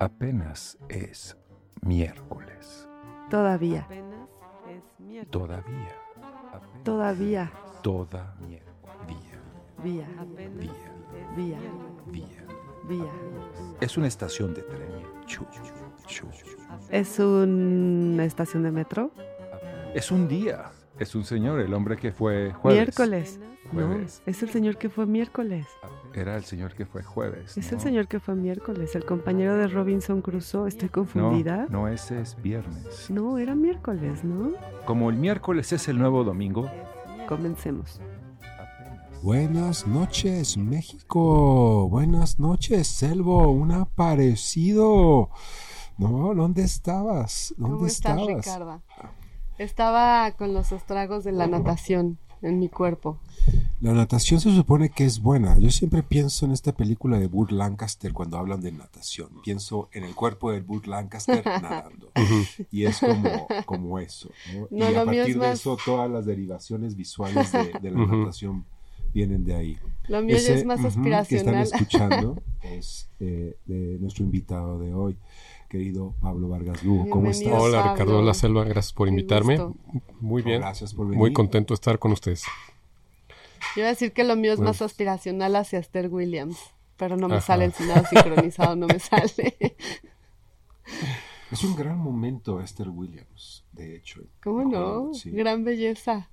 Apenas 0.00 0.78
es 0.88 1.36
miércoles. 1.82 2.88
Todavía. 3.28 3.82
Apenas 3.82 4.30
es 4.66 4.82
miércoles. 4.98 5.30
Todavía. 5.30 5.94
Apenas 6.54 6.84
Todavía. 6.84 7.52
Toda 7.82 8.34
miércoles. 8.40 8.96
Día. 9.06 9.42
Vía. 9.84 10.08
Apenas 10.18 10.58
Día. 10.58 10.72
es 10.72 11.36
Vía. 11.36 11.58
Día. 12.06 12.46
Vía. 12.88 13.12
Es 13.82 13.98
una 13.98 14.06
estación 14.06 14.54
de 14.54 14.62
tren. 14.62 14.88
Chu, 15.26 15.44
chu. 16.06 16.26
¿Es 16.88 17.18
una 17.18 18.24
estación 18.24 18.62
de 18.62 18.70
metro? 18.70 19.10
Es 19.94 20.10
un 20.10 20.26
día. 20.28 20.70
Es 21.00 21.14
un 21.14 21.24
señor, 21.24 21.60
el 21.60 21.72
hombre 21.72 21.96
que 21.96 22.12
fue 22.12 22.52
jueves. 22.52 22.78
Miércoles. 22.78 23.40
No, 23.72 23.96
es 24.26 24.42
el 24.42 24.50
señor 24.50 24.76
que 24.76 24.90
fue 24.90 25.06
miércoles. 25.06 25.66
Era 26.12 26.36
el 26.36 26.44
señor 26.44 26.74
que 26.74 26.84
fue 26.84 27.02
jueves. 27.02 27.56
Es 27.56 27.72
¿no? 27.72 27.78
el 27.78 27.82
señor 27.82 28.06
que 28.06 28.20
fue 28.20 28.34
miércoles, 28.34 28.94
el 28.94 29.06
compañero 29.06 29.56
de 29.56 29.66
Robinson 29.68 30.20
Crusoe. 30.20 30.68
¿Estoy 30.68 30.90
confundida? 30.90 31.66
No, 31.70 31.82
no, 31.82 31.88
ese 31.88 32.20
es 32.20 32.36
viernes. 32.42 33.08
No, 33.08 33.38
era 33.38 33.54
miércoles, 33.54 34.24
¿no? 34.24 34.52
Como 34.84 35.08
el 35.08 35.16
miércoles 35.16 35.72
es 35.72 35.88
el 35.88 35.98
nuevo 35.98 36.22
domingo. 36.22 36.70
Comencemos. 37.26 37.98
Buenas 39.22 39.86
noches, 39.86 40.58
México. 40.58 41.88
Buenas 41.88 42.38
noches, 42.38 42.88
Selvo. 42.88 43.50
Un 43.50 43.72
aparecido. 43.72 45.30
No, 45.96 46.34
¿dónde 46.34 46.62
estabas? 46.62 47.54
¿Dónde 47.56 47.76
¿Cómo 47.76 47.86
estás, 47.86 48.18
estabas? 48.18 48.82
Estaba 49.60 50.32
con 50.32 50.54
los 50.54 50.72
estragos 50.72 51.22
de 51.22 51.32
la 51.32 51.46
natación 51.46 52.16
en 52.40 52.58
mi 52.58 52.70
cuerpo. 52.70 53.18
La 53.82 53.92
natación 53.92 54.40
se 54.40 54.54
supone 54.54 54.88
que 54.88 55.04
es 55.04 55.20
buena. 55.20 55.58
Yo 55.58 55.70
siempre 55.70 56.02
pienso 56.02 56.46
en 56.46 56.52
esta 56.52 56.72
película 56.72 57.18
de 57.18 57.26
Burt 57.26 57.50
Lancaster 57.50 58.14
cuando 58.14 58.38
hablan 58.38 58.62
de 58.62 58.72
natación. 58.72 59.28
Pienso 59.44 59.90
en 59.92 60.04
el 60.04 60.14
cuerpo 60.14 60.50
de 60.50 60.60
Burt 60.60 60.86
Lancaster 60.86 61.44
nadando. 61.62 62.10
Y 62.70 62.86
es 62.86 63.00
como, 63.00 63.48
como 63.66 63.98
eso. 63.98 64.30
¿no? 64.54 64.66
No, 64.70 64.90
y 64.90 64.94
a 64.94 65.04
partir 65.04 65.34
de 65.34 65.48
más- 65.48 65.60
eso, 65.60 65.76
todas 65.84 66.10
las 66.10 66.24
derivaciones 66.24 66.96
visuales 66.96 67.52
de, 67.52 67.70
de 67.82 67.90
la 67.90 68.06
natación 68.06 68.64
vienen 69.12 69.44
de 69.44 69.54
ahí. 69.56 69.78
Lo 70.08 70.22
mío 70.22 70.36
ya 70.36 70.42
Ese, 70.42 70.54
es 70.54 70.64
más 70.64 70.82
aspiracional. 70.82 71.26
Que 71.26 71.36
están 71.36 71.80
escuchando 71.80 72.42
es 72.62 73.08
eh, 73.20 73.56
de 73.66 73.98
nuestro 74.00 74.24
invitado 74.24 74.78
de 74.78 74.94
hoy, 74.94 75.16
querido 75.70 76.14
Pablo 76.20 76.48
Vargas 76.48 76.82
Lugo. 76.82 77.08
¿Cómo 77.08 77.30
estás? 77.30 77.54
Hola 77.54 77.78
Pablo. 77.78 77.92
Ricardo 77.94 78.22
La 78.22 78.34
Selva, 78.34 78.64
gracias 78.64 78.92
por 78.92 79.08
invitarme. 79.08 79.56
Muy 80.20 80.42
bien, 80.42 80.60
Gracias 80.60 80.92
por 80.92 81.06
venir. 81.06 81.18
muy 81.18 81.32
contento 81.32 81.72
de 81.72 81.76
estar 81.76 81.98
con 81.98 82.12
ustedes. 82.12 82.42
Yo 83.76 83.82
iba 83.82 83.86
a 83.86 83.90
decir 83.90 84.12
que 84.12 84.24
lo 84.24 84.34
mío 84.36 84.52
es 84.52 84.58
más 84.58 84.82
aspiracional 84.82 85.54
hacia 85.54 85.78
Esther 85.78 86.08
Williams, 86.08 86.58
pero 86.96 87.16
no 87.16 87.28
me 87.28 87.36
Ajá. 87.36 87.46
sale 87.46 87.64
el 87.66 87.72
final 87.72 88.04
sincronizado, 88.06 88.74
no 88.74 88.88
me 88.88 88.98
sale. 88.98 89.56
Es 91.52 91.62
un 91.64 91.76
gran 91.76 91.98
momento 91.98 92.60
Esther 92.60 92.88
Williams, 92.88 93.64
de 93.72 93.96
hecho. 93.96 94.22
¿Cómo 94.42 94.64
no? 94.64 95.14
Sí. 95.14 95.30
Gran 95.30 95.62
belleza. 95.64 96.28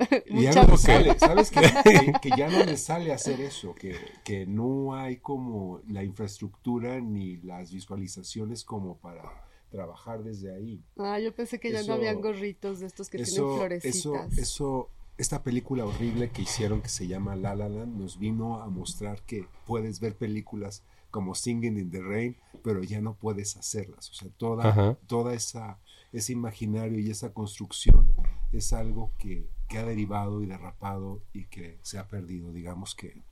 Y 0.26 0.42
ya 0.42 0.52
no 0.54 0.68
le 0.72 0.76
sale, 0.78 1.18
¿sabes? 1.18 1.50
Que, 1.50 1.60
que- 1.84 2.12
que 2.20 2.30
ya 2.36 2.48
no 2.48 2.64
le 2.64 2.76
sale 2.76 3.12
hacer 3.12 3.40
eso, 3.40 3.74
que, 3.74 3.96
que 4.24 4.46
no 4.46 4.94
hay 4.94 5.16
como 5.18 5.80
la 5.88 6.02
infraestructura 6.04 7.00
ni 7.00 7.36
las 7.38 7.70
visualizaciones 7.72 8.64
como 8.64 8.96
para 8.98 9.22
trabajar 9.70 10.22
desde 10.24 10.54
ahí. 10.54 10.82
Ah, 10.98 11.18
yo 11.20 11.34
pensé 11.34 11.60
que 11.60 11.70
ya 11.70 11.80
Eso- 11.80 11.88
no 11.88 11.94
habían 11.94 12.20
gorritos 12.20 12.80
de 12.80 12.86
estos 12.86 13.08
que 13.08 13.18
tienen 13.18 13.32
Eso, 13.34 13.46
eso, 13.46 13.56
florecitas. 13.58 14.38
eso, 14.38 14.88
esta 15.18 15.42
película 15.42 15.84
horrible 15.84 16.30
que 16.30 16.42
hicieron 16.42 16.80
que 16.82 16.88
se 16.88 17.06
llama 17.06 17.36
La 17.36 17.54
La 17.54 17.68
Land 17.68 17.96
nos 17.96 18.18
vino 18.18 18.60
a 18.60 18.68
mostrar 18.68 19.22
que 19.22 19.46
puedes 19.66 20.00
ver 20.00 20.16
películas 20.16 20.82
como 21.10 21.34
Singing 21.34 21.76
in 21.78 21.90
the 21.90 22.00
Rain, 22.00 22.36
pero 22.62 22.82
ya 22.82 23.00
no 23.00 23.14
puedes 23.14 23.56
hacerlas. 23.56 24.10
O 24.10 24.14
sea, 24.14 24.28
toda, 24.38 24.68
Ajá. 24.68 24.96
toda 25.06 25.34
esa, 25.34 25.78
ese 26.12 26.32
imaginario 26.32 26.98
y 27.00 27.10
esa 27.10 27.32
construcción 27.32 28.10
es 28.52 28.72
algo 28.72 29.12
que, 29.18 29.48
que 29.70 29.78
ha 29.78 29.84
derivado 29.84 30.42
y 30.42 30.46
derrapado 30.46 31.22
y 31.32 31.46
que 31.46 31.78
se 31.82 31.98
ha 31.98 32.08
perdido, 32.08 32.52
digamos 32.52 32.94
que 32.94 33.22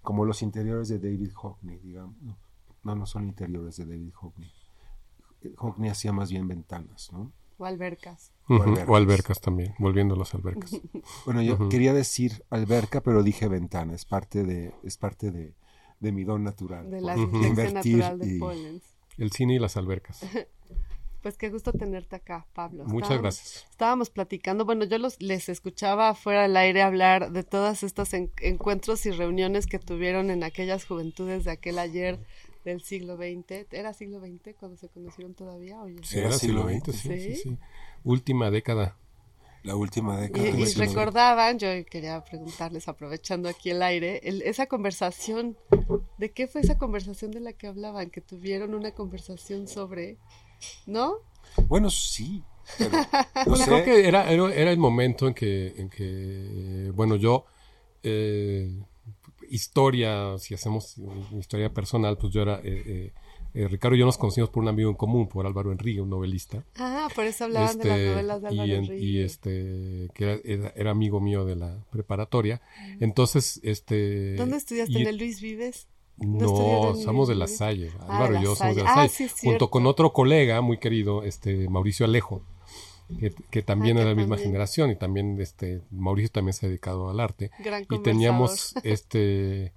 como 0.00 0.24
los 0.24 0.40
interiores 0.42 0.88
de 0.88 0.98
David 0.98 1.32
Hockney, 1.34 1.78
digamos. 1.78 2.16
No, 2.22 2.36
no, 2.84 2.94
no 2.96 3.06
son 3.06 3.24
interiores 3.24 3.76
de 3.76 3.84
David 3.86 4.12
Hockney. 4.14 4.50
Hockney 5.56 5.90
hacía 5.90 6.12
más 6.12 6.30
bien 6.30 6.46
ventanas, 6.48 7.12
¿no? 7.12 7.32
O 7.58 7.64
albercas. 7.66 8.32
O 8.48 8.96
albercas 8.96 9.40
también, 9.40 9.74
volviendo 9.78 10.14
a 10.14 10.18
las 10.18 10.34
albercas. 10.34 10.80
Bueno, 11.26 11.42
yo 11.42 11.68
quería 11.68 11.92
decir 11.92 12.44
alberca, 12.50 13.00
pero 13.02 13.22
dije 13.22 13.46
ventana. 13.48 13.94
Es 13.94 14.04
parte 14.04 14.42
de, 14.44 14.72
es 14.82 14.96
parte 14.96 15.30
de, 15.30 15.54
de 16.00 16.12
mi 16.12 16.24
don 16.24 16.42
natural. 16.44 16.90
De 16.90 17.00
la 17.00 17.14
Ujú. 17.14 17.26
dislexia 17.38 17.48
Invertir 17.48 17.96
natural 17.98 18.18
de 18.18 18.36
y- 18.36 18.38
Pollens. 18.38 18.82
El 19.18 19.30
cine 19.30 19.54
y 19.56 19.58
las 19.58 19.76
albercas. 19.76 20.20
Pues 21.22 21.38
qué 21.38 21.50
gusto 21.50 21.72
tenerte 21.72 22.16
acá, 22.16 22.46
Pablo. 22.52 22.84
Muchas 22.84 23.10
Estábamos- 23.10 23.22
gracias. 23.22 23.66
Estábamos 23.70 24.10
platicando, 24.10 24.64
bueno, 24.64 24.84
yo 24.84 24.98
los, 24.98 25.20
les 25.22 25.48
escuchaba 25.48 26.14
fuera 26.14 26.42
del 26.42 26.56
aire 26.56 26.82
hablar 26.82 27.30
de 27.30 27.44
todas 27.44 27.84
estas 27.84 28.12
en- 28.14 28.32
encuentros 28.40 29.06
y 29.06 29.12
reuniones 29.12 29.66
que 29.66 29.78
tuvieron 29.78 30.30
en 30.30 30.42
aquellas 30.42 30.84
juventudes 30.84 31.44
de 31.44 31.52
aquel 31.52 31.78
ayer 31.78 32.18
del 32.64 32.82
siglo 32.82 33.16
XX. 33.16 33.66
¿Era 33.72 33.92
siglo 33.92 34.18
XX 34.20 34.54
cuando 34.58 34.76
se 34.76 34.88
conocieron 34.88 35.34
todavía? 35.34 35.80
Oye. 35.80 35.96
Sí, 36.02 36.18
Era 36.18 36.32
siglo 36.32 36.64
XX, 36.68 36.92
sí, 36.92 37.08
sí, 37.08 37.20
¿Sí? 37.20 37.36
sí. 37.36 37.58
Última 38.02 38.50
década. 38.50 38.96
La 39.62 39.76
última 39.76 40.20
década. 40.20 40.44
Y, 40.48 40.60
y 40.62 40.74
recordaban, 40.74 41.56
yo 41.60 41.68
quería 41.88 42.24
preguntarles, 42.24 42.88
aprovechando 42.88 43.48
aquí 43.48 43.70
el 43.70 43.80
aire, 43.84 44.18
el- 44.24 44.42
esa 44.42 44.66
conversación, 44.66 45.56
¿de 46.18 46.32
qué 46.32 46.48
fue 46.48 46.62
esa 46.62 46.78
conversación 46.78 47.30
de 47.30 47.38
la 47.38 47.52
que 47.52 47.68
hablaban? 47.68 48.10
Que 48.10 48.20
tuvieron 48.20 48.74
una 48.74 48.90
conversación 48.90 49.68
sobre, 49.68 50.16
¿no? 50.86 51.14
Bueno, 51.68 51.90
sí. 51.90 52.42
Pero, 52.78 52.90
no 53.46 53.56
sé. 53.56 53.64
creo 53.64 53.84
que 53.84 54.06
era, 54.08 54.30
el 54.32 54.78
momento 54.78 55.26
en 55.28 55.34
que, 55.34 55.74
en 55.76 55.88
que 55.90 56.90
bueno, 56.94 57.16
yo, 57.16 57.44
eh, 58.02 58.70
historia, 59.50 60.38
si 60.38 60.54
hacemos 60.54 60.96
historia 61.38 61.72
personal, 61.72 62.16
pues 62.18 62.32
yo 62.32 62.42
era, 62.42 62.60
eh, 62.60 62.82
eh, 62.86 63.12
eh, 63.54 63.68
Ricardo 63.68 63.96
y 63.96 63.98
yo 63.98 64.06
nos 64.06 64.16
conocimos 64.16 64.48
por 64.48 64.62
un 64.62 64.68
amigo 64.70 64.88
en 64.88 64.96
común, 64.96 65.28
por 65.28 65.46
Álvaro 65.46 65.72
Enrique, 65.72 66.00
un 66.00 66.08
novelista. 66.08 66.64
Ah, 66.76 67.08
por 67.14 67.24
eso 67.26 67.44
hablaban 67.44 67.76
de 67.78 67.84
las 67.84 67.98
Este, 67.98 68.10
novelas 68.10 68.40
de 68.42 68.48
Álvaro 68.48 68.66
y, 68.68 68.72
en- 68.72 68.84
Enrique. 68.84 69.04
y 69.04 69.18
este 69.20 70.08
que 70.14 70.70
era 70.74 70.90
amigo 70.90 71.20
mío 71.20 71.44
de 71.44 71.56
la 71.56 71.84
preparatoria 71.90 72.62
entonces 73.00 73.60
este 73.62 74.34
¿Dónde 74.36 74.56
estudiaste? 74.56 74.92
y- 74.98 75.02
¿En 75.02 75.08
el 75.08 75.18
Luis 75.18 75.40
Vives? 75.42 75.86
¿No 76.26 76.94
somos 76.94 77.28
de 77.28 77.34
la? 77.34 77.46
Salle 77.48 77.90
Ah, 78.00 78.06
Álvaro 78.08 78.34
de 78.34 78.40
y 78.40 78.42
yo 78.44 78.54
somos 78.56 78.76
de 78.76 78.82
la 78.84 78.88
Salle. 78.94 79.06
Ah, 79.06 79.08
Salle 79.08 79.28
sí, 79.34 79.46
junto 79.46 79.70
con 79.70 79.86
otro 79.86 80.12
colega 80.12 80.60
muy 80.60 80.78
querido 80.78 81.22
este 81.24 81.68
Mauricio 81.68 82.06
Alejo 82.06 82.42
que, 83.20 83.32
que 83.50 83.62
también 83.62 83.98
Ah, 83.98 84.00
era 84.02 84.10
de 84.10 84.14
la 84.16 84.20
misma 84.20 84.38
generación 84.38 84.90
y 84.90 84.96
también 84.96 85.38
este 85.40 85.82
Mauricio 85.90 86.30
también 86.30 86.54
se 86.54 86.64
ha 86.66 86.68
dedicado 86.68 87.10
al 87.10 87.20
arte 87.20 87.50
Gran 87.58 87.82
y 87.90 87.98
teníamos 87.98 88.74
este 88.84 89.72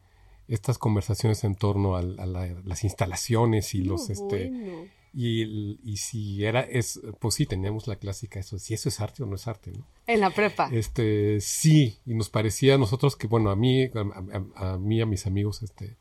estas 0.48 0.78
conversaciones 0.78 1.44
en 1.44 1.56
torno 1.56 1.96
a, 1.96 2.02
la- 2.04 2.56
las 2.64 2.84
instalaciones 2.84 3.74
y 3.74 3.84
los 3.84 4.08
No, 4.08 4.14
este 4.14 4.50
bueno. 4.52 4.86
y, 5.14 5.80
y 5.84 5.98
si 5.98 6.46
era 6.46 6.62
es 6.62 7.02
pues 7.20 7.36
sí 7.36 7.46
teníamos 7.46 7.88
la 7.88 7.96
clásica 7.96 8.40
eso 8.40 8.60
si 8.60 8.74
eso 8.74 8.88
es 8.90 9.02
arte 9.02 9.24
o 9.24 9.26
no 9.26 9.36
es 9.36 9.48
arte 9.48 9.72
¿no? 9.72 9.84
En 10.08 10.20
la 10.22 10.30
prepa. 10.30 10.70
Este, 10.72 11.42
sí, 11.42 11.98
y 12.06 12.14
nos 12.14 12.30
parecía 12.30 12.76
a 12.76 12.78
nosotros 12.78 13.16
que, 13.16 13.26
bueno, 13.26 13.50
a 13.50 13.56
mí, 13.56 13.86
a, 13.86 13.90
a- 14.60 14.74
a 14.74 14.78
mí, 14.78 15.02
a 15.02 15.08
mis 15.08 15.26
amigos, 15.26 15.64
este, 15.64 15.96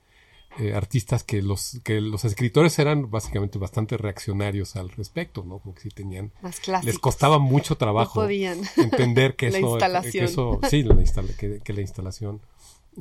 eh, 0.59 0.73
artistas, 0.75 1.25
que 1.25 1.43
los, 1.43 1.81
que 1.83 2.01
los 2.01 2.25
escritores 2.25 2.79
eran 2.79 3.11
básicamente 3.11 3.59
bastante 3.59 3.97
reaccionarios 3.97 4.77
al 4.77 4.89
respecto, 4.91 5.45
¿no? 5.45 5.59
Como 5.59 5.75
que 5.75 5.81
sí 5.83 5.89
tenían, 5.91 6.33
Más 6.43 6.61
clásicos. 6.61 6.85
les 6.87 6.99
costaba 6.99 7.39
mucho 7.39 7.75
No 7.75 7.79
trabajo 7.79 8.21
podían. 8.23 8.61
entender 8.77 9.35
que 9.37 9.51
La 9.51 9.59
eso, 9.59 9.79
que 10.13 10.25
eso, 10.25 10.61
sí, 10.71 10.83
la 10.83 10.95
instala- 10.95 11.37
que, 11.37 11.61
que 11.61 11.73
la 11.73 11.81
instalación, 11.81 12.41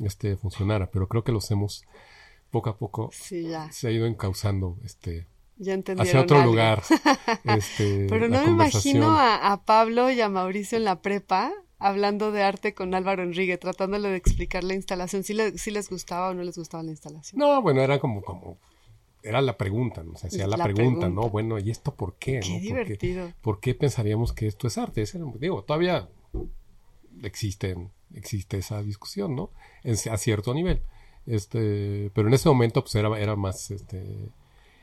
este, 0.02 0.36
funcionara, 0.36 0.90
pero 0.90 1.06
creo 1.08 1.22
que 1.22 1.32
los 1.32 1.50
hemos, 1.50 1.84
poco 2.50 2.70
a 2.70 2.76
poco, 2.76 3.10
Sí, 3.12 3.44
ya. 3.48 3.70
se 3.72 3.88
ha 3.88 3.90
ido 3.92 4.06
encauzando, 4.06 4.76
este, 4.84 5.26
Ya 5.58 5.74
hacia 5.98 6.20
otro 6.20 6.38
algo. 6.38 6.50
lugar, 6.50 6.82
este, 7.44 8.06
Pero 8.08 8.28
no 8.28 8.42
me 8.44 8.50
imagino 8.50 9.16
a 9.18 9.62
Pablo 9.64 10.10
y 10.10 10.20
a 10.20 10.28
Mauricio 10.28 10.76
en 10.78 10.84
la 10.84 11.00
prepa 11.02 11.52
hablando 11.86 12.32
de 12.32 12.42
arte 12.42 12.74
con 12.74 12.94
Álvaro 12.94 13.22
Enrique, 13.22 13.58
tratándole 13.58 14.08
de 14.08 14.16
explicar 14.16 14.64
la 14.64 14.74
instalación. 14.74 15.22
Si 15.24 15.34
les 15.34 15.90
gustaba 15.90 16.30
o 16.30 16.34
no 16.34 16.42
les 16.42 16.56
gustaba 16.56 16.82
la 16.82 16.90
instalación. 16.90 17.38
No, 17.38 17.60
bueno, 17.62 17.80
era 17.82 17.98
como, 17.98 18.22
como, 18.22 18.58
era 19.22 19.40
la 19.42 19.56
pregunta, 19.56 20.02
¿no? 20.02 20.16
Se 20.16 20.28
hacía 20.28 20.46
la, 20.46 20.56
La 20.56 20.64
pregunta, 20.64 21.00
pregunta. 21.00 21.08
¿no? 21.08 21.30
Bueno, 21.30 21.58
¿y 21.58 21.70
esto 21.70 21.94
por 21.94 22.14
qué? 22.14 22.40
Qué 22.40 22.48
no? 22.48 22.54
¿Por 22.54 22.62
divertido. 22.62 23.32
¿Por 23.42 23.60
qué 23.60 23.74
pensaríamos 23.74 24.32
que 24.32 24.46
esto 24.46 24.66
es 24.66 24.78
arte? 24.78 25.02
Ese 25.02 25.18
era- 25.18 25.26
digo, 25.38 25.62
todavía 25.64 26.08
existe, 27.22 27.76
existe 28.14 28.58
esa 28.58 28.82
discusión, 28.82 29.34
¿no? 29.36 29.50
En- 29.82 29.94
a 30.10 30.16
cierto 30.16 30.54
nivel. 30.54 30.82
Este, 31.26 32.10
pero 32.14 32.28
en 32.28 32.34
ese 32.34 32.48
momento, 32.48 32.82
pues 32.82 32.94
era, 32.96 33.18
era 33.18 33.34
más, 33.36 33.70
este, 33.70 34.30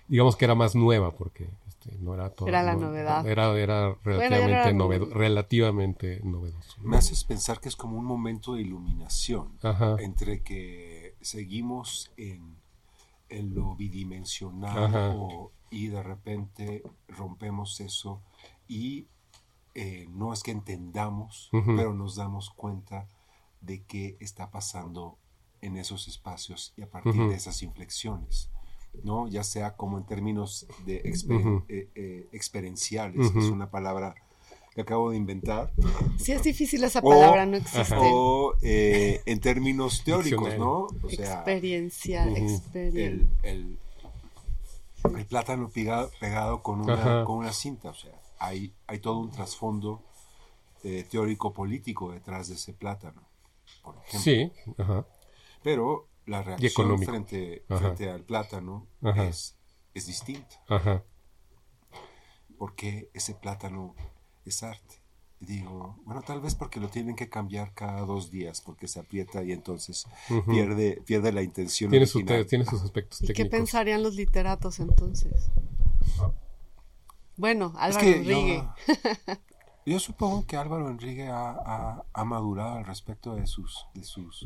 digamos 0.08 0.36
que 0.36 0.46
era 0.46 0.56
más 0.56 0.76
nueva, 0.76 1.12
porque 1.16 1.48
este, 1.84 1.98
no 2.00 2.14
era 2.14 2.30
todo. 2.30 2.48
Era 2.48 2.64
la 2.64 2.74
no- 2.76 2.88
novedad. 2.88 3.28
Era, 3.28 3.56
era 3.58 3.96
relativamente, 4.04 4.52
era 4.52 4.72
novedo- 4.74 5.00
novedoso. 5.06 5.14
relativamente 5.20 6.22
novedoso. 6.24 6.82
¿no? 6.82 6.90
Me 6.90 6.98
haces 6.98 7.24
pensar 7.24 7.60
que 7.60 7.70
es 7.70 7.76
como 7.76 7.98
un 7.98 8.06
momento 8.06 8.54
de 8.56 8.62
iluminación 8.62 9.58
Ajá. 9.64 9.96
entre 10.00 10.42
que 10.42 11.16
seguimos 11.22 12.12
en, 12.18 12.56
en 13.30 13.54
lo 13.56 13.76
bidimensional 13.76 15.16
o- 15.18 15.52
y 15.70 15.88
de 15.88 16.04
repente 16.04 16.84
rompemos 17.08 17.80
eso 17.80 18.22
y 18.68 19.08
eh, 19.74 20.06
no 20.12 20.34
es 20.34 20.44
que 20.44 20.52
entendamos, 20.52 21.50
pero 21.52 21.94
nos 21.94 22.16
damos 22.18 22.50
cuenta 22.50 23.08
de 23.62 23.82
qué 23.84 24.18
está 24.20 24.52
pasando 24.52 25.18
en 25.62 25.78
esos 25.78 26.10
espacios 26.10 26.74
y 26.76 26.82
a 26.82 26.90
partir 26.90 27.14
de 27.30 27.36
esas 27.36 27.62
inflexiones, 27.64 28.50
¿no? 29.04 29.28
Ya 29.28 29.44
sea 29.44 29.76
como 29.76 29.98
en 29.98 30.06
términos 30.06 30.68
de 30.86 31.02
exper- 31.04 31.64
eh, 31.70 31.90
eh, 31.96 32.28
experienciales, 32.32 33.32
que 33.32 33.40
es 33.40 33.46
una 33.46 33.70
palabra 33.70 34.16
que 34.74 34.82
acabo 34.82 35.12
de 35.12 35.18
inventar, 35.18 35.72
Sí, 36.18 36.32
es 36.32 36.44
difícil 36.44 36.84
esa 36.84 37.00
O- 37.00 37.10
palabra, 37.10 37.46
no 37.46 37.58
existe. 37.58 37.96
o 38.00 38.54
eh, 38.62 39.22
en 39.26 39.40
términos 39.42 40.04
teóricos. 40.04 40.58
¿no? 40.58 40.88
O 41.04 41.10
sea, 41.10 41.36
experiencia, 41.36 42.26
Ujú. 42.28 42.36
experiencia. 42.38 43.08
el, 43.08 43.30
el- 43.44 43.80
el 45.18 45.26
plátano 45.26 45.70
pegado, 45.70 46.12
pegado 46.20 46.62
con, 46.62 46.82
una, 46.82 47.24
con 47.26 47.38
una 47.38 47.52
cinta, 47.54 47.90
o 47.90 47.94
sea, 47.96 48.12
hay, 48.38 48.72
hay 48.88 49.00
todo 49.00 49.18
un 49.20 49.32
trasfondo 49.32 50.02
eh, 50.84 51.06
teórico-político 51.10 52.12
detrás 52.12 52.48
de 52.50 52.54
ese 52.56 52.74
plátano, 52.74 53.22
por 53.84 53.96
ejemplo. 53.98 54.20
Sí, 54.20 54.52
ajá. 54.78 55.06
Pero 55.64 56.08
la 56.32 56.42
reacción 56.44 56.98
frente, 57.04 57.66
frente 57.68 58.10
al 58.10 58.24
plátano 58.24 58.88
Ajá. 59.04 59.26
es, 59.28 59.56
es 59.94 60.08
distinta, 60.08 60.56
Ajá. 60.70 61.04
porque 62.58 63.10
ese 63.14 63.36
plátano 63.36 63.96
es 64.46 64.64
arte. 64.64 64.96
Y 65.40 65.46
digo, 65.48 66.00
bueno, 66.06 66.22
tal 66.22 66.40
vez 66.40 66.54
porque 66.54 66.80
lo 66.80 66.88
tienen 66.90 67.16
que 67.16 67.28
cambiar 67.28 67.74
cada 67.74 68.02
dos 68.02 68.30
días, 68.30 68.62
porque 68.62 68.88
se 68.88 69.00
aprieta 69.00 69.44
y 69.44 69.52
entonces 69.52 70.06
pierde, 70.48 71.02
pierde 71.06 71.32
la 71.32 71.42
intención 71.42 71.90
Tiene, 71.90 72.06
su 72.06 72.24
tiene 72.24 72.64
sus 72.66 72.84
aspectos 72.84 73.22
¿Y 73.24 73.28
qué 73.28 73.34
técnicos. 73.34 73.58
pensarían 73.60 74.04
los 74.04 74.14
literatos 74.16 74.80
entonces? 74.80 75.50
Bueno, 77.38 77.74
Es 77.76 77.82
Álvaro 77.96 78.00
que 78.06 78.16
Enrique. 78.18 78.64
Yo, 78.88 79.34
yo 79.94 80.00
supongo 80.00 80.46
que 80.46 80.58
Álvaro 80.58 80.90
Enrique 80.90 81.28
ha, 81.28 81.50
ha- 81.52 82.06
ha 82.14 82.24
madurado 82.26 82.78
al 82.78 82.86
respecto 82.86 83.34
de 83.36 83.48
sus, 83.48 83.88
de 83.96 84.04
sus 84.04 84.46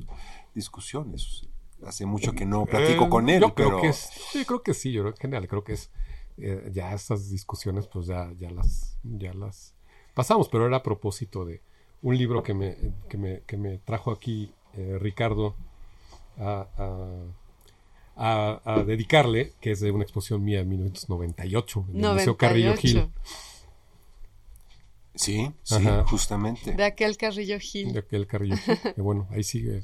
discusiones. 0.53 1.45
Hace 1.83 2.05
mucho 2.05 2.33
que 2.33 2.45
no 2.45 2.65
platico 2.65 3.05
Eh, 3.05 3.09
con 3.09 3.29
él, 3.29 3.41
Yo 3.41 3.53
pero 3.53 3.69
creo 3.69 3.81
que 3.81 3.87
es, 3.89 4.09
sí, 4.31 4.45
creo 4.45 4.63
que 4.63 4.73
sí, 4.73 4.91
yo 4.91 5.01
creo 5.03 5.13
que 5.13 5.17
en 5.17 5.21
general 5.21 5.47
creo 5.47 5.63
que 5.63 5.73
es 5.73 5.89
eh, 6.37 6.69
ya 6.73 6.93
estas 6.93 7.29
discusiones 7.29 7.87
pues 7.87 8.07
ya, 8.07 8.31
ya 8.37 8.49
las 8.51 8.97
ya 9.03 9.33
las 9.33 9.73
pasamos, 10.13 10.49
pero 10.49 10.65
era 10.67 10.77
a 10.77 10.83
propósito 10.83 11.45
de 11.45 11.61
un 12.01 12.17
libro 12.17 12.43
que 12.43 12.53
me, 12.53 12.77
que 13.09 13.17
me, 13.17 13.41
que 13.41 13.57
me 13.57 13.77
trajo 13.79 14.11
aquí 14.11 14.53
eh, 14.73 14.97
Ricardo 14.99 15.55
a, 16.37 16.67
a, 16.77 17.23
a- 18.15 18.61
a 18.79 18.83
dedicarle, 18.83 19.53
que 19.61 19.71
es 19.71 19.79
de 19.79 19.91
una 19.91 20.03
exposición 20.03 20.43
mía 20.43 20.59
de 20.59 20.65
1998 20.65 21.85
en 21.89 21.95
el 22.05 22.11
Museo 22.13 22.37
Carrillo 22.37 22.75
Gil. 22.75 22.95
98. 22.95 23.11
sí, 25.15 25.51
sí, 25.63 25.75
Ajá. 25.75 26.05
justamente. 26.07 26.73
De 26.73 26.83
aquel 26.83 27.17
Carrillo 27.17 27.59
Gil. 27.59 27.93
De 27.93 27.99
aquel 27.99 28.27
Carrillo 28.27 28.57
Gil, 28.57 28.77
que 28.95 29.01
bueno, 29.01 29.27
ahí 29.31 29.43
sigue. 29.43 29.83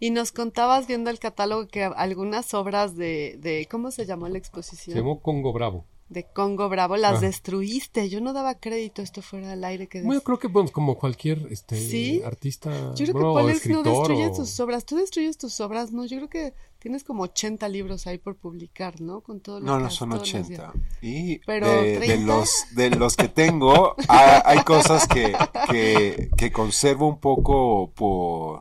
Y 0.00 0.10
nos 0.10 0.32
contabas 0.32 0.86
viendo 0.86 1.10
el 1.10 1.18
catálogo 1.18 1.68
que 1.68 1.84
algunas 1.84 2.54
obras 2.54 2.96
de, 2.96 3.36
de 3.40 3.66
¿cómo 3.70 3.90
se 3.90 4.06
llamó 4.06 4.26
la 4.28 4.32
Se 4.34 4.38
exposición? 4.38 4.96
llamó 4.96 5.20
Congo 5.20 5.52
Bravo. 5.52 5.84
De 6.10 6.22
Congo 6.24 6.68
Bravo, 6.68 6.98
las 6.98 7.16
Ah. 7.16 7.20
destruiste. 7.20 8.10
Yo 8.10 8.20
no 8.20 8.34
daba 8.34 8.56
crédito, 8.56 9.00
esto 9.00 9.22
fuera 9.22 9.52
al 9.52 9.64
aire 9.64 9.86
que 9.88 10.02
Bueno, 10.02 10.20
creo 10.20 10.38
que 10.38 10.48
bueno, 10.48 10.70
como 10.70 10.96
cualquier 10.96 11.46
este 11.50 11.76
¿Sí? 11.80 12.22
artista, 12.22 12.94
Yo 12.94 13.06
creo 13.06 13.14
bueno, 13.32 13.34
que 13.36 13.42
Polex 13.42 13.66
no 13.68 13.78
escritor 13.80 13.84
destruye 14.08 14.26
o- 14.26 14.32
tus 14.34 14.60
obras. 14.60 14.84
Tú 14.84 14.96
destruyes 14.96 15.38
tus 15.38 15.58
obras, 15.60 15.92
¿no? 15.92 16.04
Yo 16.04 16.18
creo 16.18 16.28
que 16.28 16.54
tienes 16.78 17.04
como 17.04 17.22
80 17.22 17.68
libros 17.70 18.06
ahí 18.06 18.18
por 18.18 18.36
publicar, 18.36 19.00
¿no? 19.00 19.22
Con 19.22 19.40
todo 19.40 19.60
lo 19.60 19.66
No, 19.66 19.72
que 19.76 19.80
no 19.80 19.86
has- 19.86 19.94
son 19.94 20.10
todos 20.10 20.20
los 20.20 20.28
80. 20.42 20.72
días. 20.72 20.86
Y 21.00 21.38
Pero 21.38 21.68
de, 21.70 21.82
de 21.98 22.06
30. 22.06 22.26
los, 22.36 22.50
de 22.76 22.90
los 22.90 23.16
que 23.16 23.28
tengo, 23.28 23.94
hay, 24.06 24.40
hay 24.44 24.58
cosas 24.62 25.08
que, 25.08 25.34
que, 25.70 26.28
que 26.36 26.52
conservo 26.52 27.08
un 27.08 27.18
poco 27.18 27.90
por 27.94 28.60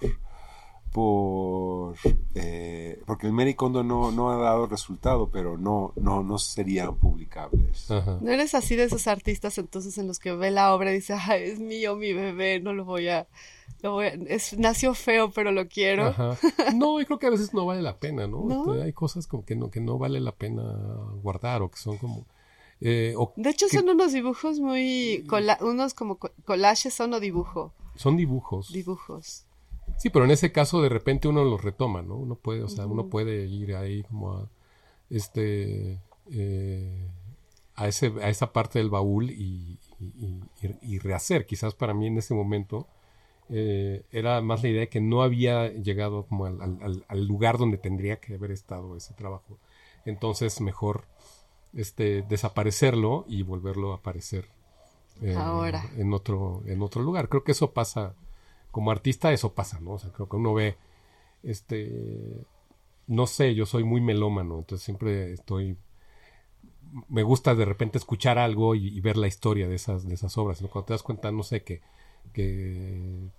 por 0.93 1.95
eh, 2.35 3.01
porque 3.05 3.27
el 3.27 3.33
Mary 3.33 3.53
Kondo 3.55 3.83
no, 3.83 4.11
no 4.11 4.31
ha 4.31 4.37
dado 4.37 4.67
resultado, 4.67 5.29
pero 5.29 5.57
no, 5.57 5.91
no, 5.95 6.23
no 6.23 6.37
serían 6.37 6.95
publicables. 6.95 7.89
Ajá. 7.91 8.17
No 8.21 8.31
eres 8.31 8.55
así 8.55 8.75
de 8.75 8.83
esos 8.85 9.07
artistas 9.07 9.57
entonces 9.57 9.97
en 9.97 10.07
los 10.07 10.19
que 10.19 10.31
ve 10.33 10.51
la 10.51 10.73
obra 10.73 10.91
y 10.91 10.95
dice, 10.95 11.13
ay, 11.13 11.43
es 11.43 11.59
mío, 11.59 11.95
mi 11.95 12.13
bebé, 12.13 12.59
no 12.59 12.73
lo 12.73 12.85
voy 12.85 13.09
a... 13.09 13.27
Lo 13.81 13.91
voy 13.93 14.05
a- 14.05 14.13
es, 14.27 14.57
nació 14.57 14.93
feo, 14.93 15.31
pero 15.31 15.51
lo 15.51 15.67
quiero. 15.67 16.07
Ajá. 16.07 16.37
No, 16.75 16.99
yo 16.99 17.05
creo 17.05 17.19
que 17.19 17.27
a 17.27 17.31
veces 17.31 17.53
no 17.53 17.65
vale 17.65 17.81
la 17.81 17.97
pena, 17.97 18.27
¿no? 18.27 18.45
¿No? 18.45 18.73
Este, 18.73 18.83
hay 18.85 18.93
cosas 18.93 19.27
como 19.27 19.43
que 19.43 19.55
no, 19.57 19.69
que 19.69 19.81
no 19.81 19.97
vale 19.97 20.19
la 20.21 20.31
pena 20.31 20.63
guardar 21.21 21.61
o 21.63 21.69
que 21.69 21.77
son 21.77 21.97
como... 21.97 22.25
eh, 22.79 23.13
o 23.17 23.33
De 23.35 23.49
hecho, 23.49 23.67
que 23.67 23.77
son 23.79 23.89
unos 23.89 24.13
dibujos 24.13 24.59
muy... 24.59 25.25
unos 25.61 25.93
como 25.93 26.15
co- 26.17 26.31
collages 26.45 26.93
son 26.93 27.13
o 27.13 27.19
dibujo. 27.19 27.73
son 27.95 28.15
dibujos. 28.15 28.71
Dibujos. 28.71 29.45
Sí, 29.97 30.09
pero 30.09 30.25
en 30.25 30.31
ese 30.31 30.51
caso 30.51 30.81
de 30.81 30.89
repente 30.89 31.27
uno 31.27 31.43
los 31.45 31.63
retoma, 31.63 32.01
¿no? 32.01 32.15
Uno 32.17 32.35
puede, 32.35 32.61
o 32.63 32.67
sea, 32.67 32.85
uno 32.85 33.07
puede 33.07 33.45
ir 33.45 33.75
ahí 33.75 34.03
como 34.03 34.33
a 34.33 34.49
este 35.09 35.99
eh, 36.31 37.07
a 37.75 37.87
ese 37.87 38.07
a 38.21 38.29
esa 38.29 38.51
parte 38.53 38.79
del 38.79 38.89
baúl 38.89 39.29
y, 39.31 39.77
y- 39.99 40.41
y- 40.61 40.77
y 40.81 40.99
rehacer. 40.99 41.45
Quizás 41.45 41.73
para 41.73 41.93
mí 41.93 42.07
en 42.07 42.17
ese 42.17 42.33
momento 42.33 42.87
eh, 43.49 44.03
era 44.11 44.41
más 44.41 44.63
la 44.63 44.69
idea 44.69 44.81
de 44.81 44.89
que 44.89 45.01
no 45.01 45.21
había 45.21 45.69
llegado 45.69 46.25
como 46.25 46.45
al, 46.45 46.61
al- 46.61 46.79
al- 46.81 47.05
al 47.07 47.25
lugar 47.25 47.57
donde 47.57 47.77
tendría 47.77 48.19
que 48.19 48.35
haber 48.35 48.51
estado 48.51 48.97
ese 48.97 49.13
trabajo. 49.13 49.57
Entonces 50.05 50.59
mejor 50.59 51.05
este 51.73 52.23
desaparecerlo 52.23 53.25
y 53.27 53.43
volverlo 53.43 53.93
a 53.93 53.95
aparecer 53.97 54.47
eh, 55.21 55.35
Ahora. 55.37 55.89
en 55.97 56.13
otro 56.13 56.61
en 56.65 56.81
otro 56.81 57.01
lugar. 57.01 57.29
Creo 57.29 57.43
que 57.43 57.53
eso 57.53 57.71
pasa 57.71 58.15
como 58.73 58.89
artista 58.89 59.31
eso 59.31 59.53
pasa, 59.53 59.79
¿no? 59.79 59.91
O 59.91 59.99
sea, 59.99 60.11
creo 60.11 60.27
que 60.27 60.35
uno 60.35 60.55
ve, 60.55 60.77
este, 61.43 62.43
no 63.05 63.27
sé, 63.27 63.53
yo 63.53 63.67
soy 63.67 63.83
muy 63.83 64.01
melómano, 64.01 64.57
entonces 64.57 64.83
siempre 64.83 65.31
estoy, 65.31 65.77
me 67.07 67.21
gusta 67.21 67.53
de 67.53 67.65
repente 67.65 67.99
escuchar 67.99 68.39
algo 68.39 68.73
y, 68.73 68.87
y 68.87 68.99
ver 68.99 69.15
la 69.15 69.27
historia 69.27 69.67
de 69.67 69.75
esas, 69.75 70.07
de 70.07 70.15
esas 70.15 70.35
obras, 70.39 70.63
¿no? 70.63 70.69
Cuando 70.69 70.87
te 70.87 70.93
das 70.95 71.03
cuenta, 71.03 71.31
no 71.31 71.43
sé, 71.43 71.63
que, 71.63 71.81
que 72.33 73.29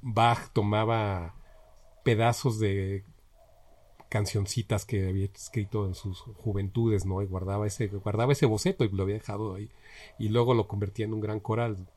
Bach 0.00 0.52
tomaba 0.52 1.36
pedazos 2.02 2.58
de 2.58 3.04
cancioncitas 4.08 4.84
que 4.84 5.08
había 5.08 5.26
escrito 5.26 5.86
en 5.86 5.94
sus 5.94 6.18
juventudes, 6.18 7.06
¿no? 7.06 7.22
Y 7.22 7.26
guardaba 7.26 7.68
ese, 7.68 7.86
guardaba 7.86 8.32
ese 8.32 8.46
boceto 8.46 8.82
y 8.82 8.88
lo 8.88 9.04
había 9.04 9.14
dejado 9.14 9.54
ahí. 9.54 9.70
Y 10.18 10.30
luego 10.30 10.54
lo 10.54 10.66
convertía 10.66 11.06
en 11.06 11.14
un 11.14 11.20
gran 11.20 11.38
coral. 11.38 11.88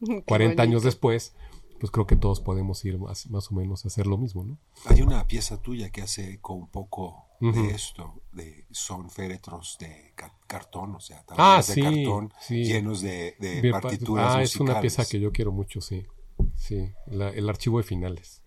Qué 0.04 0.24
40 0.26 0.60
años 0.60 0.82
después, 0.82 1.36
pues 1.82 1.90
creo 1.90 2.06
que 2.06 2.14
todos 2.14 2.38
podemos 2.40 2.84
ir 2.84 2.96
más, 2.96 3.28
más 3.28 3.50
o 3.50 3.56
menos 3.56 3.84
a 3.84 3.88
hacer 3.88 4.06
lo 4.06 4.16
mismo, 4.16 4.44
¿no? 4.44 4.56
Hay 4.84 5.02
una 5.02 5.26
pieza 5.26 5.60
tuya 5.60 5.90
que 5.90 6.00
hace 6.02 6.38
con 6.40 6.58
un 6.58 6.68
poco 6.68 7.24
de 7.40 7.70
esto, 7.70 8.14
de, 8.30 8.64
son 8.70 9.10
féretros 9.10 9.76
de 9.80 10.12
ca- 10.14 10.32
cartón, 10.46 10.94
o 10.94 11.00
sea, 11.00 11.24
Ah, 11.30 11.56
de 11.56 11.74
sí, 11.74 11.82
cartón 11.82 12.32
sí. 12.40 12.62
llenos 12.62 13.00
de, 13.00 13.34
de 13.40 13.68
partituras 13.72 14.36
ah, 14.36 14.42
es 14.44 14.54
una 14.60 14.80
pieza 14.80 15.04
que 15.04 15.18
yo 15.18 15.32
quiero 15.32 15.50
mucho, 15.50 15.80
sí. 15.80 16.06
Sí, 16.54 16.92
la- 17.08 17.30
el 17.30 17.48
archivo 17.48 17.78
de 17.78 17.82
finales. 17.84 18.42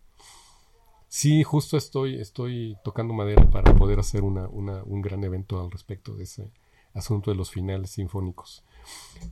Sí, 1.09 1.43
justo 1.43 1.75
estoy, 1.75 2.21
estoy 2.21 2.77
tocando 2.85 3.13
madera 3.13 3.49
para 3.49 3.75
poder 3.75 3.99
hacer 3.99 4.23
una, 4.23 4.47
una- 4.47 4.81
un 4.85 5.01
gran 5.01 5.21
evento 5.25 5.59
al 5.61 5.71
respecto 5.71 6.15
de 6.15 6.23
ese 6.23 6.49
asunto 6.93 7.31
de 7.31 7.35
los 7.37 7.51
finales 7.51 7.89
sinfónicos. 7.91 8.63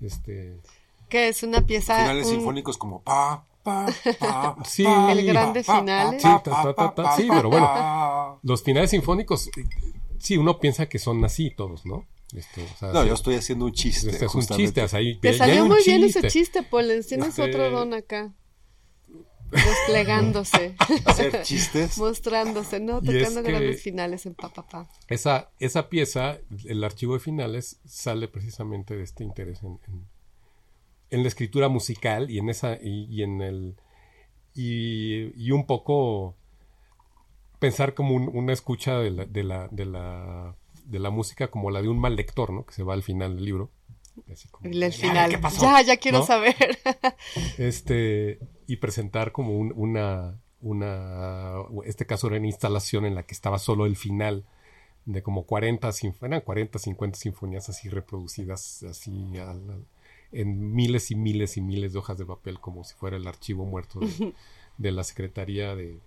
Este, 0.01 0.59
Que 1.07 1.29
es 1.29 1.41
una 1.43 1.61
pieza... 1.65 1.95
Finales 1.95 2.25
un- 2.27 2.33
sinfónicos 2.33 2.77
como 2.77 3.01
pa, 3.01 3.45
Sí. 4.65 4.83
pa, 4.83 5.11
El 5.11 5.25
grande 5.25 5.63
pa, 5.63 5.73
pa, 5.73 5.79
finales. 5.79 6.21
pa, 6.23 6.37
Sí, 6.37 6.43
ta, 6.43 6.51
ta, 6.51 6.63
ta, 6.63 6.73
ta, 6.73 6.95
pa, 6.95 7.15
sí, 7.15 7.27
pa, 7.27 7.35
pero 7.37 7.49
bueno. 7.49 7.65
pa. 7.65 8.39
los 8.43 8.63
finales 8.63 8.89
sinfónicos, 8.89 9.47
eh, 9.47 9.63
sí, 10.19 10.37
uno 10.37 10.59
piensa 10.59 10.87
que 10.87 10.99
son 10.99 11.23
así 11.25 11.49
todos, 11.51 11.85
¿no? 11.85 11.95
O 12.35 12.77
sea, 12.79 12.91
No, 12.91 13.03
sí, 13.03 13.07
yo 13.09 13.13
estoy 13.13 13.35
haciendo 13.35 13.65
un 13.65 13.73
chiste. 13.73 14.09
este 14.09 14.25
es 14.25 14.33
un 14.35 14.41
chiste, 14.45 14.81
o 14.81 14.87
sea, 14.87 14.99
ahí- 14.99 15.19
Te 15.19 15.33
salió 15.37 15.65
muy 15.65 15.83
bien 15.85 16.03
ese 16.03 16.27
chiste, 16.29 16.63
Polens. 16.63 17.07
Tienes 17.07 17.29
Este- 17.29 17.43
otro 17.43 17.69
don 17.69 17.93
acá. 17.93 18.33
Desplegándose, 19.51 20.75
Hacer 21.05 21.43
chistes. 21.43 21.97
mostrándose, 21.99 22.79
¿no? 22.79 22.99
Es 22.99 23.05
Tocando 23.05 23.43
que- 23.43 23.51
grandes 23.51 23.81
finales 23.83 24.25
en 24.25 24.33
papá. 24.33 24.63
Pa, 24.63 24.83
pa. 24.85 24.89
Esa, 25.07 25.51
esa 25.59 25.89
pieza, 25.89 26.39
el 26.65 26.83
archivo 26.83 27.13
de 27.13 27.19
finales, 27.19 27.79
sale 27.85 28.27
precisamente 28.27 28.95
de 28.95 29.03
este 29.03 29.23
interés 29.23 29.61
en, 29.61 29.79
en- 29.87 30.07
en 31.13 31.21
la 31.23 31.27
escritura 31.29 31.69
musical 31.69 32.29
y 32.31 32.39
en 32.39 32.49
esa 32.49 32.75
y, 32.81 33.05
y 33.09 33.23
en 33.23 33.41
el 33.41 33.75
y, 34.55 35.31
y 35.41 35.51
un 35.51 35.65
poco 35.65 36.35
pensar 37.59 37.93
como 37.93 38.15
un- 38.15 38.29
una 38.33 38.53
escucha 38.53 38.97
de 38.99 39.11
la, 39.11 39.25
de 39.25 39.43
la, 39.43 39.67
de 39.71 39.85
la 39.85 40.55
de 40.85 40.99
la 40.99 41.09
música 41.09 41.47
como 41.49 41.71
la 41.71 41.81
de 41.81 41.87
un 41.87 41.97
mal 41.99 42.15
lector, 42.15 42.51
¿no? 42.51 42.65
Que 42.65 42.73
se 42.73 42.83
va 42.83 42.93
al 42.93 43.03
final 43.03 43.35
del 43.35 43.45
libro. 43.45 43.71
Así 44.31 44.47
como, 44.49 44.69
El, 44.69 44.83
el 44.83 44.91
"Ya, 44.91 44.97
final. 45.07 45.29
¿qué 45.31 45.37
pasó?", 45.37 45.61
Ya, 45.61 45.81
ya 45.81 45.97
quiero 45.97 46.19
¿no? 46.19 46.25
saber. 46.25 46.55
este 47.57 48.39
y 48.67 48.75
presentar 48.77 49.31
como 49.31 49.57
un- 49.57 49.73
una 49.75 50.39
una 50.61 51.55
este 51.85 52.05
caso 52.05 52.27
era 52.27 52.37
una 52.37 52.47
instalación 52.47 53.05
en 53.05 53.15
la 53.15 53.23
que 53.23 53.33
estaba 53.33 53.59
solo 53.59 53.85
el 53.85 53.95
final 53.97 54.45
de 55.05 55.21
como 55.21 55.43
40, 55.45 55.89
eran 56.21 56.41
40, 56.41 56.79
50 56.79 57.17
sinfonías 57.19 57.67
así 57.69 57.89
reproducidas 57.89 58.83
así 58.83 59.37
al- 59.37 59.85
en 60.33 60.73
miles 60.73 61.11
y 61.11 61.15
miles 61.15 61.55
y 61.57 61.61
miles 61.61 61.93
de 61.93 61.99
hojas 61.99 62.17
de 62.17 62.25
papel 62.25 62.59
como 62.59 62.83
si 62.83 62.93
fuera 62.95 63.17
el 63.17 63.27
archivo 63.27 63.65
muerto 63.65 63.99
de, 63.99 64.33
de 64.77 64.91
la 64.91 65.03
Secretaría 65.03 65.75
de... 65.75 65.99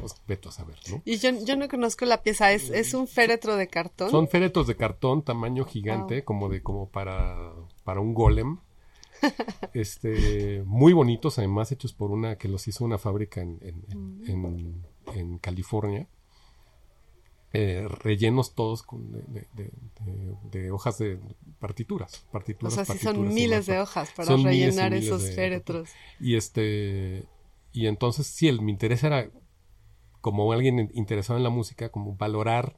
Pues 0.00 0.20
veto 0.26 0.48
a 0.48 0.52
saber, 0.52 0.76
¿no? 0.90 1.00
Y 1.04 1.18
yo, 1.18 1.30
yo 1.44 1.56
no 1.56 1.68
conozco 1.68 2.04
la 2.06 2.22
pieza, 2.24 2.50
es, 2.52 2.70
es 2.70 2.92
un 2.92 3.06
féretro 3.06 3.54
de 3.54 3.68
cartón. 3.68 4.10
Son 4.10 4.26
féretros 4.26 4.66
de 4.66 4.74
cartón 4.76 5.22
tamaño 5.22 5.64
gigante, 5.64 6.24
como 6.24 6.48
de 6.48 6.60
como 6.60 6.88
para, 6.88 7.52
para 7.84 8.00
un 8.00 8.12
golem. 8.12 8.58
este 9.74 10.62
muy 10.66 10.92
bonitos, 10.92 11.38
además 11.38 11.70
hechos 11.72 11.92
por 11.92 12.10
una 12.10 12.36
que 12.36 12.48
los 12.48 12.66
hizo 12.68 12.84
una 12.84 12.98
fábrica 12.98 13.40
en, 13.40 13.58
en, 13.62 13.84
en- 14.26 14.44
en- 14.44 14.86
en 15.14 15.38
California. 15.38 16.06
Eh, 17.58 17.88
rellenos 17.88 18.54
todos 18.54 18.82
con 18.82 19.12
de, 19.12 19.22
de- 19.28 19.48
de- 19.54 19.72
de- 20.04 20.36
de 20.60 20.70
hojas 20.70 20.98
de 20.98 21.18
partituras. 21.58 22.26
o 22.28 22.32
partituras 22.32 22.74
sea, 22.74 22.84
sí 22.84 22.98
son 22.98 23.16
y 23.16 23.34
miles 23.34 23.64
de 23.66 23.78
hojas 23.80 24.10
para 24.14 24.26
Son 24.26 24.38
miles 24.38 24.54
y 24.56 24.60
rellenar 24.66 24.90
miles 24.92 25.06
esos 25.06 25.22
féretros. 25.34 25.88
y 26.20 26.36
este 26.36 27.24
y 27.72 27.86
entonces 27.86 28.26
sí, 28.26 28.48
el, 28.48 28.60
mi 28.60 28.72
interés 28.72 29.04
era 29.04 29.30
como 30.20 30.52
alguien 30.52 30.78
in- 30.80 30.90
interesado 30.94 31.38
en 31.38 31.44
la 31.44 31.50
música, 31.50 31.88
como 31.90 32.14
valorar 32.16 32.76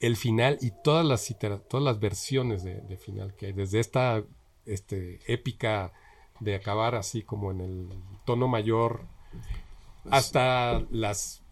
el 0.00 0.16
final 0.16 0.58
y 0.60 0.72
todas 0.84 1.06
las 1.06 1.34
todas 1.68 1.82
las 1.84 1.98
versiones 1.98 2.62
de, 2.62 2.82
de 2.82 2.96
final 2.98 3.34
que 3.36 3.46
hay, 3.46 3.52
desde 3.54 3.80
esta 3.80 4.22
este, 4.66 5.20
épica 5.32 5.92
de 6.40 6.56
acabar 6.56 6.94
así 6.94 7.22
como 7.22 7.52
en 7.52 7.60
el 7.62 7.88
tono 8.26 8.48
mayor 8.48 9.06
hasta 10.10 10.84
las 10.90 11.42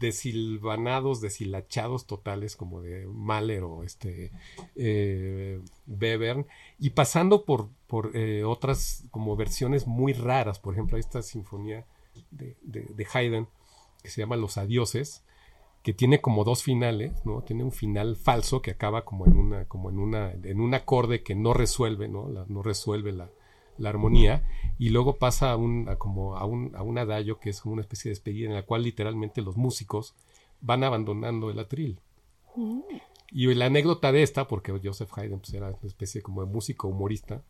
desilvanados, 0.00 1.20
deshilachados 1.20 2.06
totales 2.06 2.56
como 2.56 2.80
de 2.80 3.06
Mahler 3.06 3.62
o 3.62 3.84
este 3.84 4.32
eh, 4.74 5.60
Webern 5.86 6.46
y 6.78 6.90
pasando 6.90 7.44
por, 7.44 7.68
por 7.86 8.16
eh, 8.16 8.42
otras 8.42 9.04
como 9.10 9.36
versiones 9.36 9.86
muy 9.86 10.14
raras, 10.14 10.58
por 10.58 10.74
ejemplo 10.74 10.98
esta 10.98 11.22
sinfonía 11.22 11.86
de, 12.30 13.06
Haydn 13.12 13.46
que 14.02 14.08
se 14.08 14.22
llama 14.22 14.36
Los 14.36 14.56
Adioses 14.56 15.22
que 15.82 15.92
tiene 15.92 16.20
como 16.20 16.44
dos 16.44 16.62
finales, 16.62 17.24
¿no? 17.24 17.42
Tiene 17.42 17.64
un 17.64 17.72
final 17.72 18.16
falso 18.16 18.60
que 18.60 18.70
acaba 18.70 19.06
como 19.06 19.26
en 19.26 19.36
una, 19.38 19.64
como 19.64 19.88
en 19.88 19.98
una, 19.98 20.30
en 20.32 20.60
un 20.60 20.74
acorde 20.74 21.22
que 21.22 21.34
no 21.34 21.54
resuelve, 21.54 22.06
¿no? 22.06 22.28
No 22.28 22.62
resuelve 22.62 23.12
la, 23.12 23.30
la 23.80 23.88
armonía 23.88 24.44
y 24.78 24.90
luego 24.90 25.16
pasa 25.16 25.50
a 25.52 25.56
un, 25.56 25.88
a 25.88 25.96
como 25.96 26.36
a 26.36 26.44
un, 26.44 26.74
a 26.76 26.82
un 26.82 26.98
adagio 26.98 27.40
que 27.40 27.50
es 27.50 27.60
como 27.60 27.72
una 27.72 27.82
especie 27.82 28.08
de 28.08 28.12
despedida 28.12 28.48
en 28.48 28.54
la 28.54 28.62
cual 28.62 28.82
literalmente 28.82 29.42
los 29.42 29.56
músicos 29.56 30.14
van 30.60 30.84
abandonando 30.84 31.50
el 31.50 31.58
atril. 31.58 32.00
Y 33.32 33.52
la 33.54 33.66
anécdota 33.66 34.12
de 34.12 34.22
esta, 34.22 34.48
porque 34.48 34.78
Joseph 34.82 35.10
Haydn 35.16 35.38
pues, 35.38 35.54
era 35.54 35.68
una 35.68 35.78
especie 35.82 36.20
como 36.20 36.44
de 36.44 36.52
músico 36.52 36.88
humorista, 36.88 37.42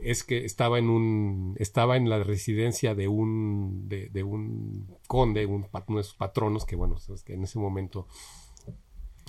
es 0.00 0.24
que 0.24 0.44
estaba 0.44 0.78
en 0.78 0.88
un 0.88 1.56
estaba 1.58 1.96
en 1.96 2.08
la 2.08 2.22
residencia 2.22 2.94
de 2.94 3.08
un 3.08 3.88
de, 3.88 4.08
de 4.08 4.22
un 4.22 4.96
conde, 5.06 5.44
un, 5.44 5.66
uno 5.88 5.98
de 5.98 6.04
sus 6.04 6.14
patronos, 6.14 6.64
que 6.64 6.76
bueno, 6.76 6.96
que 7.24 7.34
en 7.34 7.44
ese 7.44 7.58
momento 7.58 8.06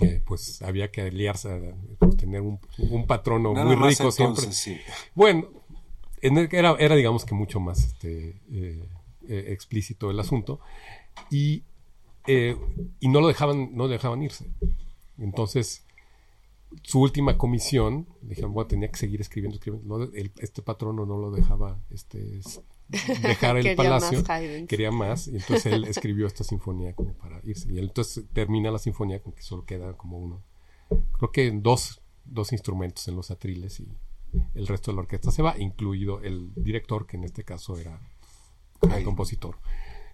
eh, 0.00 0.22
pues 0.24 0.62
había 0.62 0.90
que 0.90 1.02
aliarse, 1.02 1.74
pues, 1.98 2.16
tener 2.16 2.40
un, 2.40 2.58
un 2.78 3.06
patrono 3.06 3.52
Nada 3.52 3.66
muy 3.66 3.76
más 3.76 3.98
rico 3.98 4.10
siempre. 4.10 4.50
sí. 4.52 4.78
Bueno, 5.14 5.48
era, 6.22 6.76
era 6.78 6.94
digamos 6.96 7.24
que 7.24 7.34
mucho 7.34 7.60
más 7.60 7.84
este, 7.84 8.40
eh, 8.52 8.88
eh, 9.28 9.44
explícito 9.48 10.10
el 10.10 10.18
asunto 10.20 10.60
y, 11.30 11.62
eh, 12.26 12.56
y 13.00 13.08
no 13.08 13.20
lo 13.20 13.28
dejaban 13.28 13.74
no 13.76 13.84
lo 13.84 13.88
dejaban 13.88 14.22
irse. 14.22 14.46
Entonces, 15.18 15.84
su 16.82 17.00
última 17.00 17.36
comisión, 17.36 18.06
le 18.22 18.30
dijeron, 18.30 18.54
bueno, 18.54 18.66
tenía 18.68 18.90
que 18.90 18.96
seguir 18.98 19.20
escribiendo, 19.20 19.56
escribiendo. 19.56 19.98
No, 19.98 20.04
el- 20.14 20.32
este 20.38 20.62
patrono 20.62 21.04
no 21.04 21.18
lo 21.18 21.30
dejaba 21.30 21.78
este, 21.90 22.40
dejar 23.22 23.56
el 23.58 23.62
Quería 23.64 23.76
palacio, 23.76 24.18
más 24.18 24.24
quería 24.66 24.90
más, 24.90 25.28
y 25.28 25.36
entonces 25.36 25.66
él 25.66 25.84
escribió 25.84 26.26
esta 26.26 26.44
sinfonía 26.44 26.94
como 26.94 27.12
para 27.14 27.40
irse. 27.44 27.70
Y 27.72 27.76
él, 27.78 27.84
entonces 27.84 28.24
termina 28.32 28.70
la 28.70 28.78
sinfonía 28.78 29.20
con 29.22 29.32
que 29.32 29.42
solo 29.42 29.64
queda 29.66 29.92
como 29.96 30.18
uno, 30.18 30.42
creo 31.18 31.30
que 31.30 31.50
dos, 31.50 32.00
dos 32.24 32.52
instrumentos 32.52 33.06
en 33.08 33.16
los 33.16 33.30
atriles 33.30 33.78
y 33.80 33.88
el 34.54 34.66
resto 34.66 34.90
de 34.90 34.96
la 34.96 35.02
orquesta 35.02 35.30
se 35.30 35.42
va, 35.42 35.58
incluido 35.58 36.20
el 36.20 36.52
director, 36.54 37.06
que 37.06 37.16
en 37.16 37.24
este 37.24 37.44
caso 37.44 37.76
era 37.78 38.00
el 38.94 39.04
compositor. 39.04 39.58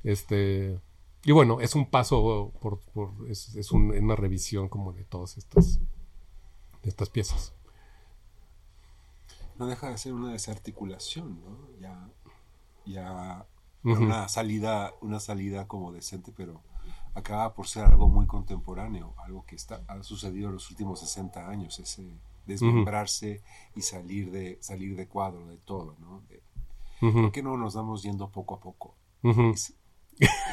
Este, 0.04 0.78
y 1.24 1.32
bueno, 1.32 1.60
es 1.60 1.74
un 1.74 1.90
paso 1.90 2.52
por, 2.60 2.80
por- 2.80 3.28
es, 3.30 3.54
es 3.56 3.72
un- 3.72 3.90
una 3.90 4.16
revisión 4.16 4.68
como 4.68 4.92
de 4.92 5.04
todas 5.04 5.36
estas, 5.38 5.80
de 6.82 6.88
estas 6.88 7.10
piezas. 7.10 7.52
No 9.58 9.66
deja 9.66 9.90
de 9.90 9.98
ser 9.98 10.12
una 10.12 10.32
desarticulación, 10.32 11.40
¿no? 11.40 11.58
Ya, 11.80 12.08
ya 12.86 13.46
una 13.82 14.28
salida, 14.28 14.92
una 15.00 15.18
salida 15.20 15.66
como 15.66 15.92
decente, 15.92 16.32
pero 16.36 16.60
acaba 17.14 17.54
por 17.54 17.66
ser 17.66 17.84
algo 17.84 18.08
muy 18.08 18.26
contemporáneo, 18.26 19.14
algo 19.18 19.44
que 19.46 19.56
está, 19.56 19.82
ha 19.88 20.02
sucedido 20.02 20.48
en 20.48 20.54
los 20.54 20.70
últimos 20.70 21.00
60 21.00 21.48
años, 21.48 21.78
ese 21.80 22.08
desmembrarse 22.48 23.42
y 23.76 23.82
salir 23.82 24.30
de, 24.32 24.58
salir 24.60 24.96
de 24.96 25.06
cuadro 25.06 25.46
de 25.46 25.58
todo, 25.58 25.96
¿no? 26.00 26.22
De- 26.28 26.42
¿Por 27.00 27.30
qué 27.30 27.42
no 27.44 27.56
nos 27.56 27.74
vamos 27.74 28.02
yendo 28.02 28.28
poco 28.30 28.56
a 28.56 28.60
poco? 28.60 28.96
Es- 29.54 29.74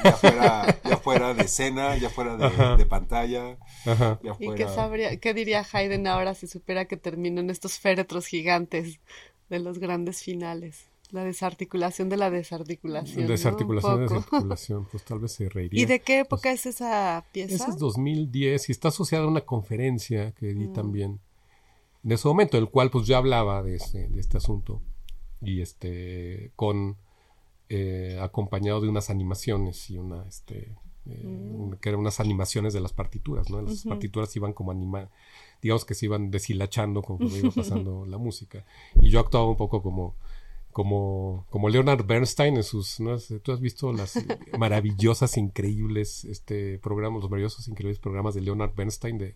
Ya 0.03 0.11
fuera, 0.11 0.79
ya 0.83 0.97
fuera 0.97 1.33
de 1.33 1.43
escena, 1.45 1.97
ya 1.97 2.11
fuera 2.11 2.37
de, 2.37 2.45
Ajá. 2.45 2.75
de 2.77 2.85
pantalla, 2.85 3.57
ajá. 3.87 4.19
ya 4.23 4.33
¿Y 4.39 4.45
fuera... 4.45 4.55
qué, 4.55 4.71
sabría, 4.71 5.17
qué 5.19 5.33
diría 5.33 5.65
Haydn 5.71 6.05
ahora 6.05 6.35
si 6.35 6.45
supiera 6.45 6.85
que 6.85 6.97
terminan 6.97 7.49
estos 7.49 7.79
féretros 7.79 8.27
gigantes 8.27 8.99
de 9.49 9.57
los 9.59 9.79
grandes 9.79 10.21
finales? 10.21 10.85
La 11.11 11.23
desarticulación 11.23 12.09
de 12.09 12.17
la 12.17 12.29
desarticulación. 12.29 13.15
¿no? 13.17 13.21
Un 13.23 13.27
Desarticulación, 13.27 14.01
desarticulación, 14.01 14.85
pues 14.91 15.03
tal 15.03 15.19
vez 15.19 15.31
se 15.31 15.49
reiría. 15.49 15.81
¿Y 15.81 15.85
de 15.85 15.99
qué 15.99 16.19
época 16.19 16.51
es 16.51 16.65
esa 16.67 17.23
pieza? 17.31 17.55
Ese 17.55 17.69
es 17.71 17.77
2010 17.79 18.69
y 18.69 18.71
está 18.71 18.89
asociada 18.89 19.23
a 19.25 19.27
una 19.27 19.41
conferencia 19.41 20.31
que 20.33 20.47
di 20.53 20.67
Mm. 20.67 20.73
también 20.73 21.19
de 22.05 22.15
ese 22.15 22.27
momento, 22.27 22.55
en 22.57 22.63
el 22.63 22.69
cual 22.69 22.89
pues 22.91 23.05
yo 23.05 23.17
hablaba 23.17 23.63
de 23.63 23.75
este, 23.75 24.07
de 24.07 24.19
este 24.19 24.37
asunto 24.37 24.81
y 25.41 25.61
este 25.61 26.51
con 26.55 26.97
eh, 27.67 28.19
acompañado 28.21 28.79
de 28.79 28.89
unas 28.89 29.09
animaciones 29.09 29.89
y 29.89 29.97
una 29.97 30.23
este 30.27 30.75
eh, 31.07 31.23
Mm. 31.23 31.73
que 31.81 31.89
eran 31.89 32.01
unas 32.01 32.19
animaciones 32.19 32.73
de 32.73 32.79
las 32.79 32.93
partituras, 32.93 33.49
¿no? 33.49 33.61
Las 33.61 33.83
partituras 33.83 34.35
iban 34.35 34.53
como 34.53 34.71
anima, 34.71 35.09
digamos 35.61 35.85
que 35.85 35.93
se 35.93 36.05
iban 36.05 36.31
deshilachando 36.31 37.01
conforme 37.01 37.37
iba 37.37 37.51
pasando 37.55 38.05
la 38.05 38.17
música 38.17 38.65
y 39.01 39.09
yo 39.09 39.19
actuaba 39.19 39.47
un 39.47 39.57
poco 39.57 39.81
como 39.81 40.15
como, 40.71 41.45
como 41.51 41.69
Leonard 41.69 42.05
Bernstein 42.05 42.57
en 42.57 42.63
sus, 42.63 42.99
¿no? 42.99 43.17
tú 43.41 43.53
has 43.53 43.61
visto 43.61 43.93
las 43.93 44.19
maravillosas, 44.59 45.37
increíbles, 45.37 46.25
este 46.25 46.79
programas, 46.79 47.21
los 47.21 47.29
maravillosos, 47.29 47.67
increíbles 47.69 47.97
programas 47.97 48.35
de 48.35 48.41
Leonard 48.41 48.75
Bernstein 48.75 49.17
de, 49.17 49.35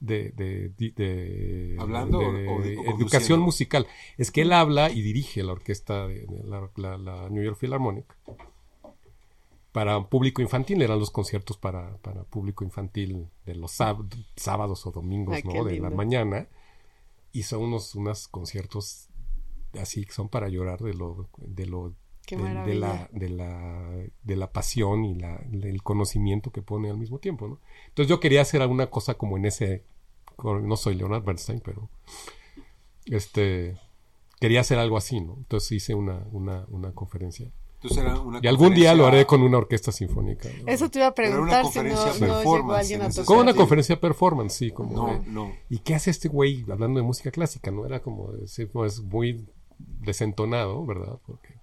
de, 0.00 0.30
de, 0.30 0.70
de- 0.70 0.90
de- 0.96 1.76
¿Hablando 1.78 2.18
de 2.32 2.48
o- 2.48 2.56
o 2.56 2.62
de- 2.62 2.76
o 2.78 2.96
educación 2.96 3.40
musical. 3.40 3.86
Es 4.18 4.30
que 4.30 4.42
él 4.42 4.52
habla 4.52 4.90
y 4.90 5.02
dirige 5.02 5.42
la 5.42 5.52
orquesta 5.52 6.06
de, 6.08 6.26
de 6.26 6.42
la, 6.44 6.70
la- 6.76 6.96
la 6.98 7.28
New 7.30 7.42
York 7.42 7.58
Philharmonic 7.60 8.06
para 9.72 10.02
público 10.08 10.42
infantil, 10.42 10.82
eran 10.82 10.98
los 10.98 11.10
conciertos 11.10 11.56
para, 11.56 11.96
para 11.98 12.24
público 12.24 12.64
infantil 12.64 13.28
de 13.46 13.54
los 13.54 13.78
sáb- 13.78 14.08
sábados 14.36 14.84
o 14.86 14.90
domingos, 14.90 15.36
Ay, 15.36 15.42
¿no? 15.44 15.64
De 15.64 15.78
la 15.78 15.90
mañana. 15.90 16.48
Y 17.32 17.44
son 17.44 17.62
unos, 17.62 17.94
unos 17.94 18.26
conciertos 18.26 19.08
así 19.80 20.04
que 20.04 20.10
son 20.12 20.28
para 20.28 20.48
llorar 20.48 20.80
de 20.80 20.94
lo, 20.94 21.28
de 21.36 21.66
lo 21.66 21.94
de, 22.28 22.36
de 22.64 22.74
la, 22.74 23.08
de 23.12 23.28
la 23.28 23.90
de 24.24 24.36
la 24.36 24.50
pasión 24.52 25.04
y 25.04 25.14
la, 25.14 25.36
el 25.52 25.82
conocimiento 25.84 26.50
que 26.50 26.62
pone 26.62 26.90
al 26.90 26.96
mismo 26.98 27.18
tiempo, 27.18 27.46
¿no? 27.46 27.60
Entonces 27.88 28.08
yo 28.10 28.18
quería 28.18 28.42
hacer 28.42 28.62
alguna 28.62 28.88
cosa 28.88 29.14
como 29.14 29.36
en 29.36 29.44
ese 29.46 29.84
no 30.42 30.76
soy 30.76 30.94
Leonard 30.94 31.22
Bernstein, 31.24 31.60
pero 31.64 31.88
este 33.06 33.78
quería 34.40 34.60
hacer 34.60 34.78
algo 34.78 34.96
así, 34.96 35.20
¿no? 35.20 35.34
Entonces 35.38 35.72
hice 35.72 35.94
una, 35.94 36.24
una, 36.32 36.64
una 36.70 36.92
conferencia. 36.92 37.50
Entonces 37.74 37.98
era 37.98 38.20
una 38.20 38.40
Y 38.42 38.46
algún 38.46 38.74
día 38.74 38.94
lo 38.94 39.06
haré 39.06 39.24
con 39.24 39.42
una 39.42 39.56
orquesta 39.56 39.90
sinfónica. 39.90 40.48
¿no? 40.50 40.66
Eso 40.66 40.90
te 40.90 40.98
iba 40.98 41.08
a 41.08 41.14
preguntar 41.14 41.64
si 41.66 41.78
no, 41.78 41.84
no 41.84 42.14
llegó 42.42 42.74
a. 42.74 43.24
Como 43.24 43.40
una 43.40 43.54
conferencia 43.54 43.98
performance, 43.98 44.52
sí, 44.54 44.70
como 44.70 44.94
No, 44.94 45.06
de- 45.14 45.26
no. 45.30 45.52
¿Y 45.70 45.78
qué 45.78 45.94
hace 45.94 46.10
este 46.10 46.28
güey 46.28 46.64
hablando 46.70 47.00
de 47.00 47.06
música 47.06 47.30
clásica? 47.30 47.70
No 47.70 47.86
era 47.86 48.00
como, 48.02 48.32
sí, 48.46 48.66
pues, 48.66 49.00
muy 49.00 49.46
desentonado, 49.78 50.84
¿verdad? 50.84 51.18
Porque 51.26 51.54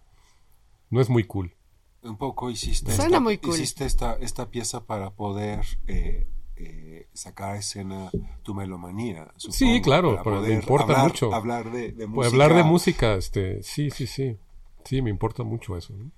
no 0.89 1.01
es 1.01 1.09
muy 1.09 1.23
cool. 1.25 1.53
Un 2.01 2.17
poco 2.17 2.49
hiciste, 2.49 2.91
Suena 2.93 3.05
esta, 3.05 3.19
muy 3.19 3.37
cool. 3.37 3.53
hiciste 3.55 3.85
esta, 3.85 4.13
esta 4.15 4.49
pieza 4.49 4.85
para 4.85 5.11
poder 5.11 5.65
eh, 5.87 6.27
eh, 6.59 7.07
sacar 7.13 7.55
a 7.55 7.57
escena 7.59 8.09
tu 8.43 8.53
melomanía. 8.55 9.31
Sí, 9.37 9.51
supongo, 9.51 9.81
claro, 9.81 10.09
para 10.23 10.23
pero 10.23 10.41
me 10.41 10.53
importa 10.53 10.83
hablar, 10.93 11.03
mucho. 11.07 11.33
Hablar 11.33 11.71
de, 11.71 11.91
de 11.91 12.07
música. 12.07 12.13
Pues 12.15 12.27
hablar 12.31 12.53
de 12.55 12.63
música, 12.63 13.15
este, 13.15 13.63
sí, 13.63 13.89
sí, 13.91 14.07
sí. 14.07 14.37
Sí, 14.85 15.01
me 15.01 15.09
importa 15.09 15.43
mucho 15.43 15.75
eso. 15.77 15.93
¿no? 15.93 16.11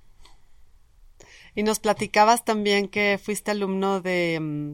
Y 1.55 1.63
nos 1.63 1.79
platicabas 1.79 2.45
también 2.45 2.87
que 2.87 3.19
fuiste 3.21 3.51
alumno 3.51 3.99
de, 4.01 4.39
mm, 4.39 4.73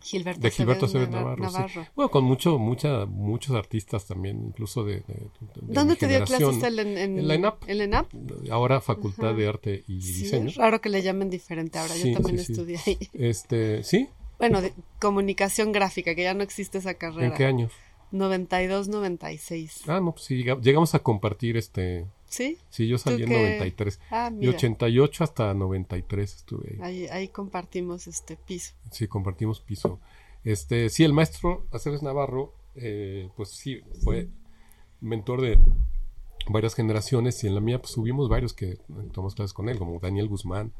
Gilberto, 0.00 0.40
de 0.42 0.50
Gilberto 0.50 0.84
Acevedo 0.86 1.06
Acevedo 1.08 1.24
Navar- 1.24 1.38
Navarro. 1.38 1.50
sí. 1.50 1.56
Navarro. 1.78 1.92
Bueno, 1.94 2.10
con 2.10 2.24
mucho, 2.24 2.58
mucha, 2.58 3.06
muchos 3.06 3.54
artistas 3.56 4.06
también, 4.06 4.42
incluso 4.48 4.84
de, 4.84 4.96
de- 4.96 5.00
de- 5.06 5.20
de 5.62 5.72
¿Dónde 5.74 5.94
mi 5.94 5.98
te 5.98 6.08
dio 6.08 6.24
clases 6.24 6.62
él 6.62 6.78
en, 6.78 6.88
en, 6.98 7.18
En 7.20 7.28
la 7.28 7.34
ENAP. 7.34 7.62
¿En 7.68 7.78
la 7.78 7.84
ENAP? 7.84 8.12
Ahora 8.50 8.80
Facultad 8.82 9.30
Ajá. 9.30 9.38
de 9.38 9.48
Arte 9.48 9.84
y 9.88 10.00
Sí, 10.02 10.22
Diseño. 10.24 10.48
es 10.48 10.56
raro 10.56 10.80
que 10.82 10.88
le 10.90 11.00
llamen 11.02 11.30
diferente 11.30 11.78
ahora. 11.78 11.94
Sí, 11.94 12.12
Yo 12.12 12.20
también 12.20 12.38
sí, 12.38 12.44
sí. 12.46 12.52
estudié 12.52 12.78
ahí. 12.86 12.98
Este, 13.14 13.82
¿sí? 13.82 14.08
Bueno, 14.48 14.62
de 14.62 14.72
comunicación 15.00 15.72
gráfica, 15.72 16.14
que 16.14 16.22
ya 16.22 16.34
no 16.34 16.42
existe 16.42 16.78
esa 16.78 16.94
carrera. 16.94 17.26
¿En 17.26 17.34
qué 17.34 17.44
años? 17.44 17.72
92, 18.12 18.88
96. 18.88 19.82
Ah, 19.88 20.00
no, 20.00 20.12
pues 20.12 20.24
sí, 20.26 20.36
llega- 20.36 20.60
llegamos 20.60 20.94
a 20.94 20.98
compartir 21.00 21.56
este. 21.56 22.06
¿Sí? 22.26 22.58
Sí, 22.68 22.86
yo 22.88 22.98
salí 22.98 23.22
en 23.22 23.28
qué? 23.28 23.34
93. 23.36 24.00
Ah, 24.10 24.28
Y 24.32 24.34
mira. 24.36 24.52
88 24.52 25.24
hasta 25.24 25.54
93 25.54 26.34
estuve 26.36 26.78
ahí. 26.82 27.04
Ahí, 27.04 27.06
ahí 27.08 27.28
compartimos 27.28 28.06
este 28.06 28.36
piso. 28.36 28.74
Sí, 28.90 29.06
compartimos 29.08 29.60
piso. 29.60 30.00
Este, 30.44 30.88
sí, 30.90 31.04
el 31.04 31.12
maestro 31.12 31.66
Aceves 31.72 32.02
Navarro, 32.02 32.52
eh, 32.76 33.28
pues 33.36 33.50
sí, 33.50 33.80
fue 34.02 34.28
mentor 35.00 35.40
de 35.42 35.58
varias 36.48 36.74
generaciones 36.74 37.42
y 37.44 37.46
en 37.46 37.54
la 37.54 37.60
mía 37.60 37.78
pues 37.80 37.92
subimos 37.92 38.28
varios 38.28 38.52
que 38.52 38.78
tomamos 39.12 39.34
clases 39.34 39.52
con 39.54 39.68
él, 39.68 39.78
como 39.78 39.98
Daniel 40.00 40.28
Guzmán, 40.28 40.72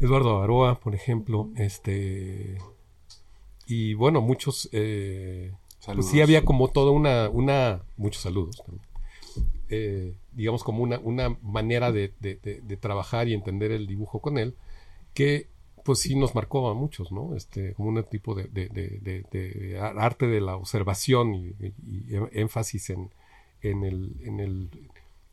Eduardo 0.00 0.42
Aroa, 0.42 0.78
por 0.80 0.94
ejemplo, 0.94 1.48
este 1.56 2.58
y 3.66 3.94
bueno, 3.94 4.20
muchos 4.20 4.68
eh, 4.72 5.52
pues 6.02 6.06
sí 6.10 6.20
había 6.20 6.44
como 6.44 6.68
toda 6.68 6.90
una, 6.90 7.28
una 7.30 7.82
muchos 7.96 8.22
saludos 8.22 8.56
también. 8.64 8.84
Eh, 9.70 10.14
digamos 10.32 10.62
como 10.64 10.82
una, 10.82 10.98
una 10.98 11.30
manera 11.42 11.92
de, 11.92 12.12
de- 12.20 12.36
de- 12.42 12.60
de 12.60 12.76
trabajar 12.76 13.28
y 13.28 13.34
entender 13.34 13.72
el 13.72 13.86
dibujo 13.86 14.20
con 14.20 14.36
él 14.36 14.54
que 15.14 15.48
pues 15.84 15.98
sí 16.00 16.14
nos 16.14 16.34
marcó 16.34 16.68
a 16.68 16.74
muchos, 16.74 17.10
¿no? 17.10 17.34
Este, 17.34 17.72
como 17.74 17.88
un 17.88 18.04
tipo 18.04 18.34
de, 18.34 18.44
de- 18.44 18.68
de- 18.68 18.98
de- 19.00 19.22
de 19.32 19.78
ar- 19.80 19.98
arte 19.98 20.26
de 20.26 20.40
la 20.40 20.56
observación 20.56 21.34
y, 21.34 21.46
y- 21.60 21.72
y 21.86 22.06
énfasis 22.32 22.90
en, 22.90 23.10
en, 23.62 23.82
el, 23.84 24.14
en, 24.24 24.40
el, 24.40 24.68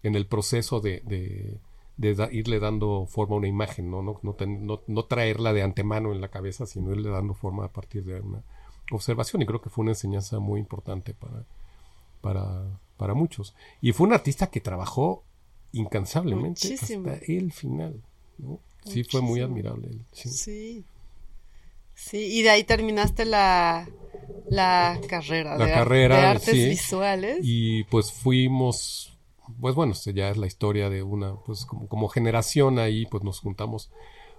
en 0.04 0.16
el 0.16 0.26
proceso 0.26 0.80
de, 0.80 1.02
de- 2.00 2.16
da- 2.16 2.30
irle 2.32 2.60
dando 2.60 3.06
forma 3.08 3.36
a 3.36 3.38
una 3.40 3.48
imagen, 3.48 3.92
¿no? 3.92 4.02
No, 4.02 4.20
no, 4.24 4.34
ten- 4.34 4.66
no- 4.66 4.82
no 4.88 5.04
traerla 5.06 5.54
de 5.54 5.62
antemano 5.64 6.12
en 6.14 6.22
la 6.22 6.30
cabeza, 6.30 6.66
sino 6.66 6.92
irle 6.92 7.10
dando 7.10 7.34
forma 7.34 7.66
a 7.66 7.72
partir 7.74 8.04
de 8.06 8.20
una 8.22 8.42
observación. 8.92 9.42
Y 9.42 9.46
creo 9.46 9.62
que 9.62 9.70
fue 9.70 9.84
una 9.84 9.92
enseñanza 9.92 10.40
muy 10.40 10.60
importante 10.60 11.14
para, 11.14 11.44
para, 12.22 12.64
para 12.98 13.14
muchos. 13.14 13.54
Y 13.82 13.92
fue 13.92 14.08
un 14.08 14.14
artista 14.14 14.48
que 14.48 14.62
trabajó 14.62 15.24
incansablemente 15.74 16.68
Muchísimo. 16.70 17.10
hasta 17.10 17.26
el 17.32 17.52
final, 17.52 18.02
¿no? 18.38 18.60
Sí, 18.86 19.04
fue 19.04 19.22
muy 19.22 19.42
admirable. 19.42 19.88
él, 19.90 20.02
sí. 20.14 20.30
Sí. 20.30 20.84
Sí, 21.96 22.18
y 22.40 22.42
de 22.44 22.50
ahí 22.50 22.64
terminaste 22.64 23.26
la, 23.26 23.86
la 24.50 24.98
carrera, 25.10 25.58
La 25.58 25.66
de, 25.66 25.74
ar- 25.74 25.80
carrera, 25.80 26.18
de 26.18 26.26
artes 26.28 26.50
sí. 26.56 26.70
visuales. 26.70 27.40
Y 27.44 27.84
pues 27.84 28.14
fuimos, 28.14 29.18
pues 29.60 29.76
bueno, 29.76 29.94
este 29.94 30.14
ya 30.14 30.30
es 30.30 30.38
la 30.38 30.48
historia 30.48 30.90
de 30.90 31.04
una, 31.04 31.36
pues 31.36 31.66
como, 31.66 31.88
como 31.88 32.08
generación 32.10 32.80
ahí, 32.80 33.06
pues 33.06 33.24
nos 33.24 33.40
juntamos 33.40 33.92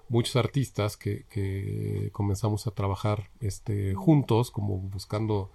muchos 0.09 0.37
artistas 0.37 0.97
que, 0.97 1.25
que 1.31 2.11
comenzamos 2.12 2.67
a 2.67 2.73
trabajar 2.73 3.31
este, 3.40 3.95
juntos, 3.95 4.50
como 4.50 4.79
buscando, 4.79 5.50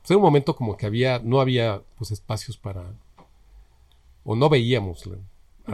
pues 0.00 0.10
en 0.10 0.16
un 0.16 0.22
momento 0.22 0.56
como 0.56 0.76
que 0.76 0.86
había, 0.86 1.18
no 1.20 1.40
había 1.40 1.82
pues 1.96 2.10
espacios 2.10 2.56
para, 2.56 2.94
o 4.24 4.36
no 4.36 4.48
veíamos 4.48 5.08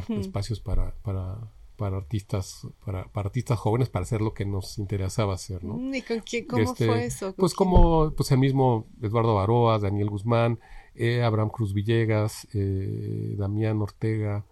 espacios 0.08 0.60
para, 0.60 0.94
para, 1.02 1.38
para 1.76 1.96
artistas, 1.96 2.66
para, 2.84 3.04
para 3.08 3.28
artistas 3.28 3.58
jóvenes 3.58 3.88
para 3.88 4.02
hacer 4.04 4.20
lo 4.20 4.34
que 4.34 4.44
nos 4.44 4.78
interesaba 4.78 5.34
hacer, 5.34 5.62
¿no? 5.64 5.78
¿Y 5.94 6.02
con 6.02 6.20
quién, 6.20 6.46
cómo 6.46 6.62
Este, 6.62 6.86
fue 6.86 7.04
eso? 7.06 7.34
¿Con 7.34 7.34
Pues 7.36 7.54
quién? 7.54 7.68
como 7.68 8.10
pues 8.12 8.30
el 8.32 8.38
mismo 8.38 8.86
Eduardo 9.02 9.34
Baroa, 9.36 9.78
Daniel 9.78 10.10
Guzmán, 10.10 10.58
eh, 10.94 11.22
Abraham 11.22 11.50
Cruz 11.50 11.74
Villegas, 11.74 12.46
eh, 12.54 13.34
Damián 13.36 13.80
Ortega, 13.82 14.44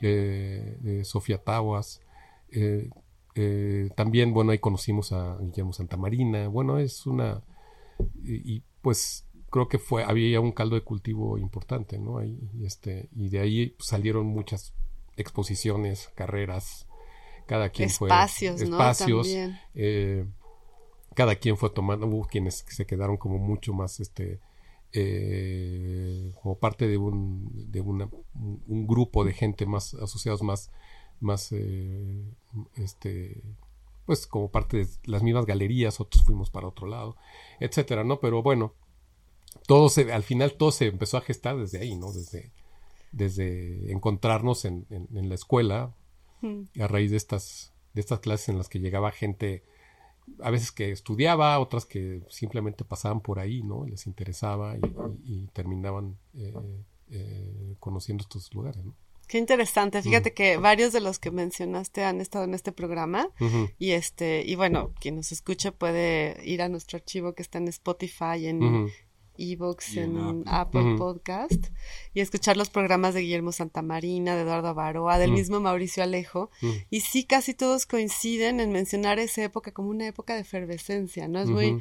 eh, 0.00 1.02
Sofía 1.04 1.38
Taguas. 1.42 2.00
también, 3.94 4.32
bueno, 4.32 4.52
ahí 4.52 4.58
conocimos 4.58 5.12
a 5.12 5.36
Guillermo 5.38 5.72
Santamarina. 5.72 6.48
Bueno, 6.48 6.78
es 6.78 7.06
una... 7.06 7.42
Y, 8.22 8.54
y, 8.54 8.62
pues 8.80 9.26
creo 9.50 9.68
que 9.68 9.78
fue 9.78 10.04
había 10.04 10.40
un 10.40 10.52
caldo 10.52 10.76
de 10.76 10.82
cultivo 10.82 11.36
importante, 11.36 11.98
¿no? 11.98 12.18
Ahí, 12.18 12.38
este, 12.62 13.08
y 13.16 13.28
de 13.28 13.40
ahí 13.40 13.74
salieron 13.80 14.26
muchas 14.26 14.72
exposiciones, 15.16 16.10
carreras, 16.14 16.86
cada 17.46 17.70
quien 17.70 17.90
fue... 17.90 18.08
Espacios, 18.08 18.60
¿no? 18.60 18.76
Espacios, 18.76 19.26
También. 19.26 20.34
cada 21.14 21.34
quien 21.34 21.56
fue 21.56 21.70
tomando, 21.70 22.06
hubo 22.06 22.26
quienes 22.26 22.64
se 22.68 22.86
quedaron 22.86 23.16
como 23.16 23.38
mucho 23.38 23.72
más, 23.72 23.98
este, 23.98 24.40
eh, 24.92 26.32
como 26.42 26.58
parte 26.58 26.86
de 26.88 26.96
un, 26.96 27.70
de 27.70 27.80
una, 27.80 28.08
un, 28.34 28.86
grupo 28.86 29.24
de 29.24 29.32
gente 29.32 29.66
más 29.66 29.94
asociados 29.94 30.42
más, 30.42 30.70
más, 31.20 31.52
eh, 31.52 32.24
este, 32.76 33.42
pues 34.06 34.26
como 34.26 34.50
parte 34.50 34.78
de 34.78 34.86
las 35.04 35.22
mismas 35.22 35.46
galerías, 35.46 36.00
otros 36.00 36.24
fuimos 36.24 36.50
para 36.50 36.68
otro 36.68 36.86
lado, 36.86 37.16
etcétera, 37.60 38.04
¿no? 38.04 38.20
Pero 38.20 38.42
bueno, 38.42 38.72
todo 39.66 39.88
se, 39.88 40.12
al 40.12 40.22
final 40.22 40.54
todo 40.54 40.70
se 40.72 40.86
empezó 40.86 41.16
a 41.18 41.22
gestar 41.22 41.56
desde 41.58 41.78
ahí, 41.80 41.94
¿no? 41.96 42.12
Desde, 42.12 42.50
desde 43.12 43.92
encontrarnos 43.92 44.64
en, 44.64 44.86
en- 44.90 45.08
en 45.16 45.28
la 45.28 45.34
escuela, 45.34 45.94
Mm. 46.40 46.80
a 46.80 46.86
raíz 46.86 47.10
de 47.10 47.16
estas, 47.16 47.72
de 47.94 48.00
estas 48.00 48.20
clases 48.20 48.48
en 48.48 48.58
las 48.58 48.68
que 48.68 48.78
llegaba 48.78 49.10
gente, 49.10 49.64
a 50.40 50.50
veces 50.50 50.72
que 50.72 50.90
estudiaba, 50.92 51.58
otras 51.58 51.84
que 51.86 52.22
simplemente 52.28 52.84
pasaban 52.84 53.20
por 53.20 53.38
ahí, 53.38 53.62
¿no? 53.62 53.84
Les 53.86 54.06
interesaba 54.06 54.76
y, 54.76 54.80
y- 55.24 55.42
y 55.42 55.46
terminaban 55.48 56.16
eh, 56.34 56.54
eh, 57.10 57.74
conociendo 57.80 58.22
estos 58.22 58.52
lugares, 58.54 58.84
¿no? 58.84 58.94
Qué 59.26 59.36
interesante. 59.36 60.00
Fíjate 60.02 60.32
que 60.32 60.56
varios 60.56 60.92
de 60.94 61.00
los 61.00 61.18
que 61.18 61.30
mencionaste 61.30 62.02
han 62.02 62.20
estado 62.22 62.44
en 62.46 62.54
este 62.54 62.72
programa. 62.72 63.28
Y 63.78 63.90
este, 63.90 64.42
y 64.46 64.54
bueno, 64.54 64.92
quien 65.00 65.16
nos 65.16 65.32
escuche 65.32 65.70
puede 65.70 66.40
ir 66.46 66.62
a 66.62 66.70
nuestro 66.70 66.96
archivo 66.96 67.34
que 67.34 67.42
está 67.42 67.58
en 67.58 67.68
Spotify, 67.68 68.46
en 68.46 68.62
Y 69.38 69.52
en 69.54 70.18
en 70.18 70.42
Apple. 70.46 70.80
Apple. 70.82 70.94
Podcast, 70.98 71.66
y 72.12 72.20
escuchar 72.20 72.56
los 72.56 72.68
programas 72.68 73.14
de 73.14 73.20
Guillermo 73.22 73.52
Santamarina, 73.52 74.34
de 74.36 74.42
Eduardo 74.42 74.68
Avaroa, 74.68 75.16
del 75.18 75.30
Ujú. 75.30 75.38
mismo 75.38 75.60
Mauricio 75.60 76.02
Alejo. 76.02 76.50
ujú. 76.60 76.72
Y 76.90 77.00
sí, 77.00 77.24
casi 77.24 77.54
todos 77.54 77.86
coinciden 77.86 78.60
en 78.60 78.72
mencionar 78.72 79.18
esa 79.18 79.42
época 79.44 79.72
como 79.72 79.88
una 79.90 80.06
época 80.08 80.34
de 80.34 80.40
efervescencia, 80.40 81.28
¿no? 81.28 81.40
Es 81.40 81.48
muy 81.48 81.80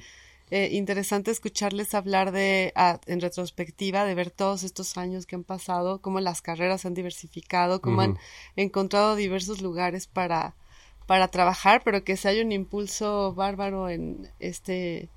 eh, 0.49 0.69
interesante 0.71 1.31
escucharles 1.31 1.93
hablar 1.93 2.31
de, 2.31 2.71
en 3.07 3.19
retrospectiva, 3.19 4.05
de 4.05 4.15
ver 4.15 4.31
todos 4.31 4.63
estos 4.63 4.95
años 4.97 5.25
que 5.25 5.35
han 5.35 5.43
pasado, 5.43 5.99
cómo 5.99 6.19
las 6.21 6.41
carreras 6.41 6.81
se 6.81 6.87
han 6.87 6.93
diversificado, 6.93 7.81
cómo 7.81 8.01
han 8.01 8.17
encontrado 8.55 9.15
diversos 9.17 9.61
lugares 9.61 10.07
para, 10.07 10.55
para 11.05 11.27
trabajar, 11.27 11.81
pero 11.83 12.03
que 12.05 12.15
se 12.15 12.29
hay 12.29 12.39
un 12.39 12.51
impulso 12.53 13.33
bárbaro 13.33 13.89
en 13.89 14.29
este. 14.39 15.09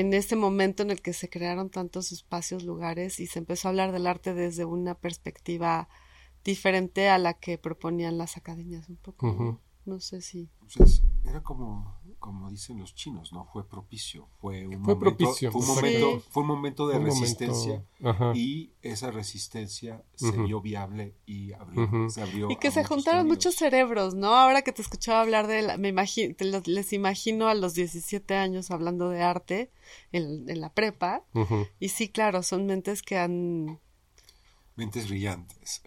En 0.00 0.12
este 0.14 0.36
momento 0.36 0.82
en 0.82 0.90
el 0.90 1.00
que 1.02 1.12
se 1.12 1.28
crearon 1.28 1.70
tantos 1.70 2.12
espacios, 2.12 2.64
lugares 2.64 3.20
y 3.20 3.26
se 3.26 3.38
empezó 3.38 3.68
a 3.68 3.70
hablar 3.70 3.92
del 3.92 4.06
arte 4.06 4.34
desde 4.34 4.64
una 4.64 4.94
perspectiva 4.94 5.88
diferente 6.44 7.08
a 7.08 7.18
la 7.18 7.34
que 7.34 7.58
proponían 7.58 8.18
las 8.18 8.36
academias 8.36 8.88
un 8.88 8.96
poco. 8.96 9.26
¿no? 9.86 10.00
Sé 10.00 10.20
si. 10.20 10.48
Pues 10.60 10.76
es- 10.80 11.02
era 11.24 11.42
como, 11.42 11.98
como 12.24 12.48
dicen 12.50 12.78
los 12.78 12.94
chinos, 12.94 13.34
¿no? 13.34 13.44
Fue 13.52 13.68
propicio. 13.68 14.30
Fue 14.40 14.66
un 14.66 14.82
Fue 14.82 14.94
momento, 14.94 14.98
propicio, 14.98 15.52
Fue 15.52 15.60
un 15.60 15.66
momento, 15.66 16.10
Sí. 16.20 16.26
fue 16.30 16.42
un 16.42 16.46
momento 16.48 16.88
de 16.88 16.96
Un 16.96 17.04
resistencia. 17.04 17.84
Y 18.34 18.72
esa 18.80 19.10
resistencia 19.10 20.02
se 20.14 20.30
vio 20.32 20.62
viable 20.62 21.16
y 21.26 21.52
abrió, 21.52 22.08
se 22.08 22.22
abrió 22.22 22.50
Y 22.50 22.56
que 22.56 22.70
se 22.70 22.80
muchos 22.80 22.88
juntaron 22.88 23.26
muchos 23.26 23.54
cerebros, 23.56 24.14
¿no? 24.14 24.34
Ahora 24.34 24.62
que 24.62 24.72
te 24.72 24.80
escuchaba 24.80 25.20
hablar 25.20 25.46
de 25.48 25.60
la, 25.60 25.76
me 25.76 25.88
imagino, 25.88 26.34
les 26.64 26.92
imagino 26.94 27.48
a 27.48 27.54
los 27.54 27.74
17 27.74 28.34
años 28.36 28.70
hablando 28.70 29.10
de 29.10 29.20
arte 29.22 29.70
en, 30.10 30.48
en 30.48 30.60
la 30.62 30.72
prepa. 30.72 31.24
Y 31.78 31.90
sí, 31.90 32.08
claro, 32.08 32.42
son 32.42 32.64
mentes 32.64 33.02
que 33.02 33.18
han, 33.18 33.80
Mentes 34.76 35.08
brillantes. 35.08 35.82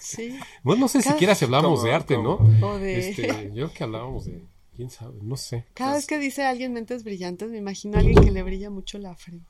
sí, 0.00 0.38
Bueno, 0.62 0.80
no 0.82 0.88
sé 0.88 1.00
Cada- 1.00 1.12
siquiera 1.12 1.34
si 1.34 1.44
hablábamos 1.44 1.78
¿Cómo? 1.80 1.88
de 1.88 1.94
arte. 1.94 2.18
¿no? 2.18 2.34
o 2.62 2.78
de... 2.78 3.10
Este, 3.10 3.26
yo 3.54 3.66
creo 3.66 3.72
que 3.72 3.84
hablábamos 3.84 4.24
de, 4.26 4.42
quién 4.80 4.90
sabe, 4.90 5.18
no 5.22 5.36
sé. 5.36 5.66
Cada 5.74 5.92
vez 5.94 6.06
que 6.06 6.18
dice 6.18 6.42
alguien 6.42 6.72
mentes 6.72 7.04
brillantes, 7.04 7.50
me 7.50 7.58
imagino 7.58 7.96
a 7.96 8.00
alguien 8.00 8.24
que 8.24 8.30
le 8.30 8.42
brilla 8.42 8.70
mucho 8.70 8.96
la 8.98 9.14
frente. 9.14 9.46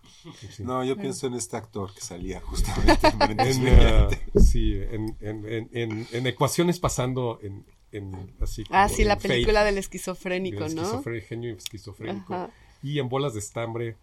Sí. 0.50 0.64
No, 0.64 0.84
yo 0.84 0.96
pienso 0.96 1.28
en 1.28 1.34
este 1.34 1.56
actor 1.56 1.94
que 1.94 2.00
salía 2.00 2.40
justamente 2.40 3.06
en 3.06 3.18
Mentes 3.18 3.56
En, 3.56 3.62
Brillantes. 3.62 4.18
eh, 4.18 4.40
sí, 4.40 4.72
en, 4.74 5.16
en, 5.20 5.46
en, 5.46 5.70
en- 5.72 6.08
en 6.10 6.26
ecuaciones 6.26 6.80
pasando 6.80 7.38
en, 7.42 7.64
en 7.92 8.34
así 8.40 8.64
Ah, 8.70 8.88
sí, 8.88 9.04
la 9.04 9.16
película 9.18 9.60
Fate, 9.60 9.66
del 9.66 9.78
esquizofrénico, 9.78 10.64
del 10.64 10.74
¿no? 10.74 10.82
esquizofre- 10.82 11.22
genio 11.22 11.54
esquizofrénico. 11.56 12.34
Ajá. 12.34 12.50
Y 12.82 12.98
en 12.98 13.08
bolas 13.08 13.34
de 13.34 13.38
estambre 13.40 13.96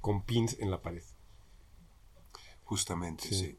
con 0.00 0.22
pins 0.24 0.56
en 0.60 0.70
la 0.70 0.80
pared. 0.80 1.02
Justamente, 2.64 3.24
Sí. 3.28 3.34
sí. 3.34 3.58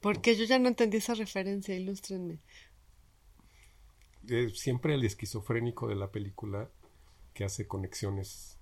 Porque 0.00 0.34
yo 0.36 0.44
ya 0.44 0.58
no 0.58 0.68
entendí 0.68 0.96
esa 0.96 1.14
referencia, 1.14 1.74
ilústrenme. 1.76 2.38
Eh, 4.28 4.50
siempre 4.54 4.94
el 4.94 5.04
esquizofrénico 5.04 5.88
de 5.88 5.96
la 5.96 6.10
película 6.10 6.68
que 7.34 7.44
hace 7.44 7.66
conexiones. 7.66 8.56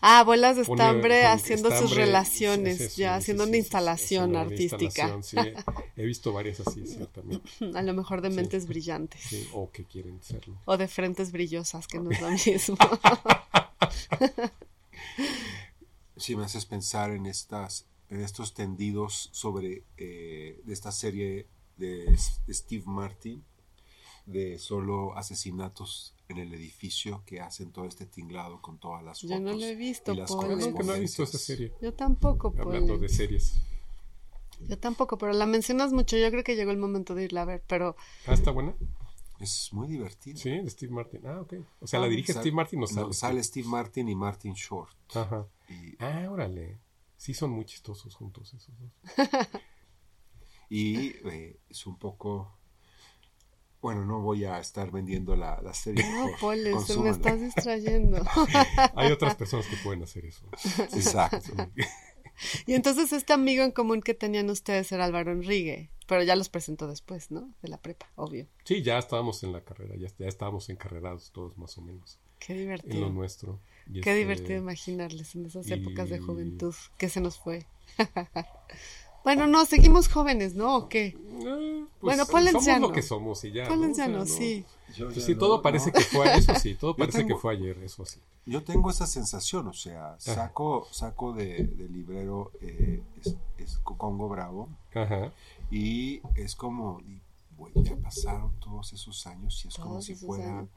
Ah, 0.00 0.24
bolas 0.24 0.56
de 0.56 0.62
estambre 0.62 1.26
haciendo 1.26 1.70
sus 1.70 1.94
relaciones, 1.94 2.80
es 2.80 2.92
eso, 2.92 2.96
ya 2.98 3.14
haciendo 3.16 3.44
una 3.44 3.58
instalación 3.58 4.30
una 4.30 4.40
artística. 4.40 4.84
instalación, 4.84 5.22
sí. 5.22 5.36
He 5.98 6.04
visto 6.06 6.32
varias 6.32 6.60
así, 6.60 6.86
ciertamente. 6.86 7.46
A 7.74 7.82
lo 7.82 7.92
mejor 7.92 8.22
de 8.22 8.30
Sí. 8.30 8.36
mentes 8.36 8.66
brillantes. 8.68 9.20
Sí, 9.20 9.46
o 9.52 9.70
que 9.70 9.84
quieren 9.84 10.22
serlo. 10.22 10.56
O 10.64 10.78
de 10.78 10.88
frentes 10.88 11.30
brillosas, 11.30 11.86
que 11.88 12.00
no 12.00 12.10
es 12.10 12.20
lo 12.22 12.30
mismo. 12.30 12.76
Sí, 16.16 16.34
me 16.36 16.44
haces 16.44 16.64
pensar 16.64 17.10
en 17.10 17.26
estas, 17.26 17.84
en 18.08 18.22
estos 18.22 18.54
tendidos 18.54 19.28
sobre 19.32 19.82
eh, 19.98 20.58
de 20.64 20.72
esta 20.72 20.90
serie 20.90 21.46
de 21.76 22.16
Steve 22.48 22.84
Martin 22.86 23.44
de 24.26 24.58
solo 24.58 25.16
asesinatos 25.16 26.14
en 26.28 26.38
el 26.38 26.52
edificio 26.52 27.22
que 27.24 27.40
hacen 27.40 27.70
todo 27.72 27.84
este 27.86 28.06
tinglado 28.06 28.60
con 28.60 28.78
todas 28.78 29.02
las 29.04 29.20
fotos. 29.20 29.36
Yo 29.36 29.40
no 29.40 29.52
lo 29.52 29.64
he 29.64 29.74
visto, 29.76 30.12
y 30.12 30.16
las 30.16 30.30
que 30.34 30.84
no 30.84 30.94
he 30.94 31.00
visto 31.00 31.22
esa 31.22 31.38
serie. 31.38 31.72
Yo 31.80 31.94
tampoco, 31.94 32.52
Hablando 32.58 32.94
Paul. 32.94 33.00
de 33.00 33.08
series. 33.08 33.54
Yo 34.68 34.78
tampoco, 34.78 35.16
pero 35.18 35.32
la 35.32 35.46
mencionas 35.46 35.92
mucho. 35.92 36.16
Yo 36.16 36.30
creo 36.30 36.42
que 36.42 36.56
llegó 36.56 36.70
el 36.72 36.78
momento 36.78 37.14
de 37.14 37.24
irla 37.24 37.42
a 37.42 37.44
ver, 37.44 37.62
pero 37.66 37.94
Ah, 38.26 38.32
está 38.34 38.50
buena. 38.50 38.74
Es 39.38 39.68
muy 39.72 39.86
divertido. 39.86 40.38
Sí, 40.38 40.48
de 40.50 40.70
Steve 40.70 40.92
Martin. 40.92 41.26
Ah, 41.26 41.42
ok. 41.42 41.54
O 41.80 41.86
sea, 41.86 42.00
la 42.00 42.06
Ah, 42.06 42.08
dirige 42.08 42.32
Sal- 42.32 42.42
Steve 42.42 42.56
Martin 42.56 42.78
o 42.78 42.82
no, 42.82 42.86
sale. 42.88 43.12
sale 43.12 43.44
Steve 43.44 43.68
Martin 43.68 44.08
y 44.08 44.14
Martin 44.14 44.54
Short. 44.54 44.96
Ajá. 45.14 45.46
Y, 45.68 45.94
Ah, 46.02 46.26
órale. 46.30 46.78
Sí, 47.18 47.34
son 47.34 47.50
muy 47.50 47.64
chistosos 47.66 48.14
juntos 48.14 48.52
esos 48.54 48.74
dos. 48.78 48.90
y, 50.70 51.08
eh, 51.28 51.60
es 51.68 51.86
un 51.86 51.98
poco... 51.98 52.55
Bueno, 53.86 54.04
no 54.04 54.20
voy 54.20 54.44
a 54.44 54.58
estar 54.58 54.90
vendiendo 54.90 55.36
la, 55.36 55.60
la 55.62 55.72
serie. 55.72 56.04
no, 56.10 56.26
Paul, 56.40 56.58
me 57.04 57.10
estás 57.10 57.40
distrayendo. 57.40 58.20
Hay 58.96 59.12
otras 59.12 59.36
personas 59.36 59.64
que 59.68 59.76
pueden 59.76 60.02
hacer 60.02 60.24
eso. 60.24 60.44
Exacto. 60.92 61.52
y 62.66 62.74
entonces 62.74 63.12
este 63.12 63.32
amigo 63.32 63.62
en 63.62 63.70
común 63.70 64.02
que 64.02 64.12
tenían 64.12 64.50
ustedes 64.50 64.90
era 64.90 65.04
Álvaro 65.04 65.30
Enrique, 65.30 65.88
pero 66.08 66.24
ya 66.24 66.34
los 66.34 66.48
presentó 66.48 66.88
después, 66.88 67.30
¿no? 67.30 67.54
De 67.62 67.68
la 67.68 67.80
prepa, 67.80 68.10
obvio. 68.16 68.48
Sí, 68.64 68.82
ya 68.82 68.98
estábamos 68.98 69.44
en 69.44 69.52
la 69.52 69.60
carrera, 69.60 69.94
ya, 69.94 70.08
ya 70.18 70.26
estábamos 70.26 70.68
encarrerados 70.68 71.30
todos 71.30 71.56
más 71.56 71.78
o 71.78 71.80
menos 71.82 72.18
Qué 72.40 72.54
en 72.54 72.58
lo 72.58 72.64
divertido. 72.64 73.08
nuestro. 73.10 73.60
Y 73.86 74.00
Qué 74.00 74.10
este, 74.10 74.14
divertido 74.16 74.58
imaginarles 74.58 75.36
en 75.36 75.46
esas 75.46 75.70
épocas 75.70 76.10
de 76.10 76.18
juventud 76.18 76.74
que 76.98 77.08
se 77.08 77.20
nos 77.20 77.38
fue. 77.38 77.66
bueno, 79.26 79.46
no, 79.46 79.64
seguimos 79.66 80.08
jóvenes, 80.08 80.54
¿no? 80.54 80.76
¿O 80.76 80.88
qué? 80.88 81.06
eh, 81.08 81.16
Bueno, 82.00 82.24
pues, 82.24 82.30
Paul 82.30 82.44
somos 82.46 82.54
Enciano. 82.54 82.86
lo 82.88 82.92
que 82.92 83.02
somos 83.02 83.44
y 83.44 83.52
ya. 83.52 83.66
Paul 83.68 83.80
¿no? 83.80 83.84
O 83.86 83.88
Enciano, 83.88 84.24
sea, 84.24 84.34
no- 84.34 84.38
sí. 84.40 84.64
Yo 84.96 85.08
Pues 85.10 85.24
sí, 85.24 85.32
no- 85.34 85.38
todo 85.40 85.56
no. 85.56 85.62
parece 85.62 85.90
que 85.92 86.00
fue, 86.00 86.32
eso 86.36 86.54
sí, 86.54 86.74
todo 86.76 86.94
parece 86.96 87.18
tengo- 87.18 87.34
que 87.34 87.40
fue 87.40 87.52
ayer, 87.54 87.76
eso 87.82 88.04
sí. 88.06 88.20
Yo 88.46 88.62
tengo 88.62 88.88
esa 88.90 89.06
sensación, 89.06 89.66
o 89.66 89.72
sea, 89.72 90.14
saco, 90.20 90.86
saco 90.92 91.32
de, 91.32 91.64
del 91.64 91.92
librero 91.92 92.52
eh, 92.62 93.02
es, 93.20 93.34
es 93.58 93.78
Congo 93.78 94.28
Bravo 94.28 94.68
Ajá. 94.94 95.32
y 95.70 96.20
es 96.36 96.54
como, 96.54 97.00
güey, 97.58 97.72
ya 97.82 97.96
pasaron 97.96 98.52
todos 98.60 98.92
esos 98.92 99.26
años 99.26 99.60
y 99.64 99.68
es 99.68 99.74
como 99.76 100.00
si 100.00 100.14
fuera 100.14 100.60
años. 100.60 100.68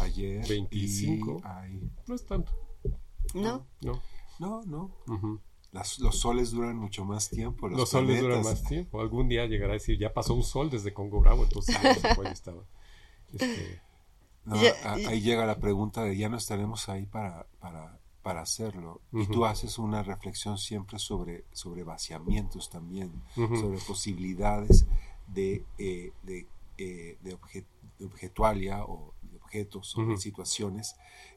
ayer. 0.00 0.48
25. 0.48 1.42
y 1.44 1.46
hay- 1.46 1.90
No 2.06 2.14
es 2.14 2.24
tanto. 2.24 2.50
¿No? 3.34 3.66
No. 3.82 4.00
no, 4.38 4.62
no, 4.64 4.90
Ujú. 5.06 5.38
Las- 5.72 5.98
los 5.98 6.18
soles 6.18 6.50
duran 6.52 6.76
mucho 6.76 7.04
más 7.04 7.28
tiempo. 7.30 7.66
Los, 7.68 7.80
Los, 7.80 7.88
soles 7.90 8.20
duran 8.20 8.42
más 8.44 8.62
tiempo. 8.64 9.00
Algún 9.00 9.28
día 9.28 9.46
llegará 9.46 9.72
a 9.72 9.74
decir, 9.74 9.98
ya 9.98 10.12
pasó 10.12 10.34
un 10.34 10.44
sol 10.44 10.70
desde 10.70 10.92
Congo 10.92 11.20
Bravo, 11.20 11.44
entonces 11.44 11.76
güey 12.16 12.30
estaba. 12.32 12.62
Este, 13.32 13.80
No, 14.44 14.60
Ya- 14.60 14.74
a- 14.92 14.98
y- 15.00 15.04
ahí 15.06 15.20
llega 15.20 15.46
la 15.46 15.58
pregunta 15.58 16.02
de 16.04 16.16
ya 16.16 16.28
no 16.28 16.36
estaremos 16.36 16.88
ahí 16.88 17.06
para, 17.06 17.46
para, 17.60 17.98
para 18.22 18.42
hacerlo. 18.42 19.00
Y 19.12 19.26
tú 19.26 19.44
haces 19.46 19.78
una 19.78 20.02
reflexión 20.02 20.58
siempre 20.58 20.98
sobre, 20.98 21.44
sobre 21.52 21.84
vaciamientos 21.84 22.68
también, 22.68 23.12
sobre 23.34 23.78
posibilidades 23.78 24.84
de, 25.28 25.64
eh, 25.78 26.12
de, 26.24 26.46
eh, 26.76 27.16
de, 27.22 27.36
obje- 27.38 27.64
de 27.98 28.04
objetualia 28.04 28.84
o 28.84 29.14
de 29.22 29.36
objetos 29.38 29.96
o 29.96 30.00
de 30.02 30.06
Ujú. 30.14 30.16
situaciones 30.20 30.96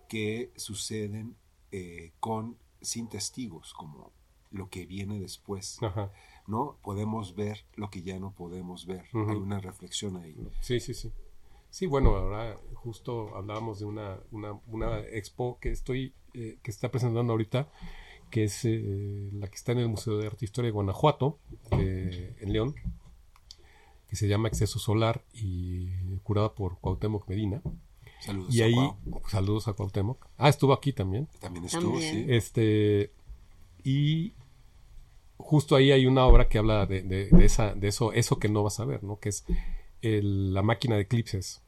que 0.10 0.52
suceden 0.56 1.36
eh, 1.72 2.12
con 2.20 2.58
sin 2.82 3.08
testigos, 3.08 3.74
como 3.74 4.12
lo 4.56 4.70
que 4.70 4.86
viene 4.86 5.20
después. 5.20 5.82
ajá. 5.82 6.12
¿no? 6.48 6.78
Podemos 6.84 7.36
ver 7.36 7.66
lo 7.76 7.90
que 7.90 8.02
ya 8.04 8.20
no 8.20 8.32
podemos 8.32 8.86
ver. 8.86 9.06
Hay 9.14 9.36
una 9.36 9.60
reflexión 9.60 10.18
ahí. 10.18 10.36
Sí, 10.62 10.80
sí, 10.80 10.94
sí. 10.94 11.12
Sí, 11.72 11.88
bueno, 11.88 12.16
ahora 12.16 12.58
justo 12.76 13.36
hablábamos 13.36 13.80
de 13.80 13.86
una, 13.86 14.20
una, 14.32 14.54
una 14.68 15.00
expo 15.00 15.58
que 15.60 15.72
estoy, 15.72 16.14
eh, 16.34 16.58
que 16.62 16.72
está 16.72 16.90
presentando 16.92 17.34
ahorita, 17.34 17.68
que 18.30 18.44
es 18.46 18.64
eh, 18.64 19.30
la 19.34 19.48
que 19.48 19.56
está 19.56 19.72
en 19.72 19.80
el 19.80 19.90
Museo 19.90 20.18
de 20.18 20.28
Arte 20.28 20.46
e 20.46 20.48
Historia 20.48 20.68
de 20.68 20.74
Guanajuato, 20.74 21.38
eh, 21.72 22.36
en 22.40 22.54
León, 22.54 22.76
que 24.08 24.16
se 24.16 24.28
llama 24.28 24.48
Exceso 24.48 24.80
Solar 24.80 25.24
y 25.34 25.90
curada 26.24 26.54
por 26.54 26.78
Cuauhtémoc 26.78 27.28
Medina. 27.28 27.62
Saludos. 28.22 28.54
Y 28.56 28.62
a 28.62 28.66
ahí, 28.66 28.74
Cuau. 28.74 29.22
saludos 29.28 29.68
a 29.68 29.74
Cuauhtémoc. 29.74 30.26
Ah, 30.38 30.50
estuvo 30.50 30.74
aquí 30.74 30.94
también. 30.94 31.28
También 31.40 31.66
estuvo, 31.66 31.94
También. 32.00 32.26
sí. 32.26 32.26
Este, 32.30 33.12
y 33.84 34.34
justo 35.38 35.76
ahí 35.76 35.92
hay 35.92 36.06
una 36.06 36.26
obra 36.26 36.48
que 36.50 36.58
habla 36.58 36.86
de, 36.86 37.02
de- 37.04 37.28
de 37.30 37.46
esa, 37.46 37.76
de 37.76 37.88
eso, 37.88 38.14
eso 38.14 38.40
que 38.40 38.50
no 38.50 38.64
vas 38.64 38.80
a 38.80 38.86
ver, 38.86 39.04
¿no? 39.04 39.20
Que 39.20 39.30
es 39.30 39.46
el- 40.02 40.54
la 40.54 40.62
máquina 40.62 40.96
de 40.96 41.02
eclipses. 41.04 41.62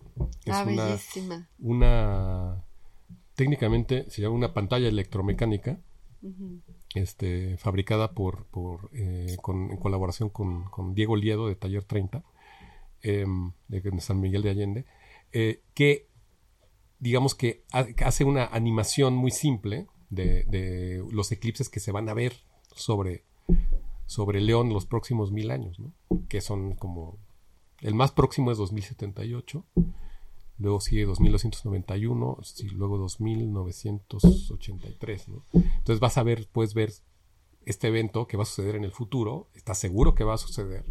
Es 0.46 0.54
ah, 0.56 0.64
una, 0.68 0.86
bellísima. 0.86 1.50
una, 1.60 2.64
técnicamente 3.36 4.10
se 4.10 4.22
llama 4.22 4.36
una 4.36 4.54
pantalla 4.54 4.88
electromecánica, 4.88 5.80
este, 6.96 7.58
fabricada 7.58 8.12
por, 8.14 8.46
por 8.46 8.90
eh, 8.94 9.38
con- 9.42 9.70
en 9.72 9.78
colaboración 9.78 10.30
con, 10.30 10.66
con 10.66 10.96
Diego 10.96 11.16
Liedo 11.16 11.48
de 11.48 11.56
Taller 11.56 11.84
30, 11.84 12.24
em, 13.04 13.52
de 13.68 14.02
San 14.02 14.20
Miguel 14.20 14.42
de 14.42 14.50
Allende, 14.50 14.86
eh, 15.32 15.62
que 15.76 16.08
digamos 17.00 17.36
que 17.36 17.64
hace 18.04 18.24
una 18.24 18.46
animación 18.48 19.14
muy 19.16 19.30
simple 19.30 19.86
de, 20.10 20.44
de 20.46 21.04
los 21.12 21.32
eclipses 21.32 21.70
que 21.70 21.80
se 21.80 21.92
van 21.92 22.10
a 22.10 22.14
ver 22.16 22.34
sobre, 22.76 23.24
sobre 24.08 24.42
León 24.42 24.74
los 24.74 24.88
próximos 24.88 25.32
mil 25.32 25.52
años, 25.52 25.80
¿no? 25.80 25.94
que 26.28 26.42
son 26.42 26.74
como 26.74 27.20
el 27.82 27.94
más 27.94 28.12
próximo 28.12 28.52
es 28.52 28.58
2078, 28.58 29.64
luego 30.58 30.82
sigue 30.82 31.06
2291, 31.06 32.40
y 32.58 32.70
luego 32.70 32.98
2983. 32.98 35.30
¿no? 35.30 35.46
Entonces 35.54 36.00
vas 36.00 36.18
a 36.18 36.24
ver, 36.24 36.50
puedes 36.52 36.74
ver 36.74 36.92
este 37.66 37.90
evento 37.90 38.26
que 38.28 38.38
va 38.38 38.44
a 38.44 38.48
suceder 38.48 38.76
en 38.76 38.84
el 38.84 38.92
futuro, 38.92 39.50
estás 39.54 39.78
seguro 39.78 40.16
que 40.16 40.24
va 40.24 40.34
a 40.34 40.40
suceder, 40.40 40.86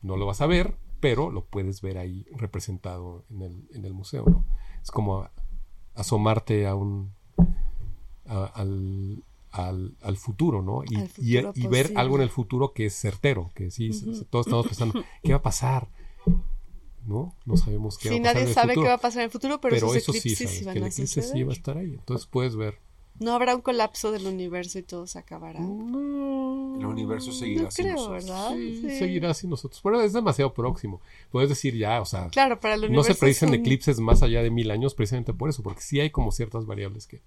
no 0.00 0.16
lo 0.16 0.24
vas 0.24 0.40
a 0.40 0.46
ver, 0.46 0.78
pero 1.00 1.30
lo 1.30 1.44
puedes 1.44 1.82
ver 1.82 1.98
ahí 1.98 2.24
representado 2.32 3.26
en 3.28 3.42
el, 3.42 3.68
en 3.72 3.84
el 3.84 3.92
museo. 3.92 4.24
¿no? 4.26 4.46
Es 4.82 4.90
como 4.90 5.28
asomarte 5.94 6.66
a 6.66 6.74
un 6.74 7.12
al, 8.24 9.22
al, 9.58 9.96
al 10.02 10.16
futuro, 10.16 10.62
¿no? 10.62 10.84
Y, 10.84 10.96
Al 10.98 11.08
y- 11.08 11.08
futuro 11.08 11.52
y 11.54 11.66
ver 11.66 11.92
algo 11.96 12.16
en 12.16 12.22
el 12.22 12.30
futuro 12.30 12.72
que 12.72 12.86
es 12.86 12.94
certero, 12.94 13.50
que 13.54 13.70
sí, 13.70 13.90
todos 14.30 14.46
estamos 14.46 14.66
pensando, 14.66 15.02
¿qué 15.24 15.32
va 15.32 15.38
a 15.38 15.42
pasar? 15.42 15.88
¿No? 17.06 17.34
No 17.46 17.56
sabemos 17.56 17.96
qué 17.98 18.10
Sí, 18.10 18.14
va 18.14 18.16
a 18.16 18.22
pasar 18.22 18.34
nadie 18.34 18.42
en 18.42 18.48
el 18.48 18.54
sabe 18.54 18.68
futuro. 18.68 18.82
qué 18.82 18.88
va 18.88 18.94
a 18.94 18.98
pasar 18.98 19.20
en 19.20 19.24
el 19.24 19.30
futuro, 19.30 19.60
pero, 19.60 19.76
esos 19.76 19.96
eso 19.96 20.12
sí, 20.12 20.18
eclipses 20.18 20.38
sabes, 20.38 20.58
sí 20.58 20.64
van 20.64 20.72
que 20.74 20.78
el 20.78 20.84
a 20.84 20.88
eclipse 20.88 21.22
sí 21.22 21.42
va 21.42 21.50
a 21.50 21.56
estar 21.56 21.78
ahí. 21.78 21.94
Entonces 21.94 22.26
puedes 22.26 22.56
ver. 22.56 22.78
No 23.20 23.32
habrá 23.34 23.54
un 23.56 23.62
colapso 23.62 24.12
del 24.12 24.26
universo 24.26 24.78
y 24.78 24.82
todo 24.82 25.06
se 25.06 25.18
acabará. 25.18 25.58
El 25.60 26.86
universo 26.86 27.32
seguirá 27.32 27.62
no 27.64 27.70
sin 27.70 27.84
creo, 27.86 27.96
nosotros. 27.96 28.24
¿verdad? 28.26 28.50
Sí, 28.54 28.80
Sí. 28.82 28.98
seguirá 28.98 29.34
sin 29.34 29.50
nosotros. 29.50 29.80
Pero 29.82 30.00
es 30.00 30.12
demasiado 30.12 30.54
próximo. 30.54 31.00
Puedes 31.30 31.48
decir 31.48 31.76
ya, 31.76 32.00
o 32.00 32.04
sea, 32.04 32.28
Claro, 32.28 32.60
para 32.60 32.74
el 32.74 32.82
no 32.82 32.86
universo. 32.86 33.12
se 33.14 33.18
predicen 33.18 33.48
un- 33.48 33.54
eclipses 33.56 33.98
más 34.00 34.22
allá 34.22 34.42
de 34.42 34.50
mil 34.50 34.70
años 34.70 34.94
precisamente 34.94 35.34
por 35.34 35.50
eso, 35.50 35.62
porque 35.62 35.80
sí 35.82 35.98
hay 36.00 36.10
como 36.10 36.30
ciertas 36.30 36.66
variables 36.66 37.06
que, 37.06 37.20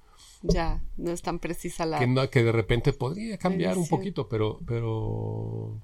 Ya, 0.44 0.82
no 0.98 1.12
es 1.12 1.22
tan 1.22 1.40
precisa 1.40 1.86
la. 1.86 2.00
que, 2.00 2.08
no- 2.08 2.30
que 2.30 2.44
de 2.44 2.52
repente 2.52 2.94
podría 2.94 3.38
cambiar 3.38 3.78
un 3.78 3.88
poquito, 3.88 4.28
pero, 4.30 4.60
pero, 4.66 5.80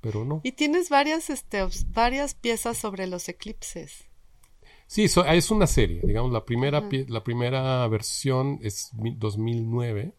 pero 0.00 0.24
no. 0.24 0.40
Y 0.44 0.52
tienes 0.52 0.88
varias, 0.88 1.28
este, 1.30 1.66
varias 1.88 2.34
piezas 2.34 2.78
sobre 2.78 3.06
los 3.06 3.28
eclipses. 3.28 4.04
Sí, 4.92 5.06
so- 5.06 5.24
es 5.24 5.52
una 5.52 5.68
serie, 5.68 6.00
digamos, 6.02 6.32
la 6.32 6.44
primera, 6.44 6.88
pie- 6.88 7.06
la 7.08 7.22
primera 7.22 7.86
versión 7.86 8.58
es 8.60 8.90
mi- 8.94 9.14
2009, 9.14 10.14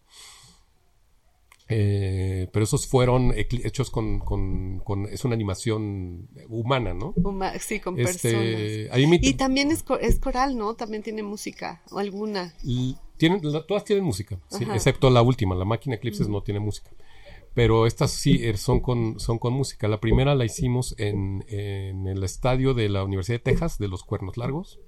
eh, 1.68 2.48
pero 2.54 2.64
esos 2.64 2.88
fueron 2.88 3.34
hechos 3.36 3.90
con, 3.92 4.20
con, 4.20 4.80
con- 4.80 5.08
es 5.08 5.26
una 5.26 5.36
animación 5.36 6.30
humana, 6.48 6.94
¿no? 6.94 7.14
Huma- 7.16 7.58
sí, 7.60 7.82
con 7.82 7.96
personas. 7.96 8.46
Este, 8.46 8.90
me- 9.08 9.20
Y 9.30 9.34
también 9.34 9.72
es, 9.72 9.84
co- 9.84 10.00
es 10.00 10.20
coral, 10.20 10.58
¿no? 10.58 10.74
También 10.76 11.04
tiene 11.04 11.22
música, 11.22 11.82
o 11.92 12.00
alguna. 12.00 12.54
l- 12.64 12.96
tienen, 13.18 13.42
la- 13.44 13.66
todas 13.68 13.84
tienen 13.84 14.06
música, 14.06 14.40
sí, 14.50 14.64
excepto 14.76 15.10
la 15.10 15.22
última, 15.22 15.54
la 15.54 15.66
máquina 15.66 15.96
Eclipses 15.98 16.28
no 16.30 16.42
tiene 16.44 16.62
música. 16.62 16.92
Pero 17.54 17.86
estas 17.86 18.12
sí 18.12 18.40
eh, 18.42 18.56
son 18.56 18.80
con, 18.80 19.20
son 19.20 19.38
con 19.38 19.54
música. 19.54 19.88
La 19.88 20.00
primera 20.00 20.36
la 20.36 20.46
hicimos 20.46 20.96
en, 20.98 21.44
en 21.50 22.08
el 22.08 22.24
estadio 22.24 22.74
de 22.74 22.88
la 22.88 23.04
Universidad 23.04 23.40
de 23.40 23.44
Texas, 23.52 23.78
de 23.78 23.90
los 23.90 24.04
Cuernos 24.04 24.38
Largos. 24.38 24.80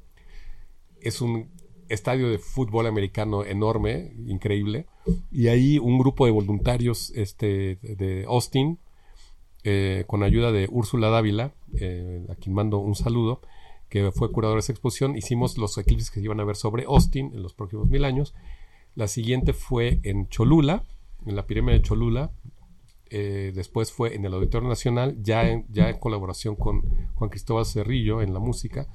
Es 1.02 1.22
un 1.22 1.50
estadio 1.90 2.30
de 2.30 2.40
fútbol 2.40 2.88
americano 2.88 3.44
enorme, 3.44 4.14
increíble, 4.26 4.88
y 5.32 5.48
ahí 5.48 5.78
un 5.78 6.00
grupo 6.00 6.26
de 6.26 6.32
voluntarios 6.32 7.12
este, 7.16 7.78
de 7.82 8.26
Austin, 8.28 8.80
eh, 9.66 10.06
con 10.08 10.24
ayuda 10.24 10.52
de 10.52 10.68
Úrsula 10.72 11.10
Dávila, 11.10 11.54
eh, 11.80 12.26
a 12.30 12.36
quien 12.36 12.56
mando 12.56 12.78
un 12.80 12.96
saludo, 12.96 13.42
que 13.90 14.12
fue 14.12 14.32
curador 14.32 14.56
de 14.56 14.62
esa 14.62 14.72
exposición, 14.72 15.16
hicimos 15.16 15.58
los 15.58 15.78
eclipses 15.78 16.10
que 16.10 16.20
se 16.20 16.26
iban 16.26 16.40
a 16.40 16.46
ver 16.46 16.56
sobre 16.56 16.86
Austin 16.86 17.32
en 17.34 17.44
los 17.44 17.54
próximos 17.54 17.88
mil 17.90 18.06
años. 18.06 18.34
La 18.96 19.08
siguiente 19.08 19.54
fue 19.54 20.00
en 20.04 20.28
Cholula, 20.30 20.84
en 21.26 21.36
la 21.36 21.46
pirámide 21.46 21.78
de 21.78 21.82
Cholula. 21.84 22.32
Eh, 23.16 23.52
después 23.54 23.92
fue 23.92 24.16
en 24.16 24.26
el 24.26 24.34
Auditorio 24.34 24.68
Nacional, 24.68 25.16
ya 25.22 25.48
en, 25.48 25.66
ya 25.70 25.90
en 25.90 26.00
colaboración 26.00 26.56
con 26.56 26.82
Juan 27.14 27.30
Cristóbal 27.30 27.66
Cerrillo 27.66 28.22
en 28.24 28.34
la 28.34 28.40
música. 28.40 28.88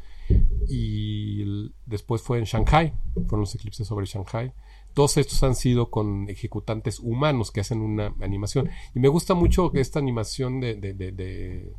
Y 0.69 1.43
el- 1.43 1.75
después 1.87 2.21
fue 2.23 2.39
en 2.39 2.45
Shanghai, 2.45 2.93
fueron 3.15 3.41
los 3.41 3.55
eclipses 3.55 3.87
sobre 3.87 4.07
Shanghai. 4.07 4.53
Todos 4.95 5.17
estos 5.19 5.43
han 5.45 5.55
sido 5.55 5.91
con 5.91 6.29
ejecutantes 6.29 6.99
humanos 6.99 7.53
que 7.53 7.61
hacen 7.61 7.81
una 7.81 8.13
animación. 8.21 8.69
Y 8.95 8.99
me 9.01 9.09
gusta 9.09 9.35
mucho 9.35 9.71
esta 9.75 9.99
animación 10.01 10.61
de, 10.61 10.75
de, 10.75 10.95
de, 10.95 11.13
de, 11.13 11.73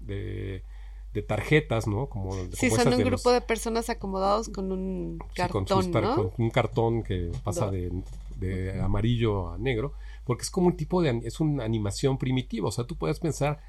de- 0.00 0.62
de 1.14 1.22
tarjetas, 1.22 1.86
¿no? 1.86 2.08
Como, 2.10 2.32
Sí, 2.52 2.68
son 2.68 2.88
un 2.88 2.98
de 2.98 3.04
grupo 3.04 3.30
los- 3.30 3.34
de 3.34 3.40
personas 3.40 3.88
acomodados 3.88 4.50
con 4.50 4.70
un 4.70 5.18
Sí, 5.30 5.36
cartón, 5.36 5.64
con 5.64 5.82
sus 5.84 5.90
tar- 5.92 6.02
¿no? 6.02 6.14
con 6.16 6.30
un 6.44 6.50
cartón 6.50 7.02
que 7.02 7.30
pasa 7.42 7.70
de, 7.70 7.90
de 8.38 8.78
amarillo 8.82 9.48
a 9.50 9.56
negro, 9.56 9.94
porque 10.26 10.42
es 10.42 10.50
como 10.50 10.66
un 10.66 10.76
tipo 10.76 11.00
de, 11.00 11.22
es 11.24 11.40
una 11.40 11.64
animación 11.64 12.18
primitiva, 12.18 12.68
o 12.68 12.72
sea, 12.72 12.84
tú 12.84 12.96
puedes 12.96 13.20
pensar 13.20 13.60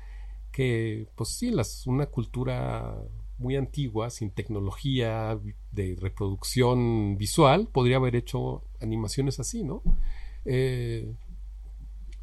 que, 0.51 1.07
pues 1.15 1.29
sí, 1.29 1.51
las, 1.51 1.85
una 1.87 2.07
cultura 2.07 2.95
muy 3.37 3.55
antigua, 3.55 4.09
sin 4.09 4.31
tecnología 4.31 5.39
de 5.71 5.95
reproducción 6.01 7.15
visual, 7.17 7.67
podría 7.71 7.97
haber 7.97 8.15
hecho 8.15 8.63
animaciones 8.81 9.39
así, 9.39 9.63
¿no? 9.63 9.83
Eh, 10.45 11.13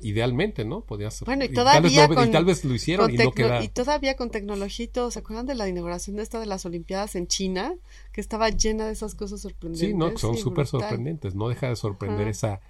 idealmente, 0.01 0.65
¿no? 0.65 0.81
Podía 0.83 1.11
ser. 1.11 1.27
Bueno, 1.27 1.45
y 1.45 1.49
tal 1.49 1.65
vez 1.83 1.93
todavía 1.95 2.09
no- 2.09 2.25
y 2.25 2.31
tal 2.31 2.45
vez 2.45 2.65
lo 2.65 2.75
hicieron 2.75 3.11
y 3.13 3.17
no 3.17 3.31
queda. 3.33 3.63
y 3.63 3.69
todavía 3.69 4.17
con 4.17 4.31
tecnología 4.31 4.85
y 4.85 4.89
todo, 4.89 5.11
¿se 5.11 5.21
acuerdan 5.21 5.47
de 5.47 5.55
la 5.55 5.69
inauguración 5.69 6.17
de 6.17 6.23
esta 6.25 6.41
de 6.41 6.47
las 6.47 6.67
Olimpiadas 6.67 7.15
en 7.15 7.27
China? 7.27 7.75
Que 8.13 8.21
estaba 8.21 8.51
llena 8.51 8.87
de 8.87 8.93
esas 8.93 9.15
cosas 9.15 9.41
sorprendentes. 9.41 9.89
Sí, 9.89 9.95
no, 9.95 10.17
son 10.19 10.37
súper 10.37 10.67
sorprendentes. 10.67 11.35
No 11.35 11.49
deja 11.49 11.69
de 11.69 11.77
sorprender 11.77 12.23
Ajá. 12.23 12.31
esa 12.31 12.61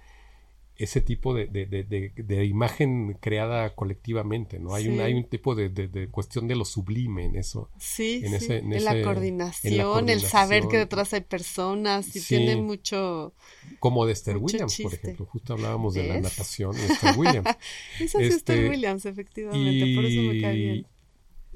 ese 0.77 0.99
tipo 0.99 1.33
de, 1.33 1.47
de, 1.47 1.65
de, 1.65 1.83
de- 1.85 2.11
de 2.17 2.45
imagen 2.45 3.17
creada 3.21 3.73
colectivamente, 3.75 4.59
¿no? 4.59 4.75
Hay 4.75 4.83
Sí. 4.83 4.89
un 4.89 4.99
hay 4.99 5.13
un 5.13 5.23
tipo 5.23 5.55
de, 5.55 5.69
de- 5.69 5.87
de 5.87 6.09
cuestión 6.09 6.47
de 6.49 6.55
lo 6.55 6.65
sublime 6.65 7.23
en 7.25 7.37
eso. 7.37 7.69
Sí, 7.77 8.21
en 8.23 8.31
sí, 8.31 8.35
ese- 8.35 8.57
en 8.57 8.73
en, 8.73 8.83
la 8.83 8.91
ese- 8.93 9.03
coordinación, 9.03 9.73
en 9.99 10.05
la 10.07 10.13
el 10.13 10.19
saber 10.21 10.59
que 10.61 10.67
coordinación. 10.67 10.81
detrás 10.81 11.13
hay 11.13 11.21
personas 11.21 12.15
y 12.15 12.19
Sí. 12.19 12.35
tiene 12.37 12.57
mucho... 12.57 13.33
Como 13.79 14.05
de 14.05 14.11
Esther 14.13 14.37
Williams, 14.37 14.77
por 14.81 14.93
ejemplo. 14.93 15.25
Justo 15.27 15.53
hablábamos 15.53 15.93
de 15.93 16.07
la 16.07 16.19
natación 16.19 16.73
y 16.75 16.91
Esther 16.91 17.17
Williams. 17.17 17.47
Esa 18.01 18.19
es 18.21 18.35
Este, 18.35 18.35
Esther 18.53 18.69
Williams, 18.69 19.05
efectivamente, 19.05 19.95
por 19.95 20.05
eso 20.05 20.21
me 20.21 20.41
cae 20.41 20.55
bien. 20.55 20.87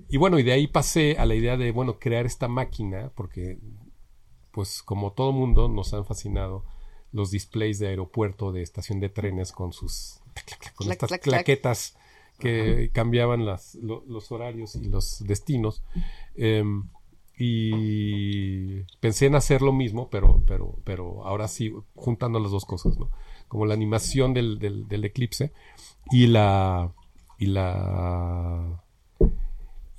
y 0.07 0.17
bueno, 0.17 0.39
y 0.39 0.43
de 0.43 0.53
ahí 0.53 0.67
pasé 0.67 1.17
a 1.17 1.25
la 1.25 1.35
idea 1.35 1.57
de, 1.57 1.71
bueno, 1.71 1.99
crear 1.99 2.25
esta 2.25 2.47
máquina, 2.47 3.11
porque, 3.15 3.57
pues, 4.51 4.81
como 4.81 5.11
todo 5.11 5.33
mundo, 5.33 5.67
nos 5.67 5.93
han 5.93 6.05
fascinado 6.05 6.63
los 7.11 7.31
displays 7.31 7.79
de 7.79 7.87
aeropuerto, 7.87 8.51
de 8.51 8.61
estación 8.61 8.99
de 8.99 9.09
trenes 9.09 9.51
con 9.51 9.73
sus, 9.73 10.19
con 10.75 10.87
Clac, 10.87 10.91
estas 10.91 11.07
clac, 11.09 11.21
clac. 11.21 11.45
claquetas 11.45 11.95
que 12.37 12.89
cambiaban 12.93 13.45
las, 13.45 13.75
lo- 13.75 14.03
los 14.07 14.31
horarios 14.31 14.75
y 14.75 14.85
los 14.85 15.19
destinos. 15.27 15.83
Em, 16.35 16.83
y 17.37 18.81
pensé 18.99 19.25
en 19.27 19.35
hacer 19.35 19.61
lo 19.61 19.71
mismo, 19.73 20.09
pero, 20.09 20.41
pero, 20.45 20.75
pero 20.83 21.25
ahora 21.25 21.47
sí, 21.47 21.73
juntando 21.95 22.39
las 22.39 22.51
dos 22.51 22.65
cosas, 22.65 22.97
¿no? 22.97 23.09
Como 23.47 23.65
la 23.65 23.73
animación 23.73 24.33
del, 24.33 24.59
del, 24.59 24.87
del 24.87 25.05
eclipse 25.05 25.51
y 26.11 26.27
la, 26.27 26.91
y 27.37 27.47
la, 27.47 28.83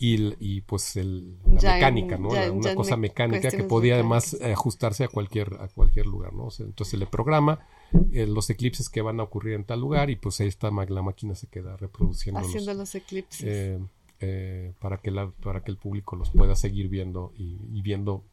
y, 0.02 0.34
y, 0.40 0.62
pues 0.62 0.96
el, 0.96 1.36
la 1.44 1.60
Ya 1.60 1.74
mecánica, 1.74 2.16
¿no? 2.18 2.32
ya 2.32 2.50
una 2.50 2.70
ya 2.70 2.74
cosa 2.74 2.96
me- 2.96 3.02
mecánica 3.08 3.50
que 3.50 3.64
podía 3.64 3.94
además 3.94 4.32
mecánicas. 4.32 4.58
ajustarse 4.58 5.04
a 5.04 5.08
cualquier, 5.08 5.54
a 5.60 5.68
cualquier 5.68 6.06
lugar, 6.06 6.32
¿no? 6.32 6.46
O 6.46 6.50
sea, 6.50 6.64
entonces 6.64 6.92
se 6.92 6.96
le 6.96 7.06
programa 7.06 7.66
eh, 8.12 8.26
los 8.26 8.48
eclipses 8.48 8.88
que 8.88 9.02
van 9.02 9.20
a 9.20 9.24
ocurrir 9.24 9.54
en 9.54 9.64
tal 9.64 9.78
lugar 9.80 10.08
y 10.10 10.16
pues 10.16 10.40
ahí 10.40 10.48
está 10.48 10.70
la 10.70 11.02
máquina 11.02 11.34
se 11.34 11.48
queda 11.48 11.76
reproduciendo 11.76 12.40
Haciendo 12.40 12.72
los 12.74 12.94
eclipses. 12.94 13.42
eh, 13.46 13.78
eh, 14.20 14.72
para 14.80 14.96
que 14.98 15.10
la, 15.10 15.30
para 15.42 15.62
que 15.62 15.70
el 15.70 15.76
público 15.76 16.16
los 16.16 16.30
pueda 16.30 16.56
seguir 16.56 16.88
viendo 16.88 17.32
y, 17.36 17.58
y 17.72 17.82
viendo 17.82 18.24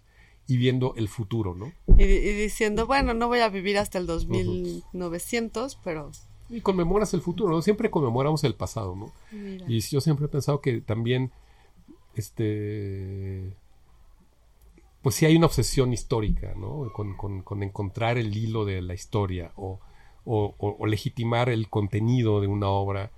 y 0.49 0.56
viendo 0.56 0.93
el 0.95 1.10
futuro, 1.10 1.53
¿no? 1.53 1.73
y, 1.97 2.03
y 2.03 2.34
diciendo, 2.34 2.88
bueno, 2.88 3.13
no 3.13 3.27
voy 3.27 3.39
a 3.39 3.49
vivir 3.49 3.77
hasta 3.77 3.97
el 3.97 4.06
2900, 4.93 5.77
pero 5.84 6.12
Y 6.49 6.62
conmemoras 6.62 7.13
el 7.13 7.21
futuro, 7.21 7.53
¿no? 7.53 7.62
Siempre 7.62 7.91
conmemoramos 7.91 8.43
el 8.45 8.56
pasado, 8.56 8.95
¿no? 8.95 9.12
mira. 9.32 9.65
Y 9.67 9.80
yo 9.82 9.99
siempre 10.01 10.25
he 10.25 10.30
pensado 10.30 10.62
que 10.62 10.80
también, 10.82 11.32
este, 12.19 13.53
pues 15.01 15.15
sí 15.15 15.25
hay 15.25 15.36
una 15.38 15.45
obsesión 15.45 15.93
histórica, 15.93 16.53
¿no? 16.56 16.91
Con, 16.93 17.15
con- 17.15 17.41
con 17.41 17.63
encontrar 17.63 18.17
el 18.17 18.36
hilo 18.36 18.65
de 18.65 18.82
la 18.82 18.93
historia 18.93 19.51
o, 19.56 19.80
o- 20.25 20.56
o- 20.58 20.75
o 20.80 20.86
legitimar 20.86 21.49
el 21.49 21.69
contenido 21.69 22.41
de 22.41 22.47
una 22.47 22.67
obra 22.67 23.12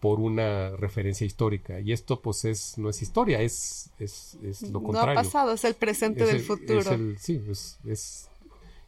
por 0.00 0.20
una 0.20 0.70
referencia 0.76 1.26
histórica. 1.26 1.80
Y 1.80 1.92
esto, 1.92 2.20
pues, 2.20 2.44
es 2.44 2.78
no 2.78 2.88
es 2.88 3.02
historia, 3.02 3.40
es, 3.40 3.90
es, 3.98 4.38
es 4.44 4.62
lo 4.62 4.78
no 4.78 4.78
ha 4.78 4.82
contrario. 4.84 5.14
pasado, 5.14 5.52
es 5.52 5.64
el 5.64 5.74
presente 5.74 6.22
Es 6.22 6.28
del 6.28 6.36
el- 6.36 6.42
futuro. 6.42 6.78
es 6.80 6.86
el- 6.88 7.18
sí, 7.18 7.42
es, 7.50 7.78
es- 7.84 8.28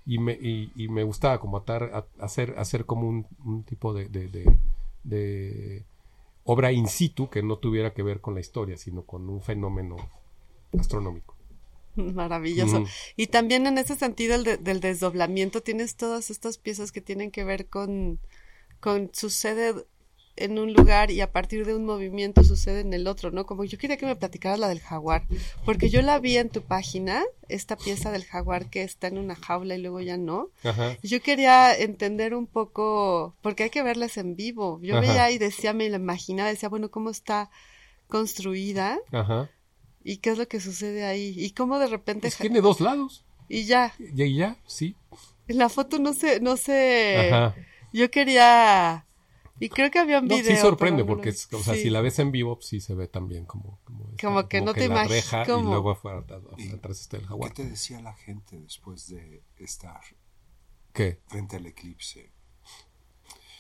y, 0.06 0.18
me, 0.18 0.32
y, 0.32 0.72
y 0.76 0.88
me 0.88 1.02
gustaba 1.04 1.38
como 1.40 1.56
atar, 1.58 1.84
a- 1.92 2.24
hacer, 2.24 2.54
hacer 2.58 2.84
como 2.86 3.08
un, 3.08 3.26
un 3.44 3.62
tipo 3.64 3.92
de, 3.92 4.08
de, 4.08 4.28
de- 4.28 4.58
de 5.04 5.84
obra 6.44 6.72
in 6.72 6.88
situ 6.88 7.28
que 7.30 7.42
no 7.42 7.58
tuviera 7.58 7.92
que 7.92 8.02
ver 8.02 8.20
con 8.20 8.34
la 8.34 8.40
historia, 8.40 8.76
sino 8.76 9.02
con 9.02 9.28
un 9.28 9.42
fenómeno 9.42 9.96
astronómico. 10.78 11.36
Maravilloso. 11.96 12.80
Mm. 12.80 12.86
Y 13.16 13.26
también 13.26 13.66
en 13.66 13.76
ese 13.78 13.96
sentido 13.96 14.34
el 14.36 14.44
de- 14.44 14.56
del 14.56 14.80
desdoblamiento 14.80 15.60
tienes 15.60 15.96
todas 15.96 16.30
estas 16.30 16.56
piezas 16.58 16.92
que 16.92 17.00
tienen 17.00 17.30
que 17.30 17.44
ver 17.44 17.66
con, 17.66 18.18
con 18.80 19.10
sucede 19.12 19.74
en 20.40 20.58
un 20.58 20.72
lugar 20.72 21.10
y 21.10 21.20
a 21.20 21.30
partir 21.30 21.64
de 21.66 21.74
un 21.74 21.84
movimiento 21.84 22.42
sucede 22.44 22.80
en 22.80 22.92
el 22.92 23.06
otro, 23.06 23.30
¿no? 23.30 23.46
Como 23.46 23.64
yo 23.64 23.78
quería 23.78 23.96
que 23.96 24.06
me 24.06 24.16
platicaras 24.16 24.58
la 24.58 24.68
del 24.68 24.80
jaguar, 24.80 25.24
porque 25.64 25.88
yo 25.90 26.02
la 26.02 26.18
vi 26.18 26.36
en 26.36 26.48
tu 26.50 26.62
página, 26.62 27.22
esta 27.48 27.76
pieza 27.76 28.10
del 28.10 28.24
jaguar 28.24 28.70
que 28.70 28.82
está 28.82 29.06
en 29.08 29.18
una 29.18 29.36
jaula 29.36 29.76
y 29.76 29.80
luego 29.82 30.00
ya 30.00 30.16
no. 30.16 30.48
Ajá. 30.64 30.96
Yo 31.02 31.20
quería 31.22 31.76
entender 31.76 32.34
un 32.34 32.46
poco, 32.46 33.34
porque 33.42 33.64
hay 33.64 33.70
que 33.70 33.82
verlas 33.82 34.16
en 34.16 34.36
vivo. 34.36 34.80
Yo 34.82 34.96
Ajá. 34.98 35.00
veía 35.06 35.30
y 35.30 35.38
decía, 35.38 35.72
me 35.72 35.88
la 35.88 35.96
imaginaba, 35.96 36.48
decía, 36.48 36.68
bueno, 36.68 36.90
¿cómo 36.90 37.10
está 37.10 37.50
construida? 38.08 38.98
Ajá. 39.12 39.48
¿Y 40.02 40.18
qué 40.18 40.30
es 40.30 40.38
lo 40.38 40.48
que 40.48 40.60
sucede 40.60 41.04
ahí? 41.04 41.34
Y 41.36 41.50
cómo 41.50 41.78
de 41.78 41.86
repente... 41.86 42.22
Pues 42.22 42.36
tiene 42.36 42.60
dos 42.60 42.80
lados. 42.80 43.24
Y 43.48 43.64
ya, 43.64 43.92
Y 43.98 44.36
ya, 44.36 44.56
sí. 44.66 44.94
en 45.48 45.58
la 45.58 45.68
foto 45.68 45.98
no 45.98 46.12
sé, 46.12 46.40
no 46.40 46.56
sé. 46.56 47.28
Ajá. 47.32 47.54
Yo 47.92 48.10
quería. 48.10 49.04
Y 49.60 49.68
creo 49.68 49.90
que 49.90 49.98
había 49.98 50.18
un 50.20 50.26
No, 50.26 50.36
video. 50.36 50.56
sí 50.56 50.60
sorprende 50.60 51.02
no 51.02 51.06
porque, 51.06 51.28
es, 51.28 51.46
o 51.52 51.62
sea, 51.62 51.74
sí. 51.74 51.82
si 51.82 51.90
la 51.90 52.00
ves 52.00 52.18
en 52.18 52.32
vivo, 52.32 52.56
pues 52.56 52.66
sí 52.68 52.80
se 52.80 52.94
ve 52.94 53.06
también 53.08 53.44
como... 53.44 53.78
Como, 53.84 54.08
esta- 54.10 54.26
Como 54.26 54.48
que 54.48 54.60
no 54.62 54.72
te 54.74 54.88
la 54.88 55.04
imagi- 55.04 55.08
reja 55.08 55.42
y 55.42 55.46
como- 55.46 55.70
luego 55.70 55.90
afuera, 55.90 56.18
atrás 56.20 57.00
está 57.00 57.16
el 57.18 57.22
¿Qué 57.22 57.28
jaguar. 57.28 57.52
te 57.52 57.64
decía 57.68 58.00
la 58.00 58.14
gente 58.14 58.58
después 58.58 59.06
de 59.08 59.42
estar 59.58 60.00
¿Qué? 60.94 61.20
frente 61.28 61.56
al 61.56 61.66
eclipse? 61.66 62.32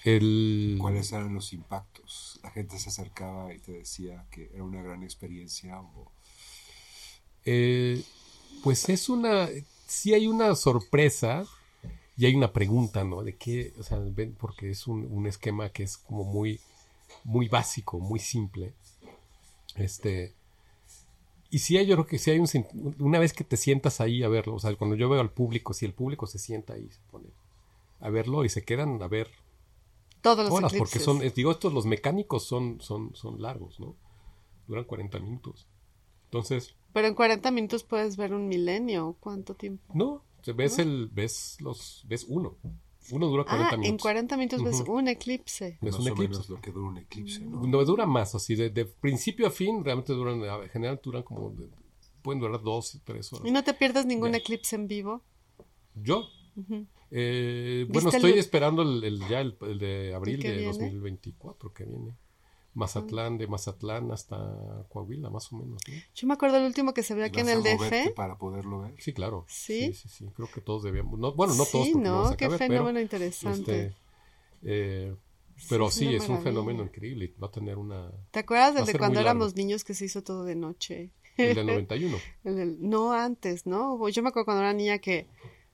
El... 0.04 0.78
¿Cuáles 0.80 1.12
eran 1.12 1.34
los 1.34 1.52
impactos? 1.52 2.40
La 2.42 2.50
gente 2.50 2.78
se 2.78 2.88
acercaba 2.88 3.52
y 3.52 3.58
te 3.58 3.72
decía 3.72 4.26
que 4.30 4.50
era 4.54 4.64
una 4.64 4.82
gran 4.82 5.02
experiencia 5.02 5.78
o 5.80 6.10
Eh, 7.44 8.02
pues 8.62 8.88
es 8.88 9.08
una, 9.10 9.48
sí 9.86 10.14
hay 10.14 10.26
una 10.26 10.54
sorpresa 10.54 11.44
y 12.16 12.26
hay 12.26 12.34
una 12.34 12.52
pregunta, 12.52 13.04
¿no? 13.04 13.22
De 13.22 13.36
qué, 13.36 13.72
o 13.78 13.82
sea, 13.82 13.98
ven, 13.98 14.36
porque 14.38 14.70
es 14.70 14.86
un, 14.86 15.06
un 15.10 15.26
esquema 15.26 15.70
que 15.70 15.82
es 15.84 15.96
como 15.96 16.24
muy, 16.24 16.60
muy 17.24 17.48
básico, 17.48 17.98
muy 17.98 18.18
simple. 18.18 18.74
Este, 19.76 20.34
y 21.50 21.58
sí 21.60 21.76
hay, 21.76 21.86
yo 21.86 21.96
creo 21.96 22.06
que 22.06 22.18
sí 22.18 22.30
hay 22.30 22.38
un, 22.38 22.48
una 22.98 23.18
vez 23.18 23.32
que 23.32 23.44
te 23.44 23.56
sientas 23.56 24.00
ahí 24.00 24.22
a 24.22 24.28
verlo, 24.28 24.54
o 24.54 24.58
sea, 24.58 24.74
cuando 24.76 24.96
yo 24.96 25.08
veo 25.08 25.20
al 25.20 25.30
público, 25.30 25.74
si 25.74 25.86
el 25.86 25.94
público 25.94 26.26
se 26.26 26.38
sienta 26.38 26.74
ahí, 26.74 26.88
se 26.90 27.00
pone 27.10 27.28
a 28.00 28.08
verlo 28.08 28.44
y 28.44 28.48
se 28.48 28.64
quedan 28.64 29.02
a 29.02 29.08
ver 29.08 29.30
Todos 30.22 30.44
los 30.44 30.52
horas, 30.52 30.72
porque 30.76 30.98
son, 30.98 31.20
digo, 31.34 31.50
estos 31.50 31.72
los 31.72 31.86
mecánicos 31.86 32.44
son, 32.44 32.80
son, 32.80 33.14
son 33.14 33.40
largos, 33.40 33.78
¿no? 33.78 33.94
Duran 34.66 34.84
40 34.84 35.18
minutos. 35.18 35.66
Entonces, 36.24 36.74
Pero 36.92 37.08
en 37.08 37.14
40 37.14 37.50
minutos 37.50 37.82
puedes 37.82 38.16
ver 38.16 38.32
un 38.32 38.46
milenio. 38.46 39.16
¿Cuánto 39.18 39.54
tiempo? 39.54 39.82
No, 39.94 40.22
ves 40.54 40.78
el, 40.78 41.08
ves 41.12 41.56
los, 41.60 42.04
ves 42.08 42.26
uno. 42.28 42.56
Uno 43.12 43.26
dura 43.26 43.44
40 43.44 43.66
ah, 43.66 43.76
minutos. 43.76 43.90
en 43.90 43.98
40 43.98 44.36
minutos 44.36 44.62
ves 44.62 44.84
un 44.86 45.08
eclipse. 45.08 45.78
Es 45.82 45.94
un 45.98 46.06
eclipse. 46.08 46.28
menos 46.28 46.48
lo 46.48 46.60
que 46.60 46.70
dura 46.70 46.88
un 46.88 46.98
eclipse, 46.98 47.40
¿no? 47.40 47.66
No 47.66 47.84
dura 47.84 48.06
más, 48.06 48.34
así 48.34 48.54
de, 48.54 48.70
de 48.70 48.84
principio 48.84 49.46
a 49.46 49.50
fin, 49.50 49.82
realmente 49.84 50.12
duran, 50.12 50.42
a- 50.44 50.68
generalmente 50.68 51.02
duran 51.04 51.22
como, 51.22 51.50
de- 51.50 51.68
pueden 52.22 52.40
durar 52.40 52.62
dos, 52.62 53.00
tres 53.04 53.32
¿Y 53.32 53.36
horas. 53.36 53.52
no 53.52 53.64
te 53.64 53.74
pierdes 53.74 54.06
ningún 54.06 54.32
Ya. 54.32 54.38
eclipse 54.38 54.76
en 54.76 54.86
vivo? 54.86 55.22
¿Yo? 55.94 56.24
Eh, 57.10 57.86
bueno, 57.88 58.06
¿Viste 58.06 58.16
estoy 58.18 58.32
el- 58.32 58.38
esperando 58.38 58.82
el, 58.82 59.02
el- 59.02 59.28
ya 59.28 59.40
el, 59.40 59.56
el 59.62 59.78
de 59.78 60.14
abril 60.14 60.36
¿El 60.36 60.42
que 60.42 60.48
de 60.50 60.56
viene? 60.58 60.72
2024 60.72 61.72
que 61.72 61.84
viene. 61.84 62.16
Mazatlán, 62.74 63.36
de 63.38 63.46
Mazatlán 63.48 64.12
hasta 64.12 64.36
Coahuila, 64.90 65.28
más 65.30 65.52
o 65.52 65.56
menos. 65.56 65.80
¿no? 65.88 65.94
Yo 66.14 66.26
me 66.28 66.34
acuerdo 66.34 66.56
el 66.58 66.64
último 66.64 66.94
que 66.94 67.02
se 67.02 67.14
vio 67.14 67.24
¿Y 67.24 67.28
aquí 67.28 67.40
en 67.40 67.48
el 67.48 67.62
DF. 67.62 68.14
para 68.14 68.36
poderlo 68.36 68.82
ver. 68.82 68.94
Sí, 68.98 69.12
claro. 69.12 69.44
¿Sí? 69.48 69.92
Sí, 69.92 69.94
sí, 69.94 70.08
sí. 70.08 70.26
Creo 70.34 70.48
que 70.50 70.60
todos 70.60 70.82
debíamos. 70.84 71.18
No, 71.18 71.32
bueno, 71.34 71.54
no 71.54 71.64
todos 71.64 71.86
sí, 71.86 71.92
porque 71.92 72.08
no 72.08 72.14
vamos 72.14 72.30
¿no? 72.30 72.36
Qué 72.36 72.46
pero, 72.46 72.58
fenómeno 72.58 73.00
interesante. 73.00 73.86
este, 73.86 73.96
eh, 74.62 75.14
pero 75.68 75.90
sí, 75.90 76.14
es 76.14 76.28
un 76.28 76.42
fenómeno 76.42 76.82
increíble. 76.84 77.24
y 77.36 77.40
Va 77.40 77.48
a 77.48 77.50
tener 77.50 77.76
una. 77.76 78.10
¿Te 78.30 78.38
acuerdas 78.38 78.68
va 78.68 78.70
a 78.70 78.74
del 78.76 78.86
de 78.86 78.92
ser 78.92 78.98
cuando 79.00 79.20
éramos 79.20 79.56
niños 79.56 79.84
que 79.84 79.94
se 79.94 80.04
hizo 80.04 80.22
todo 80.22 80.44
de 80.44 80.54
noche? 80.54 81.10
El 81.36 81.54
del 81.54 81.66
91. 81.66 82.16
El 82.44 82.56
del- 82.56 82.76
no 82.80 83.12
antes, 83.12 83.66
¿no? 83.66 84.08
Yo 84.08 84.22
me 84.22 84.28
acuerdo 84.28 84.44
cuando 84.46 84.62
era 84.62 84.72
niña 84.72 84.98
que 84.98 85.26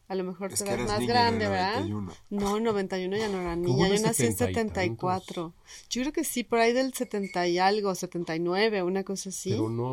a 0.08 0.14
lo 0.14 0.24
mejor 0.24 0.52
Es 0.52 0.62
te 0.62 0.76
ves 0.76 0.86
más 0.88 1.00
niña 1.00 1.12
grande, 1.12 1.44
en 1.46 1.50
el 1.52 1.56
¿verdad? 1.58 1.74
91. 1.86 2.12
No, 2.30 2.56
en 2.58 2.64
91 2.64 3.16
ya 3.16 3.28
no 3.28 3.40
era 3.40 3.56
niña. 3.56 3.88
Yo 3.88 3.94
nací 4.02 4.24
en 4.26 4.36
70 4.36 4.84
y 4.84 4.88
74. 4.90 5.52
Yo 5.90 6.02
creo 6.02 6.12
que 6.12 6.24
sí, 6.24 6.44
por 6.44 6.58
ahí 6.60 6.72
del 6.72 6.94
70 6.94 7.48
y 7.48 7.58
algo, 7.58 7.94
79, 7.94 8.82
una 8.82 9.02
cosa 9.04 9.30
así. 9.30 9.50
Pero 9.50 9.68
no. 9.68 9.84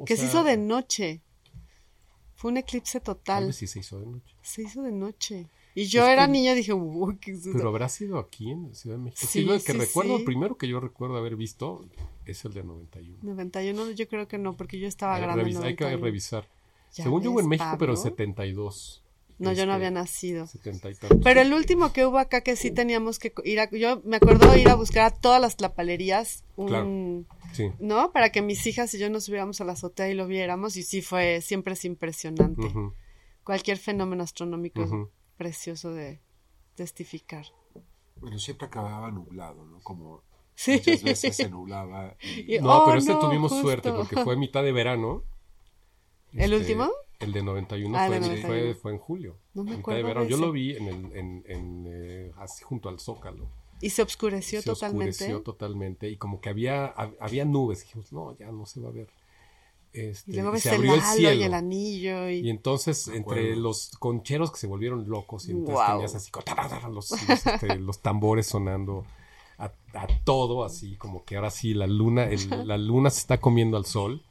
o 0.00 0.04
que 0.04 0.16
se 0.16 0.22
sea, 0.22 0.30
hizo 0.30 0.44
de 0.44 0.56
noche. 0.56 1.20
Fue 2.34 2.50
un 2.50 2.56
eclipse 2.56 3.00
tal 3.00 3.14
total. 3.16 3.52
sí 3.54 3.66
se 3.66 3.78
hizo 3.78 3.98
de 4.00 4.06
noche. 4.06 4.34
Se 4.42 4.62
hizo 4.62 4.82
de 4.82 4.92
noche. 4.92 5.46
Y 5.76 5.86
yo 5.86 6.04
Es 6.04 6.10
era 6.10 6.26
que- 6.26 6.32
niña 6.32 6.52
y 6.52 6.56
dije, 6.56 6.72
uy, 6.72 7.16
¿qué 7.18 7.32
es 7.32 7.40
eso?". 7.46 7.50
Pero 7.56 7.68
habrá 7.68 7.88
sido 7.88 8.18
aquí 8.18 8.50
en 8.50 8.74
Ciudad 8.74 8.96
de 8.96 9.02
México. 9.04 9.20
Sí, 9.28 9.40
Sí, 9.40 9.44
lo 9.44 9.54
que 9.54 9.72
sí, 9.72 9.78
recuerdo, 9.78 10.14
sí. 10.14 10.18
el 10.20 10.24
primero 10.24 10.56
que 10.56 10.68
yo 10.68 10.78
recuerdo 10.80 11.16
haber 11.16 11.36
visto 11.36 11.84
es 12.26 12.44
el 12.44 12.52
de 12.54 12.62
91. 12.64 13.18
91 13.22 13.90
yo 13.92 14.08
creo 14.08 14.28
que 14.28 14.38
no, 14.38 14.56
porque 14.56 14.78
yo 14.78 14.86
estaba 14.88 15.14
Hay, 15.16 15.22
grande. 15.22 15.42
en 15.42 15.48
revis- 15.48 15.62
hay 15.64 15.74
que 15.76 15.84
91. 15.84 16.04
revisar. 16.04 16.48
Según 16.90 17.22
yo 17.22 17.30
hubo 17.32 17.40
en 17.40 17.48
ves, 17.48 17.58
México, 17.60 17.76
pero 17.78 17.92
en 17.92 17.96
Pablo. 17.96 18.10
72. 18.10 19.03
No, 19.38 19.52
yo 19.52 19.66
no 19.66 19.72
Este, 19.72 19.74
había 19.74 19.90
nacido. 19.90 20.46
70 20.46 20.90
y 20.90 20.94
tantos. 20.94 21.18
Pero 21.24 21.40
el 21.40 21.52
último 21.52 21.92
que 21.92 22.06
hubo 22.06 22.18
acá 22.18 22.42
que 22.42 22.54
sí 22.56 22.70
teníamos 22.70 23.18
que 23.18 23.32
ir 23.44 23.58
a... 23.60 23.68
Yo 23.70 24.00
me 24.04 24.16
acuerdo 24.16 24.56
ir 24.56 24.68
a 24.68 24.74
buscar 24.76 25.04
a 25.06 25.10
todas 25.10 25.40
las 25.40 25.56
tlapalerías 25.56 26.44
un... 26.56 26.68
Claro. 26.68 27.24
Sí. 27.52 27.70
¿No? 27.80 28.12
Para 28.12 28.30
que 28.30 28.42
mis 28.42 28.64
hijas 28.66 28.94
y 28.94 28.98
yo 28.98 29.10
nos 29.10 29.24
subiéramos 29.24 29.60
a 29.60 29.64
la 29.64 29.72
azotea 29.72 30.08
y 30.08 30.14
lo 30.14 30.26
viéramos. 30.28 30.76
Y 30.76 30.82
sí 30.84 31.02
fue... 31.02 31.40
Siempre 31.40 31.72
es 31.74 31.84
impresionante. 31.84 32.72
Cualquier 33.42 33.78
fenómeno 33.78 34.22
astronómico 34.22 34.82
es 34.84 34.90
precioso 35.36 35.92
de 35.92 36.20
testificar. 36.76 37.46
Bueno, 38.20 38.38
siempre 38.38 38.66
acababa 38.68 39.10
nublado, 39.10 39.64
¿no? 39.64 39.80
Como 39.80 40.22
Sí. 40.54 40.74
muchas 40.74 41.02
veces 41.02 41.34
se 41.36 41.48
nublaba. 41.50 42.16
Y, 42.22 42.54
Y- 42.56 42.58
No, 42.60 42.82
Oh, 42.82 42.86
pero 42.86 42.98
este 42.98 43.12
no, 43.12 43.18
tuvimos 43.18 43.50
justo. 43.50 43.66
suerte 43.66 43.92
porque 43.92 44.16
fue 44.22 44.36
mitad 44.36 44.62
de 44.62 44.70
verano. 44.72 45.24
¿El 46.32 46.52
Este, 46.52 46.56
último? 46.56 46.90
El 47.20 47.32
de 47.32 47.42
91, 47.42 47.96
Ah, 47.98 48.06
fue, 48.08 48.16
el 48.16 48.22
de 48.22 48.28
fue- 48.28 48.40
91. 48.42 48.74
fue 48.80 48.92
en 48.92 48.98
julio. 48.98 49.36
No 49.54 49.64
me 49.64 49.74
acuerdo 49.74 49.96
de 49.98 50.02
de 50.02 50.08
verano. 50.08 50.26
Yo 50.28 50.36
ese. 50.36 50.44
lo 50.46 50.52
vi 50.52 50.76
en 50.76 50.88
el, 50.88 51.16
en, 51.16 51.44
en, 51.46 51.84
eh, 51.88 52.32
así 52.38 52.64
junto 52.64 52.88
al 52.88 52.98
Zócalo. 53.00 53.46
Y 53.80 53.90
se 53.90 54.02
oscureció 54.02 54.60
se 54.62 54.70
totalmente. 54.70 55.10
oscureció 55.10 55.42
totalmente 55.42 56.08
y 56.08 56.16
como 56.16 56.40
que 56.40 56.48
había, 56.48 56.94
hab- 56.94 57.16
había 57.20 57.44
nubes. 57.44 57.80
Dijimos, 57.82 58.12
no, 58.12 58.36
ya 58.38 58.50
no 58.50 58.66
se 58.66 58.80
va 58.80 58.88
a 58.88 58.92
ver. 58.92 59.08
Este, 59.92 60.32
Y 60.32 60.34
luego 60.34 60.50
y 60.50 60.52
ves 60.54 60.62
se 60.64 60.70
el 60.70 60.74
abrió 60.76 60.94
el 60.94 61.00
cielo. 61.02 61.34
y 61.34 61.42
el 61.44 61.54
anillo. 61.54 62.28
Y... 62.30 62.34
Y 62.40 62.50
entonces, 62.50 63.06
entre 63.08 63.54
los 63.56 63.90
concheros 63.98 64.50
que 64.50 64.58
se 64.58 64.66
volvieron 64.66 65.08
locos, 65.08 65.46
y 65.48 65.52
entonces 65.52 65.74
Guau. 65.74 65.92
tenías 65.98 66.14
así 66.16 66.30
los, 66.90 67.10
los, 67.10 67.12
este, 67.30 67.76
los 67.78 68.00
tambores 68.00 68.46
sonando 68.46 69.04
a, 69.58 69.66
a 69.92 70.06
todo, 70.24 70.64
así 70.64 70.96
como 70.96 71.24
que 71.24 71.36
ahora 71.36 71.50
sí 71.50 71.74
la 71.74 71.86
luna, 71.86 72.24
el- 72.24 72.66
la 72.66 72.76
luna 72.76 73.10
se 73.10 73.20
está 73.20 73.38
comiendo 73.40 73.76
al 73.76 73.86
sol. 73.86 74.22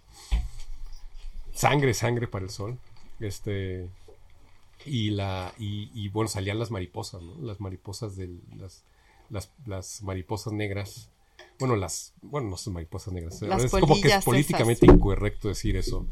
Sangre, 1.53 1.93
sangre 1.93 2.27
para 2.27 2.45
el 2.45 2.51
sol. 2.51 2.77
Este. 3.19 3.87
Y 4.85 5.11
la. 5.11 5.53
Y, 5.57 5.89
y, 5.93 6.09
bueno, 6.09 6.27
salían 6.27 6.59
las 6.59 6.71
mariposas, 6.71 7.21
¿no? 7.21 7.35
Las 7.41 7.59
mariposas 7.59 8.15
del. 8.15 8.41
Las, 8.57 8.83
las, 9.29 9.51
las 9.65 10.03
mariposas 10.03 10.53
negras. 10.53 11.09
Bueno, 11.59 11.75
las. 11.75 12.13
Bueno, 12.21 12.49
no 12.49 12.57
son 12.57 12.73
mariposas 12.73 13.13
negras. 13.13 13.41
Las 13.41 13.63
es 13.63 13.71
como 13.71 13.99
que 14.01 14.09
es 14.09 14.25
políticamente 14.25 14.85
incorrecto 14.85 15.47
decir 15.47 15.75
eso. 15.77 16.07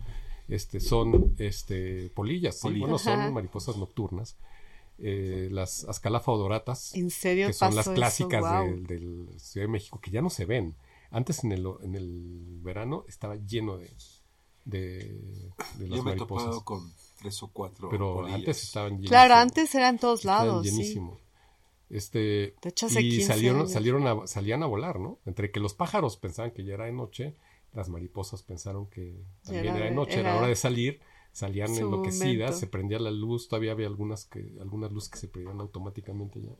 Este, 0.47 0.81
son 0.81 1.33
este, 1.37 2.09
polillas, 2.09 2.55
sí, 2.55 2.63
Polillas. 2.63 2.81
bueno, 2.81 2.99
son 2.99 3.33
mariposas 3.33 3.77
nocturnas. 3.77 4.35
Eh, 4.99 5.47
las 5.49 5.85
Ascalafa 5.85 6.31
odoratas, 6.31 6.93
¿En 6.93 7.09
serio 7.09 7.47
que 7.47 7.53
son 7.53 7.73
las 7.73 7.89
clásicas 7.89 8.43
del, 8.65 8.85
del 8.85 9.29
Ciudad 9.39 9.65
de 9.65 9.71
México, 9.71 9.99
que 9.99 10.11
ya 10.11 10.21
no 10.21 10.29
se 10.29 10.45
ven. 10.45 10.75
Antes 11.09 11.43
en 11.43 11.53
el, 11.53 11.65
en 11.81 11.95
el 11.95 12.59
verano 12.61 13.05
estaba 13.07 13.35
lleno 13.35 13.77
de, 13.77 13.89
de, 14.65 15.53
de 15.73 15.87
las 15.89 15.97
yo 15.97 16.03
me 16.03 16.11
he 16.11 16.15
mariposas. 16.15 16.17
topado 16.17 16.65
con 16.65 16.93
tres 17.15 17.41
o 17.43 17.47
cuatro 17.51 17.89
Pero 17.89 18.13
polillas. 18.13 18.35
antes 18.39 18.63
estaban 18.63 18.99
llenísimos. 18.99 19.09
Claro, 19.09 19.35
antes 19.35 19.75
era 19.75 19.89
en 19.89 19.99
todos 19.99 20.25
lados. 20.25 20.69
Sí. 20.69 20.71
llenísimo. 20.71 21.19
Este, 21.89 22.55
De 22.61 22.69
hecho, 22.69 22.85
hace 22.87 23.01
y 23.01 23.09
15 23.09 23.27
salieron, 23.27 23.59
años. 23.61 23.71
salieron 23.71 24.07
a, 24.07 24.27
salían 24.27 24.63
a 24.63 24.67
volar, 24.67 24.99
¿no? 24.99 25.19
Entre 25.25 25.51
que 25.51 25.59
los 25.59 25.73
pájaros 25.73 26.17
pensaban 26.17 26.51
que 26.51 26.63
ya 26.63 26.75
era 26.75 26.85
de 26.85 26.93
noche, 26.93 27.35
las 27.73 27.89
mariposas 27.89 28.43
pensaron 28.43 28.87
que 28.89 29.25
también 29.43 29.75
Era 29.75 29.77
era, 29.77 29.85
de 29.85 29.91
noche, 29.91 30.19
era, 30.19 30.31
era 30.31 30.35
hora 30.35 30.47
de 30.47 30.55
salir, 30.55 31.01
salían 31.33 31.75
enloquecidas, 31.75 32.51
momento. 32.51 32.57
se 32.59 32.67
prendía 32.67 32.99
la 32.99 33.11
luz, 33.11 33.49
todavía 33.49 33.73
había 33.73 33.87
algunas 33.87 34.25
que, 34.25 34.57
algunas 34.61 34.91
luces 34.91 35.09
que 35.09 35.19
se 35.19 35.27
prendían 35.27 35.59
automáticamente 35.59 36.41
ya. 36.41 36.51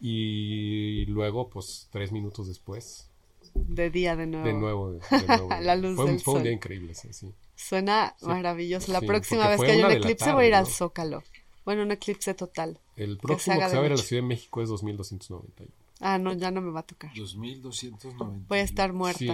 Y 0.00 1.06
luego, 1.06 1.48
pues, 1.50 1.88
tres 1.90 2.12
minutos 2.12 2.46
después, 2.48 3.10
De 3.54 3.90
día 3.90 4.16
de 4.16 4.26
nuevo. 4.26 4.46
de 4.46 4.52
nuevo, 4.52 4.90
de, 4.92 4.98
de 5.18 5.26
nuevo. 5.26 5.48
La 5.62 5.76
luz 5.76 5.96
fue, 5.96 6.04
un- 6.06 6.10
del 6.12 6.20
fue 6.20 6.32
un 6.34 6.38
sol. 6.38 6.42
día 6.42 6.52
increíble, 6.52 6.94
sí, 6.94 7.12
sí. 7.12 7.32
Suena 7.56 8.14
Sí. 8.18 8.26
maravilloso. 8.26 8.92
La 8.92 9.00
Sí, 9.00 9.06
próxima 9.06 9.48
vez 9.48 9.60
que 9.60 9.70
haya 9.72 9.86
un 9.86 9.92
eclipse 9.92 10.16
tarde, 10.24 10.34
voy 10.34 10.44
a 10.44 10.48
ir 10.48 10.54
al 10.54 10.64
¿no? 10.64 10.70
Zócalo. 10.70 11.22
Bueno, 11.64 11.82
un 11.82 11.92
eclipse 11.92 12.34
total. 12.34 12.78
El 12.96 13.16
próximo 13.18 13.56
que 13.56 13.62
se 13.62 13.68
de 13.70 13.74
va 13.74 13.78
a 13.78 13.82
ver 13.82 13.92
a 13.92 13.96
la. 13.96 14.02
Ciudad 14.02 14.22
de 14.22 14.28
México 14.28 14.60
es 14.62 14.68
2291. 14.68 15.72
Ah, 16.00 16.18
no, 16.18 16.32
ya 16.34 16.50
no 16.50 16.60
me 16.60 16.70
va 16.72 16.80
a 16.80 16.82
tocar. 16.82 17.10
2290. 17.14 18.46
Voy 18.48 18.58
a 18.58 18.62
estar 18.62 18.92
muerta. 18.92 19.18
Sí, 19.18 19.30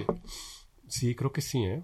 sí, 0.87 1.15
creo 1.15 1.33
que 1.33 1.41
sí, 1.41 1.65
¿eh? 1.65 1.83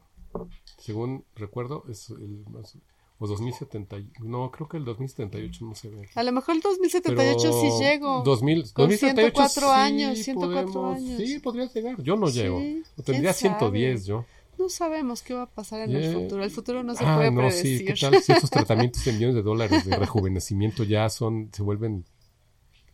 Según 0.79 1.25
recuerdo, 1.35 1.85
es 1.89 2.11
el 2.11 2.45
más- 2.51 2.77
o 3.19 3.27
2070, 3.27 3.99
y- 3.99 4.11
no, 4.21 4.51
creo 4.51 4.69
que 4.69 4.77
el 4.77 4.85
2078 4.85 5.65
no 5.65 5.75
se 5.75 5.89
ve. 5.89 6.09
A 6.15 6.23
lo 6.23 6.33
mejor 6.33 6.55
el 6.57 6.61
2078 6.61 7.39
Pero 7.43 7.61
sí 7.61 7.83
llego. 7.83 8.23
2000, 8.25 8.73
Con 8.73 8.85
2078 8.85 9.35
104 9.49 9.69
sí 9.69 9.75
años, 9.75 10.19
104 10.19 10.73
podemos- 10.73 10.97
años. 10.97 11.17
Sí, 11.23 11.39
podrías 11.39 11.75
llegar. 11.75 12.03
Yo 12.03 12.17
no 12.17 12.27
Sí, 12.29 12.39
llego. 12.39 12.59
¿quién 12.59 12.85
Tendría 13.05 13.33
sabe? 13.33 13.55
110 13.55 14.05
yo. 14.07 14.25
No 14.59 14.69
sabemos 14.71 15.23
qué 15.23 15.35
va 15.35 15.43
a 15.43 15.47
pasar 15.51 15.81
en 15.83 15.95
el 15.97 16.03
Yeah. 16.03 16.13
futuro. 16.15 16.43
El 16.45 16.51
futuro 16.51 16.83
no 16.83 16.95
se 16.95 17.05
ah, 17.05 17.17
puede 17.17 17.31
no, 17.31 17.39
predecir. 17.43 17.79
sí, 17.81 17.85
¿qué 17.85 17.95
tal 17.95 18.23
si 18.23 18.33
esos 18.33 18.51
tratamientos 18.91 19.05
de 19.05 19.13
millones 19.13 19.35
de 19.37 19.43
dólares 19.43 19.85
de 19.85 19.97
rejuvenecimiento 19.97 20.83
ya 20.85 21.09
son, 21.11 21.51
se 21.53 21.63
vuelven, 21.63 22.05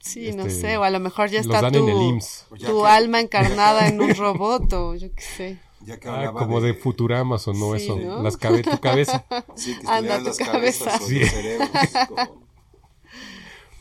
Sí, 0.01 0.33
no 0.33 0.47
Este, 0.47 0.61
sé, 0.61 0.77
o 0.79 0.83
a 0.83 0.91
lo 0.91 0.99
mejor 0.99 1.31
ya 1.31 1.39
está 1.39 1.71
tu, 1.71 1.79
en 1.79 1.89
el 1.89 2.03
IMSS? 2.03 2.47
O 2.51 2.57
ya 2.57 2.67
tu 2.69 2.83
que- 2.83 2.89
alma 2.89 3.21
encarnada 3.21 3.87
en 3.89 4.01
un 4.01 4.11
robot 4.17 4.73
o 4.73 4.95
yo 4.97 5.13
qué 5.15 5.23
sé. 5.23 5.59
Ya 5.85 5.99
que 5.99 6.09
Ah, 6.09 6.15
hablaba 6.17 6.41
como 6.41 6.61
de, 6.61 6.75
Futuramas 6.75 7.47
o 7.49 7.53
no 7.53 7.77
Sí, 7.77 7.85
eso, 7.85 7.97
¿no? 7.97 8.23
las 8.23 8.37
cabe 8.37 8.63
tu 8.63 8.79
cabeza. 8.81 9.25
Sí, 9.57 9.77
que 9.79 9.87
Anda, 9.87 10.19
tu 10.19 10.25
las 10.27 10.39
cabezas 10.39 10.87
cabeza. 10.89 11.05
o 11.05 11.09
Sí. 11.09 11.21
los 11.21 11.29
cerebros. 11.31 11.69
como 12.09 12.43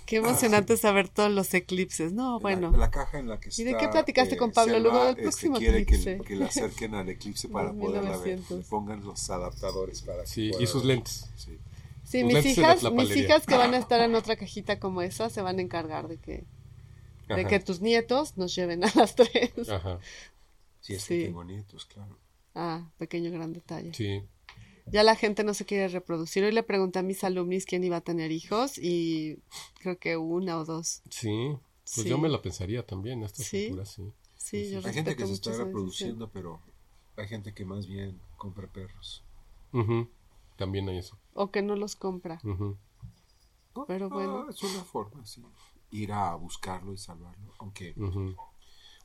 Qué 0.06 0.18
emocionante 0.18 0.76
saber 0.76 1.08
todos 1.08 1.32
los 1.32 1.54
eclipses. 1.54 2.12
No, 2.12 2.38
bueno. 2.42 2.72
la, 2.72 2.78
la 2.80 2.92
caja 2.92 3.18
en 3.20 3.30
la 3.30 3.40
que 3.40 3.48
está. 3.48 3.62
¿Y 3.62 3.66
de 3.66 3.78
qué 3.78 3.88
platicaste 3.88 4.36
con 4.36 4.52
Pablo 4.52 4.74
Selva, 4.74 4.90
luego 4.90 5.00
del 5.06 5.10
este, 5.12 5.22
próximo 5.22 5.58
quiere 5.58 5.86
que, 5.86 5.96
eclipse? 5.96 6.20
que 6.26 6.36
la 6.36 6.46
acerquen 6.48 6.96
al 6.96 7.08
eclipse 7.08 7.48
para 7.48 7.72
poderla 7.80 8.18
ver. 8.18 8.40
1900. 8.40 8.58
Le 8.58 8.64
pongan 8.66 9.04
los 9.06 9.30
adaptadores 9.30 10.02
para 10.02 10.24
que 10.24 10.28
Sí, 10.28 10.52
y 10.60 10.68
sus 10.68 10.82
ver. 10.86 10.98
lentes. 10.98 11.30
Sí. 11.38 11.58
Sí, 12.04 12.26
mis 12.26 12.44
de 12.44 12.50
hijas, 12.50 12.84
mis 12.92 13.16
hijas 13.16 13.46
que 13.46 13.56
van 13.56 13.74
a 13.74 13.78
estar 13.78 14.02
en 14.02 14.14
otra 14.16 14.36
cajita 14.36 14.80
como 14.80 15.02
esa 15.02 15.30
se 15.30 15.42
van 15.42 15.60
a 15.60 15.62
encargar 15.62 16.10
de 16.10 16.18
que, 16.18 16.44
de 17.34 17.46
que 17.46 17.62
tus 17.62 17.80
nietos 17.80 18.36
nos 18.36 18.54
lleven 18.54 18.84
a 18.84 18.92
las 18.96 19.16
tres. 19.16 19.54
Ajá, 19.70 19.98
Sí, 20.82 20.94
es 20.96 21.04
Sí. 21.04 21.20
que 21.20 21.26
tengo 21.26 21.44
nietos, 21.44 21.86
claro. 21.86 22.18
Ah, 22.54 22.90
pequeño 22.98 23.32
gran 23.32 23.54
detalle. 23.54 23.94
sí. 23.94 24.24
Ya 24.92 25.04
la 25.04 25.16
gente 25.16 25.44
no 25.46 25.54
se 25.54 25.64
quiere 25.64 25.88
reproducir. 25.88 26.44
Hoy 26.44 26.52
le 26.52 26.64
pregunté 26.64 27.00
a 27.00 27.04
mis 27.04 27.24
alumnis 27.24 27.66
quién 27.66 27.84
iba 27.84 27.98
a 27.98 28.02
tener 28.02 28.32
hijos 28.32 28.78
y 28.78 29.38
creo 29.80 29.98
que 30.00 30.18
una 30.18 30.58
o 30.58 30.66
dos. 30.66 31.02
Sí, 31.10 31.56
pues 31.84 32.04
Sí. 32.04 32.10
yo 32.10 32.18
me 32.18 32.28
la 32.28 32.42
pensaría 32.42 32.86
también 32.86 33.22
a 33.24 33.28
estas 33.28 33.46
Sí. 33.46 33.74
sí. 33.86 34.12
Sí, 34.36 34.72
yo 34.72 34.82
Hay 34.86 34.94
gente 34.94 35.16
que 35.16 35.28
se 35.28 35.34
está 35.34 35.54
reproduciendo, 35.54 36.30
pero 36.32 36.60
hay 37.16 37.28
gente 37.28 37.54
que 37.54 37.64
más 37.64 37.86
bien 37.88 38.20
compra 38.38 38.68
perros. 38.68 39.24
También 40.58 40.90
hay 40.90 40.98
eso. 40.98 41.18
O 41.36 41.52
que 41.52 41.62
no 41.62 41.76
los 41.76 41.96
compra. 41.96 42.42
Pero 43.88 44.10
bueno. 44.10 44.46
Ah, 44.48 44.50
es 44.50 44.62
una 44.64 44.84
forma, 44.84 45.26
sí. 45.26 45.42
Ir 45.92 46.12
a 46.12 46.36
buscarlo 46.36 46.92
y 46.92 46.98
salvarlo. 46.98 47.54
Aunque. 47.60 47.94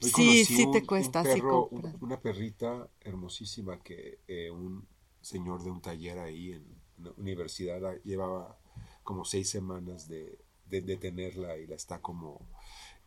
Hoy 0.03 0.11
Sí, 0.11 0.45
sí 0.45 0.67
te 0.67 0.81
un- 0.81 0.87
cuesta, 0.87 1.21
un 1.21 1.25
sí 1.25 1.31
perro, 1.31 1.67
un- 1.69 1.97
una 2.01 2.21
perrita 2.21 2.89
hermosísima 3.01 3.79
que 3.83 4.19
eh, 4.29 4.51
un 4.51 4.87
señor 5.21 5.63
de 5.63 5.71
un 5.71 5.81
taller 5.81 6.19
ahí 6.19 6.53
en 6.53 6.65
la 7.03 7.11
universidad 7.17 7.81
la 7.81 7.95
llevaba 8.05 8.57
como 9.03 9.25
seis 9.25 9.49
semanas 9.51 10.09
de, 10.09 10.39
de, 10.69 10.81
de 10.83 10.97
tenerla 10.97 11.57
y 11.57 11.67
la 11.67 11.77
está 11.77 11.99
como 12.01 12.41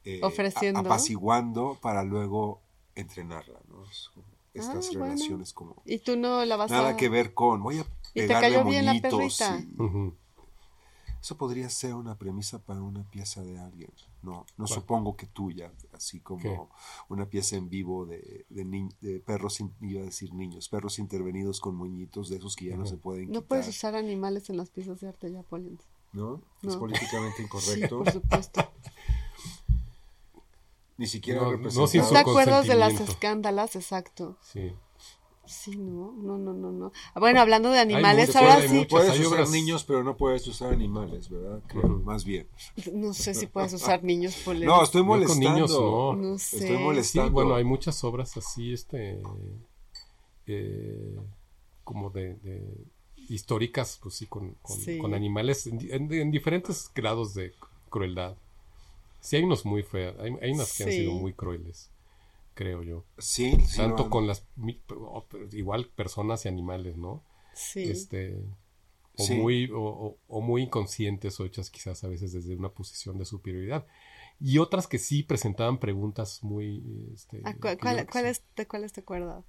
eh, 0.05 0.21
Ofreciendo. 0.23 0.79
a- 0.79 0.83
apaciguando 0.83 1.77
para 1.81 2.03
luego 2.03 2.61
entrenarla, 2.95 3.59
¿no? 3.69 3.83
Es 3.83 4.09
como 4.13 4.27
estas 4.53 4.87
Ah, 4.87 4.97
bueno. 4.97 5.15
relaciones 5.15 5.53
como 5.53 5.75
Y 5.85 5.99
tú 5.99 6.15
no 6.17 6.43
la 6.45 6.55
vas 6.57 6.71
nada 6.71 6.89
a... 6.93 6.97
que 6.97 7.09
ver 7.09 7.33
con 7.33 7.61
voy 7.63 7.79
a 7.79 7.83
¿Y 8.13 8.21
te 8.21 8.27
pegarle 8.27 8.51
cayó 8.51 8.65
bien 8.65 8.85
la 8.85 8.93
perrita? 9.01 9.59
y-. 9.59 10.13
Eso 11.21 11.37
podría 11.37 11.69
ser 11.69 11.95
una 11.95 12.17
premisa 12.17 12.59
para 12.59 12.81
una 12.81 13.03
pieza 13.03 13.43
de 13.43 13.59
alguien. 13.59 13.91
No, 14.21 14.45
no 14.57 14.67
supongo 14.67 15.17
que 15.17 15.27
tuya, 15.27 15.71
así 15.91 16.21
como 16.21 16.41
¿Qué? 16.41 16.57
una 17.09 17.25
pieza 17.25 17.57
en 17.57 17.69
vivo 17.69 18.05
de, 18.05 18.45
de, 18.49 18.63
ni- 18.65 18.89
de 19.01 19.19
perros, 19.19 19.59
in- 19.59 19.73
iba 19.81 20.01
a 20.01 20.05
decir 20.05 20.33
niños, 20.33 20.69
perros 20.69 20.97
intervenidos 20.97 21.59
con 21.59 21.75
moñitos 21.75 22.29
de 22.29 22.37
esos 22.37 22.55
que 22.55 22.65
ya 22.65 22.75
no 22.77 22.83
Ujú. 22.83 22.91
se 22.91 22.97
pueden 22.97 23.25
No 23.27 23.41
quitar. 23.41 23.47
puedes 23.47 23.67
usar 23.67 23.95
animales 23.95 24.49
en 24.49 24.57
las 24.57 24.69
piezas 24.69 25.01
de 25.01 25.09
arte 25.09 25.31
ya, 25.31 25.43
Polens. 25.43 25.81
¿No? 26.13 26.41
Es 26.63 26.73
No. 26.73 26.79
políticamente 26.79 27.43
incorrecto. 27.43 27.99
Por 27.99 28.11
supuesto. 28.11 28.61
Ni 30.97 31.07
siquiera 31.07 31.41
No, 31.41 31.57
no 31.57 31.87
sin 31.87 32.01
¿No 32.01 32.07
su 32.07 32.13
te 32.13 32.19
acuerdas 32.19 32.67
de 32.67 32.75
las 32.75 32.99
escándalas? 32.99 33.75
Exacto. 33.75 34.37
Sí. 34.41 34.73
Sí, 35.49 35.75
no, 35.77 36.11
no, 36.15 36.37
no, 36.37 36.53
no, 36.53 36.71
no. 36.71 36.91
Bueno, 37.15 37.41
hablando 37.41 37.71
de 37.71 37.79
animales, 37.79 38.35
ahora 38.35 38.61
sí, 38.61 38.85
Puedes 38.87 39.09
hay 39.09 39.21
usar 39.21 39.39
obras- 39.39 39.49
niños, 39.51 39.83
pero 39.83 40.03
no 40.03 40.15
puedes 40.15 40.45
usar 40.47 40.71
animales, 40.73 41.27
¿verdad? 41.27 41.59
Creo, 41.67 41.87
más 41.87 42.23
bien. 42.23 42.47
no 42.93 43.13
sé 43.13 43.33
si 43.33 43.47
puedes 43.47 43.73
usar 43.73 44.03
niños, 44.03 44.35
Polens. 44.45 44.65
No, 44.67 44.83
estoy 44.83 45.01
Yo 45.01 45.07
con 45.07 45.17
molestando. 45.17 45.49
niños 45.53 45.71
no. 45.71 46.15
No 46.15 46.37
sé. 46.37 46.57
Estoy 46.57 46.77
Sí, 46.77 46.83
molestando. 46.83 47.31
bueno, 47.31 47.55
hay 47.55 47.63
muchas 47.63 48.03
obras 48.03 48.37
así, 48.37 48.73
este, 48.73 49.19
eh, 50.47 51.17
como 51.83 52.09
de, 52.09 52.35
de 52.35 52.63
históricas, 53.29 53.99
pues 54.01 54.15
sí, 54.15 54.27
con, 54.27 54.55
con, 54.61 54.77
Sí. 54.77 54.97
con 54.99 55.13
animales 55.13 55.65
en, 55.67 55.77
di- 55.77 55.91
en- 55.91 56.11
en 56.13 56.31
diferentes 56.31 56.91
grados 56.93 57.33
de 57.33 57.53
crueldad. 57.89 58.35
Sí, 59.21 59.35
hay 59.35 59.43
unos 59.43 59.65
muy 59.65 59.83
feas, 59.83 60.15
hay, 60.19 60.31
hay 60.41 60.51
unas 60.51 60.75
que 60.77 60.83
han 60.83 60.89
Sí. 60.91 60.97
sido 60.97 61.13
muy 61.13 61.33
crueles, 61.33 61.89
creo 62.59 62.83
yo. 62.83 63.05
Sí, 63.17 63.57
sí, 63.65 63.77
Tanto 63.77 64.03
no, 64.03 64.09
con 64.09 64.27
las, 64.27 64.45
mi- 64.57 64.81
o- 64.93 65.25
igual 65.53 65.87
personas 65.95 66.43
y 66.43 66.49
animales, 66.49 66.97
¿no? 66.97 67.23
Sí. 67.53 67.83
Este, 67.83 68.35
o, 69.17 69.23
Sí. 69.23 69.35
muy, 69.35 69.69
o, 69.71 69.79
o- 69.81 70.17
o 70.27 70.41
muy 70.41 70.63
inconscientes 70.63 71.39
o 71.39 71.45
hechas 71.45 71.69
quizás 71.69 72.03
a 72.03 72.09
veces 72.09 72.33
desde 72.33 72.55
una 72.57 72.69
posición 72.69 73.17
de 73.17 73.23
superioridad. 73.23 73.85
Y 74.41 74.57
otras 74.57 74.87
que 74.87 74.97
sí 74.97 75.23
presentaban 75.23 75.79
preguntas 75.79 76.43
muy... 76.43 76.83
Este, 77.13 77.41
Ah, 77.45 77.53
¿cu- 77.53 77.61
que 77.61 77.77
cuál- 77.77 78.05
cuáles- 78.07 78.43
¿De 78.57 78.67
cuáles 78.67 78.91
te 78.91 79.01
acuerdas? 79.01 79.45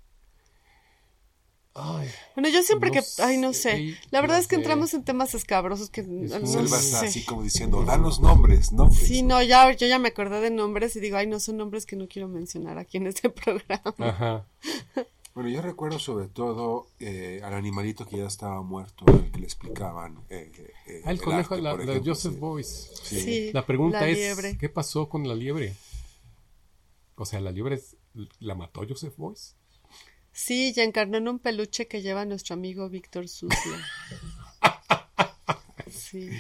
Ay, 1.75 2.09
Bueno, 2.35 2.49
yo 2.49 2.63
siempre 2.65 2.91
No 2.91 2.95
que, 2.95 3.23
ay, 3.23 3.37
no 3.39 3.53
sé, 3.53 3.61
sé. 3.95 3.97
La 4.11 4.21
verdad 4.21 4.37
no 4.37 4.41
es 4.41 4.49
que 4.49 4.57
sé. 4.57 4.61
entramos 4.63 4.93
en 4.93 5.05
temas 5.05 5.35
escabrosos 5.35 5.89
que 5.89 6.03
no 6.03 6.29
sé. 6.29 6.77
está 6.87 7.01
así 7.03 7.25
como 7.25 7.43
diciendo, 7.45 7.85
danos 7.85 8.19
nombres, 8.21 8.73
nombres. 8.73 9.07
Sí, 9.07 9.23
no, 9.23 9.41
ya, 9.43 9.71
yo 9.73 9.87
ya 9.87 9.99
me 10.01 10.09
acordé 10.09 10.41
de 10.41 10.51
nombres 10.51 10.97
y 10.97 11.01
digo, 11.01 11.17
ay, 11.17 11.29
no 11.29 11.39
son 11.39 11.59
nombres 11.59 11.87
que 11.87 11.95
no 11.97 12.09
quiero 12.09 12.27
mencionar 12.29 12.77
aquí 12.79 12.97
en 12.97 13.07
este 13.07 13.31
programa. 13.31 13.95
Ajá. 13.99 14.47
Bueno, 15.33 15.49
yo 15.49 15.63
recuerdo 15.63 16.01
sobre 16.01 16.27
todo 16.27 16.89
eh, 16.99 17.41
al 17.45 17.55
animalito 17.55 18.05
que 18.05 18.17
ya 18.19 18.27
estaba 18.27 18.61
muerto, 18.63 19.05
al 19.07 19.31
que 19.31 19.39
le 19.39 19.45
explicaban. 19.45 20.19
eh, 20.29 20.51
eh, 20.89 21.03
Ah, 21.05 21.13
el 21.13 21.21
conejo, 21.23 21.55
arte, 21.55 21.63
la, 21.63 21.71
por 21.71 21.85
la 21.87 21.93
ejemplo, 21.93 22.13
Joseph 22.13 22.33
sí. 22.35 22.39
Boyce. 22.41 22.89
Sí. 23.05 23.21
Sí, 23.21 23.51
La 23.53 23.65
pregunta 23.65 24.01
la 24.01 24.09
es, 24.09 24.19
liebre. 24.19 24.59
¿qué 24.59 24.69
pasó 24.69 25.09
con 25.09 25.27
la 25.29 25.37
liebre? 25.37 25.77
O 27.15 27.25
sea, 27.25 27.41
¿la 27.41 27.53
liebre 27.53 27.77
es- 27.77 27.97
la 28.41 28.57
mató 28.57 28.83
Joseph 28.87 29.15
Boyce? 29.17 29.53
Sí, 30.33 30.73
ya 30.73 30.85
encarnó 30.85 31.19
en 31.19 31.29
un 31.29 31.39
peluche 31.39 31.87
que 31.89 32.03
lleva 32.03 32.25
nuestro 32.25 32.55
amigo 32.55 32.89
Víctor 32.89 33.29
Sucio. 33.29 33.57
Sí. 35.91 36.31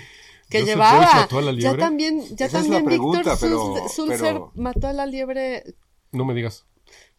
Que 0.49 0.61
¿Joseph 0.61 0.75
llevaba. 0.77 1.23
A 1.25 1.41
la 1.41 1.53
Ya 1.53 1.77
también, 1.77 2.23
ya 2.37 2.47
Esa 2.47 2.61
también 2.61 2.85
pregunta, 2.85 3.19
Víctor 3.19 3.39
pero- 3.41 3.89
Sulzer 3.89 4.21
pero- 4.21 4.53
mató 4.55 4.89
a 4.89 4.93
la 4.93 5.07
liebre. 5.07 5.65
No 6.13 6.25
me 6.25 6.35
digas. 6.35 6.67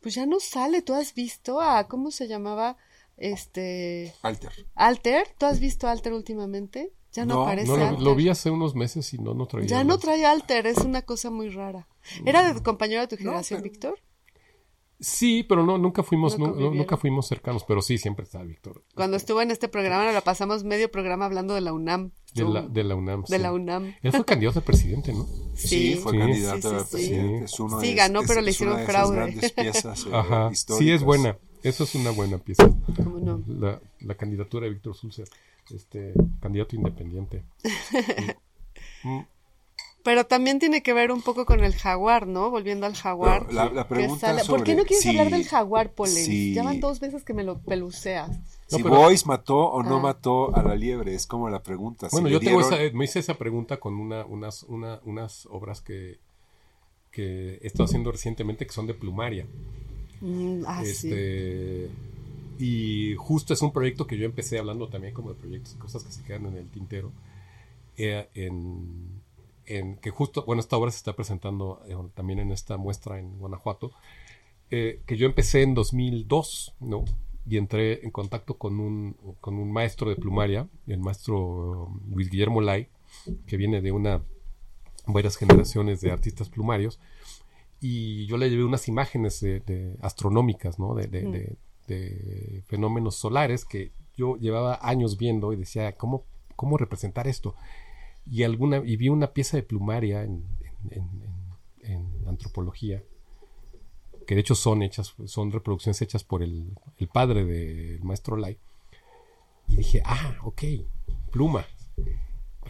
Pues 0.02 0.16
ya 0.16 0.26
no 0.26 0.40
sale. 0.40 0.82
¿Tú 0.82 0.94
has 0.94 1.14
visto 1.14 1.62
a 1.62 1.88
cómo 1.88 2.12
se 2.12 2.28
llamaba 2.28 2.78
este 3.18 4.14
Alter. 4.22 4.52
Alter? 4.76 5.28
¿Tú 5.38 5.46
has 5.46 5.60
visto 5.60 5.88
Alter 5.88 6.14
últimamente? 6.14 6.92
Ya 7.14 7.26
no, 7.26 7.36
No, 7.36 7.42
aparece 7.44 7.68
No, 7.68 7.78
lo, 7.78 7.86
Alter. 7.86 8.02
lo 8.02 8.16
vi 8.16 8.30
hace 8.30 8.50
unos 8.50 8.76
meses 8.76 9.14
y 9.14 9.18
no, 9.18 9.34
no 9.34 9.46
traía. 9.48 9.68
Ya 9.68 9.84
no 9.84 9.98
trae 9.98 10.26
Alter, 10.26 10.68
es 10.68 10.78
una 10.78 11.02
cosa 11.02 11.30
muy 11.30 11.50
rara. 11.50 11.88
¿Era 12.26 12.54
de 12.54 12.64
compañero 12.64 13.02
de 13.02 13.08
tu 13.08 13.18
generación, 13.18 13.62
pero- 13.62 13.72
Víctor? 13.72 14.00
Sí, 15.04 15.42
pero 15.44 15.66
no, 15.66 15.78
nunca 15.80 16.04
fuimos, 16.04 16.38
No 16.38 16.46
convivieron. 16.46 16.78
nunca 16.78 16.96
fuimos 16.96 17.28
cercanos, 17.28 17.64
pero 17.68 17.82
sí, 17.82 17.98
siempre 17.98 18.24
está 18.24 18.44
Víctor. 18.44 18.84
Cuando 18.96 19.18
estuvo 19.18 19.42
en 19.42 19.50
este 19.50 19.68
programa, 19.68 20.06
nos 20.06 20.14
la 20.14 20.22
pasamos 20.22 20.64
medio 20.64 20.92
programa 20.92 21.26
hablando 21.26 21.56
de 21.56 21.62
la 21.62 21.74
UNAM. 21.74 22.12
De 22.36 22.44
la, 22.46 22.62
de 22.62 22.84
la 22.84 22.96
UNAM. 22.96 23.24
De 23.24 23.36
sí. 23.38 23.42
la 23.42 23.52
UNAM. 23.52 23.96
Él 24.04 24.12
fue 24.12 24.24
candidato 24.24 24.60
a 24.60 24.62
presidente, 24.62 25.12
¿no? 25.12 25.28
Sí, 25.56 25.96
fue 25.96 26.12
Sí. 26.14 26.18
candidato 26.20 26.62
Sí, 26.62 26.70
sí, 26.70 26.76
a 26.76 26.80
sí. 26.86 26.92
presidente. 26.92 27.46
Es 27.46 27.60
uno 27.60 27.82
Sí, 27.82 27.88
de- 27.88 27.94
ganó, 27.96 28.22
es- 28.22 28.28
pero 28.28 28.42
le 28.42 28.50
es 28.52 28.56
hicieron 28.56 28.76
una 28.76 28.84
de 28.86 28.90
esas 28.92 29.08
fraude. 29.08 29.52
piezas, 29.56 30.06
eh, 30.06 30.10
Ajá. 30.14 30.52
Sí, 30.54 30.92
es 30.92 31.04
buena. 31.04 31.38
Eso 31.64 31.84
es 31.84 31.96
una 31.96 32.12
buena 32.12 32.38
pieza. 32.38 32.70
¿Cómo 32.96 33.20
no? 33.20 33.44
La, 33.48 33.82
la 34.02 34.16
candidatura 34.16 34.66
de 34.68 34.74
Víctor 34.74 34.96
Sulzer, 34.96 35.28
este 35.74 36.14
candidato 36.40 36.76
independiente. 36.76 37.44
Mm, 39.04 39.22
Pero 40.04 40.26
también 40.26 40.58
tiene 40.58 40.82
que 40.82 40.94
ver 40.94 41.12
un 41.12 41.22
poco 41.22 41.46
con 41.46 41.64
el 41.64 41.76
jaguar, 41.76 42.26
¿no? 42.26 42.50
Volviendo 42.50 42.86
al 42.88 42.96
jaguar. 42.96 43.44
Pero 43.48 43.54
la- 43.54 43.70
la 43.72 43.88
pregunta 43.88 44.28
sale- 44.28 44.44
¿Por 44.46 44.64
qué 44.64 44.72
sobre 44.72 44.76
no 44.82 44.86
quieres 44.88 45.06
hablar 45.08 45.30
del 45.30 45.46
jaguar, 45.46 45.92
Polen? 45.94 46.14
si- 46.16 46.54
Ya 46.56 46.64
van 46.64 46.80
dos 46.80 47.00
veces 47.00 47.24
que 47.24 47.34
me 47.36 47.44
lo 47.44 47.60
peluceas. 47.60 48.30
No, 48.72 48.78
Si 48.78 48.84
pero- 48.84 48.96
Boyce 48.96 49.26
mató 49.28 49.58
o 49.58 49.84
no 49.84 49.98
Ah. 49.98 50.02
mató 50.02 50.56
a 50.56 50.64
la 50.64 50.76
liebre, 50.76 51.14
es 51.14 51.28
como 51.28 51.50
la 51.50 51.62
pregunta. 51.62 52.08
Bueno, 52.12 52.30
yo 52.30 52.40
tengo 52.40 52.62
dieron- 52.62 52.82
esa, 52.82 52.98
me 52.98 53.06
hice 53.06 53.20
esa 53.20 53.36
pregunta 53.38 53.78
con 53.78 53.94
una, 54.00 54.26
unas, 54.26 54.64
una- 54.64 55.00
unas 55.06 55.46
obras 55.52 55.82
que, 55.82 56.18
que 57.12 57.60
he 57.62 57.68
estado 57.68 57.84
haciendo 57.86 58.12
recientemente 58.12 58.66
que 58.66 58.72
son 58.74 58.88
de 58.88 58.94
plumaria. 58.94 59.46
Mm, 60.22 60.64
ah, 60.66 60.82
sí. 60.84 60.90
este 61.10 61.90
y 62.60 63.16
justo 63.16 63.54
es 63.56 63.62
un 63.64 63.74
proyecto 63.74 64.06
que 64.06 64.18
yo 64.18 64.26
empecé 64.26 64.60
hablando 64.60 64.88
también 64.88 65.14
como 65.16 65.30
de 65.30 65.36
proyectos 65.36 65.74
y 65.74 65.78
cosas 65.78 66.04
que 66.04 66.12
se 66.12 66.22
quedan 66.24 66.46
en 66.46 66.58
el 66.58 66.68
tintero 66.70 67.12
eh, 67.98 68.30
en, 68.36 69.20
en 69.78 69.98
que 69.98 70.10
justo 70.10 70.44
bueno 70.46 70.60
esta 70.60 70.78
obra 70.78 70.92
se 70.92 70.98
está 70.98 71.14
presentando 71.16 71.82
eh, 71.88 71.96
también 72.14 72.40
en 72.40 72.52
esta 72.52 72.78
muestra 72.78 73.20
en 73.20 73.38
Guanajuato 73.40 73.92
eh, 74.70 75.02
que 75.06 75.18
yo 75.18 75.26
empecé 75.26 75.62
en 75.64 75.74
2002 75.74 76.76
no 76.80 77.06
y 77.48 77.58
entré 77.58 78.04
en 78.06 78.12
contacto 78.12 78.58
con 78.58 78.80
un 78.80 79.16
con 79.42 79.56
un 79.56 79.72
maestro 79.72 80.10
de 80.10 80.16
plumaria 80.16 80.68
el 80.88 81.00
maestro 81.00 81.86
um, 81.88 82.00
Luis 82.14 82.30
Guillermo 82.30 82.62
Lai 82.62 82.88
que 83.48 83.58
viene 83.58 83.82
de 83.82 83.92
una 83.92 84.22
varias 85.08 85.36
generaciones 85.38 86.02
de 86.02 86.12
artistas 86.12 86.50
plumarios 86.50 87.00
y 87.80 88.28
yo 88.28 88.38
le 88.38 88.50
llevé 88.50 88.64
unas 88.64 88.88
imágenes 88.88 89.40
de, 89.42 89.60
de 89.62 89.96
astronómicas, 90.02 90.78
¿no? 90.78 90.94
De, 90.94 91.08
de- 91.08 91.24
Mm. 91.24 91.32
de- 91.32 91.56
de 91.88 92.64
fenómenos 92.68 93.16
solares 93.16 93.66
que 93.66 93.92
yo 94.16 94.38
llevaba 94.38 94.80
años 94.84 95.18
viendo 95.18 95.52
y 95.52 95.56
decía, 95.58 95.98
¿cómo, 95.98 96.24
cómo 96.56 96.78
representar 96.78 97.28
esto? 97.28 97.56
Y, 98.30 98.44
alguna, 98.44 98.78
y 98.86 98.96
vi 98.98 99.10
una 99.10 99.34
pieza 99.34 99.58
de 99.58 99.64
plumaria 99.64 100.24
en, 100.24 100.44
en- 100.90 101.10
en- 101.82 102.28
antropología, 102.28 103.04
que 104.28 104.36
de 104.36 104.42
hecho 104.42 104.56
son 104.56 104.84
hechas, 104.84 105.16
son 105.26 105.52
reproducciones 105.52 106.02
hechas 106.02 106.24
por 106.24 106.44
el, 106.44 106.78
el 106.98 107.08
padre 107.08 107.44
del 107.46 108.04
maestro 108.04 108.38
Lai. 108.38 108.58
Y 109.68 109.78
dije, 109.78 110.02
ah, 110.06 110.38
ok, 110.44 110.64
pluma. 111.32 111.66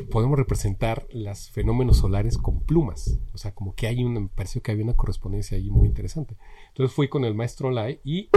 Podemos 0.10 0.40
representar 0.40 1.06
los 1.12 1.50
fenómenos 1.50 1.98
solares 1.98 2.38
con 2.38 2.62
plumas. 2.62 3.20
O 3.34 3.38
sea, 3.38 3.54
como 3.54 3.76
que 3.76 3.88
hay 3.88 4.04
una, 4.04 4.22
me 4.22 4.30
pareció 4.30 4.62
que 4.62 4.72
había 4.72 4.86
una 4.86 4.96
correspondencia 4.96 5.58
ahí 5.58 5.70
muy 5.70 5.88
interesante. 5.88 6.38
Entonces 6.70 6.96
fui 6.96 7.10
con 7.10 7.26
el 7.26 7.36
maestro 7.36 7.70
Lai 7.72 8.00
y 8.04 8.30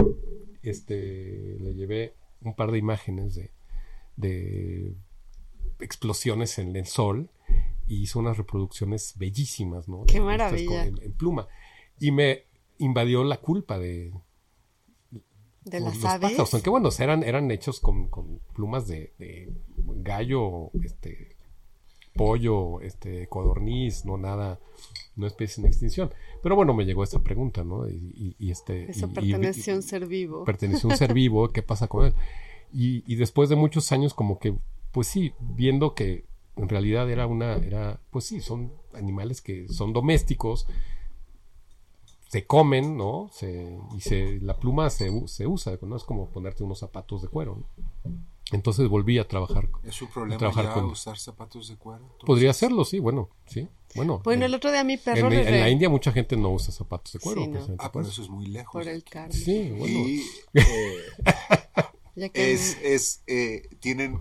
este, 0.63 1.57
le 1.59 1.73
llevé 1.73 2.13
un 2.41 2.55
par 2.55 2.71
de 2.71 2.77
imágenes 2.77 3.35
de, 3.35 3.51
de 4.17 4.95
explosiones 5.79 6.57
en 6.59 6.75
el 6.75 6.85
sol 6.87 7.29
y 7.87 8.01
hizo 8.01 8.19
unas 8.19 8.37
reproducciones 8.37 9.13
bellísimas, 9.17 9.87
¿no? 9.87 10.03
Qué 10.07 10.19
maravilla. 10.19 10.85
En, 10.85 11.01
en 11.01 11.11
pluma. 11.13 11.47
Y 11.99 12.11
me 12.11 12.43
invadió 12.79 13.23
la 13.23 13.37
culpa 13.37 13.77
de, 13.79 14.11
De 15.63 15.79
las 15.79 15.95
los 15.95 16.05
aves. 16.05 16.21
pájaros, 16.31 16.53
aunque 16.53 16.69
bueno, 16.69 16.89
eran, 16.99 17.23
eran 17.23 17.49
hechos 17.51 17.79
con, 17.79 18.07
con 18.07 18.39
plumas 18.53 18.87
de, 18.87 19.13
de 19.17 19.53
gallo, 19.77 20.71
este, 20.83 21.35
pollo, 22.15 22.81
este, 22.81 23.27
codorniz, 23.27 24.05
no 24.05 24.17
nada, 24.17 24.59
no 25.15 25.27
especie 25.27 25.61
en 25.61 25.67
extinción. 25.67 26.11
Pero 26.43 26.55
bueno, 26.55 26.73
me 26.73 26.85
llegó 26.85 27.03
esta 27.03 27.19
pregunta, 27.19 27.63
¿no? 27.63 27.87
Y, 27.89 27.93
y- 28.15 28.35
y 28.39 28.51
este, 28.51 28.91
Eso 28.91 29.09
perteneció 29.11 29.73
a 29.73 29.77
un 29.77 29.83
ser 29.83 30.05
vivo. 30.07 30.43
perteneció 30.43 30.89
a 30.89 30.93
un 30.93 30.97
ser 30.97 31.13
vivo, 31.13 31.51
¿qué 31.51 31.61
pasa 31.61 31.87
con 31.87 32.05
él? 32.07 32.13
Y, 32.73 33.03
y 33.11 33.15
después 33.15 33.47
de 33.49 33.55
muchos 33.55 33.91
años, 33.91 34.13
como 34.13 34.37
que, 34.39 34.55
pues 34.95 35.07
sí, 35.07 35.33
viendo 35.39 35.93
que 35.93 36.25
en 36.55 36.69
realidad 36.69 37.09
era 37.11 37.27
una, 37.27 37.55
era, 37.57 37.99
pues 38.11 38.23
sí, 38.25 38.39
son 38.39 38.71
animales 38.93 39.41
que 39.41 39.67
son 39.67 39.91
domésticos, 39.91 40.67
se 42.29 42.45
comen, 42.47 42.95
¿no? 42.97 43.29
Se, 43.33 43.77
y 43.95 43.99
se, 44.01 44.39
la 44.41 44.57
pluma 44.57 44.89
se, 44.89 45.09
se 45.27 45.47
usa, 45.47 45.77
¿no? 45.81 45.97
Es 45.97 46.03
como 46.05 46.29
ponerte 46.29 46.63
unos 46.63 46.79
zapatos 46.79 47.21
de 47.21 47.27
cuero, 47.27 47.57
¿no? 47.57 48.13
Entonces 48.53 48.87
volví 48.87 49.17
a 49.17 49.27
trabajar. 49.27 49.67
¿Es 49.83 50.01
un 50.01 50.07
problema 50.09 50.37
trabajar 50.37 50.65
ya 50.65 50.73
con- 50.73 50.85
usar 50.85 51.17
zapatos 51.17 51.67
de 51.67 51.75
cuero? 51.75 52.03
Entonces, 52.03 52.25
Podría 52.25 52.51
hacerlo, 52.51 52.85
sí, 52.85 52.99
bueno, 52.99 53.29
sí. 53.47 53.67
Bueno, 53.95 54.21
Bueno, 54.23 54.43
en, 54.45 54.51
el 54.51 54.55
otro 54.55 54.71
día 54.71 54.83
mi 54.85 54.95
perro 54.97 55.27
en- 55.27 55.33
le 55.33 55.39
en 55.41 55.45
re- 55.47 55.59
la 55.59 55.69
India 55.69 55.89
mucha 55.89 56.11
gente 56.13 56.37
no 56.37 56.51
usa 56.51 56.71
zapatos 56.73 57.11
de 57.13 57.19
cuero. 57.19 57.41
Sí, 57.41 57.47
no. 57.47 57.51
precisamente 57.53 57.85
Ah, 57.85 57.91
por 57.91 58.03
pero 58.03 58.11
eso. 58.13 58.21
es 58.21 58.29
muy 58.29 58.45
lejos. 58.45 58.71
por 58.71 58.87
el 58.87 59.03
carne. 59.03 59.33
Sí, 59.35 59.71
bueno. 59.77 59.99
Y 60.07 60.21
eh, 60.53 60.97
Ya 62.15 62.29
que 62.29 62.53
es, 62.53 62.77
es, 62.81 63.23
eh, 63.27 63.67
tienen 63.81 64.19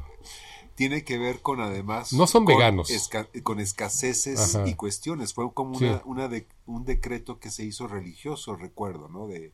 tiene 0.74 1.04
que 1.04 1.18
ver 1.18 1.40
con 1.40 1.60
además... 1.60 2.12
No 2.12 2.26
son 2.26 2.44
con 2.44 2.54
veganos. 2.56 2.90
esca- 2.90 3.28
con 3.42 3.60
escaseces 3.60 4.54
Ajá. 4.56 4.68
y 4.68 4.74
cuestiones. 4.74 5.32
Fue 5.34 5.52
como 5.52 5.78
Sí. 5.78 5.84
una, 5.84 6.02
una 6.04 6.28
de, 6.28 6.46
un 6.66 6.84
decreto 6.84 7.38
que 7.38 7.50
se 7.50 7.64
hizo 7.64 7.86
religioso, 7.88 8.56
recuerdo, 8.56 9.08
¿no? 9.08 9.26
De 9.26 9.52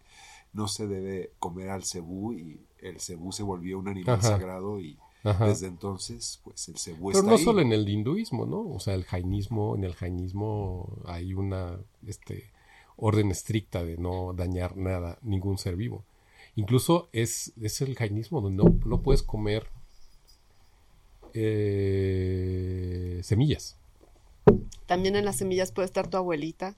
no 0.53 0.67
se 0.69 0.87
debe 0.87 1.31
comer 1.39 1.71
al 1.71 1.85
cebú 1.85 2.33
y 2.33 2.61
el 2.81 3.01
cebú 3.01 3.33
se 3.33 3.43
volvió 3.43 3.79
un 3.79 3.89
animal 3.89 4.19
Ajá. 4.19 4.29
sagrado 4.29 4.81
y 4.81 4.99
Ajá. 5.23 5.47
desde 5.47 5.67
entonces, 5.69 6.41
pues 6.43 6.67
el 6.69 6.79
cebú 6.79 7.09
Pero 7.09 7.19
está 7.21 7.31
no 7.31 7.37
ahí. 7.37 7.45
solo 7.45 7.61
en 7.61 7.73
el 7.73 7.89
hinduismo, 7.89 8.47
¿no? 8.47 8.61
O 8.69 8.81
sea, 8.81 8.95
el 8.95 9.05
jainismo, 9.05 9.77
en 9.77 9.85
el 9.85 9.95
jainismo 9.95 10.89
hay 11.07 11.35
una 11.35 11.79
este, 12.07 12.51
orden 12.97 13.31
estricta 13.31 13.85
de 13.85 13.97
no 13.97 14.33
dañar 14.33 14.77
nada, 14.77 15.19
ningún 15.23 15.59
ser 15.59 15.77
vivo. 15.77 16.05
Incluso 16.57 17.09
es, 17.13 17.53
es 17.63 17.81
el 17.81 17.95
jainismo 17.95 18.41
donde 18.41 18.65
no, 18.65 18.75
no 18.85 19.03
puedes 19.03 19.23
comer 19.23 19.69
eh, 21.35 23.21
semillas. 23.23 23.77
También 24.87 25.17
en 25.17 25.25
las 25.25 25.37
semillas 25.37 25.73
puede 25.73 25.87
estar 25.87 26.09
tu 26.09 26.17
abuelita. 26.17 26.75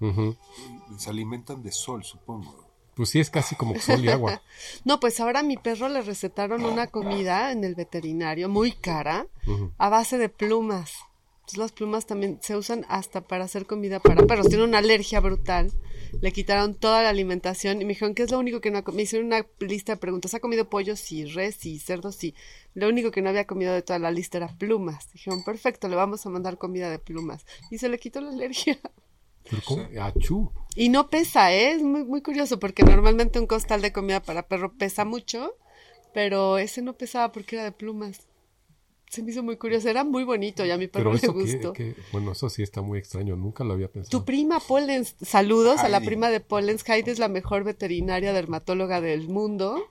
Se 0.98 1.10
alimentan 1.10 1.62
de 1.62 1.72
sol, 1.72 2.04
supongo. 2.04 2.62
Pues 2.94 3.08
sí, 3.08 3.20
es 3.20 3.30
casi 3.30 3.56
como 3.56 3.78
sol 3.78 4.04
y 4.04 4.10
agua. 4.10 4.42
No, 4.84 5.00
pues 5.00 5.18
ahora 5.20 5.40
a 5.40 5.42
mi 5.42 5.56
perro 5.56 5.88
le 5.88 6.02
recetaron 6.02 6.64
una 6.64 6.88
comida 6.88 7.52
en 7.52 7.64
el 7.64 7.74
veterinario 7.74 8.48
muy 8.48 8.72
cara 8.72 9.26
a 9.78 9.88
base 9.88 10.18
de 10.18 10.28
plumas. 10.28 10.92
Entonces 11.42 11.58
las 11.58 11.72
plumas 11.72 12.06
también 12.06 12.38
se 12.40 12.56
usan 12.56 12.86
hasta 12.88 13.22
para 13.22 13.44
hacer 13.44 13.66
comida 13.66 13.98
para 13.98 14.24
perros. 14.26 14.48
Tiene 14.48 14.62
una 14.62 14.78
alergia 14.78 15.18
brutal. 15.18 15.72
Le 16.20 16.32
quitaron 16.32 16.76
toda 16.76 17.02
la 17.02 17.08
alimentación 17.08 17.82
y 17.82 17.84
me 17.84 17.90
dijeron 17.90 18.14
que 18.14 18.22
es 18.22 18.30
lo 18.30 18.38
único 18.38 18.60
que 18.60 18.70
no 18.70 18.78
ha 18.78 18.82
comido. 18.82 18.98
Me 18.98 19.02
hicieron 19.02 19.26
una 19.26 19.44
lista 19.58 19.92
de 19.92 19.96
preguntas. 19.96 20.34
¿Ha 20.34 20.40
comido 20.40 20.70
pollo? 20.70 20.94
Sí, 20.94 21.24
res, 21.24 21.56
sí, 21.56 21.80
cerdo, 21.80 22.12
sí. 22.12 22.36
Lo 22.74 22.88
único 22.88 23.10
que 23.10 23.22
no 23.22 23.28
había 23.28 23.46
comido 23.46 23.74
de 23.74 23.82
toda 23.82 23.98
la 23.98 24.12
lista 24.12 24.38
era 24.38 24.56
plumas. 24.56 25.12
Dijeron, 25.12 25.42
perfecto, 25.42 25.88
le 25.88 25.96
vamos 25.96 26.24
a 26.24 26.30
mandar 26.30 26.58
comida 26.58 26.90
de 26.90 27.00
plumas. 27.00 27.44
Y 27.72 27.78
se 27.78 27.88
le 27.88 27.98
quitó 27.98 28.20
la 28.20 28.30
alergia. 28.30 28.78
Y 30.76 30.90
no 30.90 31.10
pesa, 31.10 31.52
¿eh? 31.52 31.72
es 31.72 31.82
muy, 31.82 32.04
muy 32.04 32.22
curioso 32.22 32.60
porque 32.60 32.84
normalmente 32.84 33.40
un 33.40 33.48
costal 33.48 33.82
de 33.82 33.92
comida 33.92 34.22
para 34.22 34.46
perro 34.46 34.72
pesa 34.72 35.04
mucho, 35.04 35.56
pero 36.14 36.58
ese 36.58 36.82
no 36.82 36.94
pesaba 36.94 37.32
porque 37.32 37.56
era 37.56 37.64
de 37.64 37.72
plumas. 37.72 38.28
Se 39.12 39.22
me 39.22 39.30
hizo 39.30 39.42
muy 39.42 39.58
curioso, 39.58 39.90
era 39.90 40.04
muy 40.04 40.24
bonito 40.24 40.64
y 40.64 40.70
a 40.70 40.78
mi 40.78 40.86
perro 40.86 41.10
Pero 41.10 41.12
le 41.12 41.18
eso 41.18 41.32
gustó. 41.34 41.72
que- 41.74 41.94
bueno, 42.12 42.32
eso 42.32 42.48
sí 42.48 42.62
está 42.62 42.80
muy 42.80 42.98
extraño, 42.98 43.36
nunca 43.36 43.62
lo 43.62 43.74
había 43.74 43.88
pensado. 43.88 44.18
Tu 44.18 44.24
prima 44.24 44.58
Pollens, 44.58 45.16
saludos 45.20 45.80
a 45.80 45.90
la 45.90 46.00
prima 46.00 46.30
de 46.30 46.40
Pollens. 46.40 46.82
Heidi 46.88 47.10
es 47.10 47.18
la 47.18 47.28
mejor 47.28 47.62
veterinaria 47.62 48.32
dermatóloga 48.32 49.02
del 49.02 49.28
mundo 49.28 49.84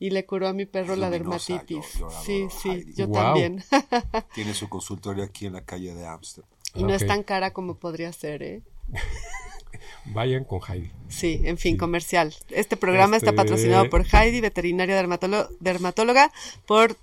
y 0.00 0.10
le 0.10 0.26
curó 0.26 0.48
a 0.48 0.52
mi 0.52 0.66
perro 0.66 0.96
la 0.96 1.08
dermatitis. 1.08 1.84
yo- 2.00 2.10
yo 2.10 2.22
sí, 2.24 2.48
sí, 2.60 2.68
Heidi. 2.70 2.94
yo 2.94 3.08
también. 3.08 3.62
Tiene 4.34 4.54
su 4.54 4.68
consultorio 4.68 5.22
aquí 5.22 5.46
en 5.46 5.52
la 5.52 5.60
calle 5.64 5.94
de 5.94 6.04
Amsterdam. 6.06 6.50
y 6.74 6.82
no 6.82 6.92
es 6.94 7.06
tan 7.06 7.22
cara 7.22 7.52
como 7.52 7.76
podría 7.76 8.12
ser, 8.12 8.42
¿eh? 8.42 8.62
Vayan 10.06 10.42
con 10.44 10.60
Heidi. 10.68 10.90
Sí, 11.08 11.40
en 11.44 11.58
fin, 11.58 11.76
comercial. 11.76 12.34
Este 12.50 12.76
programa 12.76 13.16
está 13.16 13.30
Este- 13.30 13.36
patrocinado 13.36 13.88
por 13.88 14.04
Heidi, 14.12 14.40
veterinaria 14.40 14.96
dermatólo- 15.00 15.48
dermatóloga, 15.60 16.32
por 16.66 16.96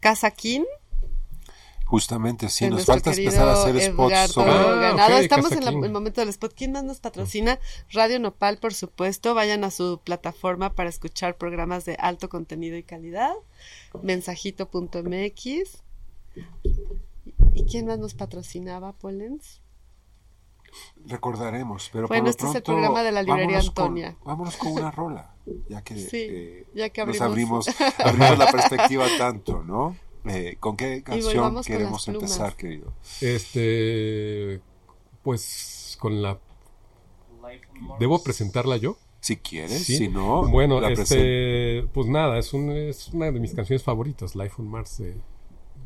Casa 0.00 0.30
King, 0.30 0.62
Justamente, 1.90 2.48
sí, 2.48 2.64
nos 2.66 2.72
nuestro 2.74 2.94
falta 2.94 3.10
querido 3.10 3.30
empezar 3.32 3.48
a 3.48 3.52
hacer 3.54 3.80
spots 3.82 4.30
sobre... 4.32 4.52
Ah, 4.52 4.74
Ganado. 4.80 5.16
ok, 5.16 5.22
Estamos 5.22 5.52
en 5.52 5.64
la- 5.64 5.70
el 5.86 5.90
momento 5.92 6.20
del 6.20 6.28
spot. 6.30 6.54
¿Quién 6.56 6.70
más 6.72 6.84
nos 6.84 7.00
patrocina? 7.00 7.58
Radio 7.90 8.20
Nopal, 8.20 8.58
por 8.58 8.72
supuesto. 8.74 9.34
Vayan 9.34 9.64
a 9.64 9.70
su 9.72 10.00
plataforma 10.04 10.72
para 10.74 10.88
escuchar 10.88 11.36
programas 11.36 11.84
de 11.84 11.96
alto 11.98 12.28
contenido 12.28 12.76
y 12.76 12.84
calidad. 12.84 13.32
Mensajito.mx. 14.02 15.82
¿Y 17.54 17.64
quién 17.64 17.86
más 17.86 17.98
nos 17.98 18.14
patrocinaba, 18.14 18.92
Polens? 18.92 19.60
Recordaremos, 21.06 21.90
pero 21.92 22.06
Bueno, 22.06 22.22
por 22.22 22.26
lo 22.26 22.30
este 22.30 22.46
es 22.46 22.54
el 22.54 22.62
pronto, 22.62 22.72
programa 22.80 23.02
de 23.02 23.10
la 23.12 23.22
librería 23.24 23.46
vámonos 23.56 23.70
con- 23.72 23.84
Antonia. 23.86 24.16
vámonos 24.24 24.56
con 24.56 24.72
una 24.72 24.90
rola, 24.92 25.34
ya 25.68 25.82
que, 25.82 25.96
Sí, 25.96 26.26
eh, 26.30 26.66
ya 26.74 26.90
que 26.90 27.04
nos 27.04 27.20
abrimos. 27.20 27.66
abrimos, 27.68 27.98
abrimos 27.98 28.38
la 28.38 28.46
perspectiva 28.52 29.06
tanto, 29.18 29.64
¿no? 29.64 29.96
Eh, 30.26 30.56
¿Con 30.60 30.76
qué 30.76 31.02
canción 31.02 31.62
queremos 31.62 32.06
empezar, 32.08 32.56
querido? 32.56 32.92
Este, 33.20 34.60
pues 35.22 35.96
con 36.00 36.22
la... 36.22 36.38
¿Debo 37.98 38.22
presentarla 38.22 38.76
yo? 38.76 38.96
Si 39.20 39.36
quieres, 39.36 39.84
Sí. 39.84 39.96
si 39.96 40.08
no, 40.08 40.48
bueno, 40.48 40.80
la 40.80 40.90
este, 40.90 41.86
pues 41.92 42.06
nada, 42.06 42.38
es, 42.38 42.54
un- 42.54 42.70
es 42.70 43.08
una 43.08 43.26
de 43.30 43.38
mis 43.40 43.54
canciones 43.54 43.82
favoritas, 43.82 44.34
Life 44.34 44.54
on 44.58 44.68
Mars 44.68 44.98
de 44.98 45.16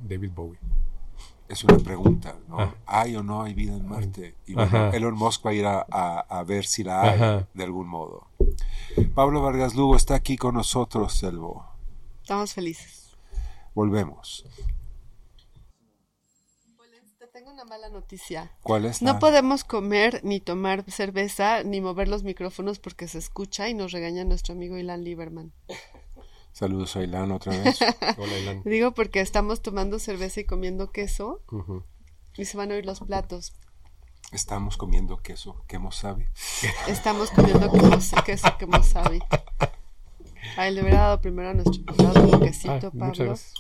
David 0.09 0.31
Bowie. 0.35 0.59
Es 1.49 1.63
una 1.65 1.77
pregunta, 1.79 2.37
¿no? 2.49 2.61
Ah. 2.61 2.75
¿Hay 2.87 3.17
o 3.17 3.23
no 3.23 3.43
hay 3.43 3.55
vida 3.55 3.75
en 3.77 3.87
Marte? 3.89 4.35
Y 4.47 4.55
bueno. 4.55 4.93
Elon 4.93 5.15
Musk 5.15 5.45
va 5.45 5.51
a 5.51 5.55
ir 5.55 5.67
a, 5.67 5.85
a- 5.91 6.21
a 6.21 6.45
ver 6.45 6.65
si 6.65 6.85
la 6.85 7.03
hay, 7.03 7.09
Ajá. 7.21 7.49
de 7.53 7.65
algún 7.65 7.89
modo. 7.89 8.29
Pablo 9.15 9.43
Vargas 9.43 9.75
Lugo 9.75 9.97
está 9.97 10.15
aquí 10.15 10.37
con 10.37 10.55
nosotros, 10.55 11.13
Selvo. 11.15 11.67
Estamos 12.23 12.55
felices. 12.55 13.04
Volvemos. 13.75 14.45
Te 17.19 17.27
tengo 17.29 17.51
una 17.51 17.65
mala 17.65 17.89
noticia. 17.89 18.53
¿Cuál 18.63 18.85
es? 18.85 19.03
No 19.03 19.15
la- 19.15 19.19
podemos 19.19 19.65
comer 19.65 20.21
ni 20.25 20.41
tomar 20.41 20.89
cerveza 20.91 21.63
ni 21.65 21.81
mover 21.81 22.09
los 22.09 22.23
micrófonos 22.23 22.79
porque 22.79 23.09
se 23.09 23.19
escucha 23.19 23.69
y 23.69 23.75
nos 23.75 23.93
regaña 23.93 24.25
nuestro 24.25 24.55
amigo 24.55 24.77
Ilan 24.77 25.03
Lieberman. 25.05 25.53
Saludos 26.53 26.95
a 26.97 27.03
Ilan 27.03 27.33
otra 27.33 27.53
vez. 27.59 27.79
Hola, 28.19 28.39
Ilan. 28.39 28.63
Digo 28.65 28.93
porque 28.93 29.21
estamos 29.21 29.61
tomando 29.63 29.99
cerveza 29.99 30.41
y 30.41 30.45
comiendo 30.45 30.93
queso 30.93 31.43
y 32.37 32.45
se 32.45 32.57
van 32.57 32.71
a 32.71 32.75
oír 32.75 32.87
los 32.87 33.01
platos. 33.01 33.55
Estamos 34.33 34.77
comiendo 34.77 35.19
queso, 35.19 35.65
¿qué 35.69 35.79
sabe? 35.91 36.31
Estamos 36.89 37.31
comiendo 37.31 37.71
queso, 37.73 38.17
queso 38.25 38.57
que 38.59 38.67
mosabi. 38.67 39.21
Ay, 40.57 40.75
le 40.75 40.83
hubiera 40.83 41.01
dado 41.01 41.21
primero 41.21 41.51
a 41.51 41.55
nuestro 41.55 41.75
invitado 41.77 42.23
un 42.29 42.35
Ah, 42.35 42.41
quesito, 42.41 42.73
muchas 42.75 42.93
Pablo. 42.93 43.25
gracias. 43.25 43.55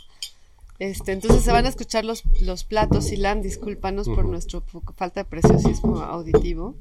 Este, 0.81 1.13
entonces 1.13 1.45
se 1.45 1.53
van 1.53 1.67
a 1.67 1.69
escuchar 1.69 2.05
los, 2.05 2.25
los 2.41 2.65
platos, 2.65 3.13
Ilan, 3.13 3.43
discúlpanos 3.43 4.09
por 4.09 4.21
Ujú. 4.25 4.33
nuestra 4.33 4.61
falta 4.97 5.21
de 5.23 5.25
preciosismo 5.25 6.01
auditivo. 6.01 6.75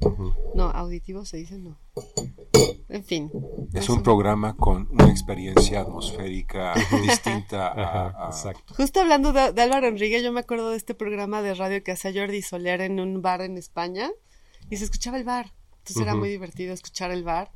No, 0.56 0.64
auditivo 0.64 1.24
se 1.24 1.36
dice 1.36 1.58
no. 1.58 1.76
En 2.88 3.04
fin. 3.04 3.30
Es 3.72 3.88
un 3.88 4.02
programa 4.02 4.56
con 4.56 4.88
una 4.90 5.08
experiencia 5.10 5.80
atmosférica 5.82 6.74
distinta 7.02 7.68
a, 7.68 7.82
Ajá, 8.10 8.26
a- 8.26 8.30
exacto. 8.30 8.74
Justo 8.74 9.00
hablando 9.00 9.32
de, 9.32 9.52
de 9.52 9.62
Álvaro 9.62 9.86
Enrique, 9.86 10.22
yo 10.24 10.32
me 10.32 10.40
acuerdo 10.40 10.70
de 10.70 10.76
este 10.76 10.94
programa 10.94 11.40
de 11.42 11.54
radio 11.54 11.82
que 11.84 11.92
hacía 11.92 12.12
Jordi 12.12 12.42
Soler 12.42 12.80
en 12.80 12.98
un 12.98 13.22
bar 13.22 13.42
en 13.42 13.56
España 13.56 14.10
y 14.70 14.76
se 14.76 14.84
escuchaba 14.84 15.18
el 15.18 15.24
bar. 15.24 15.52
Entonces 15.78 16.02
era 16.02 16.16
muy 16.16 16.30
divertido 16.30 16.74
escuchar 16.74 17.12
el 17.12 17.22
bar 17.22 17.52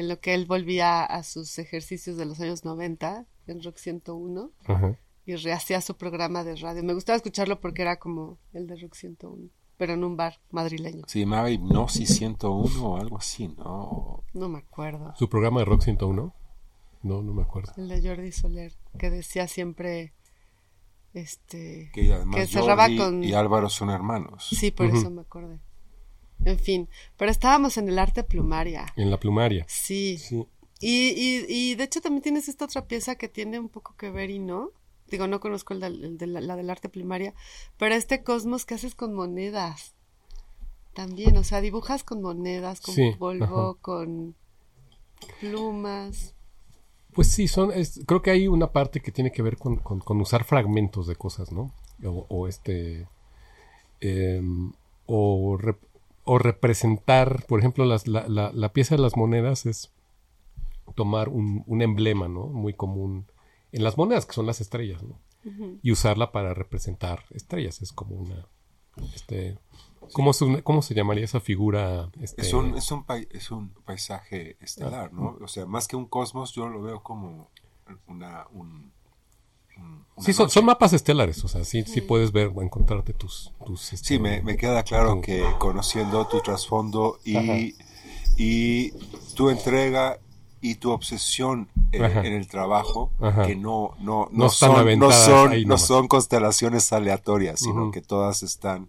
en 0.00 0.08
lo 0.08 0.18
que 0.18 0.32
él 0.32 0.46
volvía 0.46 1.04
a 1.04 1.22
sus 1.22 1.58
ejercicios 1.58 2.16
de 2.16 2.24
los 2.24 2.40
años 2.40 2.64
90 2.64 3.26
en 3.48 3.62
Rock 3.62 3.76
101 3.76 4.50
Ajá. 4.64 4.96
y 5.26 5.36
rehacía 5.36 5.80
su 5.82 5.94
programa 5.96 6.42
de 6.42 6.56
radio. 6.56 6.82
Me 6.82 6.94
gustaba 6.94 7.16
escucharlo 7.16 7.60
porque 7.60 7.82
era 7.82 7.98
como 7.98 8.38
el 8.54 8.66
de 8.66 8.76
Rock 8.76 8.94
101, 8.94 9.50
pero 9.76 9.92
en 9.92 10.02
un 10.04 10.16
bar 10.16 10.40
madrileño. 10.50 11.04
Se 11.06 11.20
llamaba 11.20 11.50
Hipnosis 11.50 12.16
101 12.16 12.82
o 12.82 12.96
algo 12.96 13.18
así, 13.18 13.48
¿no? 13.48 14.24
No 14.32 14.48
me 14.48 14.60
acuerdo. 14.60 15.12
¿Su 15.18 15.28
programa 15.28 15.60
de 15.60 15.66
Rock 15.66 15.82
101? 15.82 16.34
No, 17.02 17.22
no 17.22 17.32
me 17.34 17.42
acuerdo. 17.42 17.72
El 17.76 17.88
de 17.88 18.02
Jordi 18.08 18.32
Soler, 18.32 18.72
que 18.98 19.10
decía 19.10 19.48
siempre, 19.48 20.14
este... 21.12 21.90
Que 21.92 22.12
además 22.12 22.36
Que 22.36 22.46
cerraba 22.46 22.84
Jordi 22.84 22.96
con- 22.98 23.24
y 23.24 23.32
Álvaro 23.34 23.68
son 23.68 23.90
hermanos. 23.90 24.48
Sí, 24.50 24.70
por 24.70 24.86
eso 24.86 25.10
me 25.10 25.20
acordé. 25.22 25.60
En 26.44 26.58
fin, 26.58 26.88
pero 27.16 27.30
estábamos 27.30 27.76
en 27.76 27.88
el 27.88 27.98
arte 27.98 28.22
plumaria. 28.24 28.86
En 28.96 29.10
la 29.10 29.18
plumaria. 29.18 29.64
Sí. 29.68 30.18
Sí. 30.18 30.46
Y, 30.80 31.08
y, 31.10 31.44
y 31.48 31.74
de 31.74 31.84
hecho 31.84 32.00
también 32.00 32.22
tienes 32.22 32.48
esta 32.48 32.64
otra 32.64 32.86
pieza 32.86 33.14
que 33.16 33.28
tiene 33.28 33.58
un 33.58 33.68
poco 33.68 33.94
que 33.96 34.10
ver 34.10 34.30
y 34.30 34.38
no. 34.38 34.70
Digo, 35.08 35.26
no 35.26 35.40
conozco 35.40 35.74
el 35.74 36.16
de 36.18 36.26
la, 36.26 36.40
la 36.40 36.56
del 36.56 36.70
arte 36.70 36.88
plumaria, 36.88 37.34
pero 37.76 37.94
este 37.94 38.22
cosmos 38.22 38.64
que 38.64 38.74
haces 38.74 38.94
con 38.94 39.12
monedas. 39.12 39.94
También, 40.94 41.36
o 41.36 41.44
sea, 41.44 41.60
dibujas 41.60 42.04
con 42.04 42.22
monedas, 42.22 42.80
con 42.80 42.94
Sí, 42.94 43.12
polvo, 43.18 43.70
ajá. 43.72 43.78
con 43.82 44.34
plumas. 45.40 46.34
Pues 47.12 47.28
sí, 47.28 47.48
son, 47.48 47.72
es- 47.72 48.00
creo 48.06 48.22
que 48.22 48.30
hay 48.30 48.48
una 48.48 48.70
parte 48.72 49.00
que 49.00 49.12
tiene 49.12 49.32
que 49.32 49.42
ver 49.42 49.56
con, 49.56 49.76
con- 49.76 50.00
con 50.00 50.20
usar 50.20 50.44
fragmentos 50.44 51.06
de 51.06 51.16
cosas, 51.16 51.52
¿no? 51.52 51.74
O, 52.04 52.26
o 52.28 52.48
este. 52.48 53.06
em, 54.00 54.72
o, 55.06 55.58
rep- 55.58 55.86
o 56.32 56.38
representar, 56.38 57.44
por 57.48 57.58
ejemplo, 57.58 57.84
las- 57.84 58.06
la, 58.06 58.28
la- 58.28 58.52
la 58.52 58.72
pieza 58.72 58.94
de 58.94 59.02
las 59.02 59.16
monedas 59.16 59.66
es 59.66 59.90
tomar 60.94 61.28
un, 61.28 61.64
un 61.66 61.82
emblema, 61.82 62.28
¿no? 62.28 62.46
Muy 62.46 62.72
común 62.74 63.26
en 63.72 63.82
las 63.84 63.96
monedas, 63.98 64.26
que 64.26 64.32
son 64.34 64.46
las 64.46 64.60
estrellas, 64.60 65.02
¿no? 65.02 65.18
Y 65.82 65.90
usarla 65.90 66.30
para 66.32 66.52
representar 66.54 67.24
estrellas. 67.30 67.80
Es 67.82 67.92
como 67.92 68.14
una. 68.14 68.46
Este, 69.14 69.58
¿cómo, 70.12 70.30
es 70.32 70.42
una- 70.42 70.62
cómo 70.62 70.82
se 70.82 70.94
llamaría 70.94 71.24
esa 71.24 71.40
figura? 71.40 72.10
Este, 72.20 72.42
Es 72.42 72.52
un, 72.52 72.76
es, 72.76 72.90
un 72.92 73.04
es 73.30 73.50
un 73.50 73.70
paisaje 73.84 74.56
estelar, 74.60 75.12
¿no? 75.12 75.36
O 75.40 75.48
sea, 75.48 75.66
más 75.66 75.88
que 75.88 75.96
un 75.96 76.06
cosmos, 76.06 76.52
yo 76.52 76.68
lo 76.68 76.80
veo 76.82 77.02
como 77.02 77.50
una, 78.06 78.46
un, 78.52 78.92
Sí, 80.18 80.34
son, 80.34 80.50
son 80.50 80.66
mapas 80.66 80.92
estelares, 80.92 81.42
o 81.44 81.48
sea, 81.48 81.64
sí, 81.64 81.82
sí 81.84 82.02
puedes 82.02 82.30
ver 82.30 82.52
o 82.54 82.60
encontrarte 82.60 83.14
tus... 83.14 83.52
tus 83.64 83.92
este, 83.94 84.06
Sí, 84.08 84.18
me, 84.18 84.42
me 84.42 84.56
queda 84.58 84.82
claro 84.82 85.14
tu- 85.14 85.20
que 85.22 85.42
conociendo 85.58 86.26
tu 86.26 86.40
trasfondo 86.40 87.18
Ajá. 87.34 87.56
y, 87.58 87.74
y 88.36 88.90
tu 89.34 89.48
entrega 89.48 90.18
y 90.60 90.74
tu 90.74 90.90
obsesión 90.90 91.70
en 91.92 92.26
el 92.34 92.46
trabajo, 92.48 93.12
Ajá. 93.18 93.46
que 93.46 93.56
no, 93.56 93.94
no, 94.00 94.28
No 94.30 94.44
no, 94.44 94.46
están 94.46 94.72
son, 94.74 94.98
no, 94.98 95.10
son, 95.10 95.62
no 95.66 95.78
son 95.78 96.06
constelaciones 96.06 96.92
aleatorias, 96.92 97.60
sino 97.60 97.90
que 97.90 98.02
todas 98.02 98.42
están 98.42 98.88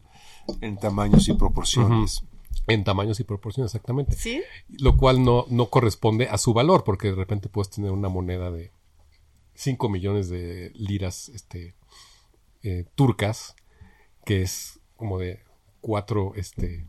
en 0.59 0.75
tamaños 0.77 1.29
y 1.29 1.33
proporciones. 1.33 2.25
en 2.67 2.83
tamaños 2.83 3.21
y 3.21 3.23
proporciones, 3.23 3.69
exactamente. 3.73 4.17
¿Sí? 4.17 4.41
Lo 4.67 4.97
cual 4.97 5.23
no, 5.23 5.45
no 5.49 5.67
corresponde 5.67 6.27
a 6.27 6.37
su 6.37 6.53
valor, 6.53 6.83
porque 6.83 7.07
de 7.07 7.15
repente 7.15 7.47
puedes 7.47 7.69
tener 7.69 7.91
una 7.91 8.09
moneda 8.09 8.51
de 8.51 8.73
5 9.55 9.89
millones 9.89 10.29
de 10.29 10.71
liras 10.75 11.29
este, 11.29 11.75
eh, 12.63 12.85
turcas, 12.95 13.55
que 14.25 14.41
es 14.41 14.79
como 14.95 15.17
de 15.17 15.39
4 15.81 16.33
este, 16.35 16.85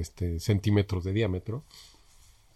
este, 0.00 0.40
centímetros 0.40 1.04
de 1.04 1.12
diámetro, 1.12 1.64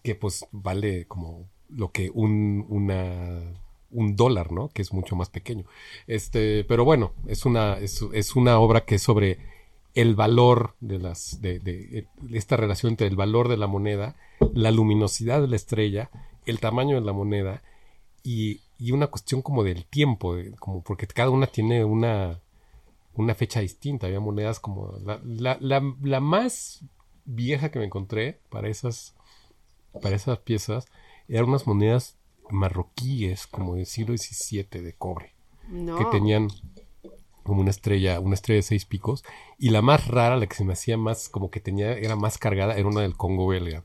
que 0.02 0.14
pues 0.14 0.46
vale 0.52 1.06
como 1.06 1.48
lo 1.68 1.90
que 1.90 2.10
un, 2.14 2.64
una, 2.68 3.42
un 3.90 4.16
dólar, 4.16 4.52
¿no? 4.52 4.68
Que 4.68 4.82
es 4.82 4.92
mucho 4.92 5.16
más 5.16 5.28
pequeño. 5.28 5.64
Este, 6.06 6.64
pero 6.64 6.84
bueno, 6.84 7.12
es 7.26 7.44
una, 7.44 7.78
es, 7.78 8.36
una 8.36 8.58
obra 8.58 8.84
que 8.84 8.96
es 8.96 9.02
sobre 9.02 9.38
el 9.94 10.14
valor 10.14 10.76
de 10.80 10.98
las, 10.98 11.40
de 11.40 12.06
esta 12.32 12.56
relación 12.56 12.92
entre 12.92 13.08
el 13.08 13.16
valor 13.16 13.48
de 13.48 13.56
la 13.56 13.66
moneda, 13.66 14.14
la 14.54 14.70
luminosidad 14.70 15.40
de 15.40 15.48
la 15.48 15.56
estrella, 15.56 16.10
el 16.44 16.60
tamaño 16.60 16.94
de 17.00 17.06
la 17.06 17.12
moneda 17.12 17.62
y, 18.26 18.60
y 18.78 18.90
una 18.92 19.06
cuestión 19.06 19.40
como 19.42 19.62
del 19.62 19.84
tiempo, 19.86 20.34
de- 20.34 20.50
como 20.56 20.82
porque 20.82 21.06
cada 21.06 21.30
una 21.30 21.46
tiene 21.46 21.84
una, 21.84 22.40
una 23.14 23.34
fecha 23.34 23.60
distinta. 23.60 24.06
Había 24.08 24.20
monedas 24.20 24.58
como 24.60 24.98
la, 25.04 25.20
la, 25.24 25.56
la, 25.60 25.82
la 26.02 26.20
más 26.20 26.84
vieja 27.24 27.70
que 27.70 27.78
me 27.78 27.84
encontré 27.86 28.40
para 28.50 28.68
esas, 28.68 29.14
para 30.02 30.16
esas 30.16 30.38
piezas 30.38 30.86
eran 31.28 31.48
unas 31.48 31.66
monedas 31.66 32.16
marroquíes 32.50 33.46
como 33.46 33.74
del 33.76 33.86
siglo 33.86 34.16
XVII 34.16 34.80
de 34.82 34.92
cobre 34.94 35.32
No. 35.68 35.96
que 35.96 36.04
tenían 36.06 36.48
como 37.42 37.60
una 37.60 37.70
estrella, 37.70 38.18
una 38.20 38.34
estrella 38.34 38.58
de 38.58 38.62
seis 38.62 38.84
picos. 38.86 39.22
Y 39.58 39.70
la 39.70 39.82
más 39.82 40.08
rara, 40.08 40.36
la 40.36 40.46
que 40.48 40.56
se 40.56 40.64
me 40.64 40.72
hacía 40.72 40.96
más, 40.96 41.28
como 41.28 41.48
que 41.50 41.60
tenía, 41.60 41.92
era 41.92 42.16
más 42.16 42.38
cargada, 42.38 42.74
era 42.76 42.88
una 42.88 43.02
del 43.02 43.16
Congo 43.16 43.46
belga. 43.46 43.84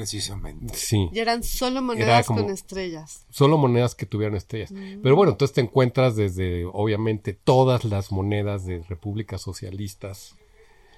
Precisamente. 0.00 0.74
Sí. 0.74 1.10
Y 1.12 1.18
eran 1.18 1.42
solo 1.42 1.82
monedas 1.82 2.26
como- 2.26 2.40
con 2.42 2.50
estrellas. 2.50 3.26
Solo 3.28 3.58
monedas 3.58 3.94
que 3.94 4.06
tuvieran 4.06 4.34
estrellas. 4.34 4.72
Pero 5.02 5.14
bueno, 5.14 5.32
entonces 5.32 5.54
te 5.54 5.60
encuentras 5.60 6.16
desde, 6.16 6.64
obviamente, 6.64 7.34
todas 7.34 7.84
las 7.84 8.10
monedas 8.10 8.64
de 8.64 8.82
repúblicas 8.88 9.42
socialistas 9.42 10.36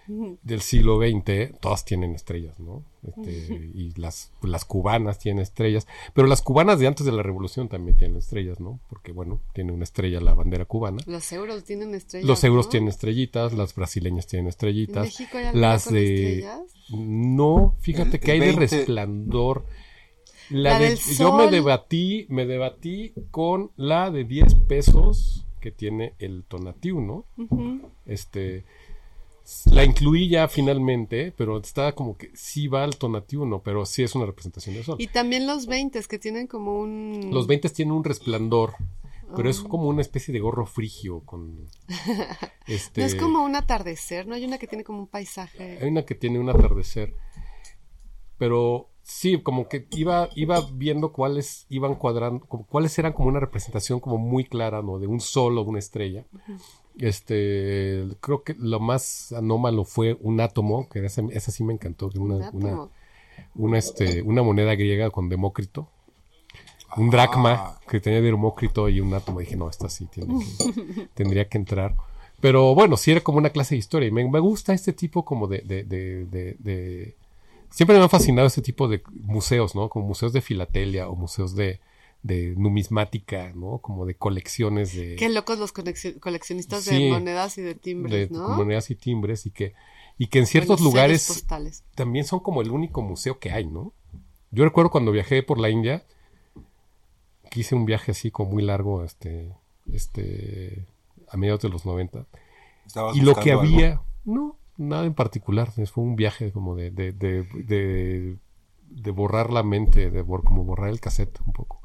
del 0.07 0.61
siglo 0.63 0.99
XX, 0.99 1.59
todas 1.61 1.85
tienen 1.85 2.15
estrellas, 2.15 2.59
¿no? 2.59 2.83
Este, 3.07 3.71
y 3.75 3.93
las, 3.97 4.33
las 4.43 4.65
cubanas 4.65 5.19
tienen 5.19 5.43
estrellas, 5.43 5.87
pero 6.15 6.27
las 6.29 6.43
cubanas 6.43 6.79
de 6.79 6.87
antes 6.87 7.05
de 7.07 7.13
la 7.13 7.23
revolución 7.23 7.69
también 7.69 7.97
tienen 7.97 8.17
estrellas, 8.17 8.61
¿no? 8.61 8.81
Porque, 8.89 9.13
bueno, 9.13 9.41
tiene 9.55 9.73
una 9.73 9.85
estrella 9.85 10.21
la 10.21 10.35
bandera 10.35 10.65
cubana. 10.65 10.99
Los 11.07 11.33
euros 11.33 11.65
tienen 11.65 11.95
estrellas. 11.95 12.27
Los 12.29 12.45
euros 12.45 12.67
¿no? 12.67 12.71
tienen 12.71 12.89
estrellitas, 12.89 13.53
las 13.53 13.75
brasileñas 13.75 14.27
tienen 14.27 14.47
¿En 14.47 14.51
estrellitas. 14.51 15.05
México 15.07 15.39
hay 15.39 15.47
Las 15.55 15.85
con 15.85 15.95
de. 15.95 16.15
estrellas? 16.39 16.61
No, 16.91 17.75
fíjate 17.81 18.21
que 18.21 18.33
hay 18.33 18.41
de 18.41 18.47
20 18.47 18.61
resplandor. 18.67 19.65
La 20.51 20.73
La 20.73 20.79
de- 20.79 20.89
del 20.91 20.99
yo 20.99 21.33
me 21.37 21.45
sol. 21.45 21.51
debatí, 21.51 22.27
me 22.29 22.45
debatí 22.47 23.15
con 23.31 23.71
la 23.77 24.11
de 24.11 24.25
10 24.25 24.55
pesos 24.67 25.47
que 25.61 25.71
tiene 25.71 26.15
el 26.19 26.45
Tonatiu, 26.45 27.01
¿no? 27.01 27.25
Este 28.05 28.65
la 29.67 29.85
incluí 29.85 30.29
ya 30.29 30.49
finalmente, 30.49 31.33
pero 31.37 31.59
está 31.59 31.93
como 31.93 32.17
que 32.17 32.31
sí 32.35 32.69
va 32.69 32.85
al 32.85 32.97
Tonatiu, 32.97 33.45
no, 33.45 33.63
pero 33.63 33.85
sí 33.87 34.03
es 34.03 34.15
una 34.15 34.27
representación 34.27 34.75
del 34.75 34.85
sol. 34.85 34.97
Y 34.99 35.09
también 35.09 35.47
los 35.47 35.67
20 35.67 36.01
que 36.05 36.19
tienen 36.19 36.47
como 36.47 36.79
un... 36.79 37.31
Los 37.33 37.47
20 37.47 37.69
tienen 37.71 37.93
un 37.93 38.05
resplandor, 38.05 38.75
pero 39.35 39.49
Ah. 39.49 39.51
es 39.51 39.61
como 39.61 39.89
una 39.89 40.01
especie 40.03 40.33
de 40.33 40.41
gorro 40.41 40.67
frigio 40.67 41.21
con 41.21 41.67
este 42.67 43.01
No 43.01 43.07
es 43.07 43.15
como 43.15 43.45
un 43.45 43.57
atardecer, 43.57 44.27
¿no? 44.27 44.35
Hay 44.35 44.45
una 44.45 44.59
que 44.59 44.67
tiene 44.67 44.85
como 44.85 45.01
un 45.01 45.07
paisaje. 45.07 45.79
Hay 45.81 45.89
una 45.89 46.05
que 46.05 46.15
tiene 46.15 46.39
un 46.39 46.49
atardecer. 46.49 47.15
Pero 48.39 48.91
sí, 49.03 49.41
como 49.41 49.69
que 49.69 49.87
iba, 49.93 50.29
iba 50.35 50.61
viendo 50.73 51.13
cuáles 51.13 51.67
iban 51.69 51.95
cuadrando, 51.95 52.45
como, 52.47 52.67
cuáles 52.67 52.99
eran 52.99 53.13
como 53.13 53.29
una 53.29 53.41
representación 53.41 54.01
como 54.01 54.19
muy 54.19 54.45
clara, 54.45 54.83
¿no? 54.83 54.99
De 54.99 55.07
un 55.07 55.21
sol 55.21 55.59
o 55.59 55.63
una 55.63 55.79
estrella. 55.79 56.27
Este, 56.99 58.05
creo 58.21 58.43
que 58.43 58.55
lo 58.59 58.81
más 58.81 59.33
anómalo 59.33 59.85
fue 59.85 60.17
un 60.21 60.41
átomo, 60.41 60.89
que 60.89 61.05
esa, 61.05 61.23
esa 61.33 61.51
sí 61.51 61.65
me 61.65 61.73
encantó, 61.73 62.11
que 62.11 62.19
una, 62.19 62.51
un 62.51 62.89
una, 63.55 63.79
este, 63.79 64.23
una 64.23 64.43
moneda 64.43 64.75
griega 64.75 65.11
con 65.11 65.29
Demócrito. 65.29 65.89
Un 66.97 67.09
dracma 67.11 67.53
Ah. 67.55 67.81
que 67.89 68.01
tenía 68.01 68.21
Demócrito 68.21 68.89
y 68.89 69.01
un 69.01 69.15
átomo. 69.15 69.41
Dije, 69.41 69.57
no, 69.57 69.69
esta 69.71 69.89
sí 69.89 70.07
tiene 70.07 70.35
que- 70.39 71.09
tendría 71.15 71.49
que 71.49 71.57
entrar. 71.59 71.95
Pero 72.41 72.75
bueno, 72.75 72.97
sí 72.97 73.11
era 73.13 73.21
como 73.23 73.39
una 73.39 73.51
clase 73.51 73.75
de 73.75 73.79
historia. 73.79 74.09
Y 74.09 74.13
me, 74.13 74.29
me 74.29 74.41
gusta 74.41 74.75
este 74.75 74.93
tipo 74.93 75.25
como 75.25 75.47
de, 75.47 75.59
de, 75.61 75.85
de, 75.85 76.27
de- 76.27 76.57
de- 76.59 77.17
Siempre 77.71 77.97
me 77.97 78.03
han 78.03 78.11
fascinado 78.11 78.47
este 78.47 78.61
tipo 78.61 78.87
de 78.89 79.03
museos, 79.15 79.75
¿no? 79.75 79.89
Como 79.89 80.07
museos 80.07 80.35
de 80.35 80.43
filatelia 80.43 81.09
o 81.09 81.15
museos 81.17 81.55
de, 81.57 81.81
de 82.23 82.55
numismática, 82.57 83.53
¿no? 83.55 83.79
Como 83.79 84.07
de 84.07 84.15
colecciones 84.17 84.95
de, 84.95 85.17
Qué 85.17 85.29
locos 85.29 85.59
los 85.59 85.73
coleccionistas 85.73 86.85
Sí. 86.85 86.95
de 87.05 87.11
monedas 87.11 87.59
y 87.59 87.63
de 87.63 87.75
timbres, 87.75 88.31
de 88.31 88.37
¿no? 88.39 88.49
monedas 88.51 88.91
y 88.91 88.95
timbres 88.95 89.45
y 89.47 89.51
que, 89.51 89.75
y 90.19 90.29
que 90.29 90.39
en 90.39 90.47
ciertos 90.47 90.79
Bueno, 90.81 90.91
lugares 90.91 91.27
postales. 91.27 91.85
también 91.97 92.25
son 92.25 92.41
como 92.41 92.63
el 92.63 92.71
único 92.71 93.03
museo 93.03 93.39
que 93.41 93.51
hay, 93.51 93.67
¿no? 93.67 93.93
Yo 94.53 94.65
recuerdo 94.65 94.91
cuando 94.91 95.11
viajé 95.13 95.43
por 95.43 95.59
la 95.59 95.69
India, 95.71 96.05
que 97.51 97.61
hice 97.61 97.75
un 97.75 97.85
viaje 97.87 98.13
así 98.13 98.31
como 98.31 98.51
muy 98.53 98.63
largo, 98.63 99.05
este, 99.05 99.53
este, 99.93 100.87
a 101.29 101.37
mediados 101.37 101.63
de 101.63 101.69
los 101.71 101.85
90. 101.85 102.27
Estabas 102.87 103.17
Y 103.17 103.21
lo 103.21 103.35
que 103.35 103.51
algo. 103.53 103.63
había, 103.63 104.01
no, 104.25 104.57
nada 104.77 105.05
en 105.07 105.15
particular, 105.15 105.71
fue 105.73 106.05
un 106.05 106.17
viaje 106.17 106.53
como 106.53 106.75
de, 106.77 106.91
de, 106.91 107.13
de, 107.13 107.43
de, 107.65 108.37
de 108.91 109.11
borrar 109.11 109.53
la 109.53 109.63
mente, 109.63 110.11
de 110.11 110.23
bor- 110.25 110.45
como 110.45 110.65
borrar 110.65 110.91
el 110.91 111.01
cassette 111.01 111.41
un 111.47 111.53
poco. 111.53 111.81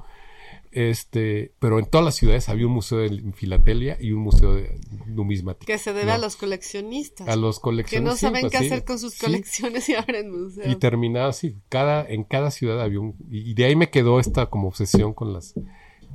Este, 0.77 1.53
pero 1.57 1.79
en 1.79 1.87
todas 1.87 2.05
las 2.05 2.13
ciudades 2.13 2.49
había 2.49 2.67
un 2.67 2.73
museo 2.73 2.99
de 2.99 3.09
filatelia 3.33 3.97
y 3.99 4.11
un 4.11 4.19
museo 4.19 4.53
de 4.53 4.79
numismática. 5.07 5.73
Que 5.73 5.79
se 5.79 5.91
debe 5.91 6.05
¿no? 6.05 6.11
a 6.11 6.17
los 6.19 6.35
coleccionistas. 6.35 7.27
a 7.27 7.35
los 7.35 7.57
que 7.57 7.61
coleccionistas. 7.63 8.21
no 8.21 8.29
saben 8.29 8.47
qué 8.51 8.59
sí, 8.59 8.65
hacer 8.67 8.85
con 8.85 8.99
sus 8.99 9.15
sí. 9.15 9.25
colecciones 9.25 9.89
y 9.89 9.95
abren 9.95 10.29
museos. 10.29 10.67
Y 10.67 10.75
terminaba 10.75 11.29
así, 11.29 11.55
cada, 11.69 12.07
en 12.07 12.23
cada 12.23 12.51
ciudad 12.51 12.79
había 12.79 12.99
un, 12.99 13.15
y 13.27 13.49
y 13.49 13.53
de 13.55 13.65
ahí 13.65 13.75
me 13.75 13.89
quedó 13.89 14.19
esta 14.19 14.51
como 14.51 14.67
obsesión 14.67 15.15
con 15.15 15.33
las, 15.33 15.55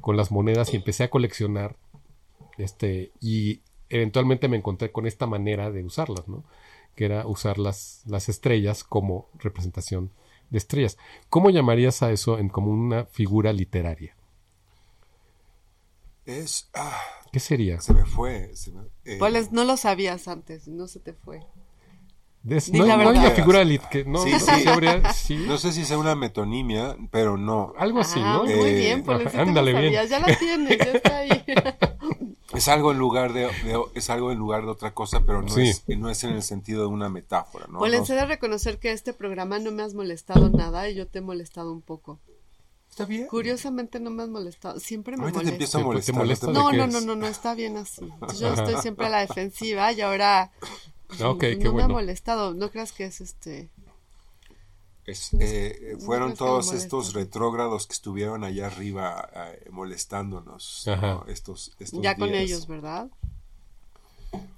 con 0.01 0.17
las 0.17 0.31
monedas 0.31 0.73
y 0.73 0.77
empecé 0.77 1.03
a 1.03 1.11
coleccionar, 1.11 1.75
este, 2.57 3.11
y 3.21 3.63
eventualmente 3.89 4.47
me 4.47 4.59
encontré 4.59 4.93
con 4.93 5.09
esta 5.09 5.27
manera 5.27 5.73
de 5.73 5.83
usarlas, 5.83 6.29
¿no? 6.29 6.45
Que 6.95 7.07
era 7.07 7.27
usar 7.27 7.59
las, 7.59 8.05
las 8.07 8.29
estrellas 8.29 8.85
como 8.85 9.29
representación 9.41 10.13
de 10.51 10.59
estrellas. 10.59 10.99
¿Cómo 11.31 11.51
llamarías 11.51 12.05
a 12.05 12.13
eso 12.13 12.39
en 12.39 12.49
como 12.49 12.71
una 12.71 13.07
figura 13.07 13.53
literaria? 13.53 14.15
Es. 16.25 16.71
ah, 16.75 17.01
¿Qué 17.33 17.41
sería? 17.41 17.81
se 17.81 17.93
me 17.95 18.05
fue. 18.05 18.55
se 18.55 18.71
me- 18.73 18.83
eh, 19.05 19.17
Pues 19.19 19.53
no 19.53 19.65
lo 19.65 19.77
sabías 19.77 20.29
antes, 20.29 20.69
no 20.69 20.87
se 20.87 21.01
te 21.01 21.13
fue. 21.15 21.41
Des- 22.45 22.73
no, 22.73 22.85
la 22.85 22.97
no 22.97 23.11
hay 23.11 23.19
una 23.19 23.31
figura 23.31 23.63
lit- 23.63 23.89
que 23.89 24.05
no, 24.05 24.19
Sí, 24.25 24.31
no 24.33 24.41
sé 24.41 24.55
sí. 24.57 24.61
si 24.63 24.69
habría- 24.69 25.13
sí, 25.13 25.37
No 25.47 25.59
sé 25.59 25.73
si 25.73 25.85
sea 25.85 25.97
una 25.99 26.17
metonimia, 26.17 26.97
pero 27.13 27.37
no. 27.37 27.73
algo 27.79 28.01
así, 28.01 28.19
ah, 28.21 28.35
¿no? 28.39 28.45
muy 28.45 28.53
Eh, 28.53 28.75
bien, 28.79 29.05
te 29.05 29.15
lo 29.15 29.41
ándale, 29.41 29.73
bien. 29.73 30.09
ya 30.09 30.19
la 30.19 30.37
tienes, 30.37 30.77
ya 30.79 30.93
está 30.93 31.19
ahí. 31.19 31.31
Es 32.53 32.69
algo 32.69 32.93
en 32.93 32.99
lugar 32.99 33.33
de, 33.33 33.43
de- 33.47 33.83
es 33.95 34.11
algo 34.11 34.31
en 34.31 34.39
lugar 34.39 34.63
de 34.65 34.69
otra 34.71 34.93
cosa, 34.93 35.23
pero 35.25 35.41
no, 35.41 35.49
Sí. 35.49 35.69
es, 35.71 35.85
no 35.97 36.11
es 36.11 36.23
en 36.25 36.33
el 36.35 36.43
sentido 36.43 36.83
de 36.83 36.89
una 36.89 37.09
metáfora, 37.09 37.67
¿no? 37.67 37.81
Sé 38.05 38.15
de 38.15 38.27
reconocer 38.27 38.79
que 38.79 38.93
este 38.93 39.15
programa 39.15 39.59
no 39.59 39.73
me 39.73 39.83
has 39.83 39.95
molestado 39.95 40.51
nada 40.51 40.87
y 40.91 40.95
yo 40.95 41.07
te 41.09 41.21
he 41.21 41.23
molestado 41.23 41.73
un 41.73 41.81
poco. 41.81 42.21
Está 42.93 43.07
bien. 43.07 43.27
Curiosamente 43.27 43.99
no 44.01 44.11
me 44.11 44.23
has 44.23 44.29
molestado, 44.29 44.79
siempre 44.79 45.17
me 45.17 45.23
Ahorita 45.23 45.39
te 45.41 45.45
molestas. 45.47 45.53
empiezo 45.55 45.79
a 45.79 45.83
molestar. 45.83 46.15
molesta 46.15 46.47
No, 46.53 46.73
no, 46.73 46.87
no, 46.87 47.01
no, 47.01 47.17
no, 47.17 47.27
está 47.27 47.55
bien 47.55 47.79
así. 47.79 48.03
Entonces, 48.05 48.39
yo 48.39 48.49
estoy 48.53 48.77
siempre 48.83 49.07
a 49.07 49.09
la 49.09 49.21
defensiva 49.21 49.91
y 49.93 50.03
ahora 50.03 50.53
Ah, 51.21 51.35
qué 51.41 51.57
no 51.57 51.73
me 51.73 51.83
ha 51.83 51.89
molestado. 51.89 52.53
No 52.53 52.71
creas 52.71 52.93
que 52.93 53.05
es 53.07 53.23
este. 53.23 53.71
es- 55.07 55.31
eh, 55.41 55.97
fueron 56.05 56.31
no 56.31 56.37
todos 56.37 56.73
estos 56.75 57.15
retrógrados 57.15 57.87
que 57.87 57.95
estuvieron 57.95 58.45
allá 58.45 58.67
arriba 58.67 59.27
eh, 59.35 59.71
molestándonos 59.71 60.87
Ajá. 60.87 61.15
¿no? 61.15 61.25
estos, 61.29 61.73
estos 61.79 62.03
Ya 62.03 62.15
con 62.15 62.35
ellos, 62.35 62.67
¿verdad? 62.67 63.09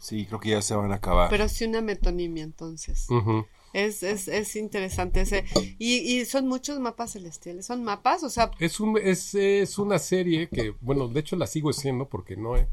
Sí, 0.01 0.27
creo 0.27 0.41
que 0.41 0.51
ya 0.51 0.61
se 0.63 0.75
van 0.75 0.91
a 0.91 0.97
acabar. 0.97 1.31
Pero 1.31 1.49
sí 1.49 1.65
una 1.67 1.81
metonimia 1.83 2.43
entonces. 2.43 3.07
Ujú. 3.09 3.47
Es, 3.75 4.03
es, 4.03 4.29
es 4.29 4.57
interesante 4.57 5.21
ese. 5.23 5.45
Y, 5.79 5.97
y 5.97 6.25
son 6.25 6.47
muchos 6.49 6.79
mapas 6.81 7.13
celestiales. 7.13 7.67
¿Son 7.67 7.85
mapas? 7.85 8.23
O 8.23 8.31
sea, 8.31 8.51
Es, 8.61 8.81
un, 8.81 8.97
es, 8.97 9.35
es 9.35 9.79
una 9.79 9.99
serie 9.99 10.49
que, 10.49 10.75
bueno, 10.81 11.09
de 11.09 11.21
hecho 11.21 11.37
la 11.37 11.47
sigo 11.47 11.69
haciendo 11.71 12.09
porque 12.09 12.37
no 12.37 12.57
he, 12.57 12.69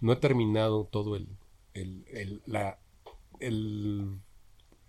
no 0.00 0.12
he 0.12 0.16
terminado 0.16 0.84
todo 0.90 1.14
el, 1.14 1.28
el, 1.74 2.04
el- 2.08 2.42
la, 2.46 2.78
el- 3.38 4.18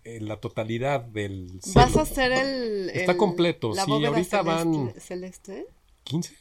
la 0.03 0.39
totalidad 0.39 1.01
del... 1.01 1.59
¿vas 1.76 1.97
a 1.97 2.01
hacer 2.03 2.32
el. 2.32 2.89
Está 2.91 3.11
el- 3.11 3.18
completo, 3.18 3.74
la 3.74 3.84
sí, 3.84 3.91
ahorita 4.05 4.41
van- 4.41 4.74
celeste- 4.74 4.99
celeste? 5.01 5.68
¿15? 6.05 6.32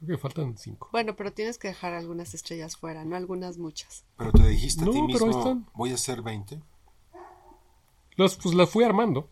Creo 0.00 0.16
que 0.16 0.20
faltan 0.20 0.58
5. 0.58 0.88
Bueno, 0.92 1.14
pero 1.16 1.32
tienes 1.32 1.56
que 1.56 1.68
dejar 1.68 1.94
algunas 1.94 2.34
estrellas 2.34 2.76
fuera, 2.76 3.04
no 3.04 3.14
algunas 3.16 3.58
muchas. 3.58 4.04
Pero 4.18 4.32
te 4.32 4.46
dijiste 4.48 4.82
a 4.82 4.86
ti 4.90 4.98
pero 5.12 5.26
mismo, 5.26 5.38
están. 5.38 5.66
voy 5.74 5.92
a 5.92 5.94
hacer 5.94 6.20
20. 6.22 6.60
Los, 8.16 8.36
pues 8.36 8.54
la 8.54 8.66
fui 8.66 8.84
armando. 8.84 9.28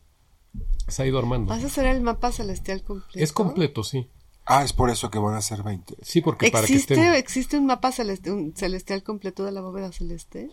Se 0.88 1.02
ha 1.02 1.06
ido 1.06 1.18
armando. 1.18 1.48
¿Vas 1.48 1.64
a 1.64 1.66
hacer 1.66 1.86
el 1.86 2.00
mapa 2.02 2.30
celestial 2.30 2.82
completo? 2.82 3.18
Es 3.18 3.32
completo, 3.32 3.82
sí. 3.82 4.08
Ah, 4.46 4.62
es 4.62 4.72
por 4.74 4.90
eso 4.90 5.10
que 5.10 5.18
van 5.18 5.34
a 5.34 5.40
ser 5.42 5.62
20. 5.62 5.96
Sí, 6.02 6.20
porque 6.20 6.50
para 6.50 6.66
que 6.66 6.74
¿Existe, 6.74 6.94
estén... 6.94 7.14
¿Existe 7.14 7.58
un 7.58 7.66
mapa 7.66 7.90
celeste, 7.92 8.30
un 8.30 8.54
celestial 8.54 9.02
completo 9.02 9.44
de 9.44 9.52
la 9.52 9.62
bóveda 9.62 9.90
celeste? 9.90 10.50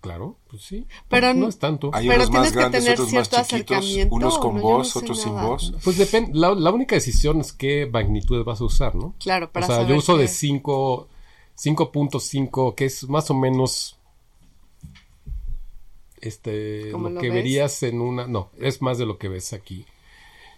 Claro, 0.00 0.38
pues 0.48 0.62
sí. 0.62 0.86
Pero 1.10 1.34
no 1.34 1.40
no- 1.40 1.48
es 1.48 1.58
tanto. 1.58 1.90
Hay 1.92 2.08
Pero 2.08 2.22
unos 2.22 2.30
más 2.30 2.40
tienes 2.40 2.52
que 2.52 2.58
grandes, 2.58 2.82
tener 2.84 2.94
otros 2.98 3.12
más 3.12 3.28
cierto 3.28 3.46
chiquitos, 3.46 3.76
acercamiento, 3.76 4.14
unos 4.14 4.36
¿o 4.36 4.40
con 4.40 4.54
no? 4.56 4.62
Voz, 4.62 4.88
sé 4.92 4.98
otros 5.00 5.20
sin 5.20 5.32
voz. 5.34 5.74
Pues 5.84 5.98
depende, 5.98 6.30
la, 6.38 6.54
la 6.54 6.70
única 6.70 6.94
decisión 6.94 7.40
es 7.42 7.52
qué 7.52 7.86
magnitud 7.92 8.42
vas 8.42 8.62
a 8.62 8.64
usar, 8.64 8.94
¿no? 8.94 9.14
Claro, 9.20 9.52
para 9.52 9.66
o 9.66 9.68
sea, 9.68 9.76
saber 9.76 9.90
yo 9.90 9.96
uso 9.98 10.16
qué- 10.16 10.22
de 10.22 10.28
5, 10.28 11.08
5.5, 11.74 12.74
que 12.74 12.86
es 12.86 13.08
más 13.10 13.30
o 13.30 13.34
menos 13.34 13.98
este 16.20 16.90
¿Cómo 16.92 17.08
lo, 17.08 17.14
lo 17.16 17.20
que 17.20 17.28
ves? 17.28 17.34
verías 17.36 17.82
en 17.82 18.00
una, 18.00 18.26
no, 18.26 18.50
es 18.60 18.82
más 18.82 18.98
de 18.98 19.06
lo 19.06 19.18
que 19.18 19.28
ves 19.28 19.52
aquí. 19.52 19.86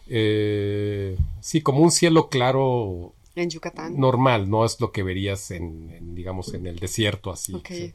Eh, 0.08 1.16
sí, 1.40 1.60
como 1.60 1.80
un 1.80 1.90
cielo 1.90 2.28
claro 2.28 3.12
En 3.36 3.48
Yucatán. 3.50 3.98
normal, 3.98 4.50
no 4.50 4.64
es 4.64 4.80
lo 4.80 4.92
que 4.92 5.02
verías 5.02 5.50
en, 5.52 5.90
en, 5.90 6.14
digamos 6.14 6.52
en 6.54 6.66
el 6.66 6.78
desierto 6.78 7.30
así. 7.30 7.54
Ok. 7.54 7.68
sí. 7.68 7.92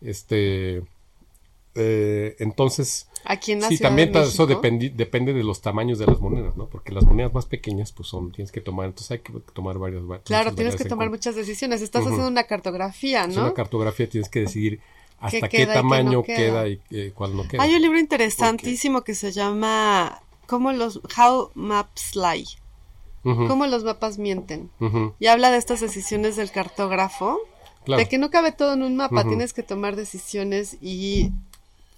Este 0.00 0.82
eh, 1.76 2.34
entonces 2.40 3.06
Aquí 3.24 3.52
en 3.52 3.60
la 3.60 3.68
sí, 3.68 3.76
Ciudad 3.76 3.90
también 3.90 4.12
de 4.12 4.22
eso 4.22 4.48
dependi- 4.48 4.92
depende 4.92 5.32
de 5.34 5.44
los 5.44 5.60
tamaños 5.60 5.98
de 5.98 6.06
las 6.06 6.18
monedas, 6.20 6.56
¿no? 6.56 6.66
Porque 6.66 6.90
las 6.92 7.04
monedas 7.04 7.32
más 7.34 7.44
pequeñas, 7.46 7.92
pues 7.92 8.08
son, 8.08 8.32
tienes 8.32 8.50
que 8.50 8.62
tomar, 8.62 8.86
entonces 8.86 9.10
hay 9.10 9.18
que 9.18 9.32
tomar 9.52 9.76
varias. 9.78 10.02
va- 10.02 10.20
Claro, 10.22 10.54
tienes 10.54 10.74
que 10.74 10.84
tomar 10.86 11.08
cuenta. 11.10 11.28
muchas 11.30 11.36
decisiones. 11.36 11.82
Estás 11.82 12.02
haciendo 12.06 12.26
una 12.26 12.44
cartografía, 12.44 13.24
Es 13.26 13.36
¿no? 13.36 13.42
una 13.42 13.52
cartografía, 13.54 14.08
tienes 14.08 14.30
que 14.30 14.40
decidir 14.40 14.80
hasta 15.20 15.48
qué, 15.48 15.58
queda 15.58 15.62
y 15.62 15.66
qué 15.66 15.72
tamaño 15.74 16.12
no 16.12 16.22
queda. 16.22 16.36
queda. 16.36 16.68
y 16.68 16.80
eh, 16.90 17.12
cuál 17.14 17.36
no 17.36 17.46
queda. 17.46 17.62
Hay 17.62 17.74
un 17.74 17.82
libro 17.82 17.98
interesantísimo 17.98 19.02
que 19.02 19.14
se 19.14 19.32
llama 19.32 20.22
¿Cómo 20.46 20.72
los 20.72 21.00
How 21.16 21.50
Maps 21.54 22.16
Lie? 22.16 22.46
Ujú, 23.22 23.46
¿Cómo 23.46 23.66
los 23.66 23.84
mapas 23.84 24.18
mienten? 24.18 24.70
Y 25.18 25.26
habla 25.26 25.50
de 25.50 25.58
estas 25.58 25.80
decisiones 25.80 26.36
del 26.36 26.50
cartógrafo, 26.50 27.38
claro. 27.84 28.02
de 28.02 28.08
que 28.08 28.16
no 28.16 28.30
cabe 28.30 28.52
todo 28.52 28.72
en 28.72 28.82
un 28.82 28.96
mapa, 28.96 29.24
tienes 29.24 29.52
que 29.52 29.62
tomar 29.62 29.94
decisiones 29.94 30.78
y 30.80 31.30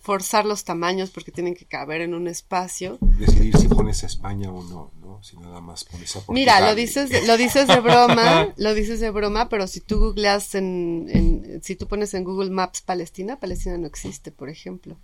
forzar 0.03 0.45
los 0.45 0.65
tamaños 0.65 1.11
porque 1.11 1.31
tienen 1.31 1.55
que 1.55 1.65
caber 1.65 2.01
en 2.01 2.15
un 2.15 2.27
espacio. 2.27 2.99
Decidir 3.01 3.57
si 3.57 3.69
pones 3.69 4.03
a 4.03 4.07
España 4.07 4.51
o 4.51 4.65
no, 4.65 4.91
¿no? 5.23 5.25
Si 5.25 5.37
nada 5.37 5.61
más 5.61 5.85
pones 5.85 6.11
a 6.17 6.21
Portugal. 6.21 6.35
Mira, 6.35 6.61
lo 6.61 6.75
dices, 6.75 7.09
de- 7.11 7.27
lo 7.27 7.37
dices 7.37 7.69
de 7.69 7.79
broma, 7.81 8.49
lo 8.57 8.75
dices 8.75 8.99
de 9.01 9.11
broma, 9.11 9.49
pero 9.49 9.67
si 9.69 9.81
tú 9.81 10.01
googleas 10.01 10.55
en, 10.57 11.07
en- 11.11 11.61
si 11.63 11.77
tú 11.77 11.87
pones 11.87 12.13
en 12.15 12.25
Google 12.25 12.51
Maps 12.51 12.81
Palestina, 12.83 13.39
Palestina 13.39 13.79
no 13.79 13.87
existe, 13.87 14.33
por 14.33 14.49
ejemplo. 14.49 14.97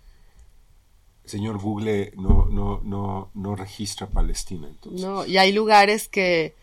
Señor 1.25 1.59
Google 1.59 2.11
no, 2.15 2.47
no, 2.49 2.81
no, 2.83 3.29
no 3.33 3.55
registra 3.55 4.07
Palestina, 4.07 4.67
entonces. 4.67 5.01
No, 5.01 5.25
y 5.25 5.37
hay 5.37 5.51
lugares 5.51 6.07
que 6.07 6.55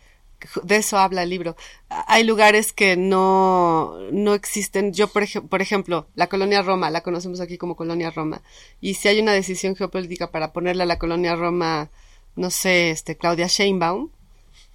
de 0.65 0.77
eso 0.77 0.99
habla 0.99 1.23
el 1.23 1.31
libro. 1.31 1.57
Hay 1.89 2.25
lugares 2.25 2.73
que 2.73 2.97
no, 2.97 3.97
no 4.13 4.35
existen. 4.35 4.93
Yo, 4.93 5.07
por, 5.09 5.23
ej- 5.23 5.49
por 5.49 5.63
ejemplo, 5.63 6.09
la 6.15 6.27
colonia 6.27 6.63
Roma, 6.63 6.91
la 6.91 7.03
conocemos 7.03 7.41
aquí 7.41 7.57
como 7.59 7.77
colonia 7.77 8.11
Roma. 8.11 8.43
Y 8.81 8.95
si 8.95 9.07
hay 9.09 9.21
una 9.21 9.33
decisión 9.33 9.77
geopolítica 9.77 10.31
para 10.33 10.53
ponerle 10.53 10.83
a 10.83 10.87
la 10.87 10.99
colonia 10.99 11.37
Roma, 11.37 11.91
no 12.37 12.51
sé, 12.51 12.91
este, 12.91 13.17
Claudia 13.17 13.47
Sheinbaum, 13.49 14.11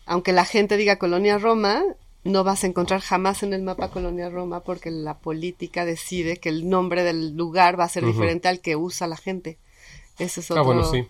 aunque 0.06 0.34
la 0.34 0.46
gente 0.46 0.78
diga 0.78 0.98
colonia 0.98 1.38
Roma, 1.38 1.84
no 2.24 2.44
vas 2.44 2.64
a 2.64 2.68
encontrar 2.68 3.02
jamás 3.02 3.44
en 3.44 3.54
el 3.54 3.64
mapa 3.64 3.90
colonia 3.90 4.30
Roma 4.30 4.60
porque 4.62 4.92
la 4.92 5.18
política 5.20 5.86
decide 5.86 6.38
que 6.38 6.50
el 6.50 6.70
nombre 6.70 7.04
del 7.04 7.36
lugar 7.36 7.80
va 7.80 7.86
a 7.86 7.90
ser 7.90 8.06
diferente 8.06 8.48
al 8.48 8.60
que 8.60 8.76
usa 8.76 9.08
la 9.08 9.18
gente. 9.18 9.58
Ese 10.20 10.42
es 10.42 10.52
Ah, 10.52 10.56
otro, 10.56 10.66
bueno, 10.66 10.84
sí. 10.84 11.08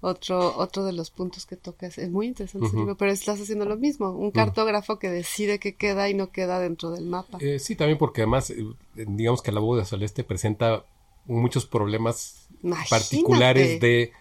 otro, 0.00 0.56
otro 0.56 0.84
de 0.84 0.92
los 0.92 1.10
puntos 1.10 1.46
que 1.46 1.56
tocas. 1.56 1.98
Es 1.98 2.10
muy 2.10 2.26
interesante 2.28 2.66
ese 2.66 2.76
Ujú. 2.76 2.82
libro, 2.82 2.96
pero 2.96 3.10
estás 3.10 3.40
haciendo 3.40 3.64
lo 3.64 3.76
mismo. 3.76 4.10
Un 4.10 4.30
cartógrafo 4.30 4.98
que 4.98 5.08
decide 5.08 5.58
qué 5.58 5.74
queda 5.74 6.08
y 6.08 6.14
no 6.14 6.30
queda 6.30 6.60
dentro 6.60 6.90
del 6.90 7.06
mapa. 7.06 7.38
Eh, 7.40 7.58
sí, 7.58 7.74
también 7.74 7.98
porque 7.98 8.22
además, 8.22 8.50
eh, 8.50 8.64
digamos 8.94 9.42
que 9.42 9.50
la 9.50 9.60
bóveda 9.60 9.84
celeste 9.84 10.22
presenta 10.22 10.84
muchos 11.26 11.66
problemas 11.66 12.46
Imagínate. 12.62 12.90
particulares 12.90 13.80
de, 13.80 14.12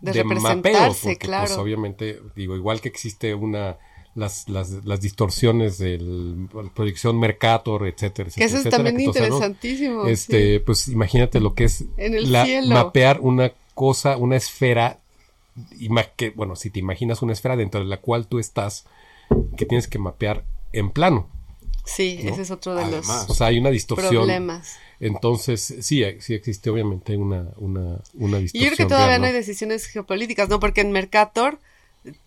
De 0.00 0.12
de 0.12 0.22
representarse, 0.22 0.78
mapeo, 0.78 0.96
porque 1.02 1.16
claro. 1.18 1.46
pues 1.46 1.58
obviamente, 1.58 2.20
digo, 2.34 2.56
igual 2.56 2.80
que 2.80 2.88
existe 2.88 3.34
una 3.34 3.76
las, 4.14 4.48
las, 4.48 4.70
las 4.84 5.00
distorsiones 5.00 5.78
de 5.78 5.98
la 5.98 6.70
proyección 6.74 7.18
Mercator, 7.20 7.86
etcétera, 7.86 8.28
que 8.30 8.42
etcétera. 8.42 8.46
eso 8.46 8.56
es 8.56 8.66
etcétera, 8.66 8.84
también 8.84 8.96
que, 8.96 9.10
o 9.10 9.12
sea, 9.12 9.22
¿no? 9.22 9.34
interesantísimo. 9.36 10.06
Este, 10.06 10.54
sí. 10.58 10.62
pues 10.64 10.88
imagínate 10.88 11.38
lo 11.40 11.54
que 11.54 11.64
es 11.64 11.84
En 11.96 12.14
el 12.14 12.32
la- 12.32 12.44
cielo. 12.44 12.74
mapear 12.74 13.20
una 13.20 13.52
cosa, 13.74 14.16
una 14.16 14.36
esfera, 14.36 14.98
que, 16.16 16.30
bueno, 16.30 16.56
si 16.56 16.70
te 16.70 16.78
imaginas 16.78 17.22
una 17.22 17.32
esfera 17.32 17.56
dentro 17.56 17.80
de 17.80 17.86
la 17.86 17.98
cual 17.98 18.26
tú 18.26 18.38
estás, 18.38 18.86
que 19.56 19.64
tienes 19.66 19.86
que 19.86 19.98
mapear 19.98 20.44
en 20.72 20.90
plano. 20.90 21.28
Sí, 21.84 22.20
¿no? 22.24 22.30
ese 22.30 22.42
es 22.42 22.50
otro 22.50 22.74
de 22.74 22.82
Además. 22.84 23.26
O 23.28 23.34
sea, 23.34 23.48
hay 23.48 23.58
una 23.58 23.70
distorsión. 23.70 24.14
los 24.14 24.22
problemas. 24.24 24.76
Entonces, 25.00 25.74
sí, 25.80 26.02
eh, 26.02 26.18
sí 26.20 26.34
existe 26.34 26.70
obviamente 26.70 27.16
una, 27.16 27.46
una, 27.56 27.96
una 28.14 28.38
Y 28.38 28.42
distorsión. 28.42 28.70
yo 28.70 28.76
creo 28.76 28.76
que 28.76 28.84
todavía 28.86 29.06
real, 29.08 29.20
no 29.22 29.26
¿no? 29.26 29.28
hay 29.28 29.34
decisiones 29.34 29.86
geopolíticas, 29.86 30.48
¿no? 30.48 30.60
Porque 30.60 30.82
en 30.82 30.92
Mercator, 30.92 31.58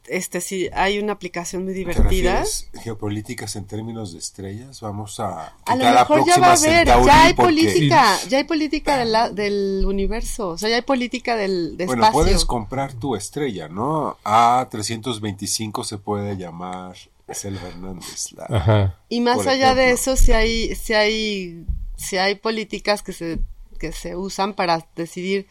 este 0.07 0.39
sí, 0.41 0.69
hay 0.73 0.99
una 0.99 1.13
aplicación 1.13 1.63
muy 1.63 1.73
¿Te 1.73 1.79
divertida. 1.79 2.03
refieres 2.41 2.69
geopolíticas 2.83 3.55
en 3.55 3.65
términos 3.65 4.13
de 4.13 4.19
estrellas? 4.19 4.81
Vamos 4.81 5.19
a 5.19 5.53
A 5.65 5.75
lo 5.75 5.83
mejor 5.85 6.25
ya 6.27 6.37
va 6.39 6.47
a 6.49 6.53
haber, 6.53 6.85
ya 6.85 7.23
hay 7.25 7.33
porque- 7.33 7.51
política, 7.53 8.19
ya 8.29 8.37
hay 8.37 8.43
política 8.43 8.97
de 8.97 9.05
la- 9.05 9.29
del 9.31 9.83
universo, 9.87 10.49
o 10.49 10.57
sea, 10.59 10.69
ya 10.69 10.75
hay 10.75 10.81
política 10.83 11.35
del 11.35 11.75
de 11.77 11.85
Bueno, 11.87 12.03
espacio. 12.03 12.23
puedes 12.23 12.45
comprar 12.45 12.93
tu 12.93 13.15
estrella, 13.15 13.67
¿no? 13.67 14.17
A325 14.23 15.83
se 15.83 15.97
puede 15.97 16.37
llamar 16.37 16.95
Selva 17.31 17.67
Hernández. 17.67 18.31
la- 18.33 18.45
Ajá. 18.55 18.99
Y 19.09 19.21
más 19.21 19.47
allá 19.47 19.73
de 19.75 19.91
eso, 19.91 20.15
si 20.15 20.33
hay, 20.33 20.75
si 20.75 20.93
hay, 20.93 21.65
si 21.95 22.17
hay 22.17 22.35
políticas 22.35 23.01
que 23.03 23.13
se, 23.13 23.39
que 23.79 23.91
se 23.91 24.15
usan 24.15 24.53
para 24.53 24.85
decidir 24.95 25.47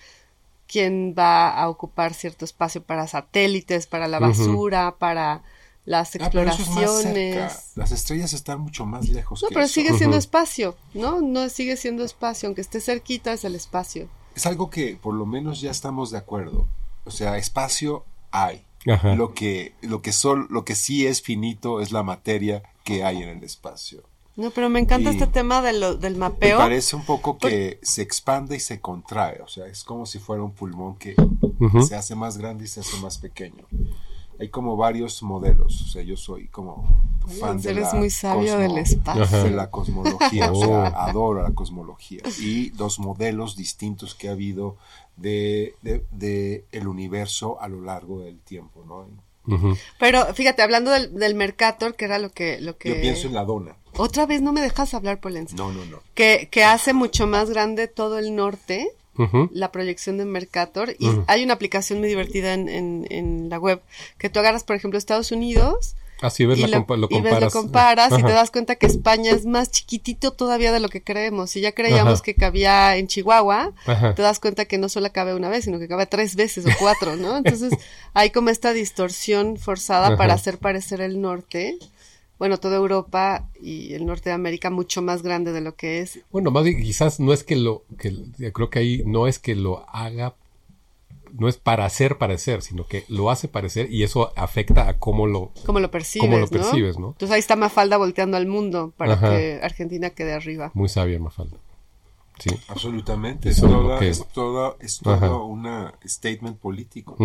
quién 0.67 1.15
va 1.19 1.51
a 1.51 1.69
ocupar 1.69 2.15
cierto 2.15 2.45
espacio 2.45 2.83
para 2.83 3.07
satélites, 3.07 3.87
para 3.87 4.09
la 4.09 4.19
basura, 4.19 4.97
para 4.99 5.43
las 5.85 6.15
Ah, 6.21 6.31
pero 6.33 6.43
eso 6.51 6.63
es 6.63 6.69
más 6.71 6.79
exploraciones. 6.79 7.53
cerca. 7.53 7.63
Las 7.75 7.93
estrellas 7.93 8.33
están 8.33 8.61
mucho 8.61 8.87
más 8.87 9.09
lejos 9.09 9.43
no, 9.43 9.49
que 9.49 9.55
pero 9.55 9.67
eso. 9.67 9.75
sigue 9.75 9.93
siendo 9.99 10.17
espacio, 10.17 10.77
¿no? 10.95 11.21
No 11.21 11.49
sigue 11.49 11.77
siendo 11.77 12.05
espacio, 12.05 12.47
aunque 12.47 12.61
esté 12.61 12.81
cerquita 12.81 13.33
es 13.33 13.45
el 13.45 13.55
espacio. 13.57 14.09
Es 14.35 14.47
algo 14.47 14.71
que 14.71 14.97
por 14.97 15.15
lo 15.15 15.27
menos 15.27 15.61
ya 15.61 15.71
estamos 15.71 16.11
de 16.11 16.19
acuerdo. 16.19 16.67
O 17.05 17.11
sea, 17.11 17.37
espacio 17.37 18.05
hay. 18.31 18.65
Ajá. 18.87 19.15
Lo 19.15 19.35
que, 19.35 19.75
lo 19.83 20.03
que 20.03 20.13
sol, 20.13 20.47
lo 20.51 20.65
que 20.65 20.75
sí 20.75 21.07
es 21.07 21.21
finito 21.21 21.81
es 21.81 21.93
la 21.93 22.03
materia 22.03 22.63
que 22.85 23.05
hay 23.05 23.23
en 23.23 23.29
el 23.29 23.45
espacio. 23.45 24.05
No, 24.37 24.51
pero 24.51 24.69
me 24.71 24.81
encanta 24.81 25.11
Y- 25.11 25.15
este 25.15 25.27
tema 25.27 25.61
de 25.61 25.75
lo, 25.75 25.95
del 25.97 26.15
Me 26.15 26.21
mapeo. 26.21 26.59
parece 26.59 26.97
un 26.97 27.05
poco 27.05 27.37
que 27.39 27.79
se 27.83 28.01
expande 28.03 28.57
y 28.57 28.61
se 28.61 28.81
contrae. 28.81 29.43
O 29.43 29.49
sea, 29.49 29.67
es 29.67 29.85
como 29.85 30.07
si 30.07 30.19
fuera 30.19 30.43
un 30.43 30.53
pulmón 30.53 30.97
que 30.97 31.15
se 31.87 31.95
hace 31.97 32.15
más 32.15 32.39
grande 32.39 32.65
y 32.65 32.69
se 32.69 32.81
hace 32.81 32.97
más 33.01 33.19
pequeño. 33.19 33.67
Hay 34.41 34.49
como 34.49 34.77
varios 34.77 35.23
modelos. 35.23 35.83
O 35.83 35.87
sea, 35.89 36.03
yo 36.03 36.17
soy 36.17 36.49
como 36.49 36.89
fan 37.39 37.61
de 37.61 37.71
Eres 37.71 37.93
la 37.93 37.99
muy 37.99 38.11
sabio 38.11 38.55
cosmo- 38.55 38.59
del 38.63 38.79
espacio. 38.79 39.23
Ajá. 39.23 39.45
de 39.45 39.51
la 39.51 39.71
cosmología, 39.71 40.51
o 40.51 40.57
Oh. 40.59 40.65
sea, 40.65 40.87
adoro 40.87 41.43
la 41.43 41.53
cosmología 41.53 42.23
y 42.41 42.71
los 42.79 42.99
modelos 42.99 43.55
distintos 43.55 44.15
que 44.15 44.29
ha 44.29 44.33
habido 44.33 44.77
de, 45.17 45.77
de- 45.83 46.05
de 46.11 46.65
el 46.73 46.89
universo 46.89 47.61
a 47.61 47.69
lo 47.69 47.83
largo 47.83 48.21
del 48.21 48.39
tiempo, 48.41 48.83
¿no? 48.89 49.07
Pero 49.99 50.33
fíjate, 50.35 50.63
hablando 50.63 50.91
del, 50.91 51.15
del 51.15 51.35
Mercator, 51.35 51.95
que 51.95 52.05
era 52.05 52.19
lo 52.19 52.31
que, 52.31 52.61
lo 52.61 52.77
que... 52.77 52.91
Yo 52.91 53.01
pienso 53.01 53.27
en 53.27 53.35
la 53.35 53.45
dona. 53.45 53.77
Otra 53.97 54.25
vez 54.27 54.41
no 54.41 54.53
me 54.53 54.61
dejas 54.61 54.95
hablar, 54.95 55.21
Polenz. 55.21 55.53
No, 55.53 55.73
no, 55.73 55.85
no. 55.85 56.01
Que, 56.15 56.49
que 56.51 56.65
hace 56.65 56.93
mucho 56.93 57.27
más 57.27 57.51
grande 57.51 57.89
todo 57.89 58.19
el 58.19 58.35
norte, 58.35 58.91
la 59.53 59.71
proyección 59.71 60.17
de 60.17 60.25
Mercator. 60.25 60.95
Y 60.99 61.11
hay 61.27 61.45
una 61.45 61.55
aplicación 61.55 61.99
muy 61.99 62.09
divertida 62.09 62.55
en, 62.55 62.69
en, 62.69 63.07
en 63.11 63.49
la 63.51 63.59
web, 63.59 63.83
que 64.19 64.31
tú 64.31 64.39
agarras, 64.39 64.65
por 64.65 64.77
ejemplo, 64.77 64.99
Estados 64.99 65.33
Unidos 65.33 65.97
Así 66.23 66.47
ves, 66.47 66.59
y, 66.59 66.63
la 66.63 66.69
lo, 66.69 66.87
compa- 66.87 66.97
lo 66.97 67.09
y 67.11 67.21
ves, 67.21 67.41
lo 67.41 67.51
comparas. 67.51 67.53
comparas 67.53 68.13
y 68.19 68.23
te 68.23 68.33
das 68.33 68.51
cuenta 68.51 68.77
que 68.77 68.87
España 68.87 69.33
es 69.33 69.45
más 69.45 69.71
chiquitito 69.71 70.33
todavía 70.33 70.73
de 70.73 70.81
lo 70.81 70.89
que 70.89 71.03
creemos. 71.03 71.51
Si 71.51 71.61
ya 71.61 71.73
creíamos 71.73 72.15
Ajá. 72.15 72.23
que 72.23 72.35
cabía 72.35 72.97
en 72.97 73.09
Chihuahua, 73.09 73.73
Ajá. 73.87 74.15
te 74.15 74.23
das 74.23 74.39
cuenta 74.41 74.65
que 74.65 74.79
no 74.79 74.89
solo 74.89 75.11
cabe 75.13 75.35
una 75.35 75.49
vez, 75.49 75.65
sino 75.65 75.79
que 75.79 75.89
cabe 75.89 76.07
tres 76.07 76.37
veces 76.37 76.65
o 76.67 76.71
cuatro, 76.79 77.17
¿no? 77.17 77.37
Entonces 77.45 77.73
hay 78.15 78.31
como 78.31 78.51
esta 78.51 78.73
distorsión 78.73 79.57
forzada 79.57 80.17
para 80.17 80.35
hacer 80.35 80.59
parecer 80.59 81.01
el 81.01 81.21
norte, 81.21 81.77
bueno, 82.39 82.59
toda 82.59 82.77
Europa 82.77 83.49
y 83.61 83.95
el 83.95 84.05
norte 84.05 84.31
de 84.31 84.35
América 84.35 84.69
mucho 84.71 85.01
más 85.03 85.23
grande 85.23 85.53
de 85.53 85.61
lo 85.61 85.77
que 85.77 86.01
es. 86.01 86.21
Bueno, 86.33 86.51
más 86.51 86.65
bien, 86.65 86.83
quizás 86.83 87.21
no 87.21 87.33
es 87.33 87.45
que 87.45 87.55
lo, 87.57 87.85
que 87.99 88.13
creo 88.53 88.69
que 88.69 88.79
ahí 88.81 89.03
no 89.07 89.29
es 89.29 89.39
que 89.39 89.55
lo 89.55 89.89
haga, 89.89 90.35
no 91.33 91.49
es 91.49 91.57
para 91.57 91.85
hacer 91.85 92.19
parecer, 92.19 92.63
sino 92.63 92.87
que 92.87 93.05
lo 93.09 93.31
hace 93.31 93.49
parecer 93.49 93.91
y 93.91 94.03
eso 94.03 94.33
afecta 94.37 94.89
a 94.89 94.99
cómo 94.99 95.27
lo, 95.27 95.53
Como 95.67 95.81
lo 95.81 95.91
percibes, 95.91 96.27
cómo 96.29 96.39
lo 96.39 96.45
¿no? 96.47 96.51
percibes, 96.51 96.99
¿no? 96.99 97.09
Entonces 97.09 97.33
ahí 97.35 97.41
está 97.41 97.57
Mafalda 97.57 97.97
volteando 97.97 98.37
al 98.37 98.47
mundo 98.47 98.93
para 98.97 99.15
Ajá. 99.15 99.31
que 99.31 99.61
Argentina 99.63 100.11
quede 100.11 100.33
arriba. 100.35 100.71
Muy 100.75 100.89
sabia 100.89 101.19
Mafalda. 101.19 101.57
Sí. 102.39 102.51
Absolutamente. 102.69 103.51
Eso 103.51 103.67
es 103.67 103.73
toda, 103.73 103.99
que- 103.99 104.09
es 104.09 104.25
toda, 104.33 104.77
es 104.81 104.99
todo 105.01 105.45
una 105.47 105.95
statement 106.07 106.59
político. 106.59 107.17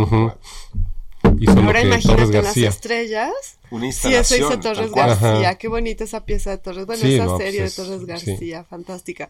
Hizo 1.39 1.55
lo 1.55 1.61
Ahora 1.63 1.81
que 1.81 1.87
imagínate 1.87 2.21
Torres 2.25 2.29
unas 2.29 2.57
estrellas. 2.57 3.31
Una 3.71 3.91
Sí, 3.91 3.97
eso 3.97 4.07
instalación. 4.07 4.39
hizo 4.39 4.59
Torres. 4.59 4.91
García. 4.91 5.39
Ajá. 5.49 5.55
Qué 5.57 5.67
bonita 5.67 6.03
esa 6.03 6.25
pieza 6.25 6.51
de 6.51 6.57
Torres. 6.59 6.85
Bueno, 6.85 7.01
Sí, 7.01 7.15
esa 7.15 7.25
no, 7.25 7.35
pues 7.35 7.43
serie 7.45 7.63
es- 7.63 7.75
de 7.75 7.83
Torres 7.83 7.99
sí. 8.01 8.05
García, 8.31 8.63
fantástica. 8.63 9.29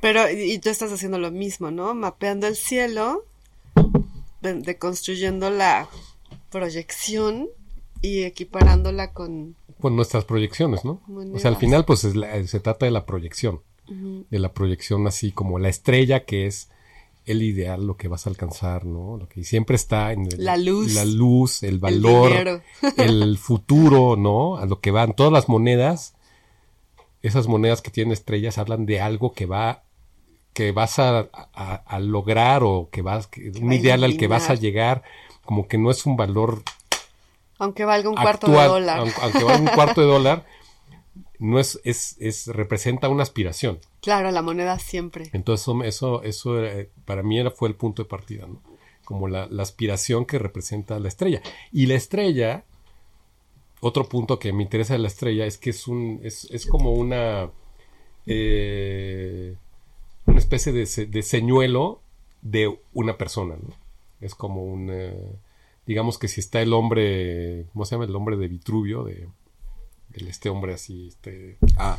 Pero, 0.00 0.30
y, 0.30 0.52
y 0.52 0.58
tú 0.58 0.70
estás 0.70 0.90
haciendo 0.92 1.18
lo 1.18 1.30
mismo, 1.30 1.70
¿no? 1.70 1.94
Mapeando 1.94 2.46
el 2.46 2.56
cielo, 2.56 3.24
deconstruyendo 4.42 5.50
la 5.50 5.88
proyección 6.50 7.48
y 8.00 8.22
equiparándola 8.22 9.12
con... 9.12 9.56
Pues 9.80 9.94
nuestras 9.94 10.24
proyecciones, 10.24 10.84
¿no? 10.84 11.00
O 11.34 11.38
sea, 11.38 11.50
al 11.50 11.56
final, 11.56 11.84
pues 11.84 12.04
es 12.04 12.16
la- 12.16 12.44
se 12.46 12.60
trata 12.60 12.86
de 12.86 12.92
la 12.92 13.06
proyección. 13.06 13.60
De 13.86 14.38
la 14.38 14.52
proyección 14.52 15.06
así 15.06 15.32
como 15.32 15.58
la 15.58 15.70
estrella 15.70 16.24
que 16.26 16.46
es 16.46 16.68
el 17.24 17.42
ideal, 17.42 17.86
lo 17.86 17.96
que 17.96 18.08
vas 18.08 18.26
a 18.26 18.30
alcanzar, 18.30 18.84
¿no? 18.84 19.16
Lo 19.16 19.28
que 19.28 19.44
siempre 19.44 19.76
está 19.76 20.12
en 20.12 20.26
el- 20.26 20.44
La 20.44 20.56
luz. 20.58 20.94
la 20.94 21.04
luz, 21.06 21.62
el 21.62 21.74
El 21.74 21.78
valor, 21.78 22.28
dinero. 22.30 22.62
el 22.98 23.38
futuro, 23.38 24.16
¿no? 24.16 24.56
A 24.58 24.66
lo 24.66 24.80
que 24.80 24.90
van 24.90 25.14
todas 25.14 25.32
las 25.32 25.48
monedas, 25.48 26.14
esas 27.22 27.46
monedas 27.48 27.80
que 27.82 27.90
tienen 27.90 28.12
estrellas 28.12 28.58
hablan 28.58 28.84
de 28.86 29.00
algo 29.00 29.32
que 29.32 29.46
va 29.46 29.84
que 30.52 30.72
vas 30.72 30.98
a, 30.98 31.28
a- 31.32 31.82
a 31.86 32.00
lograr 32.00 32.62
o 32.64 32.88
que 32.90 33.02
vas 33.02 33.26
que- 33.26 33.50
un 33.60 33.72
ideal 33.72 34.04
al 34.04 34.16
que 34.16 34.26
vas 34.26 34.50
a 34.50 34.54
llegar 34.54 35.02
como 35.44 35.68
que 35.68 35.78
no 35.78 35.90
es 35.90 36.04
un 36.06 36.16
valor 36.16 36.62
Aunque 37.58 37.84
valga 37.84 38.08
un 38.08 38.16
cuarto 38.16 38.46
de 38.50 38.52
dólar. 38.66 38.98
aunque, 38.98 39.20
aunque 39.22 39.44
valga 39.44 39.60
un 39.62 39.68
cuarto 39.68 40.00
de 40.00 40.06
dólar 40.06 40.46
no 41.40 41.60
es, 41.60 41.80
es, 41.84 42.16
es 42.18 42.46
representa 42.48 43.08
una 43.08 43.22
aspiración 43.22 43.78
Claro, 44.00 44.30
la 44.32 44.42
moneda 44.42 44.78
siempre. 44.78 45.30
entonces 45.32 45.66
eso, 45.68 45.82
eso, 45.84 46.22
eso 46.24 46.58
era- 46.64 46.86
para 47.04 47.22
mí 47.22 47.38
era, 47.38 47.50
fue 47.50 47.68
el 47.68 47.74
punto 47.76 48.02
de 48.02 48.08
partida, 48.08 48.46
¿no? 48.46 48.60
Como 49.04 49.26
la, 49.28 49.46
la 49.46 49.62
aspiración 49.62 50.26
que 50.26 50.38
representa 50.38 50.98
la 51.00 51.08
estrella. 51.08 51.40
Y 51.72 51.86
la 51.86 51.94
estrella, 51.94 52.64
otro 53.80 54.06
punto 54.08 54.38
que 54.38 54.52
me 54.52 54.62
interesa 54.62 54.92
de 54.92 54.98
la 54.98 55.08
estrella 55.08 55.46
es 55.46 55.56
que 55.56 55.70
es 55.70 55.88
un, 55.88 56.20
es, 56.22 56.44
es 56.50 56.66
como 56.66 56.92
una, 56.92 57.50
eh, 58.26 59.54
una 60.28 60.38
especie 60.38 60.72
de, 60.72 60.86
se- 60.86 61.06
de 61.06 61.22
señuelo 61.22 62.00
de 62.42 62.78
una 62.92 63.18
persona, 63.18 63.56
¿no? 63.56 63.74
Es 64.20 64.34
como 64.34 64.64
un, 64.64 64.88
eh, 64.92 65.14
digamos 65.86 66.18
que 66.18 66.28
si 66.28 66.40
está 66.40 66.60
el 66.60 66.72
hombre, 66.72 67.66
¿cómo 67.72 67.84
se 67.84 67.94
llama? 67.94 68.04
El 68.04 68.14
hombre 68.16 68.36
de 68.36 68.48
Vitruvio, 68.48 69.04
de, 69.04 69.28
este 70.14 70.48
hombre 70.48 70.74
así, 70.74 71.08
este, 71.08 71.58
Ah, 71.76 71.98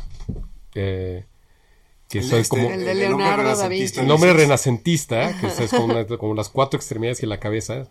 eh, 0.74 1.24
que 2.08 2.18
el 2.18 2.24
soy 2.24 2.40
este, 2.40 2.56
como... 2.56 2.70
El 2.70 2.84
de 2.84 2.94
Leonardo 2.94 3.42
da 3.44 3.54
renacentista, 3.54 4.00
Vinci. 4.00 4.00
El 4.00 4.10
hombre 4.10 4.32
renacentista, 4.32 5.40
que 5.40 5.46
es 5.46 5.70
como, 5.70 5.84
una- 5.86 6.04
como 6.06 6.34
las 6.34 6.48
cuatro 6.48 6.76
extremidades 6.78 7.22
y 7.22 7.26
la 7.26 7.40
cabeza 7.40 7.88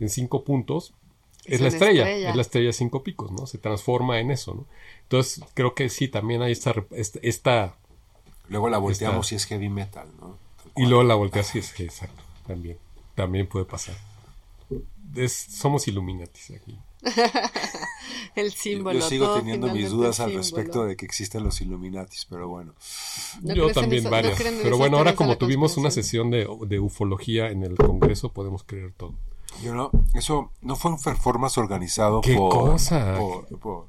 en 0.00 0.08
cinco 0.08 0.42
puntos, 0.44 0.94
es, 1.44 1.54
Es 1.54 1.60
la 1.60 1.68
estrella, 1.68 2.02
estrella. 2.02 2.30
es 2.30 2.36
la 2.36 2.42
estrella 2.42 2.66
de 2.66 2.72
cinco 2.72 3.02
picos, 3.02 3.30
¿no? 3.32 3.46
Se 3.46 3.58
transforma 3.58 4.20
en 4.20 4.30
eso, 4.30 4.54
¿no? 4.54 4.66
Entonces, 5.02 5.42
creo 5.54 5.74
que 5.74 5.88
sí, 5.88 6.08
también 6.08 6.42
hay 6.42 6.52
esta, 6.52 6.74
rep- 6.74 6.88
esta, 6.96 7.18
esta- 7.22 7.76
Luego 8.48 8.68
la 8.68 8.78
volteamos 8.78 9.26
Está. 9.26 9.28
si 9.30 9.34
es 9.36 9.46
heavy 9.46 9.68
metal, 9.68 10.08
¿no? 10.20 10.36
Y 10.76 10.86
luego 10.86 11.02
la 11.02 11.14
volteas 11.14 11.54
y 11.54 11.58
es 11.58 11.78
exacto, 11.80 12.22
también, 12.46 12.78
también 13.14 13.46
puede 13.48 13.64
pasar. 13.64 13.96
Es- 15.14 15.32
somos 15.50 15.88
Illuminatis 15.88 16.52
aquí. 16.52 16.78
El 18.34 18.52
símbolo. 18.52 18.98
yo 18.98 19.08
sigo 19.08 19.34
teniendo 19.34 19.68
mis 19.72 19.90
dudas 19.90 20.20
al 20.20 20.34
respecto 20.34 20.84
de 20.84 20.96
que 20.96 21.04
existen 21.06 21.42
los 21.44 21.60
Illuminatis, 21.60 22.26
pero 22.28 22.48
bueno. 22.48 22.72
¿No 23.42 23.54
Yo 23.54 23.70
también 23.72 24.00
eso? 24.00 24.08
¿No 24.08 24.10
varias. 24.10 24.38
Pero 24.40 24.78
bueno, 24.78 24.98
ahora 24.98 25.14
como 25.16 25.36
tuvimos 25.38 25.76
una 25.76 25.90
sesión 25.90 26.30
de, 26.30 26.48
de 26.66 26.78
ufología 26.80 27.48
en 27.50 27.62
el 27.64 27.74
Congreso, 27.76 28.32
podemos 28.32 28.62
creer 28.64 28.92
todo. 28.96 29.14
Yo 29.62 29.74
no, 29.74 29.90
eso 30.14 30.52
no 30.60 30.76
fue 30.76 30.92
un 30.92 31.00
performance 31.02 31.58
organizado 31.58 32.20
¿Qué 32.20 32.34
por, 32.36 32.50
cosa? 32.50 33.16
por, 33.18 33.46
por- 33.58 33.86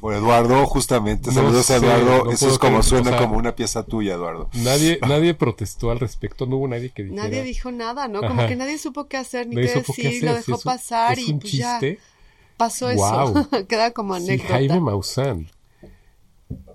por 0.00 0.14
Eduardo, 0.14 0.64
justamente. 0.66 1.28
No 1.30 1.34
Saludos 1.34 1.66
sé, 1.66 1.74
a 1.74 1.76
Eduardo. 1.76 2.24
no 2.24 2.32
eso 2.32 2.48
es 2.48 2.58
como 2.58 2.78
creer, 2.78 2.84
suena 2.84 3.10
o 3.10 3.12
sea- 3.12 3.18
como 3.20 3.36
una 3.36 3.54
pieza 3.54 3.82
tuya, 3.84 4.14
Eduardo. 4.14 4.48
Nadie, 4.54 4.98
nadie 5.08 5.34
protestó 5.34 5.90
al 5.90 6.00
respecto, 6.00 6.46
no 6.46 6.56
hubo 6.56 6.68
nadie 6.68 6.90
que 6.90 7.02
dijera. 7.04 7.22
Nadie 7.24 7.42
dijo 7.42 7.70
nada, 7.72 8.08
¿no? 8.08 8.20
Como 8.20 8.40
Ajá. 8.40 8.48
que 8.48 8.56
nadie 8.56 8.78
supo 8.78 9.06
qué 9.08 9.16
hacer 9.18 9.46
ni 9.46 9.56
Nadie 9.56 9.68
qué 9.72 9.78
decir, 9.80 10.22
lo 10.24 10.30
sí, 10.30 10.36
dejó 10.36 10.38
es 10.38 10.48
un- 10.48 10.72
pasar 10.72 11.18
es 11.18 11.28
y 11.28 11.32
un 11.32 11.40
pues 11.40 11.52
ya 11.52 11.78
chiste. 11.80 11.98
pasó 12.56 12.92
Guau. 12.94 13.38
eso. 13.38 13.66
Queda 13.68 13.90
como 13.92 14.16
Sí, 14.16 14.24
anécdota. 14.24 14.54
Jaime 14.54 14.80
Maussan. 14.80 15.50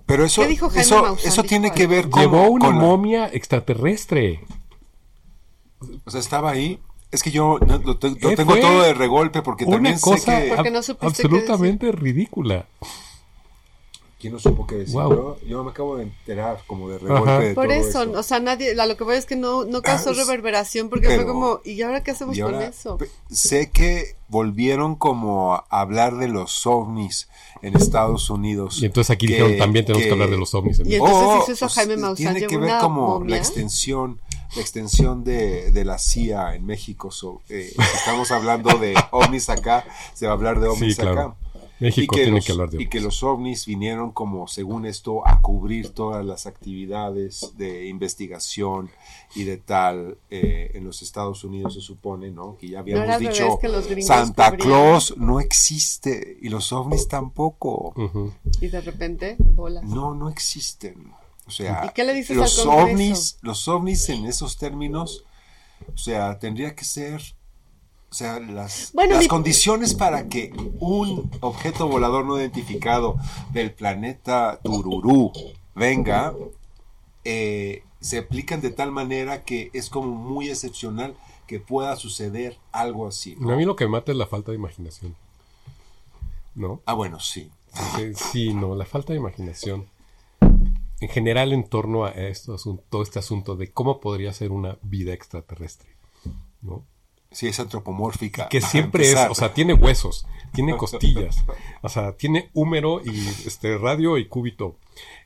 Pero 0.06 0.24
eso, 0.24 0.42
¿Qué 0.42 0.48
dijo 0.48 0.68
Jaime 0.68 0.82
eso, 0.82 1.02
Maussan? 1.02 1.28
eso 1.32 1.42
tiene 1.42 1.72
que 1.72 1.86
ver 1.88 2.08
con. 2.10 2.22
Llevó 2.22 2.48
una 2.48 2.66
con 2.66 2.76
la- 2.76 2.80
momia 2.80 3.26
extraterrestre. 3.32 4.44
o 6.04 6.10
sea, 6.10 6.20
estaba 6.20 6.50
ahí. 6.50 6.78
Es 7.10 7.22
que 7.22 7.30
yo 7.30 7.58
no- 7.66 7.78
lo, 7.78 7.96
te- 7.98 8.10
lo 8.10 8.16
¿Qué 8.16 8.36
tengo 8.36 8.56
todo 8.56 8.82
de 8.82 9.06
golpe 9.06 9.42
porque 9.42 9.64
Una 9.64 9.76
también 9.76 9.98
cosa 10.00 10.18
sé 10.40 10.48
que. 10.48 10.54
Porque 10.56 10.70
no 10.70 10.78
absolutamente 11.00 11.92
ridícula. 11.92 12.66
¿Quién 14.18 14.32
no 14.32 14.38
supo 14.38 14.66
qué 14.66 14.76
decir? 14.76 14.94
Yo, 14.94 15.36
yo 15.46 15.62
me 15.62 15.70
acabo 15.70 15.98
de 15.98 16.04
enterar 16.04 16.62
como 16.66 16.88
de 16.88 16.98
regolpe 16.98 17.30
Ajá. 17.30 17.38
de 17.38 17.54
Por 17.54 17.66
todo 17.66 17.74
eso, 17.76 18.02
esto. 18.04 18.18
o 18.18 18.22
sea, 18.22 18.40
nadie, 18.40 18.74
lo 18.74 18.96
que 18.96 19.04
voy 19.04 19.16
es 19.16 19.26
que 19.26 19.36
no, 19.36 19.64
no 19.66 19.82
causó 19.82 20.10
Ah, 20.10 20.14
reverberación 20.14 20.88
porque 20.88 21.14
fue 21.14 21.26
como, 21.26 21.60
¿y 21.66 21.82
ahora 21.82 22.02
qué 22.02 22.12
hacemos 22.12 22.36
con 22.38 22.54
eso? 22.62 22.98
sé 23.30 23.70
que 23.70 24.16
volvieron 24.28 24.96
como 24.96 25.54
a 25.54 25.66
hablar 25.68 26.16
de 26.16 26.28
los 26.28 26.66
ovnis 26.66 27.28
en 27.60 27.76
Estados 27.76 28.30
Unidos. 28.30 28.80
Y 28.82 28.86
entonces 28.86 29.10
aquí 29.10 29.26
que- 29.26 29.34
dijeron 29.34 29.58
también 29.58 29.84
tenemos 29.84 30.06
que, 30.06 30.12
hablar 30.12 30.30
de 30.30 30.38
los 30.38 30.54
ovnis. 30.54 30.80
en 30.80 30.90
Y 30.90 30.94
entonces 30.94 31.16
Oh, 31.22 31.38
hizo 31.42 31.52
eso 31.52 31.66
pues, 31.66 31.74
Jaime 31.74 31.96
Maussan, 31.98 32.34
Tiene 32.34 32.46
que 32.46 32.56
ver 32.56 32.78
como 32.80 33.18
momia. 33.18 33.30
la 33.30 33.36
extensión, 33.36 34.18
extensión 34.60 35.24
de, 35.24 35.70
de 35.72 35.84
la 35.84 35.98
CIA 35.98 36.54
en 36.54 36.64
México. 36.66 37.10
so- 37.10 37.42
eh, 37.48 37.72
si 37.74 37.96
estamos 37.98 38.30
hablando 38.30 38.76
de 38.78 38.94
ovnis 39.12 39.48
acá, 39.50 39.84
se 40.14 40.26
va 40.26 40.32
a 40.32 40.34
hablar 40.36 40.60
de 40.60 40.68
ovnis 40.68 40.94
Sí, 40.96 41.00
claro. 41.02 41.20
acá. 41.20 41.36
México 41.78 42.14
y 42.14 42.16
que, 42.16 42.22
tiene 42.24 42.36
los, 42.38 42.46
que 42.46 42.52
hablar 42.52 42.70
de 42.70 42.82
y 42.82 42.86
que 42.88 42.96
ovnis. 42.98 43.04
los 43.04 43.22
ovnis 43.22 43.66
vinieron 43.66 44.10
como, 44.10 44.48
según 44.48 44.86
esto, 44.86 45.28
a 45.28 45.42
cubrir 45.42 45.90
todas 45.90 46.24
las 46.24 46.46
actividades 46.46 47.52
de 47.58 47.86
investigación 47.88 48.88
y 49.34 49.44
de 49.44 49.58
tal 49.58 50.16
eh, 50.30 50.70
en 50.72 50.84
los 50.84 51.02
Estados 51.02 51.44
Unidos, 51.44 51.74
se 51.74 51.82
supone, 51.82 52.30
¿no? 52.30 52.56
Que 52.56 52.68
ya 52.70 52.78
habíamos 52.78 53.18
dicho, 53.18 53.58
que 53.60 53.68
Santa 54.02 54.52
cubrían. 54.52 54.68
Claus 54.70 55.14
no 55.18 55.38
existe 55.38 56.38
y 56.40 56.48
los 56.48 56.72
ovnis 56.72 57.08
tampoco. 57.08 57.92
Y 58.62 58.68
de 58.68 58.80
repente, 58.80 59.36
bolas. 59.38 59.84
No, 59.84 60.14
no 60.14 60.30
existen. 60.30 61.12
O 61.46 61.50
sea, 61.50 61.82
¿Y 61.84 61.88
qué 61.94 62.04
le 62.04 62.12
dices 62.14 62.36
los 62.36 62.58
al 62.58 62.68
ovnis, 62.68 63.38
los 63.42 63.68
ovnis 63.68 64.08
en 64.08 64.26
esos 64.26 64.56
términos, 64.58 65.24
o 65.94 65.96
sea, 65.96 66.38
tendría 66.40 66.74
que 66.74 66.84
ser, 66.84 67.22
o 68.10 68.14
sea, 68.14 68.40
las, 68.40 68.90
Bueno, 68.92 69.14
las 69.14 69.22
mi- 69.22 69.28
condiciones 69.28 69.94
para 69.94 70.28
que 70.28 70.52
un 70.80 71.30
objeto 71.40 71.86
volador 71.88 72.24
no 72.24 72.38
identificado 72.38 73.16
del 73.52 73.72
planeta 73.72 74.58
Tururú 74.62 75.32
venga, 75.74 76.34
eh, 77.24 77.82
se 78.00 78.18
aplican 78.18 78.60
de 78.60 78.70
tal 78.70 78.90
manera 78.92 79.42
que 79.44 79.70
es 79.72 79.88
como 79.88 80.08
muy 80.14 80.48
excepcional 80.48 81.16
que 81.46 81.60
pueda 81.60 81.94
suceder 81.96 82.58
algo 82.72 83.06
así. 83.06 83.36
¿no? 83.38 83.52
A 83.52 83.56
mí 83.56 83.64
lo 83.64 83.76
que 83.76 83.86
mata 83.86 84.10
es 84.10 84.18
la 84.18 84.26
falta 84.26 84.50
de 84.50 84.56
imaginación. 84.56 85.14
¿No? 86.54 86.80
Ah, 86.86 86.94
bueno, 86.94 87.20
sí. 87.20 87.50
Sí, 87.96 88.14
sí, 88.14 88.54
no, 88.54 88.74
la 88.74 88.86
falta 88.86 89.12
de 89.12 89.18
imaginación. 89.18 89.86
En 91.00 91.08
general, 91.08 91.52
en 91.52 91.68
torno 91.68 92.04
a 92.06 92.10
esto, 92.10 92.56
todo 92.88 93.02
este 93.02 93.18
asunto 93.18 93.54
de 93.56 93.70
cómo 93.70 94.00
podría 94.00 94.32
ser 94.32 94.50
una 94.52 94.78
vida 94.82 95.12
extraterrestre. 95.12 95.90
¿No? 96.62 96.84
Sí, 97.30 97.48
es 97.48 97.60
antropomórfica. 97.60 98.48
que 98.48 98.60
siempre 98.62 99.10
es, 99.10 99.16
o 99.28 99.34
sea, 99.34 99.52
tiene 99.52 99.74
huesos, 99.74 100.26
tiene 100.54 100.74
costillas, 100.76 101.44
o 101.82 101.88
sea, 101.88 102.12
tiene 102.16 102.48
húmero 102.54 103.02
y 103.04 103.10
este 103.46 103.76
radio 103.76 104.16
y 104.16 104.26
cúbito. 104.26 104.76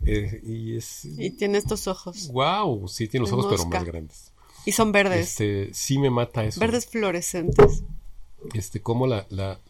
Eh, 0.05 0.41
y 0.45 0.77
es 0.77 1.05
Y 1.05 1.31
tiene 1.31 1.59
estos 1.59 1.87
ojos. 1.87 2.29
wow, 2.33 2.89
sí 2.89 3.07
tiene 3.07 3.23
los 3.23 3.31
de 3.31 3.37
ojos 3.37 3.53
pero 3.61 3.68
más 3.68 3.85
grandes. 3.85 4.33
Y 4.66 4.73
son 4.73 4.91
verdes. 4.93 5.29
Este, 5.41 5.73
sí 5.73 5.99
me 5.99 6.11
mata 6.11 6.45
eso. 6.45 6.59
Verdes 6.59 6.87
fluorescentes. 6.87 7.85
Este, 8.55 8.81
como 8.81 9.07
la, 9.07 9.27
la 9.31 9.61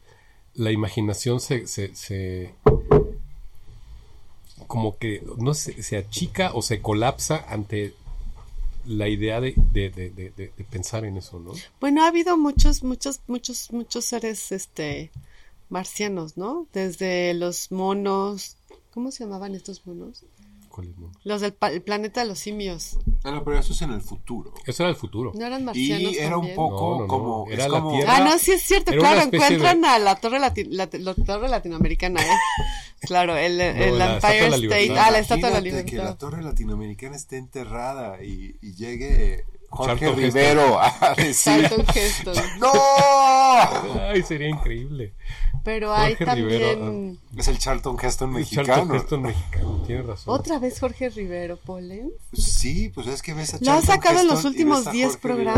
la 0.55 0.73
imaginación 0.73 1.41
se, 1.41 1.67
se, 1.67 1.95
se- 1.95 2.55
como 4.71 4.97
que 4.99 5.21
no 5.37 5.53
sé, 5.53 5.83
se 5.83 5.97
achica 5.97 6.53
o 6.55 6.63
se 6.63 6.81
colapsa 6.81 7.45
ante 7.49 7.93
la 8.87 9.09
idea 9.09 9.41
de, 9.41 9.53
de- 9.73 9.91
de- 9.91 10.11
de- 10.11 10.31
de- 10.31 10.53
de 10.57 10.65
pensar 10.65 11.05
en 11.05 11.17
eso, 11.17 11.41
¿no? 11.41 11.53
Bueno, 11.81 12.05
ha 12.05 12.07
habido 12.07 12.37
muchos, 12.37 12.85
muchos, 12.85 13.19
muchos, 13.27 13.73
muchos 13.73 14.05
seres, 14.05 14.53
este, 14.53 15.11
marcianos, 15.71 16.37
¿no? 16.37 16.69
Desde 16.73 17.35
los 17.35 17.73
monos, 17.73 18.57
¿cómo 18.95 19.11
se 19.11 19.25
llamaban 19.25 19.57
estos 19.57 19.85
monos? 19.87 20.23
¿Cuál 20.69 20.87
es, 20.91 20.99
no? 20.99 21.11
Los 21.25 21.41
del 21.41 21.53
pa- 21.53 21.73
el 21.73 21.83
planeta 21.83 22.21
de 22.21 22.29
los 22.29 22.39
simios. 22.39 22.97
Ah, 23.25 23.33
no, 23.33 23.43
pero 23.43 23.59
eso 23.59 23.73
es 23.73 23.83
en 23.83 23.91
el 23.91 24.01
futuro. 24.01 24.55
Eso 24.67 24.85
era 24.85 24.91
el 24.91 24.97
futuro. 24.97 25.33
¿No 25.35 25.45
eran 25.45 25.65
marcianos 25.65 26.13
Y 26.13 26.19
era 26.19 26.39
un 26.39 26.55
poco 26.55 26.91
No, 26.91 26.95
no, 26.95 27.01
no. 27.03 27.07
como... 27.09 27.47
Era 27.51 27.65
es 27.65 27.71
la 27.73 27.81
como- 27.81 27.97
Tierra. 27.97 28.17
Ah, 28.17 28.21
no, 28.25 28.39
sí 28.39 28.53
es 28.53 28.63
cierto, 28.63 28.93
claro, 28.93 29.21
encuentran 29.23 29.85
a 29.85 29.99
la 29.99 30.15
torre, 30.15 30.39
lati- 30.39 30.69
la, 30.71 30.89
la 30.93 31.15
torre 31.17 31.49
latinoamericana, 31.49 32.23
¿eh? 32.23 32.37
Claro, 33.01 33.37
el, 33.37 33.61
el 33.61 33.99
la 33.99 34.15
Empire 34.15 34.51
la 34.51 34.57
State. 34.57 34.59
Libertad. 34.59 35.05
Ah, 35.07 35.11
la 35.11 35.19
Estatua 35.19 35.49
de 35.49 35.55
la 35.55 35.61
Imagínate 35.61 35.85
que 35.91 35.97
la 35.97 36.03
Libertad. 36.03 36.19
torre 36.19 36.43
latinoamericana 36.43 37.17
esté 37.17 37.39
enterrada 37.39 38.23
y, 38.23 38.57
y 38.61 38.75
llegue 38.75 39.45
Jorge 39.71 40.01
Charlton 40.07 40.17
Rivero 40.23 40.81
a 40.81 41.15
decir... 41.17 41.69
Charlton 41.69 41.87
Heston. 41.95 42.35
¡No! 42.61 42.73
Ay, 44.09 44.23
sería 44.23 44.49
increíble. 44.49 45.15
Pero 45.63 45.95
hay 45.95 46.11
Jorge 46.15 46.25
también... 46.25 46.49
Rivero, 46.49 47.17
Es 47.37 47.49
el 47.49 47.59
Charlton 47.59 47.97
Heston 48.01 48.31
El 48.31 48.35
mexicano. 48.37 48.67
Charlton 48.67 48.97
Heston 48.97 49.23
mexicano, 49.23 49.83
tienes 49.87 50.07
razón. 50.07 50.35
Otra 50.35 50.59
vez 50.59 50.81
Jorge 50.81 51.09
Rivero, 51.11 51.57
Polen. 51.59 52.11
Sí, 52.33 52.89
pues 52.95 53.07
es 53.07 53.23
que 53.23 53.35
ves 53.35 53.55
a 53.55 53.59
Lo 53.59 53.63
ha 53.63 53.65
Charlton 53.77 53.87
sacado 53.87 54.21
en 54.21 54.27
los 54.27 54.45
últimos 54.45 54.79
ves 54.81 54.89
a 54.89 54.93
10 54.93 55.07
Jorge 55.07 55.29
Rivero. 55.29 55.55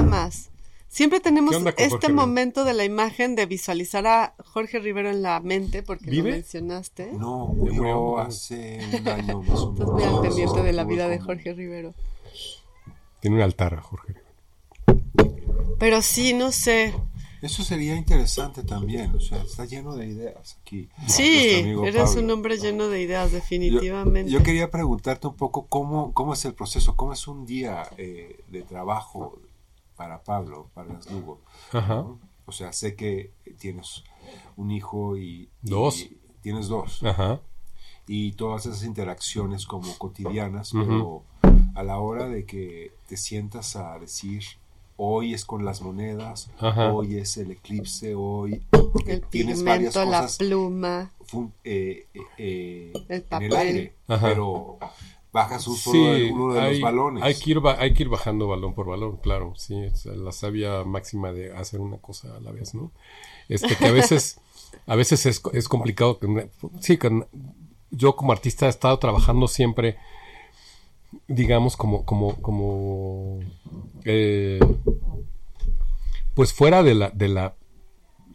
Siempre 0.93 1.21
tenemos 1.21 1.53
¿Qué 1.53 1.57
onda 1.57 1.73
con 1.73 1.81
este 1.83 1.91
Jorge 1.95 2.07
Rivero? 2.09 2.27
momento 2.27 2.65
de 2.67 2.75
la 2.75 2.85
imagen 2.85 3.35
de 3.35 3.47
visualizar 3.47 4.07
a 4.07 4.35
Jorge 4.45 4.79
Rivero 4.79 5.09
en 5.09 5.23
la 5.23 5.41
mente, 5.41 5.83
porque 5.83 6.11
¿Vive? 6.11 6.29
lo 6.33 6.37
mencionaste. 6.37 7.13
No, 7.15 7.47
murió. 7.47 8.19
hace 8.19 8.79
un 9.01 9.09
año 9.09 9.41
más 9.41 9.59
o 9.61 9.73
menos. 9.73 9.81
Estás 9.81 9.91
muy 9.91 10.03
al 10.05 10.21
pendiente 10.21 10.63
de 10.63 10.73
la 10.75 10.85
vida 10.85 11.09
de 11.09 11.19
Jorge 11.19 11.55
Rivero. 11.55 11.95
Tiene 13.21 13.37
un 13.37 13.43
altar 13.43 13.73
a 13.73 13.81
Jorge 13.81 14.13
Rivero. 14.13 15.77
Pero 15.79 16.03
sí, 16.03 16.35
no 16.35 16.53
sé. 16.53 16.93
Eso 17.41 17.65
sería 17.65 17.97
interesante 17.97 18.63
también, 18.63 19.17
o 19.17 19.21
sea, 19.21 19.41
está 19.43 19.65
lleno 19.65 19.97
de 19.97 20.09
ideas 20.09 20.59
aquí. 20.61 20.91
Sí, 21.09 21.49
eres 21.87 22.03
Pablo. 22.03 22.21
un 22.21 22.31
hombre 22.33 22.59
lleno 22.59 22.89
de 22.89 23.01
ideas, 23.01 23.31
Yo, 23.31 23.37
definitivamente. 23.39 24.31
yo 24.31 24.43
quería 24.43 24.71
preguntarte 24.71 25.27
un 25.27 25.37
poco 25.37 25.67
cómo, 25.69 26.13
cómo 26.13 26.35
es 26.35 26.45
el 26.45 26.53
proceso, 26.53 26.95
cómo 26.97 27.15
es 27.15 27.27
un 27.27 27.47
día 27.47 27.89
eh, 27.97 28.39
de 28.49 28.63
trabajo 28.63 29.39
para 29.97 30.23
Pablo, 30.23 30.71
para 30.75 30.99
Lugo. 31.11 31.41
Ajá. 31.73 31.97
¿no? 31.97 32.19
O 32.47 32.53
sea, 32.53 32.73
sé 32.73 32.95
que 32.97 33.33
tienes 33.59 34.03
un 34.57 34.71
hijo 34.71 35.17
y... 35.17 35.49
y 35.63 35.71
Dos. 35.71 36.07
tienes 36.43 36.69
dos. 36.69 37.03
Ajá. 37.05 37.41
y 38.07 38.33
todas 38.33 38.67
esas 38.67 38.83
interacciones 38.85 39.65
como 39.67 39.97
cotidianas, 39.97 40.73
pero 40.73 41.23
a 41.75 41.83
la 41.85 41.99
hora 41.99 42.27
de 42.29 42.45
que 42.45 42.93
te 43.07 43.17
sientas 43.17 43.77
a 43.77 43.97
decir, 43.99 44.43
hoy 44.97 45.35
es 45.35 45.45
con 45.45 45.65
las 45.65 45.83
monedas, 45.83 46.51
Ajá. 46.59 46.93
hoy 46.93 47.17
es 47.19 47.37
el 47.37 47.53
eclipse, 47.53 48.15
hoy 48.17 48.61
el 49.07 49.23
tienes 49.29 49.63
varias 49.65 49.95
pigmento, 49.95 50.11
la 50.11 50.21
cosas 50.23 50.37
pluma. 50.39 51.13
fun- 51.25 51.53
eh, 51.65 52.07
eh, 52.13 52.21
eh, 52.39 52.93
El 53.09 53.17
en 53.19 53.23
papel. 53.23 53.53
el 53.53 53.57
aire, 53.57 53.95
Ajá. 54.09 54.29
pero 54.29 54.79
bajas 55.33 55.67
un 55.67 55.77
solo 55.77 56.15
Sí, 56.15 56.21
de, 56.21 56.33
uno 56.33 56.55
de 56.55 56.61
hay, 56.61 56.73
los 56.75 56.81
balones. 56.83 57.25
hay 57.25 57.35
que 57.35 57.51
ir 57.51 57.61
hay 57.79 57.95
que 57.95 58.03
ir 58.03 58.09
bajando 58.09 58.49
balón 58.49 58.75
por 58.75 58.87
balón, 58.87 59.17
claro. 59.17 59.55
Sí, 59.57 59.75
es 59.77 60.05
la 60.07 60.33
sabia 60.33 60.85
máxima 60.85 61.33
de 61.33 61.53
hacer 61.55 61.81
una 61.81 61.99
cosa 61.99 62.37
a 62.37 62.41
la 62.41 62.53
vez, 62.53 62.75
¿no? 62.75 62.93
Este, 63.49 63.77
que 63.77 63.89
a 63.89 63.93
veces, 63.93 64.39
a 64.87 64.95
veces 64.97 65.27
es, 65.27 65.43
es 65.53 65.69
complicado. 65.69 66.19
Sí, 66.81 66.99
que 66.99 67.27
yo 67.91 68.17
como 68.17 68.33
artista 68.33 68.67
he 68.67 68.69
estado 68.71 68.99
trabajando 68.99 69.49
siempre, 69.49 69.97
digamos, 71.29 71.77
como, 71.77 72.05
como, 72.05 72.37
como, 72.41 73.41
eh, 74.05 74.61
pues 76.35 76.53
fuera 76.53 76.83
de 76.83 76.95
la, 76.95 77.11
de 77.11 77.29
la 77.29 77.55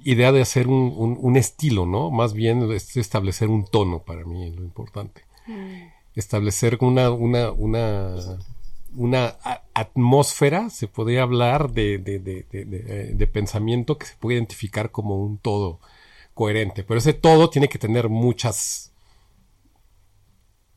idea 0.04 0.32
de 0.32 0.42
hacer 0.42 0.68
un, 0.68 0.94
un- 0.96 1.18
un 1.20 1.36
estilo, 1.38 1.86
¿no? 1.86 2.12
Más 2.12 2.34
bien 2.34 2.72
es 2.72 2.96
establecer 2.98 3.50
un 3.50 3.66
tono 3.66 4.04
para 4.04 4.24
mí, 4.26 4.52
lo 4.52 4.64
importante 4.64 5.24
establecer 6.20 6.78
una, 6.82 7.12
una, 7.12 7.52
una, 7.52 8.16
una 8.96 9.38
atmósfera, 9.74 10.70
se 10.70 10.88
podría 10.88 11.24
hablar 11.24 11.72
de, 11.72 11.98
de, 12.00 12.20
de, 12.20 12.46
de- 12.52 12.66
de- 12.66 13.14
de 13.14 13.28
pensamiento 13.28 13.98
que 13.98 14.08
se 14.08 14.16
puede 14.18 14.36
identificar 14.38 14.92
como 14.92 15.18
un 15.24 15.38
todo 15.38 15.80
coherente. 16.34 16.84
Pero 16.84 17.00
ese 17.00 17.14
todo 17.14 17.50
tiene 17.50 17.70
que 17.70 17.80
tener 17.80 18.10
muchas 18.10 18.92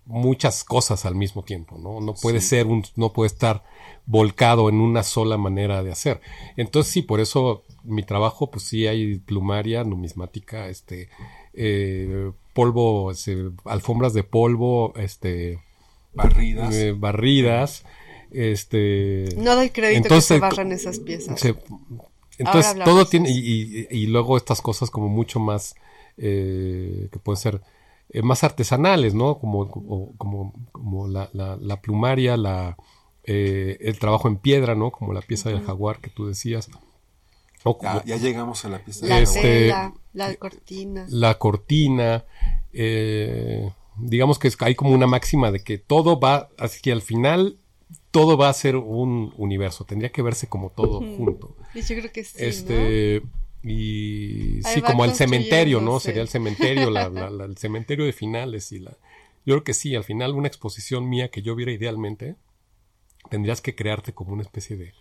muchas 0.06 0.64
cosas 0.64 1.04
al 1.06 1.14
mismo 1.14 1.44
tiempo, 1.44 1.78
¿no? 1.78 2.00
No 2.00 2.14
puede 2.14 2.40
ser 2.40 2.66
un, 2.66 2.84
no 2.96 3.12
puede 3.12 3.28
estar 3.28 3.62
volcado 4.06 4.68
en 4.68 4.80
una 4.80 5.04
sola 5.04 5.36
manera 5.36 5.82
de 5.84 5.92
hacer. 5.92 6.20
Entonces 6.56 6.92
sí, 6.92 7.02
por 7.02 7.20
eso 7.20 7.62
mi 7.84 8.02
trabajo, 8.02 8.50
pues 8.50 8.64
sí 8.64 8.86
hay 8.88 9.18
plumaria, 9.18 9.84
numismática, 9.84 10.68
este, 10.68 11.08
eh, 11.54 12.32
polvo, 12.54 13.12
alfombras 13.64 14.12
de 14.14 14.22
polvo, 14.24 14.92
este, 14.96 15.58
Barridas. 16.14 16.74
eh, 16.74 16.92
barridas, 16.96 17.84
este, 18.30 19.26
No 19.36 19.56
doy 19.56 19.70
crédito 19.70 20.02
Entonces, 20.02 20.28
que 20.28 20.34
se 20.34 20.40
barran 20.40 20.72
esas 20.72 20.98
piezas. 21.00 21.40
se- 21.40 21.56
entonces 22.38 22.74
todo 22.84 23.06
tiene 23.06 23.30
y, 23.30 23.38
y- 23.38 23.86
y 23.90 24.06
luego 24.06 24.36
estas 24.36 24.62
cosas 24.62 24.90
como 24.90 25.08
mucho 25.08 25.40
más 25.40 25.74
eh, 26.16 27.08
que 27.12 27.18
pueden 27.18 27.36
ser 27.40 27.60
eh, 28.10 28.22
más 28.22 28.42
artesanales, 28.44 29.14
¿no? 29.14 29.38
Como 29.38 29.68
como, 29.70 30.12
como, 30.16 30.52
como 30.72 31.08
la, 31.08 31.28
la- 31.32 31.56
la 31.56 31.80
plumaria, 31.80 32.36
la 32.36 32.76
eh, 33.24 33.76
el 33.80 33.98
trabajo 33.98 34.26
en 34.28 34.36
piedra, 34.36 34.74
¿no? 34.74 34.90
Como 34.90 35.12
la 35.12 35.20
pieza 35.22 35.50
del 35.50 35.60
jaguar 35.60 36.00
que 36.00 36.10
tú 36.10 36.26
decías. 36.26 36.70
Ya, 37.82 38.02
ya 38.04 38.16
llegamos 38.16 38.64
a 38.64 38.68
la 38.68 38.78
pista 38.84 39.06
La 39.06 39.16
de 39.16 39.22
este- 39.24 39.40
tela, 39.42 39.94
la 40.14 40.34
cortina. 40.36 41.06
la 41.10 41.34
cortina, 41.38 42.24
eh, 42.72 43.70
digamos 43.98 44.38
que 44.38 44.48
es- 44.48 44.56
hay 44.60 44.74
como 44.74 44.92
una 44.94 45.06
máxima 45.06 45.50
de 45.50 45.60
que 45.62 45.78
todo 45.78 46.18
va, 46.18 46.48
así 46.58 46.80
que 46.80 46.92
al 46.92 47.02
final 47.02 47.58
todo 48.10 48.36
va 48.36 48.48
a 48.48 48.52
ser 48.52 48.76
un 48.76 49.32
universo, 49.36 49.84
tendría 49.84 50.10
que 50.10 50.22
verse 50.22 50.48
como 50.48 50.70
todo 50.70 51.00
junto. 51.00 51.56
Y 51.74 51.82
yo 51.82 51.96
creo 51.96 52.12
que 52.12 52.24
sí, 52.24 52.36
Este, 52.38 53.22
y 53.62 54.66
Ahí 54.66 54.74
sí, 54.76 54.82
como 54.82 55.04
el 55.04 55.14
cementerio, 55.14 55.80
¿no? 55.80 56.00
Sería 56.00 56.22
el 56.22 56.28
cementerio, 56.28 56.90
la- 56.90 57.08
la- 57.28 57.30
la- 57.30 57.44
el 57.44 57.56
cementerio 57.58 58.04
de 58.06 58.12
finales 58.12 58.72
y 58.72 58.78
la... 58.80 58.92
Yo 59.46 59.54
creo 59.54 59.64
que 59.64 59.74
sí, 59.74 59.94
al 59.94 60.04
final 60.04 60.34
una 60.34 60.48
exposición 60.48 61.08
mía 61.08 61.30
que 61.30 61.42
yo 61.42 61.54
viera 61.54 61.72
idealmente, 61.72 62.36
tendrías 63.30 63.60
que 63.60 63.74
crearte 63.74 64.12
como 64.12 64.32
una 64.32 64.42
especie 64.42 64.76
de 64.76 64.92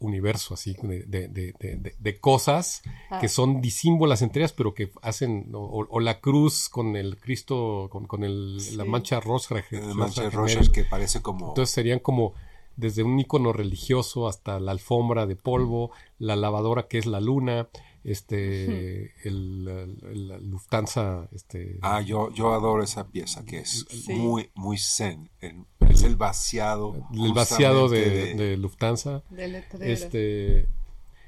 universo 0.00 0.54
así 0.54 0.74
de, 0.82 1.04
de- 1.04 1.28
de- 1.28 1.54
de- 1.58 1.76
de- 1.76 1.94
de 1.98 2.20
cosas 2.20 2.82
Ah. 3.10 3.18
que 3.20 3.28
son 3.28 3.60
disímbolas 3.60 4.22
entre 4.22 4.42
ellas 4.42 4.52
pero 4.52 4.74
que 4.74 4.90
hacen 5.02 5.50
o, 5.54 5.86
o 5.90 6.00
la 6.00 6.20
cruz 6.20 6.68
con 6.68 6.94
el 6.96 7.16
Cristo 7.18 7.88
con, 7.90 8.06
con 8.06 8.22
el, 8.24 8.76
la 8.76 8.84
mancha 8.84 9.18
Rogers 9.20 10.68
que 10.70 10.84
parece 10.84 11.20
como... 11.22 11.48
entonces 11.48 11.74
serían 11.74 11.98
como 11.98 12.34
desde 12.76 13.02
un 13.02 13.18
icono 13.18 13.52
religioso 13.52 14.28
hasta 14.28 14.60
la 14.60 14.70
alfombra 14.70 15.26
de 15.26 15.34
polvo, 15.34 15.90
la 16.20 16.36
lavadora 16.36 16.86
que 16.86 16.98
es 16.98 17.06
la 17.06 17.18
luna, 17.18 17.68
este, 18.04 19.12
el, 19.26 19.98
el- 20.12 20.28
la 20.28 20.38
Lufthansa, 20.38 21.28
este, 21.32 21.78
Ah, 21.82 22.00
yo, 22.02 22.30
yo 22.32 22.52
adoro 22.54 22.82
esa 22.84 23.08
pieza 23.08 23.44
que 23.44 23.58
es 23.58 23.84
Sí. 23.90 24.12
muy, 24.12 24.50
muy 24.54 24.78
zen. 24.78 25.28
El- 25.40 25.64
es 25.92 26.02
el 26.02 26.16
vaciado. 26.16 26.94
el 27.14 27.32
vaciado 27.32 27.88
de, 27.88 28.00
justamente 28.00 28.42
de 28.42 28.56
Lufthansa, 28.56 29.22
De 29.30 29.92
este, 29.92 30.68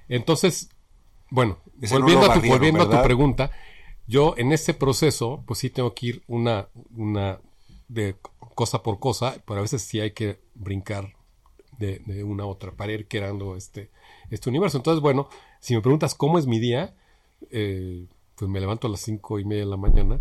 entonces, 0.08 0.70
bueno, 1.30 1.58
Ese 1.80 1.94
no 1.94 2.00
volviendo 2.00 2.26
a 2.26 2.28
tu, 2.28 2.34
barrieron, 2.34 2.58
volviendo 2.58 2.80
a 2.82 2.84
tu 2.84 2.90
¿verdad? 2.90 3.04
pregunta, 3.04 3.50
yo 4.06 4.34
en 4.36 4.52
este 4.52 4.74
proceso, 4.74 5.42
pues 5.46 5.60
sí 5.60 5.70
tengo 5.70 5.94
que 5.94 6.06
ir 6.06 6.22
una, 6.26 6.68
una 6.96 7.38
de 7.88 8.16
cosa 8.54 8.82
por 8.82 8.98
cosa, 8.98 9.36
pero 9.46 9.60
a 9.60 9.62
veces 9.62 9.82
sí 9.82 10.00
hay 10.00 10.10
que 10.12 10.40
brincar 10.54 11.14
de, 11.78 12.00
de 12.06 12.24
una 12.24 12.44
a 12.44 12.46
otra 12.46 12.72
para 12.72 12.92
ir 12.92 13.08
creando 13.08 13.56
este, 13.56 13.90
este 14.30 14.48
universo. 14.48 14.76
Entonces, 14.76 15.00
bueno, 15.00 15.28
si 15.60 15.74
me 15.74 15.80
preguntas 15.80 16.14
cómo 16.14 16.38
es 16.38 16.46
mi 16.46 16.58
día, 16.58 16.94
eh, 17.50 18.06
pues 18.34 18.50
me 18.50 18.60
levanto 18.60 18.86
a 18.86 18.90
las 18.90 19.00
cinco 19.00 19.38
y 19.38 19.44
media 19.44 19.64
de 19.64 19.70
la 19.70 19.76
mañana 19.76 20.20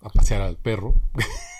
a 0.00 0.08
pasear 0.10 0.42
al 0.42 0.56
perro, 0.56 0.94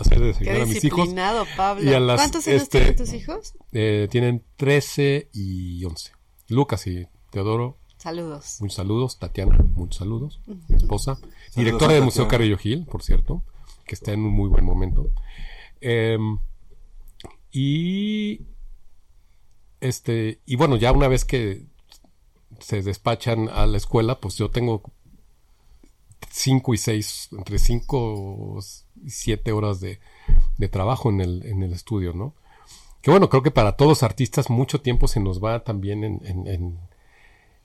hacer 0.00 0.18
Qué 0.18 0.24
desayunar 0.24 0.62
a 0.62 0.66
mis 0.66 0.84
hijos. 0.84 0.98
disciplinado, 1.00 1.46
Pablo. 1.56 1.90
y 1.90 1.94
a 1.94 2.00
las, 2.00 2.16
¿Cuántos 2.20 2.46
años 2.46 2.62
este, 2.62 2.78
tienen 2.78 2.96
tus 2.96 3.12
hijos? 3.12 3.54
Eh, 3.72 4.08
tienen 4.10 4.44
13 4.56 5.30
y 5.32 5.84
11. 5.84 6.12
Lucas 6.48 6.86
y 6.86 7.06
Teodoro, 7.30 7.78
Saludos. 7.96 8.56
muchos 8.60 8.74
saludos. 8.76 9.18
Tatiana, 9.18 9.58
muchos 9.74 9.98
saludos. 9.98 10.40
Mi 10.68 10.76
esposa. 10.76 11.18
Directora 11.54 11.94
del 11.94 12.02
Museo. 12.04 12.26
Carrillo 12.28 12.56
Gil, 12.58 12.86
por 12.86 13.02
cierto, 13.02 13.44
que 13.84 13.94
está 13.94 14.12
en 14.12 14.20
un 14.20 14.32
muy 14.32 14.48
buen 14.48 14.64
momento. 14.64 15.10
Em, 15.80 16.38
y 17.52 18.46
este, 19.80 20.40
y 20.46 20.56
bueno, 20.56 20.76
ya 20.76 20.92
una 20.92 21.08
vez 21.08 21.24
que 21.24 21.66
se 22.58 22.82
despachan 22.82 23.48
a 23.48 23.66
la 23.66 23.76
escuela, 23.76 24.20
pues 24.20 24.36
yo 24.36 24.50
tengo 24.50 24.82
cinco 26.28 26.74
y 26.74 26.76
seis, 26.78 27.28
entre 27.32 27.58
cinco 27.58 28.58
y 29.04 29.10
siete 29.10 29.52
horas 29.52 29.80
de, 29.80 29.98
de 30.58 30.68
trabajo 30.68 31.10
en 31.10 31.20
el, 31.20 31.46
en 31.46 31.62
el 31.62 31.72
estudio, 31.72 32.12
¿no? 32.12 32.34
Que 33.02 33.10
bueno, 33.10 33.30
creo 33.30 33.42
que 33.42 33.50
para 33.50 33.76
todos 33.76 33.88
los 33.90 34.02
artistas 34.02 34.50
mucho 34.50 34.80
tiempo 34.82 35.08
se 35.08 35.20
nos 35.20 35.42
va 35.42 35.64
también 35.64 36.04
en, 36.04 36.20
en, 36.24 36.46
en, 36.46 36.78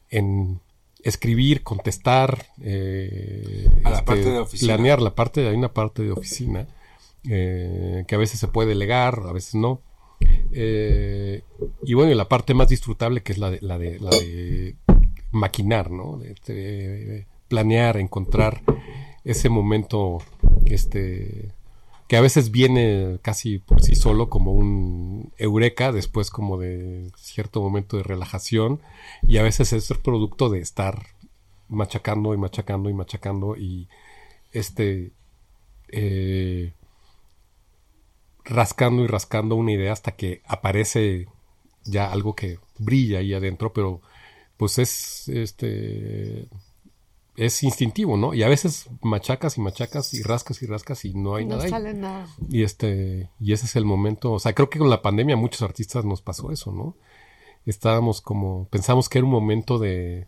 en 0.09 0.59
escribir, 1.03 1.61
contestar, 1.61 2.45
eh, 2.61 3.67
A 3.83 3.89
la 3.89 3.95
este, 3.97 4.05
parte 4.05 4.31
de 4.31 4.39
oficina. 4.39 4.73
planear 4.75 5.01
la 5.01 5.13
parte, 5.13 5.47
hay 5.47 5.55
una 5.55 5.73
parte 5.73 6.03
de 6.03 6.11
oficina 6.11 6.67
eh, 7.29 8.05
que 8.07 8.15
a 8.15 8.17
veces 8.17 8.39
se 8.39 8.47
puede 8.47 8.69
delegar, 8.69 9.23
a 9.27 9.33
veces 9.33 9.55
no. 9.55 9.81
Eh, 10.53 11.43
y 11.83 11.93
bueno, 11.95 12.11
y 12.11 12.15
la 12.15 12.29
parte 12.29 12.53
más 12.53 12.69
disfrutable 12.69 13.21
que 13.21 13.33
es 13.33 13.37
la 13.37 13.51
de, 13.51 13.59
la 13.61 13.77
de, 13.77 13.99
la 13.99 14.09
de 14.11 14.75
maquinar, 15.31 15.91
¿no? 15.91 16.17
De 16.17 17.25
planear, 17.55 17.95
encontrar 17.95 18.61
ese 19.23 19.47
momento, 19.47 20.17
este, 20.65 21.53
que 22.09 22.17
a 22.17 22.21
veces 22.21 22.51
viene 22.51 23.17
casi 23.21 23.59
por 23.59 23.81
sí 23.81 23.95
solo 23.95 24.29
como 24.29 24.51
un 24.51 25.31
eureka, 25.37 25.93
después 25.93 26.31
como 26.31 26.57
de 26.57 27.09
cierto 27.15 27.61
momento 27.61 27.95
de 27.95 28.03
relajación, 28.03 28.81
y 29.25 29.37
a 29.37 29.43
veces 29.43 29.71
es 29.71 29.89
el 29.89 29.99
producto 29.99 30.49
de 30.49 30.59
estar 30.59 31.01
machacando 31.69 32.33
y 32.33 32.37
machacando 32.37 32.89
y 32.89 32.93
machacando 32.93 33.55
y 33.55 33.87
este 34.51 35.13
eh, 35.87 36.73
rascando 38.43 39.01
y 39.01 39.07
rascando 39.07 39.55
una 39.55 39.71
idea 39.71 39.93
hasta 39.93 40.11
que 40.11 40.41
aparece 40.45 41.27
ya 41.85 42.11
algo 42.11 42.35
que 42.35 42.59
brilla 42.79 43.19
ahí 43.19 43.33
adentro, 43.33 43.71
pero 43.71 44.01
pues 44.57 44.77
es 44.77 45.29
este 45.29 46.49
es 47.38 47.63
instintivo, 47.63 48.17
¿no? 48.17 48.33
Y 48.33 48.43
a 48.43 48.47
veces 48.49 48.88
machacas 49.01 49.57
y 49.57 49.61
machacas 49.61 50.13
y 50.13 50.21
rascas 50.23 50.61
y 50.61 50.65
rascas 50.67 51.05
y 51.05 51.13
no 51.13 51.36
hay 51.36 51.45
no 51.45 51.51
nada 51.51 51.63
ahí. 51.65 51.69
sale 51.69 51.93
nada. 51.93 52.27
Y 52.49 52.63
este, 52.63 53.29
y 53.39 53.51
ese 53.53 53.65
es 53.65 53.75
el 53.75 53.86
momento, 53.86 54.31
o 54.33 54.39
sea, 54.39 54.53
creo 54.53 54.69
que 54.69 54.79
con 54.79 54.89
la 54.89 55.01
pandemia 55.01 55.36
a 55.36 55.38
muchos 55.38 55.61
artistas 55.61 56.05
nos 56.05 56.21
pasó 56.21 56.51
eso, 56.51 56.71
¿no? 56.71 56.95
Estábamos 57.65 58.21
como, 58.21 58.67
pensamos 58.69 59.09
que 59.09 59.17
era 59.17 59.25
un 59.25 59.31
momento 59.31 59.79
de, 59.79 60.27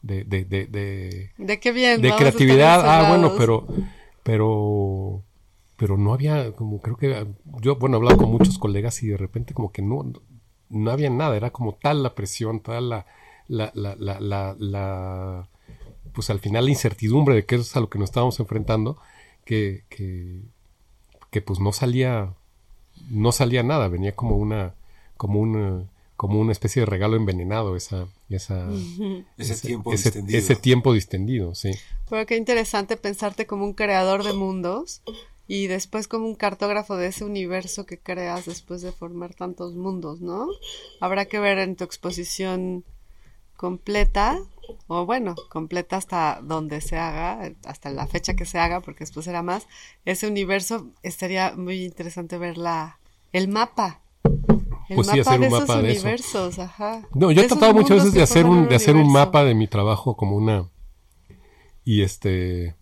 de, 0.00 0.24
de, 0.24 0.44
de, 0.44 0.66
de, 0.66 1.30
¿De 1.36 1.60
qué 1.60 1.70
bien? 1.70 2.00
de 2.00 2.08
vamos 2.08 2.20
creatividad. 2.20 2.80
Ah, 2.84 3.08
bueno, 3.10 3.34
pero, 3.36 3.66
pero, 4.22 5.22
pero 5.76 5.96
no 5.98 6.14
había, 6.14 6.52
como 6.52 6.80
creo 6.80 6.96
que, 6.96 7.26
yo, 7.60 7.76
bueno, 7.76 7.96
he 7.96 7.98
hablado 7.98 8.16
con 8.18 8.30
muchos 8.30 8.58
colegas 8.58 9.02
y 9.02 9.08
de 9.08 9.16
repente 9.16 9.52
como 9.54 9.70
que 9.72 9.82
no, 9.82 10.12
no 10.70 10.90
había 10.90 11.10
nada, 11.10 11.36
era 11.36 11.50
como 11.50 11.74
tal 11.74 12.02
la 12.02 12.14
presión, 12.14 12.60
tal 12.60 12.88
la, 12.88 13.06
la, 13.48 13.70
la, 13.74 13.94
la, 13.96 14.56
la- 14.58 15.48
pues 16.12 16.30
al 16.30 16.40
final 16.40 16.64
la 16.64 16.70
incertidumbre 16.70 17.34
de 17.34 17.44
qué 17.44 17.56
es 17.56 17.76
a 17.76 17.80
lo 17.80 17.88
que 17.88 17.98
nos 17.98 18.10
estábamos 18.10 18.38
enfrentando, 18.40 18.98
que, 19.44 19.84
que, 19.88 20.40
que 21.30 21.42
pues 21.42 21.60
no 21.60 21.72
salía, 21.72 22.34
no 23.10 23.32
salía 23.32 23.62
nada, 23.62 23.88
venía 23.88 24.14
como 24.14 24.36
una, 24.36 24.74
como 25.16 25.40
una, 25.40 25.84
como 26.16 26.38
una 26.40 26.52
especie 26.52 26.80
de 26.80 26.86
regalo 26.86 27.16
envenenado 27.16 27.76
esa, 27.76 28.06
esa, 28.28 28.68
Ese, 29.38 29.66
tiempo 29.66 29.92
ese, 29.92 30.10
distendido. 30.10 30.38
ese 30.38 30.56
tiempo 30.56 30.92
distendido, 30.92 31.54
sí. 31.54 31.70
Pero 32.08 32.26
qué 32.26 32.36
interesante 32.36 32.96
pensarte 32.96 33.46
como 33.46 33.64
un 33.64 33.72
creador 33.72 34.22
de 34.22 34.32
mundos 34.32 35.02
y 35.48 35.66
después 35.66 36.08
como 36.08 36.26
un 36.26 36.34
cartógrafo 36.34 36.96
de 36.96 37.08
ese 37.08 37.24
universo 37.24 37.86
que 37.86 37.98
creas 37.98 38.46
después 38.46 38.82
de 38.82 38.92
formar 38.92 39.34
tantos 39.34 39.74
mundos, 39.74 40.20
¿no? 40.20 40.46
Habrá 41.00 41.24
que 41.24 41.40
ver 41.40 41.58
en 41.58 41.76
tu 41.76 41.84
exposición 41.84 42.84
completa, 43.56 44.40
o 44.86 45.06
bueno, 45.06 45.34
completa 45.50 45.96
hasta 45.96 46.40
donde 46.42 46.80
se 46.80 46.98
haga, 46.98 47.52
hasta 47.64 47.90
la 47.90 48.06
fecha 48.06 48.34
que 48.34 48.44
se 48.44 48.58
haga, 48.58 48.80
porque 48.80 49.00
después 49.04 49.24
será 49.24 49.42
más, 49.42 49.66
ese 50.04 50.26
universo 50.26 50.90
estaría 51.02 51.54
muy 51.56 51.84
interesante 51.84 52.38
ver 52.38 52.58
la, 52.58 52.98
el 53.32 53.48
mapa. 53.48 54.00
El 54.88 54.96
Pues 54.96 55.06
sí, 55.08 55.18
mapa 55.18 55.30
hacer 55.30 55.40
de 55.40 55.46
un 55.48 55.54
esos 55.54 55.60
mapa 55.68 55.82
de 55.82 55.92
eso. 55.92 56.00
universos, 56.02 56.58
ajá. 56.58 57.08
No, 57.14 57.30
yo 57.30 57.36
De 57.36 57.42
he 57.42 57.46
esos 57.46 57.58
tratado 57.58 57.72
muchas 57.74 57.98
veces 57.98 58.12
de 58.12 58.22
hacer 58.22 58.46
un, 58.46 58.68
de 58.68 58.74
hacer 58.76 58.96
un 58.96 59.10
mapa 59.10 59.44
de 59.44 59.54
mi 59.54 59.66
trabajo 59.68 60.16
como 60.16 60.36
una 60.36 60.68
y 61.84 62.02
este 62.02 62.76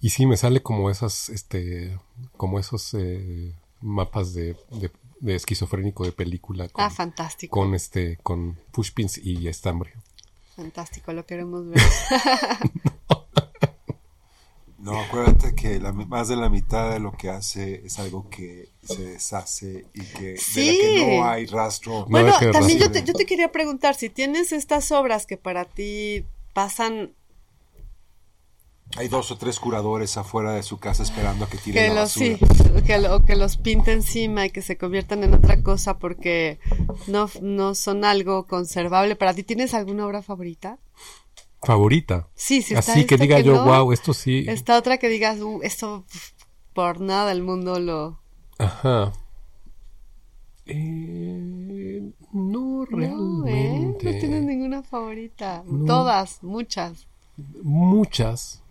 y 0.00 0.10
sí 0.10 0.26
me 0.26 0.36
sale 0.36 0.62
como 0.62 0.90
esas 0.90 1.28
este 1.28 1.98
como 2.36 2.58
esos 2.58 2.94
eh, 2.94 3.54
mapas 3.80 4.34
de, 4.34 4.56
de, 4.70 4.90
de 5.20 5.34
esquizofrénico 5.34 6.04
de 6.04 6.12
película 6.12 6.68
con, 6.68 6.84
Ah, 6.84 6.90
fantástico. 6.90 7.58
con 7.60 7.74
este 7.74 8.18
con 8.22 8.58
pushpins 8.72 9.18
y 9.18 9.48
estambre. 9.48 9.92
Fantástico, 10.56 11.12
lo 11.12 11.26
queremos 11.26 11.68
ver. 11.68 11.80
No, 14.78 15.00
acuérdate 15.00 15.54
que 15.54 15.80
la, 15.80 15.92
más 15.92 16.28
de 16.28 16.36
la 16.36 16.50
mitad 16.50 16.92
de 16.92 16.98
lo 17.00 17.12
que 17.12 17.30
hace 17.30 17.86
es 17.86 17.98
algo 17.98 18.28
que 18.28 18.68
se 18.82 19.02
deshace 19.02 19.86
y 19.94 20.02
que 20.02 20.36
Sí. 20.36 20.60
de 20.66 20.72
la 20.72 20.78
que 21.06 21.16
no 21.16 21.24
hay 21.24 21.46
rastro. 21.46 22.00
No 22.00 22.06
bueno, 22.08 22.38
de 22.38 22.50
también 22.52 22.78
yo 22.78 22.92
te, 22.92 23.02
yo 23.02 23.14
te 23.14 23.24
quería 23.24 23.50
preguntar, 23.50 23.94
si 23.94 24.10
tienes 24.10 24.52
estas 24.52 24.92
obras 24.92 25.24
que 25.24 25.38
para 25.38 25.64
ti 25.64 26.26
pasan, 26.52 27.12
Hay 28.98 29.08
dos 29.08 29.30
o 29.30 29.38
tres 29.38 29.58
curadores 29.58 30.18
afuera 30.18 30.52
de 30.52 30.62
su 30.62 30.78
casa 30.78 31.02
esperando 31.02 31.46
a 31.46 31.48
que 31.48 31.56
tiren 31.56 31.82
que 31.82 31.88
la 31.88 32.02
los, 32.02 32.14
basura. 32.14 32.36
sí, 32.36 32.82
que, 32.86 32.98
lo- 32.98 33.24
que 33.24 33.36
los 33.36 33.56
pinte 33.56 33.90
encima 33.92 34.44
y 34.44 34.50
que 34.50 34.60
se 34.60 34.76
conviertan 34.76 35.24
en 35.24 35.32
otra 35.32 35.62
cosa 35.62 35.98
porque 35.98 36.58
no, 37.06 37.28
no 37.40 37.74
son 37.74 38.04
algo 38.04 38.46
conservable. 38.46 39.16
¿Para 39.16 39.34
ti 39.34 39.42
tienes 39.42 39.74
alguna 39.74 40.06
obra 40.06 40.22
favorita? 40.22 40.78
Favorita. 41.62 42.28
Sí, 42.34 42.60
sí. 42.62 42.74
está 42.74 42.92
Así 42.92 43.06
que 43.06 43.16
diga 43.16 43.40
yo, 43.40 43.54
no, 43.54 43.64
wow, 43.64 43.92
esto 43.92 44.12
sí. 44.12 44.44
Esta 44.48 44.76
otra 44.76 44.98
que 44.98 45.08
digas, 45.08 45.40
"Uh, 45.40 45.60
esto 45.62 46.04
por 46.74 47.00
nada 47.00 47.28
del 47.30 47.42
mundo 47.42 47.78
lo... 47.80 48.18
Ajá. 48.58 49.12
Eh, 50.66 52.10
no 52.32 52.60
No, 52.62 52.82
¿eh? 52.84 52.86
realmente. 52.90 54.12
No 54.12 54.18
tienes 54.20 54.42
ninguna 54.44 54.82
favorita. 54.82 55.62
No. 55.66 55.84
Todas, 55.84 56.42
muchas. 56.42 57.06
Muchas. 57.62 58.62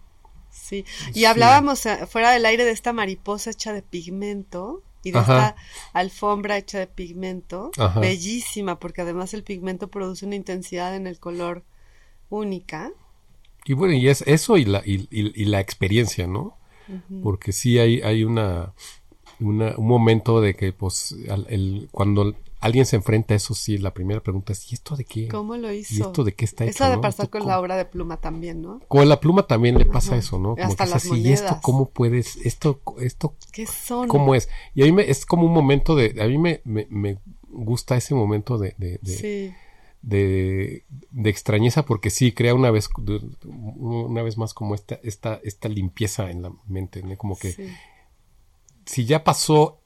Sí, 0.49 0.85
y 1.09 1.13
Sí. 1.13 1.25
hablábamos 1.25 1.85
eh, 1.85 2.05
fuera 2.07 2.31
del 2.31 2.45
aire 2.45 2.63
de 2.63 2.71
esta 2.71 2.93
mariposa 2.93 3.49
hecha 3.51 3.73
de 3.73 3.81
pigmento 3.81 4.81
y 5.03 5.11
de 5.11 5.19
Ajá. 5.19 5.49
esta 5.49 5.55
alfombra 5.93 6.57
hecha 6.57 6.79
de 6.79 6.87
pigmento, 6.87 7.71
Ajá. 7.77 7.99
bellísima, 7.99 8.79
porque 8.79 9.01
además 9.01 9.33
el 9.33 9.43
pigmento 9.43 9.89
produce 9.89 10.25
una 10.25 10.35
intensidad 10.35 10.95
en 10.95 11.07
el 11.07 11.19
color 11.19 11.63
única. 12.29 12.91
Y 13.65 13.73
bueno, 13.73 13.93
y 13.93 14.07
es 14.09 14.21
eso 14.27 14.57
y 14.57 14.65
la, 14.65 14.81
y, 14.85 15.07
y- 15.11 15.41
y 15.41 15.45
la 15.45 15.59
experiencia, 15.59 16.27
¿no? 16.27 16.57
Porque 17.23 17.53
sí 17.53 17.79
hay, 17.79 18.01
hay 18.01 18.23
una, 18.23 18.73
una- 19.39 19.75
un 19.77 19.87
momento 19.87 20.41
de 20.41 20.53
que, 20.55 20.73
pues, 20.73 21.15
al- 21.29 21.47
el, 21.49 21.87
cuando 21.91 22.35
alguien 22.65 22.85
se 22.85 22.95
enfrenta 22.95 23.33
a 23.33 23.37
eso, 23.37 23.53
sí, 23.53 23.77
la 23.77 23.93
primera 23.93 24.21
pregunta 24.21 24.53
es, 24.53 24.71
¿y 24.71 24.75
esto 24.75 24.95
de 24.95 25.05
qué? 25.05 25.27
¿Cómo 25.27 25.55
lo 25.57 25.71
hizo? 25.71 25.93
¿Y 25.93 26.01
esto 26.01 26.23
de 26.23 26.33
qué 26.33 26.45
está 26.45 26.63
hecho? 26.65 26.71
Eso 26.71 26.89
de 26.89 26.95
no? 26.95 27.01
pasar 27.01 27.25
¿Esto 27.25 27.31
con 27.31 27.41
cómo- 27.41 27.51
la 27.51 27.59
obra 27.59 27.75
de 27.77 27.85
pluma 27.85 28.17
también, 28.17 28.61
¿no? 28.61 28.79
Con 28.87 29.07
la 29.09 29.19
pluma 29.19 29.45
también 29.47 29.77
le 29.77 29.85
pasa 29.85 30.11
Ajá. 30.13 30.17
eso, 30.19 30.39
¿no? 30.39 30.55
Como 30.55 30.67
Hasta 30.71 30.85
que 30.85 30.89
las 30.89 31.05
así, 31.05 31.19
¿y 31.21 31.31
esto 31.33 31.59
cómo 31.61 31.89
puedes? 31.89 32.35
¿Esto, 32.37 32.81
esto 32.99 33.35
¿Qué 33.51 33.65
son? 33.65 34.07
cómo 34.07 34.33
es? 34.35 34.49
Y 34.75 34.83
a 34.83 34.85
mí 34.85 34.91
me, 34.91 35.09
es 35.09 35.25
como 35.25 35.45
un 35.45 35.53
momento 35.53 35.95
de, 35.95 36.15
a 36.21 36.27
mí 36.27 36.37
me, 36.37 36.61
me, 36.63 36.87
me 36.89 37.17
gusta 37.49 37.95
ese 37.95 38.15
momento 38.15 38.57
de, 38.57 38.73
de, 38.77 38.99
de, 39.01 39.15
Sí, 39.15 39.53
de, 40.01 40.83
de 41.11 41.29
extrañeza 41.29 41.85
porque 41.85 42.09
sí 42.09 42.31
crea 42.33 42.55
una 42.55 42.71
vez 42.71 42.89
una 43.45 44.21
vez 44.23 44.37
más 44.37 44.53
como 44.53 44.75
esta 44.75 44.99
esta 45.03 45.39
esta 45.43 45.69
limpieza 45.69 46.29
en 46.29 46.41
la 46.41 46.51
mente 46.67 47.01
¿no? 47.03 47.15
como 47.17 47.37
que 47.37 47.51
sí. 47.53 47.69
si 48.85 49.05
ya 49.05 49.23
pasó 49.23 49.79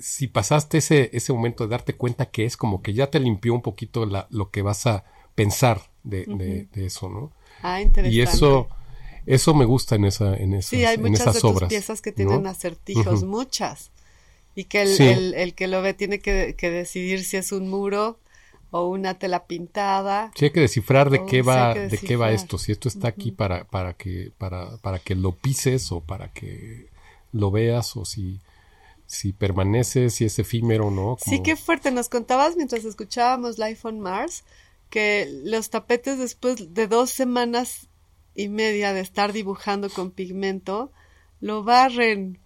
si 0.00 0.26
pasaste 0.28 0.78
ese 0.78 1.10
ese 1.12 1.32
momento 1.32 1.64
de 1.64 1.70
darte 1.70 1.94
cuenta 1.94 2.26
que 2.26 2.44
es 2.44 2.56
como 2.56 2.82
que 2.82 2.94
ya 2.94 3.08
te 3.10 3.20
limpió 3.20 3.54
un 3.54 3.62
poquito 3.62 4.06
la, 4.06 4.26
lo 4.30 4.50
que 4.50 4.62
vas 4.62 4.86
a 4.86 5.04
pensar 5.34 5.80
de, 6.04 6.24
de- 6.26 6.66
de 6.72 6.86
eso 6.86 7.08
no 7.08 7.32
Ah, 7.62 7.80
interesante. 7.80 8.16
y 8.16 8.20
eso 8.22 8.68
eso 9.26 9.54
me 9.54 9.64
gusta 9.64 9.96
en 9.96 10.04
esa 10.04 10.36
en 10.36 10.54
esas, 10.54 10.70
Sí, 10.70 10.84
hay 10.84 10.96
en 10.96 11.02
muchas 11.02 11.14
esas 11.26 11.34
de 11.34 11.40
tus 11.40 11.50
obras 11.52 11.68
piezas 11.68 12.00
que 12.00 12.12
tienen 12.12 12.44
¿no? 12.44 12.50
acertijos, 12.50 13.22
muchas. 13.24 13.90
Y 14.54 14.64
que 14.64 14.82
el, 14.82 14.88
Sí. 14.96 15.04
el, 15.04 15.34
el 15.34 15.54
que 15.54 15.66
lo 15.68 15.82
ve 15.82 15.94
tiene 15.94 16.18
que, 16.20 16.54
que 16.56 16.70
decidir 16.70 17.24
si 17.24 17.36
es 17.36 17.52
un 17.52 17.68
muro 17.68 18.18
o 18.70 18.88
una 18.88 19.14
tela 19.18 19.46
pintada. 19.46 20.32
Sí, 20.34 20.46
hay 20.46 20.50
que 20.50 20.60
descifrar 20.60 21.10
de 21.10 21.24
qué 21.26 21.42
va, 21.42 21.74
de 21.74 21.98
qué 21.98 22.16
va 22.16 22.30
esto, 22.32 22.58
si 22.58 22.72
esto 22.72 22.88
está 22.88 23.08
aquí 23.08 23.32
para, 23.32 23.64
para 23.64 23.94
que, 23.94 24.32
para, 24.38 24.76
para 24.78 24.98
que 24.98 25.14
lo 25.14 25.32
pises 25.32 25.92
o 25.92 26.00
para 26.00 26.32
que 26.32 26.88
lo 27.32 27.50
veas 27.50 27.96
o 27.96 28.04
si, 28.04 28.40
si 29.06 29.32
permanece, 29.32 30.10
si 30.10 30.24
es 30.24 30.38
efímero, 30.38 30.90
¿no? 30.90 31.16
Sí, 31.24 31.42
qué 31.42 31.56
fuerte. 31.56 31.90
Nos 31.90 32.08
contabas 32.08 32.56
mientras 32.56 32.84
escuchábamos 32.84 33.58
Life 33.58 33.86
on 33.86 34.00
Mars 34.00 34.44
que 34.90 35.28
los 35.44 35.70
tapetes 35.70 36.18
después 36.18 36.74
de 36.74 36.86
dos 36.88 37.10
semanas 37.10 37.88
y 38.34 38.48
media 38.48 38.92
de 38.92 39.00
estar 39.00 39.32
dibujando 39.32 39.88
con 39.90 40.10
pigmento 40.10 40.92
lo 41.40 41.64
barren 41.64 42.38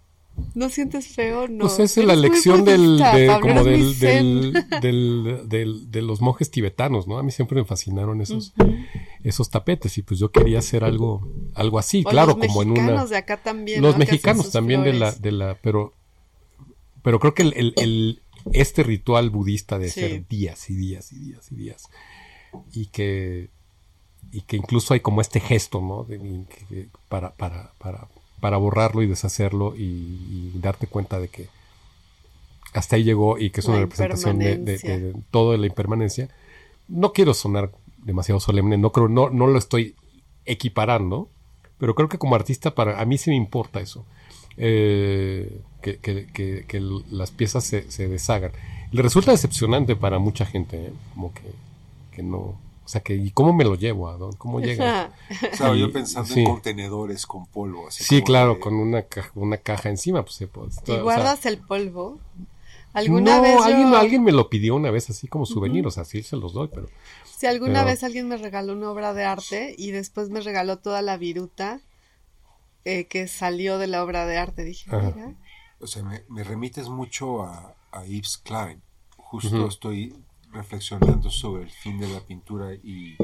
¿No 0.55 0.69
sientes 0.69 1.09
feo? 1.09 1.49
No. 1.49 1.65
Pues 1.65 1.77
es 1.79 1.97
Eres 1.97 2.07
la 2.07 2.15
lección 2.15 2.63
del, 2.63 2.97
de, 2.97 3.37
como 3.41 3.65
del, 3.65 3.99
del, 3.99 4.53
del- 4.81 5.41
del- 5.49 5.91
de 5.91 6.01
los 6.01 6.21
monjes 6.21 6.49
tibetanos, 6.49 7.05
¿no? 7.05 7.17
A 7.19 7.23
mí 7.23 7.31
siempre 7.31 7.59
me 7.59 7.65
fascinaron 7.65 8.21
esos, 8.21 8.53
esos 9.23 9.49
tapetes 9.49 9.97
y 9.97 10.03
pues 10.03 10.19
yo 10.21 10.31
quería 10.31 10.59
hacer 10.59 10.85
algo, 10.85 11.27
algo 11.53 11.77
así, 11.79 12.03
O 12.05 12.09
claro, 12.09 12.37
los 12.37 12.47
como 12.47 12.61
en 12.63 12.69
mexicanos 12.69 13.01
una... 13.01 13.09
de 13.09 13.17
acá 13.17 13.37
también. 13.43 13.81
los 13.81 13.97
mexicanos 13.97 14.51
también 14.51 14.83
de 14.83 14.93
la, 14.93 15.11
de 15.11 15.31
la, 15.33 15.57
pero, 15.61 15.93
pero 17.03 17.19
creo 17.19 17.33
que 17.33 17.43
el, 17.43 17.53
el- 17.55 17.73
el- 17.77 18.21
este 18.53 18.83
ritual 18.83 19.29
budista 19.29 19.77
de 19.77 19.89
Sí. 19.89 19.99
ser 19.99 20.27
días 20.27 20.69
y 20.69 20.75
días 20.75 21.11
y 21.11 21.15
días 21.19 21.51
y 21.51 21.55
días 21.55 21.89
y 22.73 22.87
que 22.87 23.49
y 24.31 24.41
que 24.41 24.55
incluso 24.57 24.93
hay 24.93 24.99
como 24.99 25.21
este 25.21 25.39
gesto, 25.39 25.81
¿no? 25.81 26.03
De- 26.03 26.87
para, 27.09 27.31
para, 27.35 27.73
para, 27.79 28.07
para 28.39 28.57
borrarlo 28.57 29.01
y 29.01 29.07
deshacerlo 29.07 29.75
y, 29.75 29.81
y 29.83 30.51
darte 30.55 30.87
cuenta 30.87 31.19
de 31.19 31.27
que 31.27 31.47
hasta 32.73 32.95
ahí 32.95 33.03
llegó 33.03 33.37
y 33.37 33.49
que 33.49 33.59
es 33.61 33.65
La 33.67 33.73
una 33.73 33.81
representación 33.81 34.39
de, 34.39 34.57
de, 34.57 34.77
de 34.77 35.57
la 35.57 35.67
impermanencia. 35.67 36.29
No 36.87 37.13
quiero 37.13 37.33
sonar 37.33 37.71
demasiado 37.97 38.39
solemne, 38.39 38.77
no 38.77 38.91
creo, 38.91 39.07
no, 39.07 39.29
no 39.29 39.47
lo 39.47 39.57
estoy 39.59 39.95
equiparando, 40.45 41.29
pero 41.77 41.95
creo 41.95 42.09
que 42.09 42.17
como 42.17 42.35
artista 42.35 42.73
para 42.73 42.99
a 43.01 43.05
mí 43.05 43.17
sí 43.17 43.29
me 43.29 43.35
importa 43.35 43.81
eso. 43.81 44.05
Eh, 44.57 45.61
que, 45.81 45.97
que- 45.97 46.27
que- 46.27 46.65
que 46.67 46.79
las 47.09 47.31
piezas 47.31 47.63
se, 47.63 47.89
se 47.91 48.07
deshagan. 48.07 48.51
Le 48.91 49.01
resulta 49.01 49.31
decepcionante 49.31 49.95
para 49.95 50.19
mucha 50.19 50.45
gente, 50.45 50.87
¿eh? 50.87 50.93
como 51.13 51.33
que, 51.33 51.41
que 52.15 52.23
no, 52.23 52.37
o 52.37 52.57
sea 52.85 53.01
que 53.01 53.15
¿y 53.15 53.31
cómo 53.31 53.53
me 53.53 53.63
lo 53.63 53.75
llevo 53.75 54.09
a 54.09 54.17
dónde? 54.17 54.37
¿Cómo 54.37 54.59
llega? 54.59 55.11
Claro, 55.57 55.75
yo 55.75 55.91
pensando 55.91 56.31
sí. 56.33 56.41
en 56.41 56.45
contenedores 56.45 57.25
con 57.25 57.45
polvo. 57.45 57.87
Así 57.87 58.03
Sí, 58.03 58.21
claro, 58.21 58.55
de- 58.55 58.59
con 58.59 58.73
una 58.75 59.03
caja, 59.03 59.31
una 59.35 59.57
caja 59.57 59.89
encima, 59.89 60.23
pues 60.23 60.35
se 60.35 60.47
puede. 60.47 60.67
o 60.67 60.69
¿Y 60.69 60.85
sea, 60.85 61.01
guardas 61.01 61.45
el 61.45 61.57
polvo? 61.57 62.19
¿Alguna 62.93 63.37
no, 63.37 63.41
vez 63.43 63.55
yo- 63.57 63.63
alguien, 63.63 63.95
alguien 63.95 64.23
me 64.23 64.33
lo 64.33 64.49
pidió 64.49 64.75
una 64.75 64.91
vez 64.91 65.09
así 65.09 65.27
como 65.29 65.45
souvenir, 65.45 65.87
o 65.87 65.91
sea, 65.91 66.03
sí 66.03 66.21
se 66.23 66.35
los 66.35 66.51
doy, 66.53 66.67
pero 66.73 66.89
Si 67.37 67.47
alguna 67.47 67.75
Pero- 67.79 67.85
vez 67.85 68.03
alguien 68.03 68.27
me 68.27 68.35
regaló 68.37 68.73
una 68.73 68.91
obra 68.91 69.13
de 69.13 69.23
arte 69.23 69.73
y 69.77 69.91
después 69.91 70.29
me 70.29 70.41
regaló 70.41 70.77
toda 70.77 71.01
la 71.01 71.15
viruta 71.17 71.79
eh, 72.85 73.05
que 73.05 73.27
salió 73.27 73.77
de 73.77 73.87
la 73.87 74.03
obra 74.03 74.25
de 74.25 74.37
arte, 74.37 74.63
dije, 74.63 74.89
Ajá. 74.95 75.11
mira, 75.15 75.35
O 75.79 75.87
sea, 75.87 76.03
me, 76.03 76.23
me 76.29 76.43
remites 76.43 76.89
mucho 76.89 77.43
a, 77.43 77.75
a 77.91 78.05
Yves 78.05 78.37
Klein. 78.37 78.81
Justo 79.17 79.67
estoy 79.67 80.13
reflexionando 80.51 81.29
sobre 81.29 81.63
el 81.63 81.69
fin 81.69 81.97
de 81.97 82.09
la 82.09 82.19
pintura 82.19 82.73
y, 82.73 83.15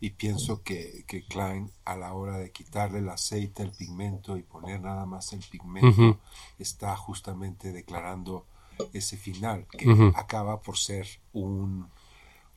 y 0.00 0.10
pienso 0.10 0.62
que, 0.62 1.04
que 1.08 1.24
Klein 1.26 1.70
a 1.84 1.96
la 1.96 2.14
hora 2.14 2.38
de 2.38 2.52
quitarle 2.52 3.00
el 3.00 3.08
aceite 3.08 3.62
al 3.64 3.72
pigmento 3.72 4.36
y 4.36 4.42
poner 4.42 4.80
nada 4.80 5.04
más 5.04 5.32
el 5.32 5.40
pigmento 5.50 6.20
está 6.58 6.94
justamente 6.96 7.72
declarando 7.72 8.46
ese 8.92 9.16
final 9.16 9.66
que 9.76 10.12
acaba 10.14 10.60
por 10.60 10.78
ser 10.78 11.06
un 11.32 11.88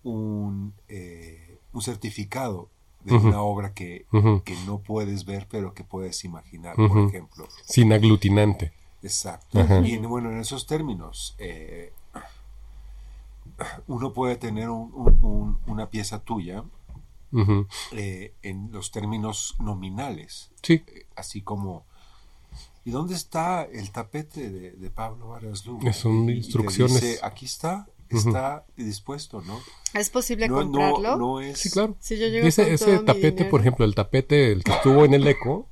un, 0.03 0.73
eh, 0.87 1.57
un 1.73 1.81
certificado 1.81 2.69
de 3.05 3.13
una 3.15 3.41
obra 3.41 3.73
que, 3.73 4.05
que 4.43 4.55
no 4.65 4.79
puedes 4.79 5.23
ver 5.25 5.47
pero 5.49 5.73
que 5.73 5.83
puedes 5.83 6.25
imaginar 6.25 6.75
por 6.75 7.07
ejemplo 7.07 7.47
sin 7.63 7.93
aglutinante. 7.93 8.73
Exacto. 9.03 9.59
Y 9.85 9.93
en- 9.93 10.09
bueno, 10.09 10.31
en 10.31 10.39
esos 10.39 10.65
términos, 10.65 11.35
eh, 11.37 11.93
uno 13.87 14.11
puede 14.13 14.35
tener 14.35 14.69
un- 14.69 14.91
un- 14.93 15.19
un- 15.21 15.59
una 15.67 15.89
pieza 15.89 16.19
tuya 16.19 16.63
eh, 17.91 18.33
en 18.43 18.71
los 18.71 18.91
términos 18.91 19.55
nominales, 19.59 20.51
Sí, 20.63 20.81
así 21.17 21.41
como 21.41 21.83
¿y 22.85 22.91
dónde 22.91 23.13
está 23.13 23.63
el 23.65 23.91
tapete 23.91 24.49
de, 24.49 24.71
de 24.71 24.89
Pablo 24.89 25.27
Vargas 25.29 25.65
Lugo? 25.65 25.91
Son 25.91 26.29
instrucciones. 26.29 27.01
dice, 27.01 27.19
aquí 27.23 27.45
está, 27.45 27.87
está 28.09 28.65
dispuesto, 28.77 29.41
¿no? 29.41 29.59
¿es 29.93 30.09
posible 30.09 30.47
No, 30.49 30.55
comprarlo? 30.57 31.11
no, 31.11 31.17
no 31.17 31.41
es. 31.41 31.57
sí, 31.59 31.69
claro. 31.69 31.95
Si 31.99 32.17
yo 32.17 32.27
llego 32.27 32.45
Ese, 32.47 32.65
tapete, 32.99 33.31
dinero. 33.31 33.49
por 33.49 33.61
ejemplo, 33.61 33.85
el 33.85 33.95
tapete, 33.95 34.51
el 34.51 34.63
que 34.63 34.71
estuvo 34.73 35.05
en 35.05 35.13
el 35.13 35.25
ECO, 35.27 35.67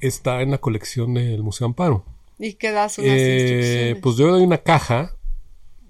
está 0.00 0.40
en 0.42 0.50
la 0.50 0.58
colección 0.58 1.14
del 1.14 1.42
Museo 1.42 1.66
Amparo. 1.66 2.04
Y 2.38 2.54
que 2.54 2.70
das 2.72 2.98
unas 2.98 3.10
Eh, 3.10 3.40
instrucciones. 3.92 4.02
pues 4.02 4.16
yo 4.16 4.28
doy 4.32 4.42
una 4.42 4.58
caja, 4.58 5.14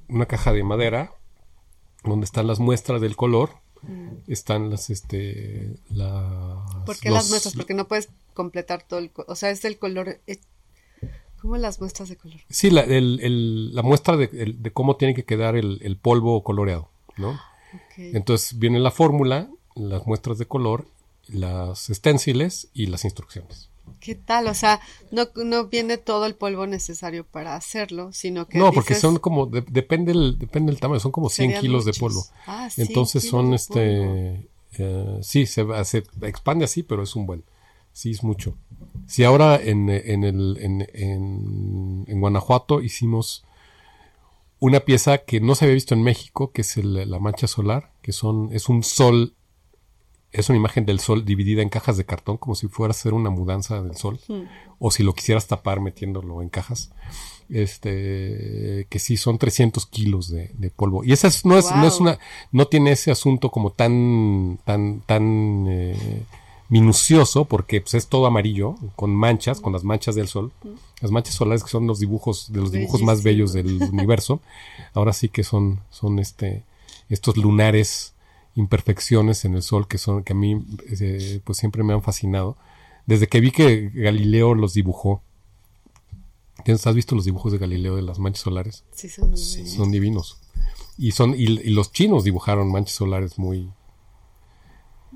una 0.08 0.26
caja 0.26 0.52
de 0.52 0.64
madera, 0.64 1.12
donde 2.04 2.24
están 2.24 2.46
las 2.46 2.58
muestras 2.58 3.00
del 3.00 3.16
color, 3.16 3.50
están 4.28 4.70
las, 4.70 4.90
este, 4.90 5.74
las... 5.90 6.84
¿Por 6.84 6.98
qué 6.98 7.08
los- 7.08 7.18
las 7.18 7.30
muestras? 7.30 7.54
Porque 7.54 7.74
no 7.74 7.88
puedes 7.88 8.10
completar 8.34 8.82
todo 8.86 8.98
el... 9.00 9.10
O 9.26 9.34
sea, 9.36 9.50
es 9.50 9.64
el 9.64 9.78
color... 9.78 10.20
¿Cómo 11.42 11.56
las 11.58 11.80
muestras 11.80 12.08
de 12.08 12.16
color? 12.16 12.40
Sí, 12.48 12.70
la, 12.70 12.82
el- 12.82 13.18
el- 13.20 13.74
la 13.74 13.82
muestra 13.82 14.16
de, 14.16 14.30
el- 14.32 14.62
de 14.62 14.70
cómo 14.72 14.96
tiene 14.96 15.12
que 15.14 15.24
quedar 15.24 15.56
el, 15.56 15.80
el 15.82 15.96
polvo 15.96 16.42
coloreado, 16.44 16.88
¿no? 17.18 17.38
Entonces 17.96 18.58
viene 18.58 18.78
la 18.78 18.90
fórmula, 18.92 19.50
las 19.74 20.06
muestras 20.06 20.38
de 20.38 20.46
color, 20.46 20.86
las 21.28 21.90
esténciles 21.90 22.68
y 22.74 22.86
las 22.86 23.04
instrucciones. 23.04 23.68
¿Qué 24.00 24.14
tal? 24.14 24.46
O 24.46 24.54
sea, 24.54 24.80
no, 25.10 25.24
no 25.44 25.66
viene 25.66 25.96
todo 25.98 26.26
el 26.26 26.34
polvo 26.34 26.66
necesario 26.66 27.24
para 27.24 27.56
hacerlo, 27.56 28.12
sino 28.12 28.46
que 28.46 28.58
no, 28.58 28.72
porque 28.72 28.94
son 28.94 29.18
como, 29.18 29.46
de- 29.46 29.64
depende, 29.68 30.12
el, 30.12 30.38
depende 30.38 30.70
del 30.72 30.80
tamaño, 30.80 31.00
son 31.00 31.12
como 31.12 31.28
100 31.28 31.48
serían 31.48 31.60
kilos 31.62 31.84
de 31.84 31.92
polvo. 31.94 32.24
Ah, 32.46 32.68
100 32.70 32.88
Entonces 32.88 33.28
son, 33.28 33.52
este, 33.54 34.48
eh, 34.78 35.18
sí, 35.22 35.46
se, 35.46 35.62
va- 35.64 35.84
se 35.84 36.04
expande 36.22 36.64
así, 36.64 36.82
pero 36.82 37.02
es 37.02 37.14
un 37.16 37.26
buen. 37.26 37.44
Sí, 37.92 38.10
es 38.12 38.22
mucho. 38.22 38.56
Si 39.06 39.24
ahora 39.24 39.56
en, 39.62 39.88
en, 39.90 40.24
el, 40.24 40.58
en, 40.60 40.86
en, 40.94 42.04
en 42.08 42.20
Guanajuato 42.20 42.80
hicimos 42.80 43.44
una 44.58 44.80
pieza 44.80 45.18
que 45.18 45.40
no 45.40 45.54
se 45.54 45.64
había 45.64 45.74
visto 45.74 45.94
en 45.94 46.02
México, 46.02 46.52
que 46.52 46.60
es 46.62 46.76
el- 46.76 47.10
la 47.10 47.18
mancha 47.18 47.46
solar, 47.46 47.92
que 48.00 48.12
son, 48.12 48.50
es 48.52 48.68
un 48.68 48.82
sol, 48.84 49.34
es 50.30 50.48
una 50.48 50.56
imagen 50.58 50.86
del 50.86 51.00
sol 51.00 51.24
dividida 51.24 51.62
en 51.62 51.68
cajas 51.68 51.96
de 51.96 52.04
cartón, 52.06 52.36
como 52.36 52.54
si 52.54 52.68
fuera 52.68 52.92
a 52.92 52.94
ser 52.94 53.12
una 53.12 53.28
mudanza 53.30 53.82
del 53.82 53.96
sol, 53.96 54.18
Hmm. 54.28 54.42
o 54.78 54.90
si 54.90 55.02
lo 55.02 55.14
quisieras 55.14 55.46
tapar 55.48 55.80
metiéndolo 55.80 56.40
en 56.42 56.48
cajas. 56.48 56.90
Este, 57.50 58.86
que 58.88 58.98
sí 58.98 59.16
son 59.16 59.38
300 59.38 59.86
kilos 59.86 60.30
de, 60.30 60.50
de 60.54 60.70
polvo. 60.70 61.04
Y 61.04 61.12
esa 61.12 61.28
es- 61.28 61.44
no 61.44 61.58
es, 61.58 61.70
no 61.74 61.86
es 61.86 62.00
una, 62.00 62.18
no 62.50 62.66
tiene 62.66 62.92
ese 62.92 63.10
asunto 63.10 63.50
como 63.50 63.70
tan, 63.70 64.58
tan, 64.64 65.00
tan 65.00 65.66
eh, 65.68 66.22
minucioso, 66.72 67.44
porque 67.44 67.82
pues, 67.82 67.92
es 67.94 68.08
todo 68.08 68.24
amarillo, 68.26 68.76
con 68.96 69.14
manchas, 69.14 69.60
con 69.60 69.74
las 69.74 69.84
manchas 69.84 70.14
del 70.14 70.26
sol. 70.26 70.52
Las 71.02 71.10
manchas 71.10 71.34
solares 71.34 71.62
que 71.62 71.68
son 71.70 71.86
los 71.86 71.98
dibujos, 71.98 72.50
de 72.50 72.60
los 72.60 72.72
dibujos 72.72 73.02
más 73.02 73.22
bellos 73.22 73.52
del 73.52 73.82
universo. 73.92 74.40
Ahora 74.94 75.12
sí 75.12 75.28
que 75.28 75.44
son, 75.44 75.80
son 75.90 76.18
este, 76.18 76.64
estos 77.10 77.36
lunares 77.36 78.14
imperfecciones 78.54 79.44
en 79.44 79.54
el 79.54 79.62
sol 79.62 79.86
que 79.86 79.98
son, 79.98 80.22
que 80.24 80.32
a 80.32 80.36
mí, 80.36 80.64
eh, 80.98 81.40
pues 81.44 81.58
siempre 81.58 81.82
me 81.84 81.92
han 81.92 82.02
fascinado. 82.02 82.56
Desde 83.06 83.26
que 83.26 83.40
vi 83.40 83.50
que 83.50 83.90
Galileo 83.94 84.54
los 84.54 84.72
dibujó. 84.72 85.20
¿Tienes- 86.64 86.86
¿Has 86.86 86.94
visto 86.94 87.14
los 87.14 87.24
dibujos 87.26 87.52
de 87.52 87.58
Galileo 87.58 87.96
de 87.96 88.02
las 88.02 88.18
manchas 88.18 88.42
solares? 88.44 88.84
Sí, 88.92 89.08
son 89.10 89.30
bellos. 89.32 89.70
Son 89.72 89.90
divinos. 89.90 90.38
Y 90.96 91.10
son, 91.12 91.34
y, 91.34 91.44
y 91.44 91.70
los 91.70 91.92
chinos 91.92 92.24
dibujaron 92.24 92.70
manchas 92.72 92.94
solares 92.96 93.38
muy 93.38 93.68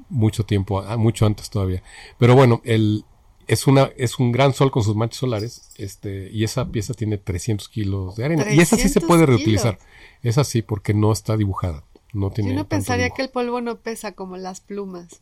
mucho 0.08 0.44
tiempo, 0.44 0.80
ah, 0.80 0.96
mucho 0.96 1.26
antes 1.26 1.50
todavía. 1.50 1.82
Pero 2.18 2.34
bueno, 2.34 2.60
el 2.64 3.04
es 3.46 3.66
una, 3.66 3.90
es 3.96 4.18
un 4.18 4.32
gran 4.32 4.52
sol 4.52 4.70
con 4.70 4.82
sus 4.82 4.96
manchas 4.96 5.18
solares, 5.18 5.70
este, 5.76 6.30
y 6.32 6.42
esa 6.44 6.66
pieza 6.70 6.94
tiene 6.94 7.16
300 7.16 7.68
kilos 7.68 8.16
de 8.16 8.24
arena. 8.24 8.44
Y 8.52 8.60
esa 8.60 8.76
sí 8.76 8.88
se 8.88 9.00
300 9.00 9.04
puede 9.04 9.26
reutilizar. 9.26 9.78
Esa 10.22 10.42
sí, 10.44 10.62
porque 10.62 10.94
no 10.94 11.12
está 11.12 11.36
dibujada. 11.36 11.84
No 12.12 12.30
tiene. 12.30 12.50
Yo 12.50 12.56
no 12.56 12.68
pensaría 12.68 13.04
dibujo. 13.04 13.16
que 13.16 13.22
el 13.22 13.28
polvo 13.30 13.60
no 13.60 13.76
pesa 13.78 14.12
como 14.12 14.36
las 14.36 14.60
plumas 14.60 15.20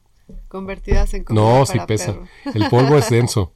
convertidas 0.48 1.12
en 1.14 1.24
comida 1.24 1.42
No, 1.42 1.66
sí 1.66 1.74
para 1.74 1.86
pesa. 1.86 2.12
perro. 2.14 2.26
El 2.54 2.68
polvo 2.70 2.96
es 2.96 3.10
denso. 3.10 3.52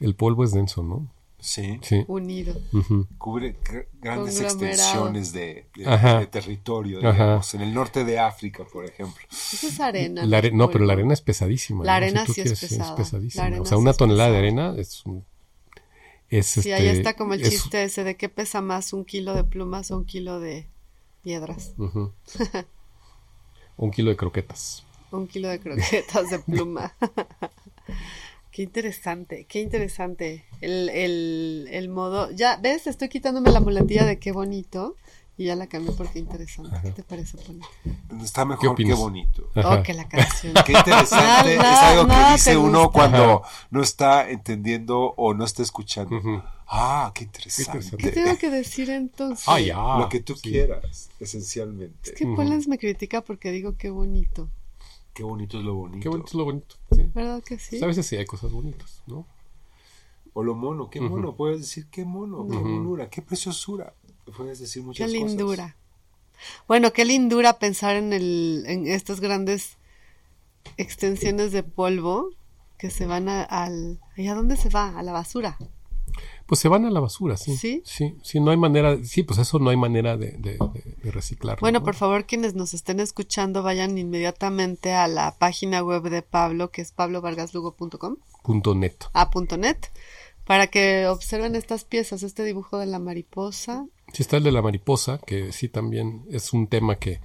El 0.00 0.14
polvo 0.14 0.44
es 0.44 0.52
denso, 0.52 0.82
¿no? 0.82 1.06
Sí. 1.40 1.78
Sí. 1.82 2.04
Unido. 2.08 2.54
Cubre 3.16 3.56
gr- 3.62 3.86
grandes 4.00 4.40
extensiones 4.40 5.32
de, 5.32 5.66
de- 5.76 5.86
Ajá. 5.86 6.18
de 6.20 6.26
territorio, 6.26 6.98
Ajá. 6.98 7.12
digamos, 7.12 7.54
en 7.54 7.60
el 7.60 7.72
norte 7.72 8.04
de 8.04 8.18
África, 8.18 8.64
por 8.64 8.84
ejemplo. 8.84 9.22
Eso 9.30 9.68
es 9.68 9.78
arena. 9.80 10.26
La 10.26 10.38
are- 10.38 10.48
es 10.48 10.54
no, 10.54 10.68
pero 10.70 10.84
la 10.84 10.94
arena 10.94 11.14
es 11.14 11.20
pesadísima. 11.22 11.84
La 11.84 11.92
¿no? 11.92 11.96
arena 11.98 12.24
tú 12.24 12.32
sí 12.34 12.40
es 12.40 12.58
pesada. 12.58 12.96
pesadísima. 12.96 13.42
La 13.44 13.46
arena 13.46 13.62
o 13.62 13.66
sea, 13.66 13.76
sí 13.78 13.82
una 13.82 13.92
tonelada 13.92 14.30
de 14.32 14.38
arena 14.38 14.74
es 14.76 15.06
un- 15.06 15.24
es 16.28 16.46
Sí, 16.46 16.60
este, 16.60 16.74
ahí 16.74 16.88
está 16.88 17.14
como 17.14 17.34
el 17.34 17.42
es- 17.42 17.50
chiste 17.50 17.84
ese 17.84 18.02
de 18.04 18.16
qué 18.16 18.28
pesa 18.28 18.60
más 18.60 18.92
un 18.92 19.04
kilo 19.04 19.32
de 19.34 19.44
plumas 19.44 19.90
o 19.92 19.96
un 19.98 20.04
kilo 20.06 20.40
de 20.40 20.66
piedras. 21.22 21.72
Un 23.76 23.90
kilo 23.92 24.10
de 24.10 24.16
croquetas. 24.16 24.82
Un 25.12 25.26
kilo 25.28 25.48
de 25.48 25.60
croquetas 25.60 26.30
de 26.30 26.38
pluma. 26.40 26.92
qué 28.58 28.64
interesante, 28.64 29.44
qué 29.48 29.60
interesante. 29.60 30.44
El, 30.60 30.88
el, 30.88 31.68
el 31.70 31.88
modo. 31.88 32.28
Ya, 32.32 32.56
¿ves? 32.56 32.88
Estoy 32.88 33.08
quitándome 33.08 33.52
la 33.52 33.60
muletilla 33.60 34.04
de 34.04 34.18
qué 34.18 34.32
bonito. 34.32 34.96
Y 35.36 35.44
ya 35.44 35.54
la 35.54 35.68
cambié 35.68 35.92
porque 35.92 36.18
interesante. 36.18 36.76
¿Qué 36.82 36.90
te 36.90 37.04
parece, 37.04 37.38
Poli? 37.38 37.60
Está 38.20 38.42
¿Qué 38.42 38.46
mejor 38.48 38.60
que 38.62 38.68
opinas? 38.70 38.98
bonito. 38.98 39.48
Ajá. 39.54 39.78
Oh, 39.78 39.82
que 39.84 39.94
la 39.94 40.08
canción. 40.08 40.52
Qué 40.66 40.72
interesante. 40.72 41.56
Nada, 41.56 41.74
es 41.74 41.78
algo 41.98 42.08
que 42.08 42.32
dice 42.32 42.56
uno 42.56 42.82
gusta. 42.86 42.92
cuando 42.92 43.42
no 43.70 43.80
está 43.80 44.28
entendiendo 44.28 45.14
o 45.16 45.34
no 45.34 45.44
está 45.44 45.62
escuchando. 45.62 46.20
Ah, 46.66 47.12
qué 47.14 47.22
interesante. 47.22 47.78
interesante. 47.78 48.04
¿Qué 48.04 48.10
tengo 48.10 48.36
que 48.38 48.50
decir 48.50 48.90
entonces? 48.90 49.44
Ah, 49.46 49.60
ya. 49.60 49.76
Lo 49.98 50.08
que 50.08 50.18
tú 50.18 50.34
Sí. 50.34 50.50
quieras, 50.50 51.10
esencialmente. 51.20 52.10
Es 52.10 52.16
que. 52.16 52.26
Polens 52.26 52.66
me 52.66 52.76
critica 52.76 53.20
porque 53.20 53.52
digo 53.52 53.76
qué 53.76 53.90
bonito. 53.90 54.50
Qué 55.14 55.22
bonito 55.22 55.58
es 55.58 55.64
lo 55.64 55.74
bonito. 55.74 56.02
Qué 56.02 56.08
bonito 56.08 56.26
es 56.28 56.34
lo 56.34 56.44
bonito. 56.44 56.74
Sí. 57.08 57.12
¿Verdad 57.14 57.42
que 57.42 57.58
sí? 57.58 57.70
Pues 57.70 57.82
a 57.82 57.86
veces 57.86 58.06
sí 58.06 58.16
hay 58.16 58.26
cosas 58.26 58.52
bonitas, 58.52 59.02
¿no? 59.06 59.26
O 60.34 60.42
lo 60.42 60.54
mono, 60.54 60.90
qué 60.90 61.00
mono. 61.00 61.34
Puedes 61.34 61.60
decir 61.60 61.86
qué 61.90 62.04
mono, 62.04 62.46
qué 62.48 62.56
monura, 62.56 63.10
qué 63.10 63.22
preciosura. 63.22 63.94
Puedes 64.36 64.58
decir 64.60 64.82
Qué 64.82 64.86
muchas 64.86 65.10
lindura. 65.10 65.76
Bueno, 66.68 66.92
qué 66.92 67.04
lindura 67.04 67.58
pensar 67.58 67.96
en, 67.96 68.12
el, 68.12 68.64
en 68.66 68.86
estas 68.86 69.20
grandes 69.20 69.78
extensiones 70.76 71.50
de 71.52 71.62
polvo 71.62 72.30
que 72.76 72.90
se 72.90 73.06
van 73.06 73.28
a, 73.28 73.42
al... 73.42 73.98
¿Y 74.16 74.28
a 74.28 74.34
dónde 74.34 74.56
se 74.56 74.68
va? 74.68 74.96
A 74.98 75.02
la 75.02 75.12
basura. 75.12 75.58
Pues 76.46 76.60
se 76.60 76.68
van 76.68 76.84
a 76.86 76.90
la 76.90 77.00
basura, 77.00 77.36
sí. 77.36 77.56
¿Sí? 77.56 77.82
Sí, 77.84 78.14
sí, 78.22 78.40
no 78.40 78.50
hay 78.50 78.56
manera, 78.56 78.96
sí, 79.04 79.22
pues 79.22 79.38
eso 79.38 79.58
no 79.58 79.68
hay 79.70 79.76
manera 79.76 80.16
de, 80.16 80.32
de, 80.38 80.56
de-. 81.02 81.56
Bueno, 81.60 81.80
¿no? 81.80 81.84
por 81.84 81.94
favor, 81.94 82.24
quienes 82.24 82.54
nos 82.54 82.72
estén 82.74 83.00
escuchando, 83.00 83.62
vayan 83.62 83.98
inmediatamente 83.98 84.92
a 84.94 85.08
la 85.08 85.36
página 85.38 85.82
web 85.82 86.02
de 86.04 86.22
Pablo, 86.22 86.70
que 86.70 86.80
es 86.82 86.92
pablovargaslugo.com, 86.92 88.16
Punto 88.42 88.74
net. 88.74 88.94
a 89.12 89.30
punto 89.30 89.56
.net, 89.56 89.78
para 90.44 90.68
que 90.68 91.06
observen 91.06 91.54
estas 91.54 91.84
piezas, 91.84 92.22
este 92.22 92.44
dibujo 92.44 92.78
de 92.78 92.86
la 92.86 92.98
mariposa. 92.98 93.84
Sí 94.14 94.22
está 94.22 94.38
el 94.38 94.44
de 94.44 94.52
la 94.52 94.62
mariposa, 94.62 95.18
que 95.26 95.52
sí 95.52 95.68
también 95.68 96.24
es 96.30 96.54
un 96.54 96.66
tema 96.66 96.96
que, 96.96 97.20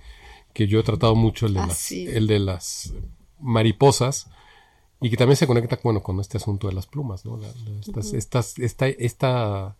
que 0.54 0.68
yo 0.68 0.80
he 0.82 0.84
tratado 0.84 1.16
mucho, 1.16 1.46
el 1.46 1.54
de, 1.54 1.60
Ah, 1.62 1.68
las, 1.68 1.78
sí. 1.78 2.06
el 2.08 2.28
de 2.28 2.40
las 2.40 2.94
mariposas, 3.40 4.28
y 5.04 5.10
que 5.10 5.18
también 5.18 5.36
se 5.38 5.46
conecta, 5.48 5.78
bueno, 5.84 6.02
con 6.02 6.20
este 6.20 6.38
asunto 6.38 6.68
de 6.68 6.74
las 6.74 6.88
plumas, 6.88 7.26
¿no? 7.26 7.38
La- 7.38 7.48
la- 7.48 7.80
estas, 7.82 8.14
estas, 8.14 8.58
esta, 8.60 8.88
esta, 8.88 9.76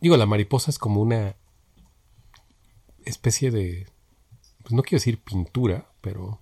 digo, 0.00 0.16
la 0.16 0.26
mariposa 0.26 0.70
es 0.70 0.78
como 0.78 1.00
una 1.02 1.36
especie 3.04 3.50
de, 3.50 3.86
pues 4.62 4.72
no 4.72 4.82
quiero 4.82 4.96
decir 4.96 5.18
pintura, 5.20 5.90
pero 6.00 6.40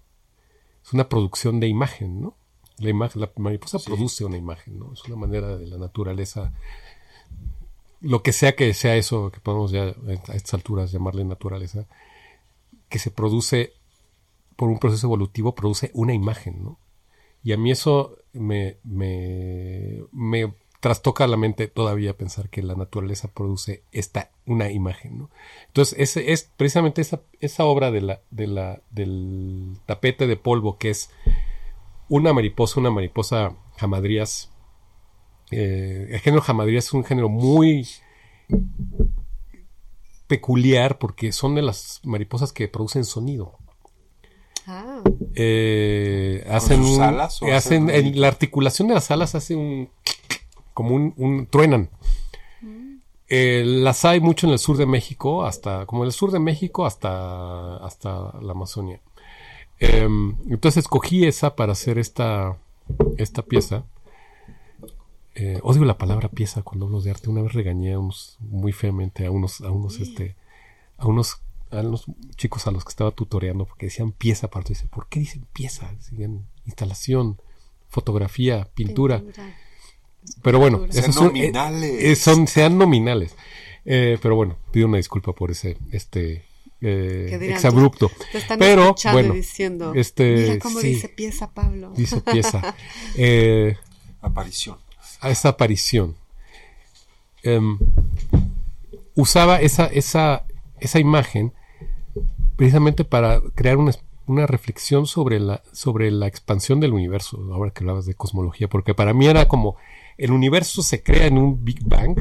es 0.84 0.92
una 0.92 1.08
producción 1.08 1.60
de 1.60 1.68
imagen, 1.68 2.20
¿no? 2.20 2.36
La, 2.78 2.90
imagen, 2.90 3.20
la 3.22 3.30
mariposa 3.36 3.78
produce 3.78 4.24
una 4.24 4.36
imagen, 4.36 4.78
¿no? 4.78 4.92
Es 4.92 5.02
una 5.04 5.16
manera 5.16 5.56
de 5.56 5.66
la 5.66 5.78
naturaleza 5.78 6.52
lo 8.02 8.22
que 8.22 8.32
sea 8.32 8.54
que 8.54 8.72
sea 8.74 8.94
eso, 8.96 9.30
que 9.32 9.40
podemos 9.40 9.70
ya 9.72 9.84
a 9.84 10.34
estas 10.34 10.54
alturas 10.54 10.92
llamarle 10.92 11.24
naturaleza, 11.24 11.86
que 12.90 12.98
se 12.98 13.10
produce 13.10 13.72
por 14.56 14.68
un 14.68 14.78
proceso 14.78 15.06
evolutivo, 15.06 15.54
produce 15.54 15.90
una 15.94 16.14
imagen, 16.14 16.64
¿no? 16.64 16.78
Y 17.42 17.52
a 17.52 17.56
mí 17.56 17.70
eso 17.70 18.18
me, 18.32 18.78
me, 18.82 20.02
me 20.10 20.52
trastoca 20.80 21.26
la 21.26 21.36
mente 21.36 21.68
todavía 21.68 22.16
pensar 22.16 22.48
que 22.48 22.62
la 22.62 22.74
naturaleza 22.74 23.28
produce 23.32 23.82
esta, 23.92 24.30
una 24.46 24.70
imagen, 24.70 25.18
¿no? 25.18 25.30
Entonces, 25.68 26.16
es 26.16 26.50
precisamente 26.56 27.02
esa, 27.02 27.22
esa 27.40 27.64
obra 27.64 27.90
de 27.90 28.00
la, 28.00 28.20
de 28.30 28.46
la, 28.46 28.82
del 28.90 29.78
tapete 29.86 30.26
de 30.26 30.36
polvo, 30.36 30.78
que 30.78 30.90
es 30.90 31.10
una 32.08 32.32
mariposa, 32.32 32.80
una 32.80 32.90
mariposa 32.90 33.56
jamadrías, 33.76 34.50
eh, 35.50 36.08
el 36.10 36.20
género 36.20 36.42
jamadrías 36.42 36.86
es 36.86 36.92
un 36.92 37.04
género 37.04 37.28
muy 37.28 37.86
peculiar 40.26 40.98
porque 40.98 41.32
son 41.32 41.54
de 41.54 41.62
las 41.62 42.00
mariposas 42.04 42.52
que 42.52 42.68
producen 42.68 43.04
sonido. 43.04 43.58
Eh, 45.34 46.44
hacen 46.50 46.82
sus 46.84 46.96
un- 46.96 47.02
alas 47.02 47.42
o 47.42 47.46
hacen, 47.52 47.88
hacen 47.90 47.90
en 47.90 48.20
la 48.20 48.28
articulación 48.28 48.88
de 48.88 48.94
las 48.94 49.10
alas 49.10 49.34
hace 49.34 49.54
un 49.56 49.88
como 50.74 50.94
un, 50.94 51.14
un- 51.16 51.46
truenan. 51.46 51.88
Eh, 53.28 53.64
las 53.66 54.04
hay 54.04 54.20
mucho 54.20 54.46
en 54.46 54.52
el 54.52 54.58
sur 54.60 54.76
de 54.76 54.86
México, 54.86 55.44
hasta 55.44 55.84
como 55.86 56.02
en 56.04 56.06
el 56.06 56.12
sur 56.12 56.30
de 56.30 56.38
México 56.38 56.86
hasta 56.86 57.76
hasta 57.78 58.32
la 58.40 58.52
Amazonia. 58.52 59.00
Em, 59.78 60.36
entonces 60.48 60.84
escogí 60.84 61.26
esa 61.26 61.56
para 61.56 61.72
hacer 61.72 61.98
esta 61.98 62.56
esta 63.18 63.42
pieza. 63.42 63.84
Eh, 65.34 65.58
odio 65.62 65.84
la 65.84 65.98
palabra 65.98 66.28
pieza 66.28 66.62
cuando 66.62 66.86
hablo 66.86 67.00
de 67.02 67.10
arte. 67.10 67.28
Una 67.28 67.42
vez 67.42 67.52
regañé 67.52 67.92
a 67.94 67.98
unos, 67.98 68.38
muy 68.40 68.72
feamente 68.72 69.26
a 69.26 69.30
unos, 69.30 69.60
a 69.60 69.70
unos, 69.70 70.00
este, 70.00 70.34
a 70.96 71.06
unos, 71.06 71.42
a 71.76 71.80
unos 71.82 72.06
chicos 72.36 72.66
a 72.66 72.70
los 72.70 72.84
que 72.84 72.90
estaba 72.90 73.10
tutoreando 73.10 73.64
porque 73.66 73.86
decían 73.86 74.12
pieza 74.12 74.46
aparte. 74.46 74.70
Dice, 74.70 74.86
¿por 74.88 75.08
qué 75.08 75.20
dicen 75.20 75.46
pieza? 75.52 75.92
Decían 75.92 76.46
instalación, 76.64 77.40
fotografía, 77.88 78.68
pintura. 78.74 79.22
Pero 80.42 80.58
bueno, 80.58 80.86
Sean 80.90 81.12
son, 81.12 81.24
eh, 81.36 81.50
nominales. 81.50 82.02
eh, 82.02 82.16
son, 82.16 82.46
sean 82.48 82.78
nominales. 82.78 83.34
Eh, 83.84 84.18
pero 84.20 84.34
bueno, 84.34 84.56
pido 84.72 84.88
una 84.88 84.96
disculpa 84.96 85.32
por 85.32 85.52
ese, 85.52 85.76
este, 85.92 86.44
eh, 86.80 87.38
exabrupto. 87.52 88.10
te 88.32 88.38
están 88.38 88.58
Pero, 88.58 88.94
bueno, 89.12 89.32
y 89.34 89.38
diciendo, 89.38 89.92
este, 89.94 90.34
mira 90.34 90.58
cómo 90.58 90.80
sí. 90.80 90.88
dice 90.88 91.08
pieza 91.08 91.52
Pablo. 91.52 91.92
Dice 91.96 92.20
pieza. 92.20 92.74
Eh, 93.16 93.76
Aparición. 94.20 94.78
a 95.20 95.30
esa 95.30 95.50
aparición. 95.50 96.16
Em, 97.44 97.78
usaba 99.14 99.60
esa, 99.60 99.86
esa, 99.86 100.44
esa 100.80 100.98
imagen 100.98 101.52
precisamente 102.56 103.04
para 103.04 103.40
crear 103.54 103.76
una, 103.76 103.92
una 104.26 104.46
reflexión 104.46 105.06
sobre 105.06 105.38
la, 105.40 105.62
sobre 105.72 106.10
la 106.10 106.26
expansión 106.26 106.80
del 106.80 106.92
universo, 106.92 107.38
ahora 107.52 107.70
que 107.70 107.80
hablabas 107.84 108.06
de 108.06 108.14
cosmología, 108.14 108.68
porque 108.68 108.94
para 108.94 109.12
mí 109.14 109.26
era 109.26 109.46
como 109.48 109.76
el 110.18 110.32
universo 110.32 110.82
se 110.82 111.02
crea 111.02 111.26
en 111.26 111.38
un 111.38 111.64
Big 111.64 111.84
Bang, 111.84 112.18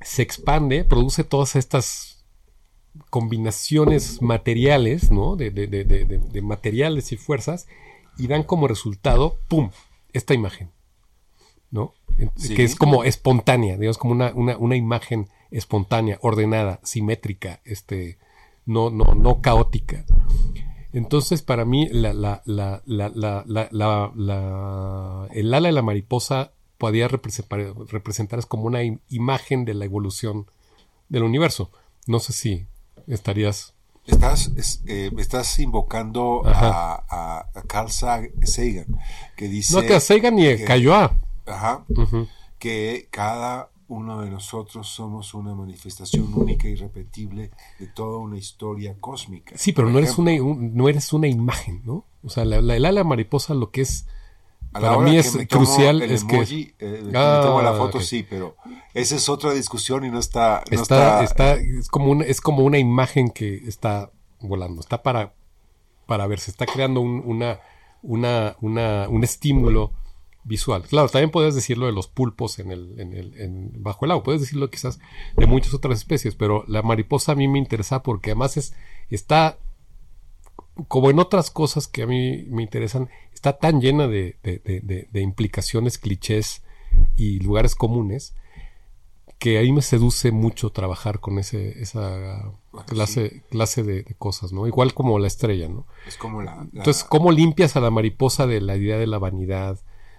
se 0.00 0.22
expande, 0.22 0.84
produce 0.84 1.24
todas 1.24 1.56
estas 1.56 2.24
combinaciones 3.10 4.20
materiales, 4.22 5.10
¿no? 5.10 5.36
De, 5.36 5.50
de- 5.50 5.66
de- 5.66 5.84
de- 5.84 6.42
materiales 6.42 7.12
y 7.12 7.16
fuerzas, 7.16 7.66
y 8.16 8.26
dan 8.26 8.42
como 8.42 8.66
resultado, 8.68 9.38
¡pum!, 9.48 9.70
esta 10.12 10.34
imagen, 10.34 10.70
¿no? 11.70 11.94
Sí. 12.36 12.54
Que 12.54 12.64
es 12.64 12.74
como 12.74 13.04
espontánea, 13.04 13.76
digamos, 13.76 13.98
como 13.98 14.12
una, 14.14 14.32
una, 14.34 14.56
una 14.56 14.76
imagen 14.76 15.28
espontánea, 15.50 16.18
ordenada, 16.22 16.80
simétrica, 16.82 17.60
este, 17.64 18.18
no, 18.66 18.90
no, 18.90 19.14
no 19.14 19.40
caótica. 19.40 20.04
Entonces, 20.92 21.42
para 21.42 21.64
mí, 21.64 21.88
la, 21.90 22.12
la, 22.12 22.42
la, 22.46 22.82
la, 22.86 23.44
el 25.32 25.54
ala 25.54 25.68
de 25.68 25.72
la 25.72 25.82
mariposa 25.82 26.52
podía 26.78 27.08
representar, 27.08 28.46
como 28.46 28.64
una 28.64 28.82
im- 28.82 29.00
imagen 29.08 29.64
de 29.64 29.74
la 29.74 29.84
evolución 29.84 30.46
del 31.08 31.22
universo. 31.24 31.70
No 32.06 32.18
sé 32.20 32.32
si 32.32 32.66
estarías... 33.06 33.74
Estás, 34.06 34.50
es- 34.56 34.82
eh, 34.86 35.10
estás 35.18 35.58
invocando 35.58 36.42
a, 36.46 37.04
a- 37.08 37.46
a 37.54 37.62
Carl 37.66 37.88
Sag- 37.88 38.32
Sagan, 38.46 38.86
que 39.36 39.48
dice 39.48 39.74
no 39.74 39.82
que 39.82 39.94
a 39.94 40.00
Sagan 40.00 40.38
cayó 40.66 40.94
a... 40.94 41.16
ajá, 41.46 41.84
que 42.58 43.08
cada 43.10 43.68
uno 43.88 44.20
de 44.20 44.30
nosotros 44.30 44.86
somos 44.88 45.32
una 45.34 45.54
manifestación 45.54 46.32
única 46.34 46.68
y 46.68 46.74
repetible 46.76 47.50
de 47.78 47.86
toda 47.86 48.18
una 48.18 48.36
historia 48.36 48.94
cósmica. 49.00 49.56
Sí, 49.56 49.72
pero 49.72 49.88
no 49.90 49.98
eres, 49.98 50.18
una, 50.18 50.32
un- 50.42 50.74
no 50.74 50.88
eres 50.88 51.12
una 51.12 51.26
imagen, 51.26 51.82
¿no? 51.84 52.04
O 52.22 52.28
sea, 52.28 52.44
la, 52.44 52.60
la- 52.60 52.76
el 52.76 52.84
ala 52.84 53.02
mariposa 53.04 53.54
lo 53.54 53.70
que 53.70 53.80
es... 53.80 54.06
a 54.74 54.80
la 54.80 54.88
para 54.88 54.98
hora 54.98 55.08
mí 55.08 55.14
que 55.14 55.20
es 55.20 55.34
me 55.34 55.46
tomo 55.46 55.64
crucial 55.64 56.02
el 56.02 56.10
es 56.10 56.24
que- 56.24 56.36
emoji, 56.36 56.74
eh, 56.78 57.08
que 57.10 57.16
Ah, 57.16 57.40
me 57.40 57.46
tomo 57.48 57.62
la 57.62 57.72
foto, 57.72 57.98
ok. 57.98 58.04
sí, 58.04 58.26
pero 58.28 58.56
esa 58.92 59.16
es 59.16 59.28
otra 59.30 59.52
discusión 59.54 60.04
y 60.04 60.10
no 60.10 60.18
está... 60.18 60.62
no 60.70 60.80
está, 60.82 61.22
está, 61.22 61.54
está, 61.54 61.78
es 61.78 61.88
como 61.88 62.10
una, 62.10 62.24
es 62.24 62.40
como 62.42 62.64
una 62.64 62.78
imagen 62.78 63.30
que 63.30 63.54
está 63.66 64.10
volando, 64.40 64.80
está 64.82 65.02
para, 65.02 65.32
para 66.06 66.26
ver, 66.26 66.40
se 66.40 66.50
está 66.50 66.66
creando 66.66 67.00
un, 67.00 67.22
una, 67.24 67.60
una, 68.02 68.54
una, 68.60 69.08
un 69.08 69.24
estímulo 69.24 69.92
visual. 70.48 70.82
Claro, 70.82 71.08
también 71.08 71.30
puedes 71.30 71.54
decirlo 71.54 71.86
de 71.86 71.92
los 71.92 72.08
pulpos 72.08 72.58
en 72.58 72.72
el, 72.72 72.98
en 72.98 73.12
el, 73.14 73.40
en, 73.40 73.70
bajo 73.82 74.04
el 74.04 74.10
agua, 74.10 74.24
puedes 74.24 74.40
decirlo 74.40 74.70
quizás 74.70 74.98
de 75.36 75.46
muchas 75.46 75.74
otras 75.74 75.98
especies, 75.98 76.34
pero 76.34 76.64
la 76.66 76.82
mariposa 76.82 77.32
a 77.32 77.34
mí 77.36 77.46
me 77.46 77.58
interesa 77.58 78.02
porque 78.02 78.30
además 78.30 78.56
es, 78.56 78.74
está, 79.10 79.58
como 80.88 81.10
en 81.10 81.18
otras 81.18 81.50
cosas 81.50 81.86
que 81.86 82.02
a 82.02 82.06
mí 82.06 82.44
me 82.48 82.62
interesan, 82.62 83.08
está 83.34 83.58
tan 83.58 83.80
llena 83.80 84.08
de, 84.08 84.36
de, 84.42 85.06
de, 85.12 85.20
implicaciones, 85.20 85.98
clichés 85.98 86.62
y 87.16 87.38
lugares 87.40 87.74
comunes, 87.74 88.34
que 89.38 89.58
ahí 89.58 89.70
me 89.70 89.82
seduce 89.82 90.32
mucho 90.32 90.70
trabajar 90.70 91.20
con 91.20 91.38
ese, 91.38 91.80
esa 91.80 92.52
clase, 92.86 93.44
clase 93.50 93.84
de, 93.84 94.02
de 94.02 94.14
cosas, 94.14 94.52
¿no? 94.52 94.66
Igual 94.66 94.94
como 94.94 95.18
la 95.20 95.28
estrella, 95.28 95.68
¿no? 95.68 95.86
es 96.08 96.16
como 96.16 96.42
la... 96.42 96.56
la- 96.56 96.62
Entonces, 96.74 97.04
¿cómo 97.04 97.30
limpias 97.30 97.76
a 97.76 97.80
la 97.80 97.90
mariposa 97.90 98.48
de 98.48 98.60
la 98.60 98.76
idea 98.76 98.98
de 98.98 99.06
la 99.06 99.18
vanidad, 99.18 99.78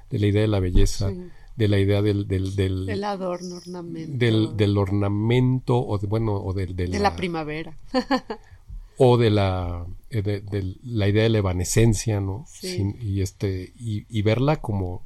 de 0.10 0.20
la 0.20 0.28
idea 0.28 0.42
de 0.42 0.48
la 0.48 0.60
belleza, 0.60 1.10
Sí. 1.10 1.18
de 1.56 1.68
la 1.68 1.78
idea 1.80 2.02
del, 2.02 2.28
del, 2.28 2.56
del, 2.56 2.90
El 2.90 3.04
adorno, 3.04 3.56
ornamento. 3.58 4.18
del, 4.18 4.56
del 4.58 4.78
ornamento 4.78 5.78
o 5.78 5.98
de, 5.98 6.08
bueno 6.08 6.34
o 6.36 6.54
del- 6.54 6.76
de, 6.76 6.88
de 6.88 7.00
la 7.00 7.16
primavera. 7.16 7.78
o 8.98 9.18
de 9.18 9.30
la 9.30 9.86
eh, 10.10 10.22
de, 10.22 10.42
de 10.42 10.76
la 10.84 11.08
idea 11.08 11.24
de 11.24 11.30
la 11.30 11.38
evanescencia 11.38 12.20
no 12.22 12.46
Sí. 12.48 12.76
Sin- 12.78 12.98
y 13.02 13.22
este 13.22 13.74
y, 13.78 14.06
y 14.10 14.22
verla 14.24 14.58
como 14.62 15.04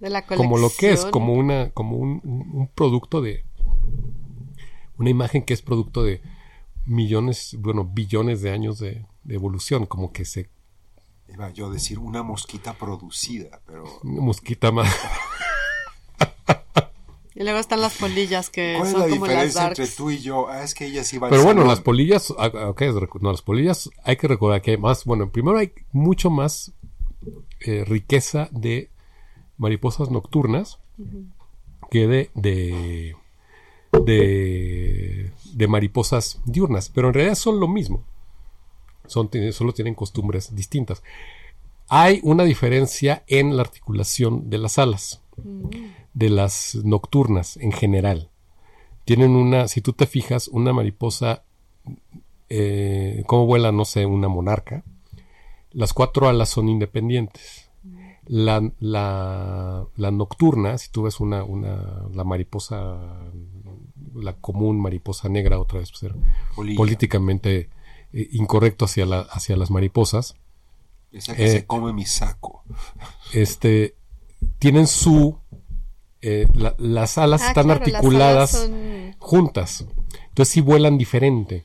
De 0.00 0.10
la 0.10 0.22
colección. 0.26 0.38
como 0.50 0.58
lo 0.58 0.70
que 0.78 0.90
es 0.92 1.04
como 1.06 1.32
una 1.34 1.70
como 1.70 1.96
un 1.98 2.70
producto 2.74 3.20
de 3.22 3.44
una 4.98 5.10
imagen 5.10 5.42
que 5.42 5.54
es 5.54 5.62
producto 5.62 6.02
de 6.02 6.20
millones 6.84 7.56
bueno 7.60 7.84
billones 7.84 8.42
de 8.42 8.50
años 8.50 8.78
de, 8.78 9.04
de 9.24 9.34
evolución 9.34 9.86
como 9.86 10.12
que 10.12 10.24
se 10.24 10.48
Iba 11.32 11.50
yo 11.50 11.66
a 11.66 11.70
decir 11.70 11.98
una 11.98 12.22
mosquita 12.22 12.72
producida, 12.74 13.60
pero 13.66 13.84
una 14.02 14.20
mosquita 14.22 14.72
más 14.72 14.92
Y 17.34 17.44
luego 17.44 17.58
están 17.60 17.80
las 17.80 17.94
polillas 17.96 18.50
que 18.50 18.74
¿cuál 18.76 18.86
es 18.88 18.92
son 18.92 19.00
la 19.02 19.08
como 19.08 19.26
las 19.26 19.34
diferencia 19.34 19.60
darks. 19.62 19.78
entre 19.78 19.96
tú 19.96 20.10
y 20.10 20.18
yo? 20.18 20.48
Ah, 20.48 20.64
es 20.64 20.74
que 20.74 20.86
ella 20.86 21.04
sí 21.04 21.18
va 21.18 21.28
al 21.28 21.30
Pero 21.30 21.44
bueno, 21.44 21.64
las 21.64 21.80
polillas, 21.80 22.34
ah, 22.36 22.50
ah, 22.52 22.68
ok, 22.70 22.82
es 22.82 22.94
recu- 22.96 23.20
no, 23.20 23.30
las 23.30 23.42
polillas 23.42 23.90
hay 24.02 24.16
que 24.16 24.26
recordar 24.26 24.60
que 24.60 24.72
hay 24.72 24.76
más, 24.76 25.04
bueno, 25.04 25.30
primero 25.30 25.56
hay 25.58 25.72
mucho 25.92 26.30
más 26.30 26.72
eh, 27.60 27.84
riqueza 27.86 28.48
de 28.50 28.90
mariposas 29.56 30.10
nocturnas 30.10 30.80
que 31.92 32.06
de, 32.08 32.30
de, 32.34 33.14
de, 34.04 35.32
de 35.52 35.68
mariposas 35.68 36.40
diurnas, 36.44 36.88
pero 36.88 37.08
en 37.08 37.14
realidad 37.14 37.36
son 37.36 37.60
lo 37.60 37.68
mismo, 37.68 38.02
son, 39.08 39.30
solo 39.52 39.72
tienen 39.72 39.94
costumbres 39.94 40.54
distintas. 40.54 41.02
Hay 41.88 42.20
una 42.22 42.44
diferencia 42.44 43.24
en 43.26 43.56
la 43.56 43.62
articulación 43.62 44.50
de 44.50 44.58
las 44.58 44.78
alas, 44.78 45.22
de 46.14 46.30
las 46.30 46.76
nocturnas 46.84 47.56
en 47.56 47.72
general 47.72 48.30
tienen 49.08 49.30
una, 49.36 49.68
si 49.68 49.80
tú 49.80 49.94
te 49.94 50.04
fijas, 50.04 50.48
una 50.48 50.74
mariposa, 50.74 51.42
eh, 52.50 53.24
cómo 53.26 53.46
vuela, 53.46 53.72
no 53.72 53.86
sé, 53.86 54.04
una 54.04 54.28
monarca, 54.28 54.84
las 55.72 55.94
cuatro 55.94 56.28
alas 56.28 56.50
son 56.50 56.68
independientes. 56.68 57.70
La, 58.26 58.70
la, 58.80 59.86
la 59.96 60.10
nocturna, 60.10 60.76
si 60.76 60.90
tú 60.90 61.04
ves 61.04 61.20
una, 61.20 61.42
una, 61.42 62.06
la 62.12 62.22
mariposa, 62.24 62.98
la 64.14 64.34
común 64.34 64.78
mariposa 64.78 65.30
negra, 65.30 65.58
otra 65.58 65.78
vez, 65.78 65.90
pues, 65.98 66.12
políticamente 66.76 67.70
eh, 68.12 68.28
incorrecto 68.32 68.84
hacia, 68.84 69.06
la, 69.06 69.20
hacia 69.20 69.56
las 69.56 69.70
mariposas, 69.70 70.36
Esa 71.12 71.34
que 71.36 71.44
eh, 71.44 71.48
se 71.48 71.66
come 71.66 71.92
mi 71.92 72.04
saco. 72.06 72.62
este, 73.32 73.94
tienen 74.58 74.86
su, 74.86 75.38
eh, 76.20 76.46
la- 76.54 76.74
las 76.78 77.18
alas 77.18 77.42
Ah, 77.42 77.48
están 77.48 77.64
claro, 77.66 77.80
articuladas 77.84 78.54
alas 78.54 78.66
son- 78.70 79.14
juntas. 79.18 79.86
Entonces 80.28 80.52
sí 80.52 80.60
vuelan 80.60 80.98
diferente. 80.98 81.64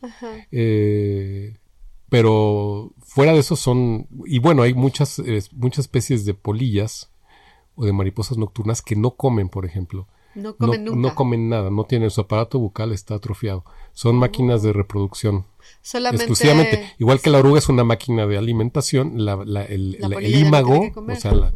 Eh, 0.52 1.58
pero 2.10 2.92
fuera 3.02 3.34
de 3.34 3.40
eso 3.40 3.56
son... 3.56 4.08
Y 4.26 4.40
bueno, 4.40 4.62
hay 4.62 4.74
muchas, 4.74 5.20
eh, 5.20 5.42
muchas 5.54 5.86
especies 5.86 6.26
de 6.26 6.34
polillas 6.34 7.10
o 7.76 7.86
de 7.86 7.94
mariposas 7.94 8.38
nocturnas 8.38 8.82
que 8.82 8.96
no 8.96 9.12
comen, 9.16 9.50
por 9.50 9.66
ejemplo. 9.66 10.08
No 10.36 10.56
comen 10.56 10.84
no, 10.84 10.92
nunca. 10.96 11.10
no 11.10 11.16
comen 11.16 11.50
nada, 11.50 11.70
no 11.70 11.84
tienen 11.86 12.10
su 12.10 12.22
aparato 12.22 12.60
bucal, 12.60 12.92
está 12.92 13.16
atrofiado. 13.16 13.64
Son 13.94 14.16
máquinas 14.16 14.64
de 14.64 14.74
reproducción 14.74 15.46
Solamente 15.82 16.24
exclusivamente. 16.24 16.94
Igual 16.98 17.22
que 17.22 17.30
la 17.30 17.40
oruga 17.40 17.60
es 17.60 17.70
una 17.70 17.84
máquina 17.84 18.26
de 18.26 18.38
alimentación, 18.38 19.24
la, 19.24 19.36
la- 19.46 19.64
el, 19.66 19.98
La 20.00 20.08
el- 20.18 20.92
comer. 20.94 21.18
o 21.18 21.20
sea, 21.20 21.32
la- 21.34 21.54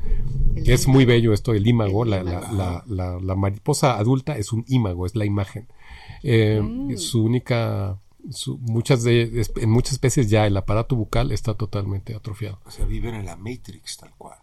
El 0.56 0.70
es 0.70 0.88
muy 0.88 1.06
bello 1.06 1.34
esto, 1.34 1.54
el 1.54 1.66
ímago, 1.68 2.04
El 2.04 2.10
la, 2.12 2.24
la- 2.24 2.32
ímago. 2.32 2.56
la- 2.58 2.84
la- 2.88 3.20
la 3.20 3.36
mariposa 3.36 3.98
adulta 3.98 4.38
es 4.38 4.52
un 4.54 4.64
ímago, 4.68 5.06
es 5.06 5.16
la 5.16 5.26
imagen. 5.26 5.68
Eh, 6.24 6.60
Mm. 6.64 6.98
Su 6.98 7.24
única, 7.24 7.99
su- 8.32 8.58
muchas 8.60 9.04
de, 9.04 9.45
en 9.56 9.70
muchas 9.70 9.94
especies 9.94 10.30
ya 10.30 10.45
el 10.48 10.58
aparato 10.58 10.95
bucal 10.95 11.32
está 11.32 11.54
totalmente 11.56 12.16
atrofiado. 12.16 12.60
O 12.66 12.72
sea, 12.72 12.86
viven 12.86 13.16
en 13.16 13.26
la 13.26 13.36
Matrix 13.38 13.98
tal 13.98 14.12
cual. 14.18 14.38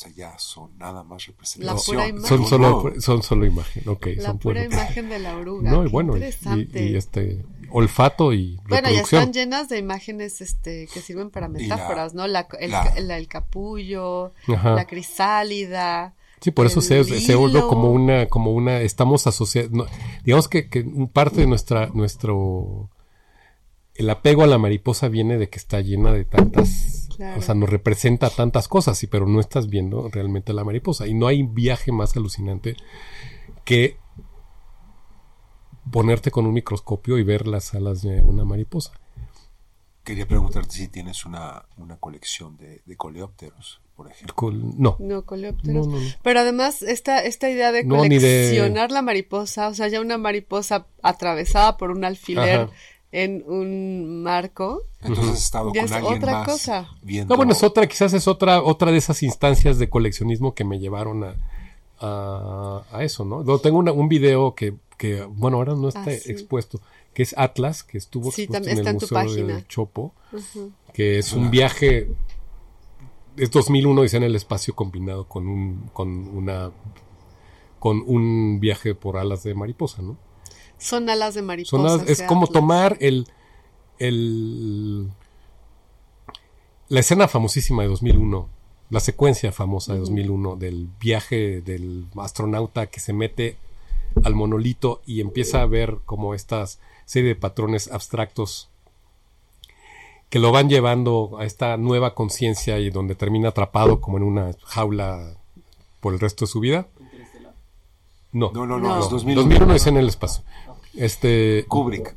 Sea, 0.00 0.10
ya 0.12 0.38
son 0.38 0.78
nada 0.78 1.02
más 1.04 1.26
representación. 1.26 1.94
pura 1.96 2.08
imagen. 2.08 2.26
Son 2.28 2.40
No, 2.40 2.46
solo, 2.48 2.90
no. 2.94 3.00
son 3.02 3.22
solo 3.22 3.44
imagen, 3.44 3.86
ok. 3.88 4.06
La 4.16 4.22
son 4.22 4.38
pura 4.38 4.64
imagen 4.64 5.08
de 5.10 5.18
la 5.18 5.36
oruga. 5.36 5.70
No, 5.70 5.84
y 5.84 5.88
bueno, 5.90 6.16
y, 6.16 6.22
este 6.96 7.44
olfato 7.70 8.32
y 8.32 8.58
Bueno, 8.68 8.88
ya 8.90 9.02
están 9.02 9.32
llenas 9.32 9.68
de 9.68 9.76
imágenes 9.78 10.40
este, 10.40 10.88
que 10.92 11.00
sirven 11.00 11.28
para 11.30 11.48
la- 11.48 11.52
metáforas, 11.58 12.14
¿no? 12.14 12.26
La, 12.26 12.48
el, 12.60 12.70
la- 12.70 12.94
la- 12.98 13.18
el 13.18 13.28
capullo, 13.28 14.32
Ajá. 14.48 14.74
la 14.74 14.86
crisálida. 14.86 16.14
Sí, 16.40 16.50
por 16.50 16.64
eso 16.64 16.80
se, 16.80 17.04
se 17.04 17.34
vuelve 17.34 17.60
como 17.60 17.90
una, 17.92 18.24
como 18.26 18.52
una, 18.54 18.80
estamos 18.80 19.26
asociados, 19.26 19.70
digamos 20.24 20.48
que, 20.48 20.70
que 20.70 20.80
un 20.80 21.08
parte 21.08 21.42
de 21.42 21.46
nuestra, 21.46 21.88
nuestro, 21.92 22.88
el 23.94 24.08
apego 24.08 24.42
a 24.42 24.46
la 24.46 24.56
mariposa 24.56 25.08
viene 25.08 25.36
de 25.36 25.50
que 25.50 25.58
está 25.58 25.80
llena 25.82 26.12
de 26.12 26.24
tantas, 26.24 26.68
Claro. 27.20 27.38
o 27.38 27.42
sea, 27.42 27.54
nos 27.54 27.68
representa 27.68 28.30
tantas 28.30 28.66
cosas, 28.66 28.96
sí, 28.96 29.06
pero 29.06 29.26
no 29.26 29.40
estás 29.40 29.68
viendo 29.68 30.08
realmente 30.08 30.54
la 30.54 30.64
mariposa. 30.64 31.06
Y 31.06 31.12
no 31.12 31.26
hay 31.26 31.42
viaje 31.42 31.92
más 31.92 32.16
alucinante 32.16 32.76
que 33.66 33.98
ponerte 35.90 36.30
con 36.30 36.46
un 36.46 36.54
microscopio 36.54 37.18
y 37.18 37.22
ver 37.22 37.46
las 37.46 37.74
alas 37.74 38.02
de 38.02 38.22
una 38.22 38.44
mariposa. 38.44 38.92
Quería 40.04 40.26
preguntarte 40.26 40.72
si 40.74 40.88
tienes 40.88 41.24
una, 41.26 41.66
una 41.76 41.96
colección 41.98 42.56
de, 42.56 42.80
de 42.86 42.96
coleópteros, 42.96 43.80
por 43.96 44.10
ejemplo. 44.10 44.34
Col- 44.34 44.80
No, 44.80 44.96
No, 44.98 45.26
coleópteros. 45.26 45.86
No, 45.88 45.92
no, 45.96 46.00
no. 46.00 46.08
Pero 46.22 46.40
además, 46.40 46.80
esta, 46.82 47.22
esta 47.22 47.50
idea 47.50 47.70
de 47.70 47.84
No, 47.84 48.02
ni 48.04 48.16
de- 48.18 48.46
coleccionar 48.46 48.90
la 48.92 49.02
mariposa, 49.02 49.68
o 49.68 49.74
sea, 49.74 49.88
ya 49.88 50.00
una 50.00 50.16
mariposa 50.16 50.86
atravesada 51.02 51.76
por 51.76 51.90
un 51.90 52.04
alfiler 52.04 52.60
Ajá. 52.60 52.70
En 53.12 53.42
un 53.46 54.22
marco, 54.22 54.82
Entonces 55.02 55.34
has 55.34 55.44
estado 55.44 55.72
Ya 55.72 55.80
con 55.82 55.86
es 55.90 55.92
alguien 55.96 56.16
otra 56.18 56.32
más 56.32 56.46
cosa. 56.46 56.88
viendo. 57.02 57.32
No, 57.34 57.36
bueno, 57.36 57.52
es 57.52 57.62
otra, 57.62 57.86
quizás 57.88 58.12
es 58.12 58.28
otra, 58.28 58.62
otra 58.62 58.92
de 58.92 58.98
esas 58.98 59.22
instancias 59.22 59.78
de 59.78 59.88
coleccionismo 59.88 60.54
que 60.54 60.64
me 60.64 60.78
llevaron 60.78 61.24
a, 61.24 61.34
a, 62.00 62.84
a 62.92 63.02
eso, 63.04 63.24
¿no? 63.24 63.42
Tengo 63.58 63.78
una- 63.78 63.92
un 63.92 64.08
video 64.08 64.54
que, 64.54 64.74
que, 64.96 65.22
bueno, 65.24 65.56
ahora 65.58 65.74
no 65.74 65.88
está 65.88 66.10
Ah, 66.10 66.10
sí. 66.12 66.30
expuesto, 66.30 66.80
que 67.14 67.22
es 67.22 67.34
Atlas, 67.36 67.82
que 67.82 67.98
estuvo 67.98 68.30
Sí, 68.30 68.42
expuesto 68.42 68.68
en 68.70 68.78
en 68.78 68.78
el 68.78 68.84
tu 68.84 68.92
Museo 68.94 69.18
de 69.46 69.66
Chopo, 69.66 70.12
que 70.92 71.18
es 71.18 71.32
un 71.32 71.50
viaje, 71.50 72.08
es 73.36 73.50
2001 73.50 74.02
dice 74.02 74.16
en 74.18 74.22
el 74.24 74.36
espacio 74.36 74.74
combinado 74.74 75.24
con 75.26 75.48
un, 75.48 75.90
con 75.92 76.08
una, 76.28 76.70
con 77.78 78.02
un 78.06 78.60
viaje 78.60 78.94
por 78.94 79.16
alas 79.16 79.42
de 79.42 79.54
mariposa, 79.54 80.02
¿no? 80.02 80.16
Son 80.80 81.08
alas 81.10 81.34
de 81.34 81.40
Son 81.40 81.46
mariposa. 81.46 81.76
alas- 81.94 82.08
es 82.08 82.22
como 82.22 82.46
tomar 82.48 82.96
el, 83.00 83.26
el 83.98 85.08
la 86.88 87.00
escena 87.00 87.28
famosísima 87.28 87.82
de 87.82 87.88
2001, 87.88 88.48
la 88.90 89.00
secuencia 89.00 89.52
famosa 89.52 89.92
de 89.92 90.00
2001 90.00 90.56
del 90.56 90.88
viaje 91.00 91.60
del 91.60 92.06
astronauta 92.16 92.86
que 92.86 92.98
se 92.98 93.12
mete 93.12 93.56
al 94.24 94.34
monolito 94.34 95.00
y 95.06 95.20
empieza 95.20 95.62
a 95.62 95.66
ver 95.66 95.98
como 96.04 96.34
estas 96.34 96.80
serie 97.04 97.28
de 97.28 97.36
patrones 97.36 97.90
abstractos 97.92 98.68
que 100.30 100.38
lo 100.40 100.50
van 100.52 100.68
llevando 100.68 101.36
a 101.38 101.44
esta 101.44 101.76
nueva 101.76 102.14
conciencia 102.14 102.78
y 102.78 102.90
donde 102.90 103.14
termina 103.16 103.48
atrapado 103.50 104.00
como 104.00 104.16
en 104.16 104.22
una 104.24 104.52
jaula 104.64 105.36
por 106.00 106.12
el 106.14 106.20
resto 106.20 106.44
de 106.44 106.50
su 106.50 106.60
vida. 106.60 106.88
No, 108.32 108.50
No, 108.54 108.64
no, 108.64 108.78
no, 108.78 108.88
No. 108.96 109.00
es 109.04 109.10
2001. 109.10 109.42
2001 109.42 109.74
es 109.74 109.86
en 109.88 109.96
el 109.96 110.08
espacio. 110.08 110.44
Este, 110.94 111.64
Kubrick. 111.68 112.16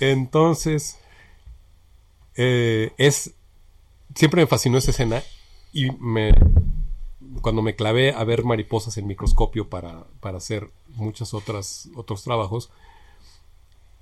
Entonces, 0.00 0.98
eh, 2.36 2.92
es. 2.98 3.34
Siempre 4.14 4.42
me 4.42 4.46
fascinó 4.46 4.78
esa 4.78 4.90
escena 4.90 5.22
y 5.72 5.90
me. 5.92 6.32
Cuando 7.42 7.62
me 7.62 7.76
clavé 7.76 8.12
a 8.12 8.24
ver 8.24 8.44
mariposas 8.44 8.96
en 8.98 9.06
microscopio 9.06 9.68
para, 9.68 10.06
para 10.20 10.38
hacer 10.38 10.70
muchos 10.88 11.34
otros 11.34 12.22
trabajos, 12.24 12.70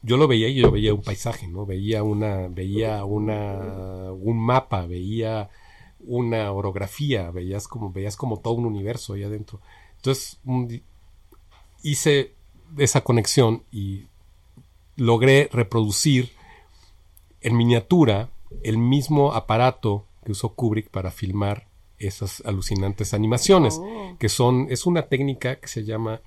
yo 0.03 0.17
lo 0.17 0.29
veía 0.29 0.49
y 0.49 0.55
yo 0.55 0.71
veía 0.71 0.95
un 0.95 1.03
paisaje, 1.03 1.49
¿no? 1.49 1.67
Veía 1.67 2.03
una, 2.03 2.49
veía 2.49 3.05
una, 3.05 4.13
un 4.13 4.39
mapa, 4.39 4.87
veía 4.87 5.51
una 6.07 6.51
orografía, 6.53 7.31
veías 7.31 7.67
como, 7.69 7.91
veías 7.93 8.17
como 8.17 8.41
todo 8.41 8.55
un 8.55 8.67
universo 8.67 9.15
ahí 9.15 9.23
adentro. 9.23 9.61
Entonces, 9.97 10.39
un 10.45 10.83
hice 11.83 12.33
esa 12.79 13.03
conexión 13.03 13.63
y 13.71 14.07
logré 14.97 15.49
reproducir 15.53 16.31
en 17.41 17.57
miniatura 17.57 18.31
el 18.63 18.79
mismo 18.79 19.33
aparato 19.33 20.07
que 20.25 20.33
usó 20.33 20.55
Kubrick 20.55 20.89
para 20.91 21.11
filmar 21.11 21.67
esas 21.99 22.43
alucinantes 22.47 23.13
animaciones, 23.15 23.79
Oh. 23.81 24.17
que 24.19 24.29
son, 24.29 24.67
es 24.71 24.87
una 24.87 25.03
técnica 25.03 25.57
que 25.57 25.69
se 25.69 25.85
llama 25.85 26.21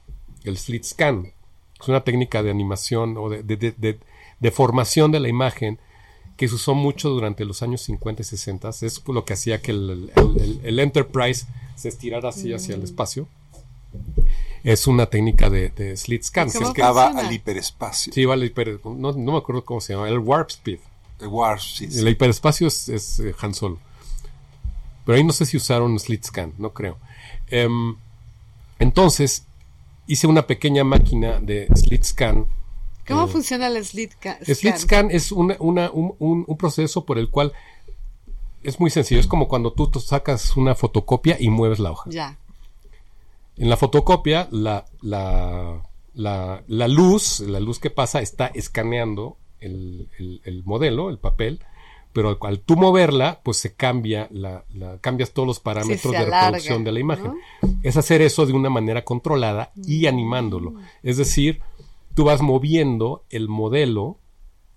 el 0.44 0.58
slit 0.58 0.84
scan. 0.84 1.34
Es 1.80 1.88
una 1.88 2.04
técnica 2.04 2.42
de 2.44 2.52
animación 2.52 3.18
o 3.18 3.30
de- 3.30 3.44
de- 3.44 4.00
de 4.40 4.52
formación 4.52 5.12
de 5.12 5.20
la 5.20 5.30
imagen 5.30 5.80
que 6.38 6.48
se 6.48 6.56
usó 6.56 6.76
mucho 6.76 7.10
durante 7.10 7.44
los 7.46 7.62
años 7.64 7.82
50 7.82 8.22
y 8.22 8.26
60. 8.26 8.70
Es 8.70 9.02
lo 9.08 9.26
que 9.26 9.34
hacía 9.34 9.62
que 9.62 9.72
el, 9.72 10.12
el- 10.16 10.42
el- 10.42 10.60
el 10.64 10.80
Enterprise 10.80 11.46
se 11.76 11.90
estirara 11.90 12.30
así 12.30 12.54
hacia 12.54 12.76
el 12.76 12.84
espacio. 12.84 13.28
Es 14.64 14.86
una 14.88 15.06
técnica 15.08 15.50
de, 15.50 15.70
de 15.70 15.96
slit 15.98 16.24
scan. 16.24 16.48
¿Y 16.50 16.52
que 16.52 16.58
es 16.64 16.70
que- 16.72 16.82
al 16.84 17.32
hiperespacio. 17.32 18.14
sí, 18.14 18.26
vale, 18.26 18.54
hiper- 18.54 18.80
no, 18.84 19.14
no 19.14 19.32
me 19.32 19.38
acuerdo 19.38 19.64
cómo 19.66 19.82
se 19.82 19.94
llama, 19.94 20.10
el 20.10 20.20
Warp 20.20 20.50
Speed. 20.50 20.80
El 21.22 21.28
Warp, 21.28 21.60
sí, 21.60 21.90
sí. 21.90 22.00
El 22.00 22.08
hiperespacio 22.10 22.68
es, 22.68 22.90
es, 22.90 23.20
eh, 23.20 23.34
Han 23.42 23.54
Solo. 23.54 23.80
Pero 25.06 25.18
ahí 25.18 25.24
no 25.24 25.32
sé 25.34 25.46
si 25.46 25.58
usaron 25.58 25.98
slit 26.00 26.26
scan, 26.26 26.54
no 26.58 26.74
creo. 26.74 26.98
Em, 27.48 27.96
entonces, 28.78 29.46
hice 30.06 30.28
una 30.28 30.46
pequeña 30.46 30.84
máquina 30.84 31.40
de 31.40 31.68
slit 31.76 32.04
scan. 32.04 32.46
¿Cómo 33.08 33.26
Eh, 33.26 33.28
funciona 33.28 33.68
el 33.68 33.84
slit 33.86 34.14
ca- 34.20 34.38
Slit 34.44 34.78
scan 34.78 35.10
es 35.12 35.32
una- 35.32 35.56
una- 35.60 35.90
un, 35.92 36.14
un- 36.20 36.44
un 36.48 36.58
proceso 36.58 37.06
por 37.06 37.18
el 37.18 37.30
cual 37.30 37.54
es 38.64 38.80
muy 38.80 38.90
sencillo. 38.90 39.20
Es 39.22 39.28
como 39.28 39.48
cuando 39.48 39.72
tú, 39.74 39.90
sacas 40.00 40.58
una 40.58 40.76
fotocopia 40.76 41.38
y 41.40 41.50
mueves 41.50 41.80
la 41.80 41.92
hoja. 41.92 42.10
Ya. 42.10 42.38
En 43.58 43.70
la 43.70 43.78
fotocopia, 43.78 44.48
la, 44.52 44.86
la, 45.02 45.82
la, 46.14 46.64
la 46.68 46.88
luz, 46.88 47.40
la 47.40 47.60
luz 47.60 47.80
que 47.80 47.90
pasa, 47.90 48.22
está 48.22 48.48
escaneando 48.48 49.38
el, 49.60 50.08
el- 50.20 50.42
el 50.44 50.64
modelo, 50.64 51.10
el 51.10 51.18
papel, 51.18 51.60
pero 52.14 52.38
al, 52.42 52.60
tú 52.60 52.76
moverla, 52.76 53.40
pues 53.44 53.58
se 53.58 53.74
cambia, 53.74 54.28
la, 54.32 54.64
la- 54.76 54.98
cambias 55.00 55.32
todos 55.32 55.48
los 55.48 55.60
parámetros 55.60 56.14
de 56.14 56.26
reproducción 56.26 56.84
de 56.84 56.92
la 56.92 57.00
imagen. 57.00 57.26
¿no? 57.26 57.70
Es 57.84 57.96
hacer 57.98 58.22
eso 58.22 58.46
de 58.46 58.54
una 58.54 58.70
manera 58.70 59.04
controlada 59.04 59.72
y 59.86 60.08
animándolo. 60.08 60.74
Es 61.04 61.18
decir, 61.18 61.62
tú 62.18 62.24
vas 62.24 62.42
moviendo 62.42 63.26
el 63.30 63.48
modelo, 63.48 64.18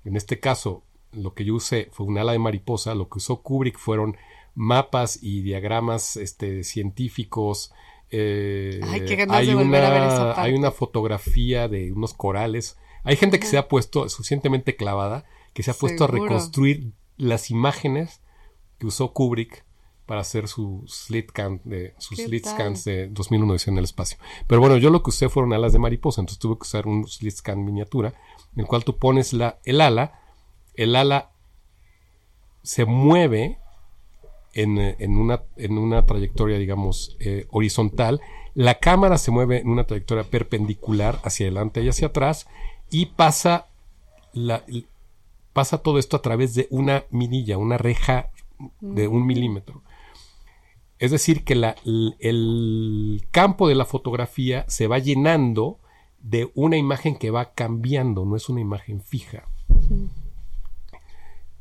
en 0.04 0.14
este 0.14 0.40
caso, 0.40 0.84
lo 1.10 1.32
que 1.32 1.46
yo 1.46 1.54
usé 1.54 1.88
fue 1.90 2.04
un 2.04 2.18
ala 2.18 2.32
de 2.32 2.38
mariposa, 2.38 2.94
lo 2.94 3.08
que 3.08 3.16
usó 3.16 3.40
Kubrick 3.40 3.78
fueron 3.78 4.18
mapas 4.54 5.18
y 5.22 5.40
diagramas 5.40 6.18
este, 6.18 6.64
científicos. 6.64 7.72
eh, 8.10 8.82
Ay, 8.84 9.06
qué 9.06 9.16
ganas 9.16 9.38
hay, 9.38 9.46
de 9.46 9.54
volver 9.54 9.82
a 9.82 9.88
ver 9.88 10.02
una, 10.02 10.12
esa 10.12 10.26
parte. 10.26 10.40
hay 10.42 10.52
una 10.52 10.70
fotografía 10.70 11.66
de 11.66 11.92
unos 11.92 12.12
corales. 12.12 12.76
Hay 13.04 13.16
gente 13.16 13.40
que 13.40 13.46
se 13.46 13.56
ha 13.56 13.68
puesto 13.68 14.06
suficientemente 14.10 14.76
clavada, 14.76 15.24
que 15.54 15.62
se 15.62 15.70
ha 15.70 15.74
puesto 15.74 16.04
a 16.04 16.08
reconstruir 16.08 16.92
las 17.16 17.50
imágenes 17.50 18.20
que 18.76 18.86
usó 18.86 19.14
Kubrick 19.14 19.64
para 20.10 20.22
hacer 20.22 20.48
su 20.48 20.82
slit 20.88 21.30
de, 21.62 21.94
sus 21.98 22.18
¿Qué 22.18 22.24
slit 22.24 22.44
scans 22.44 22.82
de 22.82 23.06
2001 23.10 23.52
Odisea 23.52 23.70
en 23.70 23.78
el 23.78 23.84
espacio. 23.84 24.18
Pero 24.48 24.60
bueno, 24.60 24.76
yo 24.76 24.90
lo 24.90 25.04
que 25.04 25.10
usé 25.10 25.28
fueron 25.28 25.52
alas 25.52 25.72
de 25.72 25.78
mariposa, 25.78 26.20
entonces 26.20 26.40
tuve 26.40 26.56
que 26.56 26.62
usar 26.62 26.88
un 26.88 27.06
slit 27.06 27.32
scan 27.32 27.64
miniatura, 27.64 28.14
en 28.56 28.62
el 28.62 28.66
cual 28.66 28.82
tú 28.82 28.96
pones 28.98 29.32
la, 29.32 29.60
el 29.62 29.80
ala, 29.80 30.20
el 30.74 30.96
ala 30.96 31.30
se 32.64 32.86
mueve 32.86 33.60
en, 34.52 34.78
eh, 34.78 34.96
en 34.98 35.16
una, 35.16 35.44
en 35.54 35.78
una 35.78 36.04
trayectoria, 36.06 36.58
digamos, 36.58 37.16
eh, 37.20 37.46
horizontal. 37.50 38.20
La 38.54 38.80
cámara 38.80 39.16
se 39.16 39.30
mueve 39.30 39.60
en 39.60 39.68
una 39.68 39.84
trayectoria 39.84 40.24
perpendicular 40.24 41.20
hacia 41.22 41.46
adelante 41.46 41.84
y 41.84 41.88
hacia 41.88 42.08
atrás 42.08 42.48
y 42.90 43.06
pasa, 43.06 43.68
la, 44.32 44.64
pasa 45.52 45.78
todo 45.78 46.00
esto 46.00 46.16
a 46.16 46.22
través 46.22 46.56
de 46.56 46.66
una 46.70 47.04
minilla, 47.10 47.58
una 47.58 47.78
reja 47.78 48.30
de 48.80 49.06
un 49.06 49.24
milímetro. 49.24 49.84
Es 51.00 51.10
decir, 51.10 51.42
que 51.44 51.54
la- 51.56 51.74
el 51.84 53.26
campo 53.32 53.66
de 53.66 53.74
la 53.74 53.86
fotografía 53.86 54.64
se 54.68 54.86
va 54.86 54.98
llenando 54.98 55.78
de 56.22 56.50
una 56.54 56.76
imagen 56.76 57.16
que 57.16 57.30
va 57.30 57.52
cambiando, 57.54 58.24
no 58.26 58.36
es 58.36 58.48
una 58.48 58.60
imagen 58.60 59.00
fija. 59.00 59.48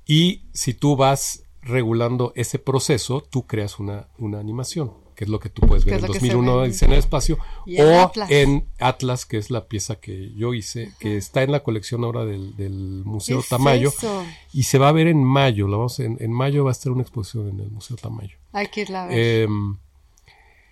Y 0.06 0.44
si 0.54 0.74
tú 0.74 0.96
vas 0.96 1.44
regulando 1.62 2.34
ese 2.36 2.60
proceso, 2.60 3.22
tú 3.22 3.48
creas 3.48 3.80
una, 3.80 4.08
una 4.18 4.40
animación, 4.40 4.92
que 5.20 5.26
es 5.26 5.30
lo 5.30 5.42
que 5.42 5.50
tú 5.50 5.64
puedes 5.68 5.84
ver 5.84 5.96
es 5.96 6.02
en 6.04 6.08
lo 6.08 6.14
que 6.14 6.20
se 6.22 6.28
2001 6.28 6.58
ve 6.62 6.68
en- 6.82 6.92
el 6.94 6.98
espacio, 6.98 7.38
o 7.78 8.00
Atlas. 8.00 8.32
en 8.32 8.66
Atlas, 8.80 9.26
que 9.26 9.36
es 9.38 9.52
la 9.52 9.68
pieza 9.68 9.98
que 9.98 10.32
yo 10.34 10.54
hice, 10.54 10.94
que 10.98 11.18
está 11.18 11.44
en 11.44 11.52
la 11.52 11.62
colección 11.62 12.06
ahora 12.06 12.24
del, 12.24 12.56
del 12.56 13.02
¿Qué 13.04 13.10
Museo 13.10 13.40
es 13.42 13.50
Tamayo, 13.50 13.90
eso? 13.90 14.24
y 14.54 14.64
se 14.64 14.78
va 14.78 14.88
a 14.88 14.92
ver 14.94 15.08
en 15.08 15.22
mayo, 15.22 15.68
la 15.68 15.76
vamos, 15.76 16.00
en, 16.00 16.16
en 16.22 16.32
mayo 16.32 16.64
va 16.64 16.72
a 16.72 16.72
estar 16.72 16.94
una 16.94 17.02
exposición 17.02 17.50
en 17.50 17.60
el 17.60 17.70
Museo 17.70 17.98
Tamayo. 17.98 18.38
Hay 18.54 18.68
que 18.68 18.80
irla 18.84 19.04
a 19.04 19.08
ver. 19.08 19.44
Em, 19.44 19.76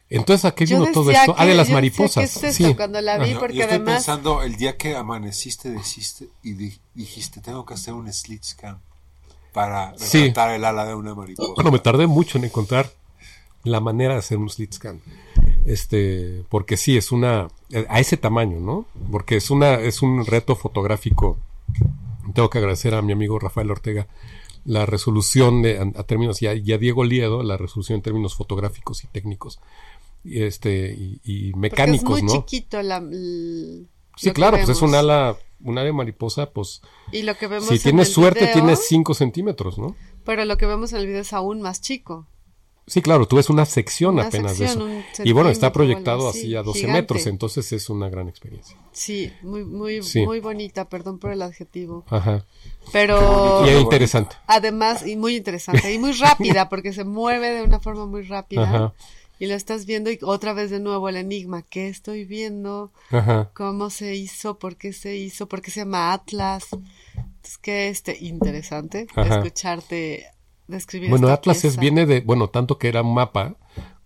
entonces, 0.10 0.46
¿a 0.46 0.56
qué 0.56 0.66
Yo 0.66 0.80
vino 0.80 0.94
todo 0.94 1.12
esto? 1.12 1.36
Ah, 1.38 1.44
que- 1.44 1.50
de 1.50 1.56
las 1.56 1.70
mariposas. 1.70 2.16
¿qué 2.40 2.48
es 2.48 2.56
esto? 2.56 2.68
sí. 2.70 2.74
Cuando 2.76 3.02
la 3.02 3.18
vi, 3.18 3.34
porque 3.36 3.54
Yo 3.58 3.64
estoy 3.64 3.76
además 3.80 3.96
pensando 3.96 4.44
el 4.44 4.56
día 4.56 4.78
que 4.78 4.96
amaneciste 4.96 5.72
deciste, 5.72 6.30
y 6.42 6.54
di- 6.54 6.80
dijiste, 6.94 7.42
tengo 7.42 7.66
que 7.66 7.74
hacer 7.74 7.94
un 7.94 8.12
slit 8.14 8.44
scan 8.46 8.80
para 9.52 9.94
Sí. 9.98 10.20
retratar 10.20 10.52
el 10.56 10.64
ala 10.64 10.86
de 10.86 10.96
una 10.96 11.14
mariposa. 11.16 11.52
Bueno, 11.54 11.70
me 11.72 11.80
tardé 11.80 12.08
mucho 12.08 12.38
en 12.38 12.46
encontrar 12.46 12.90
la 13.68 13.80
manera 13.80 14.14
de 14.14 14.20
hacer 14.20 14.38
un 14.38 14.50
slit 14.50 14.74
scan. 14.74 15.02
Este, 15.66 16.44
porque 16.50 16.78
sí, 16.78 16.98
es 16.98 17.12
una, 17.12 17.48
a 17.90 18.00
ese 18.00 18.18
tamaño, 18.18 18.60
¿no? 18.60 18.86
Porque 19.12 19.36
es 19.36 19.50
una, 19.52 19.76
es 19.76 20.02
un 20.02 20.26
reto 20.26 20.56
fotográfico. 20.56 21.38
Tengo 22.34 22.50
que 22.50 22.58
agradecer 22.60 22.94
a 22.94 23.02
mi 23.02 23.14
amigo 23.14 23.40
Rafael 23.40 23.72
Ortega 23.72 24.08
la 24.66 24.86
resolución 24.86 25.62
de, 25.62 25.78
a, 25.78 25.84
a 26.00 26.04
términos, 26.04 26.42
y 26.42 26.48
a, 26.48 26.54
y 26.54 26.74
a 26.74 26.78
Diego 26.78 27.06
Liedo, 27.06 27.42
la 27.42 27.56
resolución 27.56 27.98
en 27.98 28.02
términos 28.02 28.36
fotográficos 28.36 29.04
y 29.06 29.08
técnicos, 29.08 29.60
y 30.26 30.42
este, 30.44 30.94
y, 30.94 31.22
y 31.24 31.52
porque 31.54 31.60
mecánicos, 31.62 32.18
es 32.18 32.24
muy 32.24 32.34
¿no? 32.34 32.40
chiquito 32.42 32.82
la, 32.82 32.98
l- 32.98 33.86
Sí, 34.18 34.32
claro, 34.32 34.58
pues 34.58 34.68
es 34.70 34.82
un 34.82 34.94
ala, 34.96 35.38
un 35.62 35.78
ala 35.78 35.86
de 35.86 35.94
mariposa, 35.94 36.50
pues, 36.50 36.82
Y 37.14 37.22
lo 37.22 37.38
que 37.38 37.48
vemos 37.48 37.68
si 37.70 37.76
en 37.76 37.82
tienes 37.82 38.08
el 38.10 38.14
suerte, 38.16 38.40
video, 38.42 38.54
tienes 38.56 38.86
5 38.88 39.14
centímetros, 39.14 39.78
¿no? 39.78 39.96
Pero 40.26 40.44
lo 40.44 40.58
que 40.58 40.66
vemos 40.66 40.92
en 40.92 41.00
el 41.00 41.06
video 41.08 41.22
es 41.22 41.32
aún 41.34 41.62
más 41.62 41.80
chico. 41.82 42.26
Sí, 42.90 43.02
claro, 43.02 43.28
tú 43.28 43.36
ves 43.36 43.50
una 43.50 43.66
sección 43.66 44.14
Una 44.16 44.28
apenas 44.28 44.56
sección, 44.56 44.88
de 44.88 45.00
eso. 45.02 45.24
Y 45.26 45.34
bueno, 45.34 45.50
está 45.50 45.74
proyectado 45.74 46.20
algo 46.20 46.30
así 46.30 46.56
a 46.56 46.64
12 46.64 46.80
gigante. 46.80 47.02
metros, 47.02 47.28
entonces 47.28 47.72
es 47.74 47.90
una 47.90 48.08
gran 48.10 48.30
experiencia. 48.30 48.78
Sí, 48.94 49.32
muy, 49.42 49.66
muy, 49.66 50.02
Sí. 50.04 50.26
muy 50.26 50.40
bonita, 50.40 50.88
perdón 50.88 51.20
por 51.20 51.32
el 51.32 51.42
adjetivo. 51.42 52.06
Ajá. 52.10 52.46
Pero 52.94 53.66
Y 53.66 53.70
es 53.72 53.82
interesante. 53.82 54.38
además, 54.48 55.06
y 55.06 55.18
muy 55.18 55.36
interesante, 55.36 55.94
y 55.94 56.00
muy 56.00 56.12
rápida, 56.14 56.70
porque 56.70 56.94
se 56.94 57.04
mueve 57.04 57.50
de 57.50 57.64
una 57.64 57.80
forma 57.82 58.06
muy 58.06 58.22
rápida. 58.22 58.64
Ajá. 58.64 58.94
Y 59.40 59.46
lo 59.48 59.54
estás 59.54 59.86
viendo 59.86 60.10
y 60.10 60.18
otra 60.24 60.54
vez 60.54 60.72
de 60.72 60.80
nuevo 60.80 61.10
el 61.10 61.18
enigma. 61.18 61.62
¿Qué 61.62 61.90
estoy 61.90 62.26
viendo? 62.26 62.92
Ajá. 63.12 63.52
¿Cómo 63.54 63.90
se 63.92 64.16
hizo? 64.16 64.58
¿Por 64.58 64.78
qué 64.78 64.94
se 64.94 65.16
hizo? 65.18 65.48
¿Por 65.48 65.62
qué 65.62 65.70
se 65.72 65.82
llama 65.82 66.12
Atlas? 66.14 66.66
Es 67.44 67.58
que 67.60 67.90
este 67.90 68.18
interesante 68.20 69.06
Ajá. 69.16 69.36
escucharte 69.36 70.26
describir 70.68 71.10
Bueno, 71.10 71.30
Atlas 71.30 71.64
es, 71.66 71.78
viene 71.78 72.06
de, 72.06 72.22
bueno, 72.22 72.50
tanto 72.50 72.78
que 72.78 72.88
era 72.88 73.02
un 73.02 73.14
mapa 73.14 73.56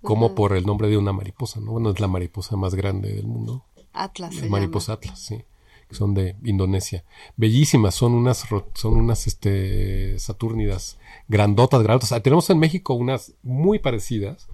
como 0.01 0.35
por 0.35 0.55
el 0.55 0.65
nombre 0.65 0.89
de 0.89 0.97
una 0.97 1.13
mariposa, 1.13 1.59
¿no? 1.59 1.71
Bueno, 1.73 1.91
es 1.91 1.99
la 1.99 2.07
mariposa 2.07 2.55
más 2.55 2.75
grande 2.75 3.13
del 3.13 3.27
mundo. 3.27 3.65
Atlas 3.93 4.35
La 4.35 4.47
mariposa 4.47 4.93
llama. 4.93 4.99
Atlas, 5.01 5.19
sí. 5.19 5.43
Que 5.87 5.95
son 5.95 6.13
de 6.13 6.37
Indonesia. 6.43 7.03
Bellísimas, 7.35 7.95
son 7.95 8.13
unas, 8.13 8.45
son 8.73 8.93
unas, 8.93 9.27
este, 9.27 10.17
satúrnidas, 10.19 10.97
grandotas, 11.27 11.83
grandotas. 11.83 12.13
Ah, 12.13 12.21
tenemos 12.21 12.49
en 12.49 12.59
México 12.59 12.93
unas 12.93 13.33
muy 13.43 13.79
parecidas, 13.79 14.47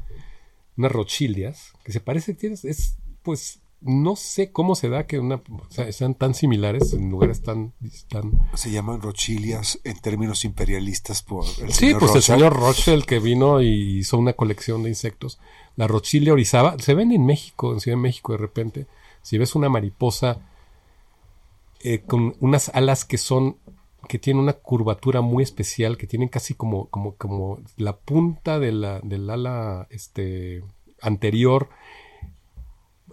unas 0.75 0.91
rochilias, 0.91 1.73
que 1.83 1.91
se 1.91 1.99
parece, 1.99 2.33
tienes, 2.33 2.65
es, 2.65 2.97
pues, 3.21 3.61
no 3.81 4.15
sé 4.15 4.51
cómo 4.51 4.75
se 4.75 4.89
da 4.89 5.05
que 5.05 5.19
una, 5.19 5.35
o 5.35 5.69
sea, 5.69 5.91
sean 5.91 6.15
tan 6.15 6.33
similares 6.33 6.93
en 6.93 7.11
lugares 7.11 7.43
tan, 7.43 7.73
tan, 8.09 8.31
Se 8.55 8.71
llaman 8.71 9.01
rochilias 9.01 9.79
en 9.83 9.99
términos 9.99 10.45
imperialistas 10.45 11.21
por 11.21 11.45
el 11.45 11.71
Sí, 11.71 11.87
señor 11.87 11.99
pues 11.99 12.15
el 12.15 12.23
señor 12.23 12.53
Rothschild 12.55 13.05
que 13.05 13.19
vino 13.19 13.61
y 13.61 13.99
hizo 13.99 14.17
una 14.17 14.33
colección 14.33 14.83
de 14.83 14.89
insectos. 14.89 15.39
La 15.75 15.87
Rochilia 15.87 16.33
orizaba, 16.33 16.77
se 16.79 16.95
ven 16.95 17.11
en 17.11 17.25
México, 17.25 17.71
en 17.71 17.79
Ciudad 17.79 17.97
de 17.97 18.01
México 18.01 18.31
de 18.33 18.39
repente. 18.39 18.87
Si 19.21 19.37
ves 19.37 19.53
una 19.53 19.69
mariposa 19.69 20.39
eh, 21.81 21.99
con 21.99 22.35
unas 22.39 22.69
alas 22.69 23.05
que 23.05 23.19
son, 23.19 23.57
que 24.07 24.17
tienen 24.17 24.41
una 24.41 24.53
curvatura 24.53 25.21
muy 25.21 25.43
especial, 25.43 25.97
que 25.97 26.07
tienen 26.07 26.29
casi 26.29 26.55
como, 26.55 26.87
como, 26.87 27.15
como 27.15 27.59
la 27.75 27.95
punta 27.95 28.57
de 28.59 28.71
la, 28.71 28.99
del 29.01 29.29
ala 29.29 29.87
este, 29.91 30.63
anterior, 30.99 31.69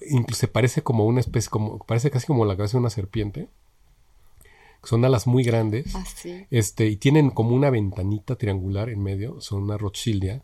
incluso 0.09 0.51
parece 0.51 0.83
como 0.83 1.07
una 1.07 1.21
especie, 1.21 1.51
como, 1.51 1.79
parece 1.79 2.11
casi 2.11 2.27
como 2.27 2.45
la 2.45 2.57
cabeza 2.57 2.77
de 2.77 2.81
una 2.81 2.91
serpiente. 2.91 3.49
Son 4.83 5.05
alas 5.05 5.27
muy 5.27 5.45
grandes. 5.45 5.95
Así. 5.95 6.47
Este, 6.51 6.87
y 6.87 6.97
tienen 6.97 7.31
como 7.31 7.55
una 7.55 7.71
ventanita 7.71 8.37
triangular 8.37 8.91
en 8.91 9.03
medio, 9.03 9.41
son 9.41 9.63
una 9.63 9.79
Rochilia. 9.79 10.43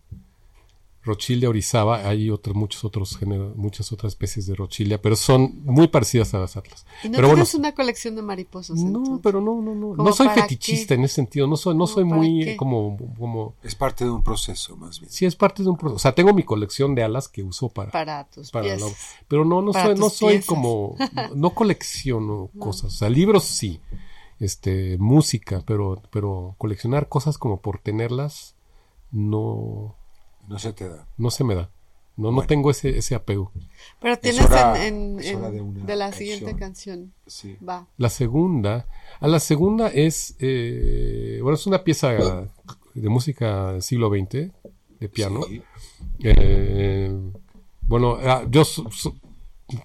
Rochilia 1.10 1.48
orizaba, 1.48 2.08
hay 2.08 2.30
otros, 2.30 2.56
muchos 2.56 2.84
otros 2.84 3.16
géneros, 3.16 3.56
muchas 3.56 3.92
otras 3.92 4.12
especies 4.12 4.46
de 4.46 4.54
Rochilia, 4.54 5.00
pero 5.02 5.16
son 5.16 5.60
muy 5.64 5.88
parecidas 5.88 6.32
a 6.34 6.38
las 6.38 6.56
atlas. 6.56 6.86
¿Y 7.04 7.08
no 7.08 7.16
pero 7.16 7.28
bueno, 7.28 7.44
tienes 7.44 7.54
una 7.54 7.74
colección 7.74 8.16
de 8.16 8.22
mariposas? 8.22 8.78
no, 8.78 8.86
entonces? 8.86 9.20
pero 9.22 9.40
no, 9.40 9.60
no, 9.60 9.74
no. 9.74 9.88
¿Cómo 9.96 10.04
No 10.04 10.12
soy 10.12 10.28
fetichista 10.28 10.94
qué? 10.94 10.98
en 10.98 11.04
ese 11.04 11.14
sentido, 11.16 11.46
no 11.46 11.56
soy, 11.56 11.74
no 11.74 11.84
¿Cómo 11.84 11.86
soy 11.94 12.04
muy 12.04 12.44
qué? 12.44 12.56
como, 12.56 12.96
como, 13.18 13.54
Es 13.62 13.74
parte 13.74 14.04
de 14.04 14.10
un 14.10 14.22
proceso, 14.22 14.76
más 14.76 14.98
bien. 15.00 15.10
sí 15.12 15.26
es 15.26 15.36
parte 15.36 15.62
de 15.62 15.68
un 15.68 15.76
proceso. 15.76 15.96
O 15.96 15.98
sea, 16.00 16.14
tengo 16.14 16.32
mi 16.32 16.42
colección 16.42 16.94
de 16.94 17.02
alas 17.02 17.28
que 17.28 17.42
uso 17.42 17.68
para, 17.68 17.90
Para 17.90 18.24
tus 18.30 18.50
para 18.50 18.66
la- 18.68 18.76
piezas. 18.76 18.96
pero 19.28 19.44
no, 19.44 19.60
no 19.62 19.72
Para 19.72 19.86
soy, 19.88 19.94
no 19.98 20.08
soy 20.10 20.40
como, 20.42 20.96
no 21.34 21.50
colecciono 21.50 22.50
cosas. 22.58 22.86
O 22.94 22.96
sea, 22.96 23.08
libros 23.10 23.44
sí. 23.44 23.80
este, 24.38 24.96
música, 24.98 25.62
pero, 25.66 26.02
pero 26.10 26.54
coleccionar 26.58 27.08
cosas 27.08 27.36
como 27.36 27.60
por 27.60 27.78
tenerlas 27.78 28.54
no, 29.12 29.96
No 30.50 30.58
se 30.58 30.72
te 30.74 30.88
da. 30.88 31.06
no 31.16 31.30
se 31.30 31.44
me 31.44 31.54
da. 31.54 31.70
No, 32.16 32.30
no 32.32 32.42
tengo 32.42 32.70
ese, 32.70 32.98
ese 32.98 33.14
apego. 33.14 33.50
Pero 34.00 34.14
Es 34.14 34.20
tienes 34.20 34.44
hora- 34.44 34.86
en, 34.86 35.16
de 35.16 35.34
una 35.36 35.48
de 35.86 35.96
la 35.96 36.10
canción. 36.10 36.12
siguiente 36.28 36.56
canción. 36.58 37.12
Sí. 37.26 37.56
Va. 37.66 37.86
La 37.96 38.10
segunda, 38.10 38.86
a 39.20 39.28
la 39.28 39.40
segunda 39.40 39.88
es, 39.88 40.36
eh, 40.38 41.38
bueno, 41.42 41.54
es 41.54 41.66
una 41.66 41.82
pieza 41.82 42.10
de 42.12 43.08
música 43.08 43.72
del 43.72 43.82
siglo 43.82 44.10
XX, 44.10 44.50
de 44.98 45.08
piano. 45.08 45.40
Sí. 45.44 45.62
Eh, 46.22 47.10
bueno, 47.82 48.18
ah, 48.22 48.44
yo 48.50 48.64
so- 48.64 48.90
so- 48.90 49.14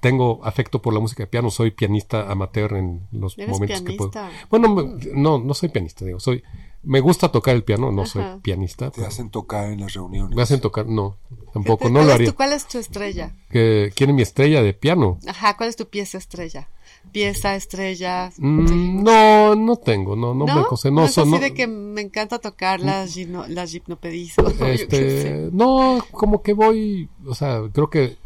tengo 0.01 0.43
afecto 0.43 0.81
por 0.81 0.93
la 0.93 0.99
música 0.99 1.23
de 1.23 1.27
piano, 1.27 1.49
soy 1.51 1.71
pianista 1.71 2.29
amateur 2.31 2.73
en 2.73 3.07
los 3.11 3.37
Eres 3.37 3.51
momentos 3.51 3.81
que 3.81 3.93
puedo. 3.93 4.11
pianista. 4.11 4.47
Bueno, 4.49 4.73
me- 4.75 4.97
no, 5.13 5.37
no 5.39 5.53
soy 5.53 5.69
pianista, 5.69 6.03
digo, 6.03 6.19
soy, 6.19 6.43
me 6.85 6.99
gusta 6.99 7.31
tocar 7.31 7.55
el 7.55 7.63
piano, 7.63 7.91
no 7.91 8.05
soy 8.05 8.23
pianista. 8.41 8.91
Te 8.91 9.05
hacen 9.05 9.29
tocar 9.29 9.71
en 9.71 9.81
las 9.81 9.93
reuniones. 9.93 10.35
Me 10.35 10.41
hacen 10.41 10.61
tocar, 10.61 10.85
no, 10.87 11.17
tampoco, 11.53 11.79
¿Qué 11.79 11.85
te- 11.85 11.91
no 11.91 11.99
lo 12.01 12.07
es 12.09 12.13
haría. 12.15 12.29
tu- 12.29 12.35
¿Cuál 12.35 12.53
es 12.53 12.67
tu 12.67 12.77
estrella? 12.77 13.35
Que 13.49 13.91
quieren 13.95 14.15
mi 14.15 14.21
estrella 14.21 14.61
de 14.61 14.73
piano. 14.73 15.19
Ajá, 15.27 15.57
¿cuál 15.57 15.69
es 15.69 15.75
tu 15.75 15.87
pieza 15.87 16.17
estrella? 16.17 16.69
Pieza, 17.11 17.55
estrella. 17.55 18.31
Mm, 18.37 19.03
no, 19.03 19.55
no 19.55 19.75
tengo, 19.77 20.15
no, 20.15 20.33
no, 20.33 20.45
me 20.45 20.63
conce- 20.63 20.91
no, 20.91 21.05
es 21.05 21.13
so- 21.13 21.21
así 21.21 21.31
no- 21.31 21.39
de 21.39 21.53
que 21.53 21.67
me 21.67 22.01
encanta 22.01 22.39
tocar 22.39 22.79
las, 22.79 23.13
gino, 23.13 23.45
las. 23.47 23.73
Este, 24.61 25.49
no, 25.51 26.03
como 26.11 26.41
que 26.41 26.53
voy, 26.53 27.09
o 27.25 27.35
sea, 27.35 27.61
creo 27.73 27.89
que 27.89 28.17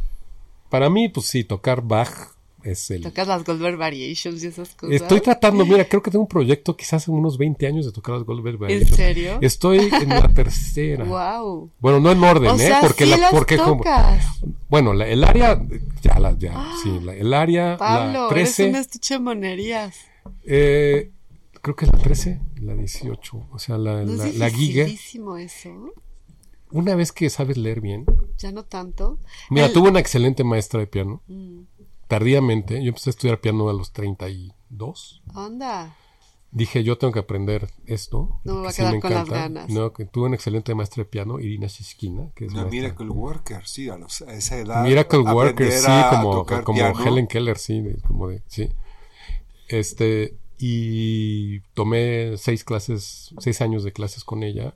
para 0.69 0.89
mí, 0.89 1.09
pues 1.09 1.25
sí, 1.27 1.43
tocar 1.43 1.81
Bach 1.81 2.31
es 2.63 2.91
el... 2.91 3.01
Tocas 3.03 3.27
las 3.27 3.43
Goldberg 3.45 3.77
Variations 3.77 4.43
y 4.43 4.47
esas 4.47 4.75
cosas. 4.75 4.95
Estoy 4.95 5.21
tratando, 5.21 5.65
mira, 5.65 5.85
creo 5.85 6.01
que 6.01 6.11
tengo 6.11 6.23
un 6.23 6.27
proyecto 6.29 6.75
quizás 6.75 7.07
en 7.07 7.13
unos 7.15 7.37
20 7.37 7.65
años 7.67 7.85
de 7.85 7.91
tocar 7.91 8.15
las 8.15 8.23
Goldberg 8.25 8.55
¿En 8.55 8.59
Variations. 8.61 8.95
serio? 8.95 9.37
Estoy 9.41 9.89
en 10.01 10.09
la 10.09 10.27
tercera. 10.33 11.03
Wow. 11.05 11.71
Bueno, 11.79 11.99
no 11.99 12.11
en 12.11 12.23
orden, 12.23 12.49
O 12.51 12.55
¿eh? 12.55 12.57
sea, 12.59 12.81
Porque 12.81 13.05
sí 13.05 13.09
la, 13.11 13.17
las 13.17 13.31
porque 13.31 13.57
como, 13.57 13.77
tocas. 13.77 14.25
bueno, 14.69 14.93
la- 14.93 15.07
el 15.07 15.23
área, 15.23 15.61
ya 16.01 16.19
la, 16.19 16.37
ya, 16.37 16.71
sí, 16.83 16.99
la- 17.03 17.15
el 17.15 17.33
área, 17.33 17.77
Pablo, 17.77 18.23
la 18.23 18.29
13, 18.29 18.63
eres 18.63 18.75
un 18.75 18.81
estuche 18.81 19.13
de 19.15 19.19
monerías. 19.19 19.95
eh, 20.45 21.11
creo 21.61 21.75
que 21.75 21.85
es 21.85 21.91
la 21.93 21.99
13, 21.99 22.39
la 22.61 22.73
18, 22.75 23.47
o 23.51 23.59
sea, 23.59 23.77
la, 23.77 24.03
¿No 24.03 24.13
la, 24.15 24.27
es 24.27 24.37
la 24.37 24.49
giga. 24.49 24.85
eso? 24.85 25.91
Una 26.71 26.93
vez 26.95 27.11
que 27.11 27.29
sabes 27.31 27.57
leer 27.57 27.81
bien, 27.81 28.05
Ya 28.37 28.51
no 28.51 28.63
tanto. 28.63 29.17
mira, 29.49 29.65
El- 29.67 29.73
tuve 29.73 29.89
una 29.89 29.99
excelente 29.99 30.43
maestra 30.43 30.79
de 30.79 30.87
piano. 30.87 31.21
Mm, 31.27 31.61
tardíamente, 32.09 32.83
yo 32.83 32.89
empecé 32.89 33.09
a 33.09 33.11
estudiar 33.11 33.39
piano 33.39 33.69
a 33.69 33.73
los 33.73 33.93
32. 33.93 35.21
Onda. 35.33 35.95
Dije, 36.51 36.83
yo 36.83 36.97
tengo 36.97 37.13
que 37.13 37.19
aprender 37.19 37.69
esto. 37.85 38.41
No 38.43 38.55
me 38.55 38.61
va 38.63 38.69
a 38.69 38.71
sí 38.73 38.81
quedar 38.81 38.99
con 38.99 39.13
las 39.13 39.29
ganas. 39.29 39.69
No, 39.69 39.93
que 39.93 40.05
tuve 40.05 40.25
una 40.25 40.35
excelente 40.35 40.73
maestra 40.73 41.03
de 41.03 41.09
piano, 41.09 41.39
Irina 41.39 41.67
Shishkina, 41.67 42.31
que 42.35 42.45
es 42.47 42.51
Una 42.53 42.63
maestra. 42.63 42.81
Miracle 42.81 43.09
Worker, 43.09 43.67
sí, 43.67 43.87
a, 43.87 43.97
los- 43.97 44.23
a 44.23 44.33
esa 44.33 44.57
edad. 44.57 44.83
Miracle 44.83 45.19
Worker, 45.19 45.71
sí, 45.71 45.87
como, 46.09 46.45
como 46.45 46.63
piano. 46.75 47.05
Helen 47.05 47.27
Keller, 47.27 47.57
sí, 47.59 47.79
de- 47.81 48.01
como 48.01 48.27
de, 48.27 48.41
sí. 48.47 48.69
Este, 49.67 50.35
y 50.57 51.59
tomé 51.75 52.35
seis 52.37 52.63
clases, 52.63 53.33
seis 53.39 53.61
años 53.61 53.83
de 53.83 53.93
clases 53.93 54.23
con 54.23 54.41
ella. 54.43 54.75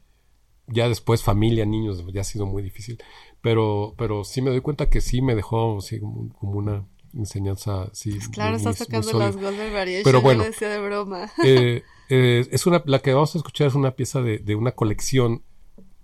Ya 0.68 0.88
después 0.88 1.24
familia, 1.24 1.66
niños, 1.66 2.06
ya 2.14 2.22
ha 2.22 2.24
sido 2.24 2.46
muy 2.46 2.62
difícil. 2.64 3.02
Pero, 3.42 3.96
pero 3.98 4.24
sí 4.24 4.42
me 4.42 4.52
doy 4.52 4.62
cuenta 4.62 4.90
que 4.90 5.02
sí 5.02 5.22
me 5.22 5.36
dejó 5.36 5.82
sí, 5.82 6.00
como, 6.00 6.30
como 6.40 6.52
una 6.54 6.86
enseñanza, 7.16 7.90
sí. 7.94 8.12
Pues 8.12 8.30
claro, 8.30 8.58
tocando 8.58 9.04
sólida. 9.04 9.26
las 9.28 9.36
Goldberg 9.38 9.74
Variations. 9.74 10.04
Pero 10.04 10.22
bueno. 10.22 10.44
decía 10.44 10.70
de 10.70 10.80
broma. 10.80 11.32
Eh, 11.44 11.84
eh, 12.10 12.48
es 12.52 12.66
una, 12.66 12.82
la 12.86 13.00
que 13.00 13.14
vamos 13.14 13.36
a 13.36 13.38
escuchar 13.38 13.68
es 13.68 13.76
una 13.76 13.92
pieza 13.92 14.22
de, 14.22 14.40
de 14.40 14.56
una 14.56 14.72
colección 14.72 15.44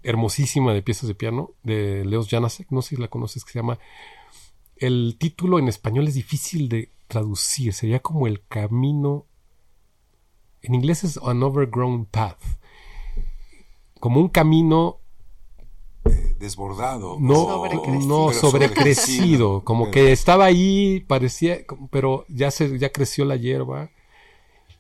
hermosísima 0.03 0.73
de 0.73 0.81
piezas 0.81 1.07
de 1.07 1.15
piano 1.15 1.51
de 1.63 2.05
Leos 2.05 2.29
Janacek, 2.29 2.71
no 2.71 2.81
sé 2.81 2.95
si 2.95 3.01
la 3.01 3.07
conoces, 3.07 3.43
que 3.43 3.51
se 3.51 3.59
llama... 3.59 3.79
El 4.75 5.17
título 5.19 5.59
en 5.59 5.67
español 5.67 6.07
es 6.07 6.13
difícil 6.13 6.69
de 6.69 6.93
traducir, 7.07 7.73
sería 7.73 7.99
como 7.99 8.27
el 8.27 8.45
camino... 8.47 9.25
En 10.61 10.75
inglés 10.75 11.03
es 11.03 11.17
An 11.17 11.43
Overgrown 11.43 12.05
Path. 12.05 12.41
Como 13.99 14.21
un 14.21 14.29
camino 14.29 14.99
eh, 16.11 16.35
desbordado. 16.39 17.17
no, 17.19 17.35
Sobrecrecido. 17.35 18.07
no 18.07 18.33
sobrecrecido, 18.33 19.63
como 19.63 19.85
Pero- 19.85 19.91
que 19.93 20.11
estaba 20.11 20.45
ahí, 20.45 21.01
parecía, 21.07 21.59
pero 21.91 22.25
ya 22.29 22.51
se, 22.51 22.77
ya 22.77 22.91
creció 22.91 23.25
la 23.25 23.35
hierba 23.35 23.89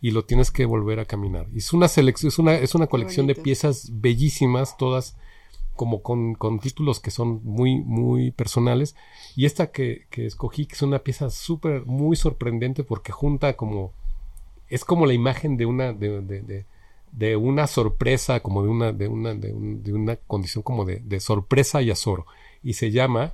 y 0.01 0.11
lo 0.11 0.23
tienes 0.25 0.51
que 0.51 0.65
volver 0.65 0.99
a 0.99 1.05
caminar. 1.05 1.47
Y 1.53 1.57
es 1.59 1.73
una 1.73 1.87
selección, 1.87 2.29
es 2.29 2.39
una, 2.39 2.55
es 2.55 2.75
una 2.75 2.87
colección 2.87 3.27
de 3.27 3.35
piezas 3.35 3.89
bellísimas, 3.93 4.77
todas 4.77 5.15
como 5.75 6.01
con, 6.01 6.35
con 6.35 6.59
títulos 6.59 6.99
que 6.99 7.11
son 7.11 7.41
muy, 7.43 7.79
muy 7.81 8.31
personales. 8.31 8.95
Y 9.35 9.45
esta 9.45 9.71
que, 9.71 10.05
que 10.09 10.25
escogí, 10.25 10.65
que 10.65 10.75
es 10.75 10.81
una 10.81 10.99
pieza 10.99 11.29
súper, 11.29 11.85
muy 11.85 12.15
sorprendente 12.17 12.83
porque 12.83 13.11
junta 13.13 13.55
como, 13.55 13.91
es 14.69 14.83
como 14.85 15.05
la 15.05 15.13
imagen 15.13 15.55
de 15.57 15.65
una, 15.65 15.93
de, 15.93 16.21
de- 16.21 16.41
de- 16.41 16.65
de 17.11 17.35
una 17.35 17.67
sorpresa, 17.67 18.41
como 18.41 18.63
de 18.63 18.69
una, 18.69 18.91
de 18.91 19.07
una, 19.07 19.33
de, 19.33 19.53
un- 19.53 19.83
de 19.83 19.93
una 19.93 20.15
condición 20.15 20.63
como 20.63 20.85
de, 20.85 20.99
de 20.99 21.19
sorpresa 21.19 21.81
y 21.81 21.91
azoro. 21.91 22.25
Y 22.63 22.73
se 22.73 22.91
llama 22.91 23.33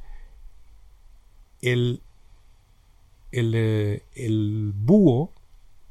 el, 1.62 2.02
el, 3.32 3.54
eh, 3.56 4.04
el 4.16 4.72
búho 4.76 5.32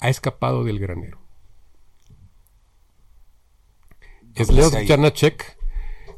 ha 0.01 0.09
escapado 0.09 0.65
del 0.65 0.78
granero. 0.78 1.19
Es 4.35 4.48
¿Dónde 4.48 4.62
Leo? 4.62 4.89
Janacek, 4.89 5.56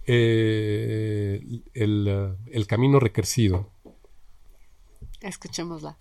eh, 0.06 1.42
el, 1.74 2.36
el 2.46 2.66
camino 2.66 2.98
recrecido. 3.00 3.70
Escuchémosla. 5.20 5.98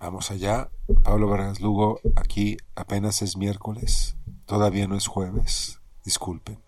Vamos 0.00 0.30
allá. 0.30 0.70
Pablo 1.04 1.28
Vargas 1.28 1.60
Lugo, 1.60 2.00
aquí 2.16 2.56
apenas 2.74 3.22
es 3.22 3.36
miércoles. 3.36 4.16
Todavía 4.50 4.88
no 4.88 4.96
es 4.96 5.06
jueves. 5.06 5.78
Disculpen. 6.04 6.58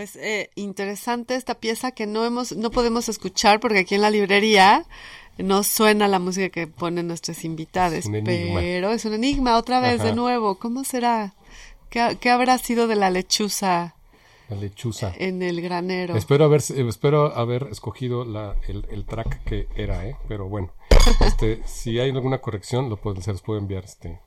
Pues 0.00 0.16
eh, 0.16 0.48
interesante 0.54 1.34
esta 1.34 1.56
pieza 1.56 1.90
que 1.90 2.06
no 2.06 2.24
hemos, 2.24 2.56
no 2.56 2.70
podemos 2.70 3.10
escuchar 3.10 3.60
porque 3.60 3.80
aquí 3.80 3.96
en 3.96 4.00
la 4.00 4.08
librería 4.08 4.86
no 5.36 5.62
suena 5.62 6.08
la 6.08 6.18
música 6.18 6.48
que 6.48 6.66
ponen 6.66 7.06
nuestros 7.06 7.44
invitados, 7.44 8.06
pero 8.24 8.92
es 8.92 9.04
un 9.04 9.12
enigma 9.12 9.58
otra 9.58 9.78
vez 9.80 10.02
de 10.02 10.14
nuevo. 10.14 10.54
¿Cómo 10.54 10.84
será? 10.84 11.34
¿Qué, 11.90 12.30
habrá 12.30 12.56
sido 12.56 12.86
de 12.86 12.96
la 12.96 13.10
lechuza? 13.10 13.94
La 14.48 14.56
lechuza. 14.56 15.12
En 15.18 15.42
el 15.42 15.60
granero. 15.60 16.16
Espero 16.16 16.46
haber, 16.46 16.62
espero 16.62 17.36
haber 17.36 17.68
escogido 17.70 18.24
la, 18.24 18.56
el, 18.68 19.04
track 19.04 19.44
que 19.44 19.68
era, 19.76 20.06
¿eh? 20.06 20.16
Pero 20.28 20.48
bueno, 20.48 20.72
este, 21.26 21.60
si 21.66 21.98
hay 21.98 22.08
alguna 22.08 22.38
corrección, 22.38 22.88
lo 22.88 22.98
se 23.20 23.32
los 23.32 23.42
puedo 23.42 23.58
enviar 23.58 23.84
este, 23.84 24.18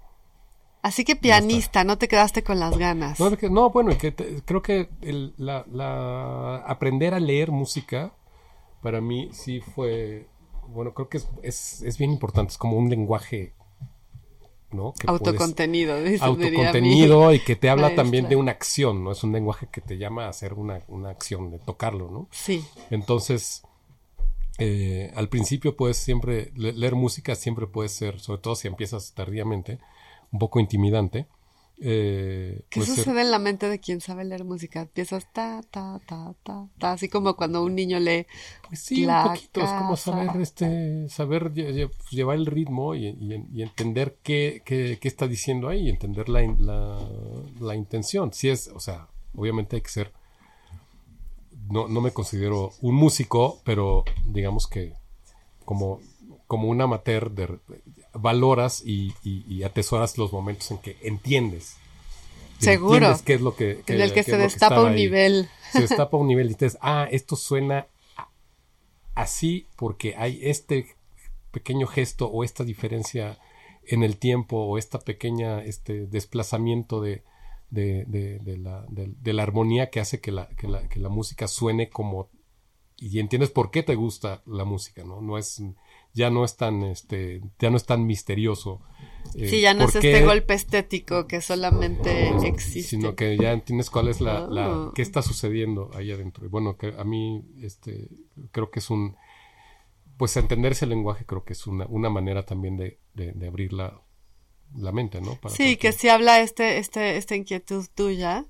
Así 0.84 1.06
que 1.06 1.16
pianista, 1.16 1.86
no 1.86 1.98
te 1.98 2.10
quedaste 2.10 2.44
con 2.44 2.60
las 2.60 2.78
ganas. 2.78 3.18
No, 3.50 3.70
bueno, 3.70 3.98
que 3.98 4.14
creo 4.44 4.62
que 4.62 4.90
la, 5.38 6.62
aprender 6.68 7.14
a 7.14 7.22
leer 7.22 7.52
música 7.52 8.14
para 8.82 9.00
mí 9.00 9.30
sí 9.32 9.62
fue, 9.62 10.28
bueno, 10.68 10.94
creo 10.94 11.08
que 11.08 11.22
es, 11.42 11.82
es, 11.82 11.98
bien 11.98 12.12
importante, 12.12 12.52
es 12.52 12.58
como 12.58 12.76
un 12.76 12.90
lenguaje, 12.90 13.54
¿no? 14.72 14.94
autocontenido, 15.08 15.96
autocontenido 16.20 17.34
y 17.34 17.40
que 17.40 17.56
te 17.56 17.70
habla 17.70 17.96
también 17.96 18.28
de 18.28 18.36
una 18.36 18.52
acción, 18.52 19.06
¿no? 19.06 19.14
Es 19.14 19.24
un 19.24 19.32
lenguaje 19.32 19.70
que 19.72 19.80
te 19.80 19.98
llama 19.98 20.26
a 20.26 20.30
hacer 20.30 20.54
una, 20.54 20.82
acción, 21.10 21.50
de 21.50 21.60
tocarlo, 21.60 22.12
¿no? 22.12 22.28
Sí. 22.30 22.66
Entonces, 22.90 23.64
eh, 24.58 25.14
al 25.16 25.30
principio 25.30 25.78
puedes 25.78 25.96
siempre, 25.96 26.52
leer 26.56 26.96
música 26.96 27.36
siempre 27.36 27.68
puede 27.68 27.88
ser, 27.88 28.20
sobre 28.20 28.42
todo 28.42 28.56
si 28.56 28.68
empiezas 28.68 29.14
tardíamente, 29.14 29.80
un 30.34 30.40
poco 30.40 30.60
intimidante. 30.60 31.28
Eh, 31.86 32.62
¿Qué 32.70 32.82
sucede 32.82 33.22
en 33.22 33.32
la 33.32 33.40
mente 33.40 33.68
de 33.68 33.80
quien 33.80 34.00
sabe 34.00 34.24
leer 34.24 34.44
música? 34.44 34.82
Empiezas 34.82 35.32
ta, 35.34 35.62
ta, 35.70 36.00
ta, 36.06 36.34
ta, 36.44 36.68
ta, 36.78 36.92
así 36.94 37.10
como 37.10 37.36
cuando 37.36 37.64
un 37.64 37.76
niño 37.76 38.00
lee. 38.00 38.26
Pues 38.68 38.80
sí, 38.80 39.06
un 39.06 39.24
poquito, 39.24 39.62
es 39.62 39.70
como 39.70 39.98
saber, 39.98 40.30
este, 40.42 41.10
saber 41.10 41.52
llevar 42.12 42.38
el 42.38 42.46
ritmo 42.46 42.96
y, 42.96 43.08
entender 43.58 44.18
qué, 44.24 44.62
qué, 44.66 44.98
qué, 45.02 45.08
está 45.08 45.28
diciendo 45.28 45.68
ahí, 45.68 45.90
entender 45.90 46.30
la, 46.30 46.42
la, 46.58 47.00
la, 47.60 47.76
intención. 47.76 48.34
Si 48.34 48.50
es, 48.50 48.70
o 48.70 48.80
sea, 48.80 49.08
obviamente 49.36 49.76
hay 49.76 49.82
que 49.82 49.90
ser. 49.90 50.14
No, 51.70 51.88
no 51.88 52.02
me 52.02 52.12
considero 52.12 52.72
un 52.82 52.96
músico, 52.96 53.62
pero 53.64 54.04
digamos 54.26 54.68
que 54.68 54.94
como, 55.66 56.00
como 56.48 56.70
un 56.70 56.82
amateur 56.82 57.32
de, 57.32 57.60
valoras 58.14 58.84
y, 58.86 59.64
atesoras 59.64 60.18
los 60.18 60.32
momentos 60.32 60.72
en 60.72 60.78
que 60.78 60.98
entiendes. 61.02 61.78
Seguro. 62.60 63.14
qué 63.26 63.34
es 63.34 63.42
lo 63.42 63.56
que, 63.56 63.84
en 63.88 64.02
el 64.02 64.14
que, 64.14 64.24
se 64.24 64.38
destapa 64.38 64.82
un 64.82 64.96
nivel. 64.96 65.50
Se 65.72 65.82
destapa 65.82 66.18
un 66.18 66.28
nivel 66.28 66.48
y 66.48 66.50
dices, 66.54 66.78
ah, 66.82 67.08
esto 67.12 67.36
suena 67.36 67.88
así 69.16 69.68
porque 69.76 70.16
hay 70.18 70.40
este 70.42 70.96
pequeño 71.52 71.88
gesto 71.88 72.28
o 72.28 72.44
esta 72.44 72.64
diferencia 72.64 73.40
en 73.86 74.04
el 74.04 74.18
tiempo 74.18 74.58
o 74.58 74.78
esta 74.78 75.00
pequeña 75.00 75.62
este 75.64 76.08
desplazamiento 76.08 77.02
de, 77.02 77.24
de, 77.70 78.06
de, 78.06 78.58
la, 78.58 78.86
de, 78.90 79.34
la, 79.34 79.44
armonía 79.44 79.90
que 79.90 80.00
hace 80.00 80.22
que 80.22 80.32
la, 80.32 80.48
que 80.50 80.68
la, 80.68 80.88
que 80.88 81.00
la 81.00 81.10
música 81.10 81.48
suene 81.48 81.90
como 81.90 82.30
y 82.98 83.20
entiendes 83.20 83.50
por 83.50 83.72
qué 83.72 83.84
te 83.84 83.96
gusta 83.96 84.42
la 84.46 84.64
música, 84.64 85.04
¿no? 85.04 85.20
No 85.22 85.38
es 85.38 85.62
ya 86.14 86.30
no 86.30 86.46
es 86.46 86.58
tan, 86.58 86.84
este, 86.84 87.42
ya 87.60 87.70
no 87.70 87.78
es 87.78 87.86
tan 87.86 88.06
misterioso. 88.06 88.82
Eh, 89.36 89.50
sí, 89.50 89.62
ya 89.62 89.74
no 89.74 89.86
es 89.86 89.96
este 89.96 90.24
golpe 90.24 90.54
estético 90.54 91.28
que 91.28 91.42
solamente 91.42 92.30
existe. 92.48 92.90
Sino 92.90 93.16
que 93.16 93.38
ya 93.38 93.52
entiendes 93.52 93.90
cuál 93.90 94.10
es 94.10 94.22
la, 94.22 94.48
la, 94.48 94.92
qué 94.94 95.02
está 95.02 95.22
sucediendo 95.22 95.90
ahí 95.96 96.12
adentro. 96.12 96.46
Y 96.46 96.50
bueno, 96.50 96.78
que 96.78 96.94
a 96.98 97.04
mí, 97.04 97.44
este, 97.62 98.10
creo 98.52 98.70
que 98.70 98.80
es 98.80 98.90
un, 98.90 99.16
pues 100.18 100.38
entender 100.38 100.74
ese 100.74 100.86
lenguaje 100.86 101.26
creo 101.26 101.44
que 101.44 101.54
es 101.54 101.66
una, 101.66 101.86
una 101.88 102.10
manera 102.10 102.46
también 102.46 102.78
de, 102.78 103.00
de, 103.16 103.48
abrir 103.48 103.74
la, 103.74 104.00
la, 104.76 104.92
mente, 104.92 105.20
¿no? 105.20 105.40
sí, 105.50 105.78
que 105.78 105.92
si 105.92 106.10
habla 106.10 106.42
este, 106.42 106.78
este, 106.78 107.18
esta 107.18 107.36
inquietud 107.36 107.88
tuya 107.94 108.46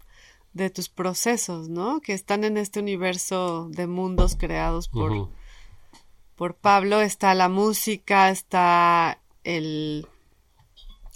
de 0.51 0.69
tus 0.69 0.89
procesos, 0.89 1.69
¿no? 1.69 2.01
Que 2.01 2.13
están 2.13 2.43
en 2.43 2.57
este 2.57 2.79
universo 2.79 3.69
de 3.71 3.87
mundos 3.87 4.35
creados 4.35 4.87
por 4.87 5.31
por 6.35 6.55
Pablo 6.55 7.01
está 7.01 7.33
la 7.33 7.49
música, 7.49 8.29
está 8.29 9.19
el, 9.43 10.07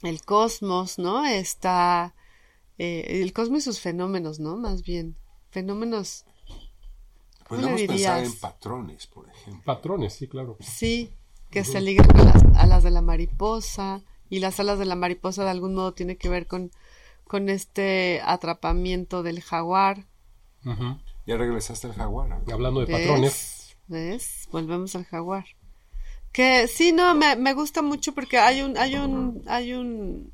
el 0.03 0.22
cosmos, 0.22 0.99
¿no? 0.99 1.26
Está 1.26 2.14
eh, 2.77 3.22
el 3.22 3.34
cosmos 3.34 3.60
y 3.60 3.61
sus 3.64 3.80
fenómenos, 3.80 4.39
¿no? 4.39 4.57
Más 4.57 4.84
bien, 4.84 5.15
fenómenos. 5.49 6.26
Podemos 7.48 7.81
pensar 7.81 8.23
en 8.23 8.38
patrones, 8.38 9.07
por 9.07 9.30
ejemplo. 9.30 9.64
Patrones, 9.64 10.14
sí, 10.14 10.27
claro. 10.27 10.57
Sí, 10.60 11.11
que 11.49 11.64
se 11.64 11.80
ligan 11.81 12.07
con 12.07 12.26
las 12.26 12.44
alas 12.56 12.84
de 12.84 12.91
la 12.91 13.02
mariposa 13.02 14.03
y 14.30 14.39
las 14.39 14.60
alas 14.60 14.80
de 14.80 14.85
la 14.85 14.95
mariposa 14.95 15.44
de 15.45 15.52
algún 15.52 15.73
modo 15.73 15.94
tiene 15.94 16.18
que 16.18 16.27
ver 16.30 16.45
con, 16.48 16.72
con 17.26 17.49
este 17.49 18.22
atrapamiento 18.23 19.23
del 19.23 19.41
jaguar. 19.41 20.06
Ya 21.26 21.38
regresaste 21.38 21.88
al 21.88 21.94
jaguar. 21.94 22.41
Hablando 22.52 22.81
de 22.81 22.88
patrones. 22.88 23.56
¿Ves? 23.88 24.47
Volvemos 24.51 24.95
al 24.95 25.05
jaguar. 25.05 25.45
Que 26.31 26.68
sí, 26.68 26.91
no, 26.91 27.15
me, 27.15 27.35
me 27.35 27.53
gusta 27.53 27.81
mucho 27.81 28.14
porque 28.14 28.38
hay 28.38 28.61
un, 28.61 28.77
hay 28.77 28.95
un, 28.95 29.41
hay 29.47 29.73
un, 29.73 30.31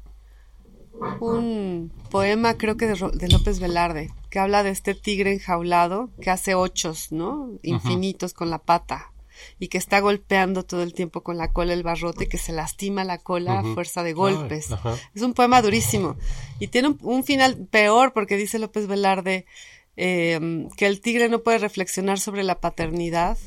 un 1.19 1.91
poema, 2.09 2.57
creo 2.57 2.77
que 2.77 2.87
de, 2.87 3.29
López 3.29 3.59
Velarde, 3.59 4.11
que 4.29 4.39
habla 4.39 4.63
de 4.63 4.71
este 4.71 4.95
tigre 4.95 5.33
enjaulado 5.33 6.09
que 6.21 6.29
hace 6.29 6.55
ochos, 6.55 7.11
¿no? 7.11 7.51
Infinitos 7.61 8.33
con 8.33 8.49
la 8.49 8.59
pata 8.59 9.11
y 9.59 9.67
que 9.67 9.77
está 9.77 9.99
golpeando 9.99 10.63
todo 10.63 10.83
el 10.83 10.93
tiempo 10.93 11.21
con 11.21 11.37
la 11.37 11.51
cola 11.51 11.73
el 11.73 11.83
barrote 11.83 12.25
y 12.25 12.27
que 12.27 12.37
se 12.37 12.53
lastima 12.53 13.03
la 13.03 13.17
cola 13.17 13.59
a 13.59 13.63
fuerza 13.63 14.03
de 14.03 14.13
golpes. 14.13 14.69
es 15.15 15.21
un 15.21 15.33
poema 15.33 15.61
durísimo 15.61 16.15
y 16.59 16.67
tiene 16.67 16.89
un, 16.89 16.99
un, 17.01 17.23
final 17.23 17.67
peor 17.69 18.13
porque 18.13 18.37
dice 18.37 18.59
López 18.59 18.87
Velarde 18.87 19.45
Em, 19.95 20.69
que 20.71 20.87
el 20.87 21.01
tigre 21.01 21.29
no 21.29 21.43
puede 21.43 21.59
reflexionar 21.59 22.19
sobre 22.19 22.43
la 22.43 22.59
paternidad 22.59 23.37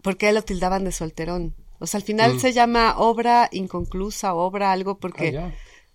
porque 0.00 0.28
él 0.28 0.36
lo 0.36 0.42
tildaban 0.42 0.84
de 0.84 0.92
solterón. 0.92 1.54
O 1.78 1.86
sea, 1.86 1.98
al 1.98 2.04
final 2.04 2.34
mm. 2.34 2.40
se 2.40 2.52
llama 2.52 2.96
obra 2.98 3.48
inconclusa, 3.50 4.34
obra 4.34 4.72
algo, 4.72 4.98
porque 4.98 5.36
ah, 5.36 5.52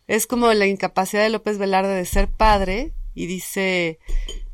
es 0.08 0.28
como 0.28 0.54
la 0.54 0.68
incapacidad 0.68 1.24
de 1.24 1.30
López 1.30 1.58
Velarde 1.58 1.94
de 1.94 2.06
ser 2.06 2.28
padre 2.28 2.92
y 3.16 3.28
dice, 3.28 4.00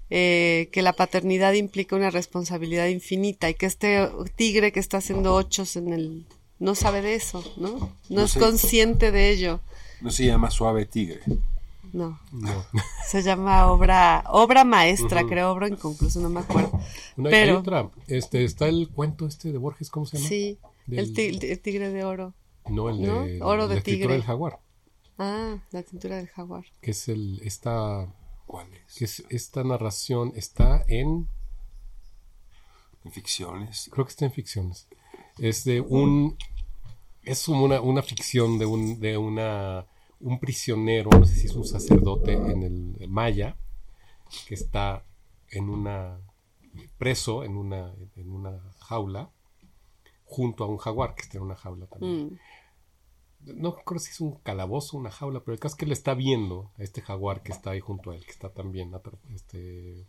eh, 0.10 0.70
que 0.72 0.84
la 0.84 0.94
paternidad 0.94 1.53
implica 1.53 1.95
una 1.95 2.11
responsabilidad 2.11 2.88
infinita 2.88 3.49
y 3.49 3.56
que 3.56 3.65
este 3.65 4.07
tigre 4.36 4.72
que 4.72 4.80
está 4.80 4.98
haciendo 4.98 5.34
ochos 5.34 5.76
en 5.76 5.91
el 5.91 6.26
no 6.60 6.76
sabe 6.76 7.02
de 7.02 7.15
eso, 7.15 7.44
¿no? 7.57 7.72
No, 7.72 7.95
No 8.10 8.24
es 8.24 8.32
sé. 8.32 8.40
consciente 8.40 9.11
de 9.11 9.32
ello. 9.32 9.60
No 10.02 10.11
se 10.11 10.26
llama 10.26 10.52
Suave 10.52 10.86
Tigre. 10.86 11.22
No, 11.94 12.20
No. 12.32 12.65
se 13.07 13.22
llama 13.22 13.68
obra 13.72 14.24
obra 14.28 14.64
maestra, 14.65 15.24
creo, 15.26 15.52
obra 15.52 15.68
inconclusa, 15.70 16.20
no 16.20 16.30
me 16.30 16.40
acuerdo. 16.41 16.72
No, 17.15 17.28
hay- 17.30 17.32
Pero- 17.32 17.52
hay 17.53 17.57
otra. 17.60 17.90
Este, 18.07 18.44
está 18.44 18.68
el 18.68 18.90
cuento 18.90 19.28
este 19.28 19.52
de 19.52 19.57
Borges, 19.60 19.90
¿cómo 19.91 20.06
se 20.06 20.18
llama? 20.18 20.28
Sí, 20.30 20.57
el, 20.90 21.14
Del- 21.14 21.40
ti- 21.40 21.48
el 21.52 21.60
tigre 21.61 21.90
de 21.91 22.03
oro. 22.03 22.34
No, 22.70 22.90
el 22.90 23.02
¿no? 23.02 23.24
de 23.24 23.41
Oro 23.41 23.68
de 23.68 23.76
la 23.76 23.80
escritura 23.80 23.84
tigre. 24.07 24.14
del 24.14 24.24
jaguar, 24.24 24.60
Ah, 25.20 25.57
la 25.72 25.84
tintura 25.84 26.15
del 26.18 26.28
jaguar. 26.30 26.64
que 26.82 26.91
es 26.91 27.07
el 27.10 27.40
esta 27.44 28.07
¿Cuál 28.48 28.68
es? 28.74 28.95
que 28.95 29.06
es 29.06 29.24
esta 29.30 29.64
narración 29.64 30.34
está 30.36 30.84
en 30.88 31.28
En 33.06 33.11
ficciones. 33.11 33.90
creo 33.91 34.06
que 34.06 34.11
está 34.11 34.26
en 34.26 34.32
ficciones. 34.32 34.88
Es 35.38 35.64
de 35.65 35.82
un 35.82 36.38
es 37.24 37.48
una, 37.48 37.82
una 37.82 38.02
ficción 38.02 38.57
de 38.60 38.65
un 38.65 38.99
de 38.99 39.18
una 39.18 39.86
un 40.24 40.40
prisionero, 40.40 41.10
no 41.12 41.26
sé 41.26 41.36
si 41.36 41.48
es 41.48 41.56
un 41.56 41.66
sacerdote 41.66 42.34
en 42.34 42.64
el 42.64 43.08
maya 43.10 43.58
que 44.48 44.56
está 44.56 45.06
en 45.50 45.70
una 45.70 46.20
preso 46.98 47.44
en 47.44 47.56
una 47.58 47.94
en 48.16 48.30
una 48.32 48.60
jaula 48.80 49.30
junto 50.26 50.64
a 50.64 50.68
un 50.68 50.78
jaguar 50.78 51.14
que 51.16 51.22
está 51.24 51.38
en 51.38 51.44
una 51.44 51.56
jaula 51.56 51.86
también. 51.88 52.40
Mm. 53.45 53.60
no 53.62 53.76
creo 53.76 54.00
si 54.00 54.10
es 54.12 54.22
un 54.22 54.36
calabozo, 54.40 54.98
una 54.98 55.12
jaula, 55.12 55.41
pero 55.41 55.54
el 55.54 55.60
caso 55.60 55.76
es 55.76 55.80
que 55.80 55.86
le 55.86 55.94
está 55.94 56.14
viendo 56.14 56.72
a 56.78 56.84
este 56.84 57.02
jaguar 57.02 57.44
que 57.44 57.52
está 57.52 57.72
ahí 57.72 57.82
junto 57.82 58.12
a 58.12 58.16
él, 58.16 58.24
que 58.26 58.32
está 58.32 58.50
también 58.54 58.91
este, 59.36 60.08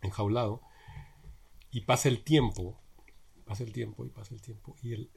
enjaulado, 0.00 0.62
y 1.70 1.80
pasa 1.82 2.08
el 2.08 2.22
tiempo, 2.22 2.78
pasa 3.44 3.64
el 3.64 3.72
tiempo 3.72 4.06
y 4.06 4.10
pasa 4.10 4.32
el 4.34 4.40
tiempo, 4.40 4.76
y 4.82 4.92
él 4.92 5.10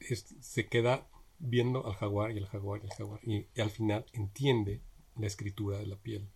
es- 0.00 0.34
se 0.40 0.66
queda 0.66 1.06
viendo 1.44 1.86
al 1.86 1.94
jaguar 1.94 2.30
y 2.32 2.38
al 2.38 2.46
jaguar 2.46 2.80
y 2.82 2.86
al 2.90 2.96
jaguar, 2.96 3.20
y, 3.24 3.46
y 3.54 3.60
al 3.60 3.70
final 3.70 4.06
entiende 4.12 4.80
la 5.18 5.26
escritura 5.26 5.76
de 5.78 5.86
la 5.86 5.96
piel. 5.96 6.26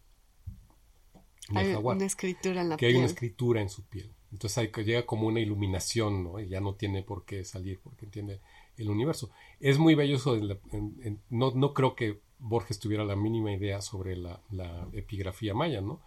Hay 1.54 1.72
jaguar 1.72 1.96
una 1.96 2.06
escritura 2.06 2.60
en 2.60 2.68
la 2.70 2.76
que 2.76 2.86
hay 2.86 2.92
piel. 2.92 3.02
una 3.02 3.06
escritura 3.06 3.60
en 3.62 3.68
su 3.70 3.84
piel. 3.84 4.12
Entonces 4.32 4.58
hay 4.58 4.70
llega 4.84 5.06
como 5.06 5.28
una 5.28 5.40
iluminación, 5.40 6.24
¿no? 6.24 6.40
Y 6.40 6.48
ya 6.48 6.60
no 6.60 6.74
tiene 6.74 7.02
por 7.02 7.24
qué 7.24 7.44
salir 7.44 7.78
porque 7.82 8.04
entiende 8.04 8.40
el 8.76 8.90
universo. 8.90 9.30
Es 9.60 9.78
muy 9.78 9.94
bello 9.94 10.16
eso. 10.16 10.34
de 10.34 10.42
la- 10.42 10.58
en- 10.72 10.96
en- 11.02 11.20
no, 11.30 11.52
no 11.52 11.72
creo 11.72 11.94
que 11.94 12.20
Borges 12.38 12.78
tuviera 12.80 13.04
la 13.04 13.16
mínima 13.16 13.52
idea 13.52 13.80
sobre 13.80 14.16
la, 14.16 14.42
la 14.50 14.88
epigrafía 14.92 15.54
maya, 15.54 15.80
¿no? 15.80 16.00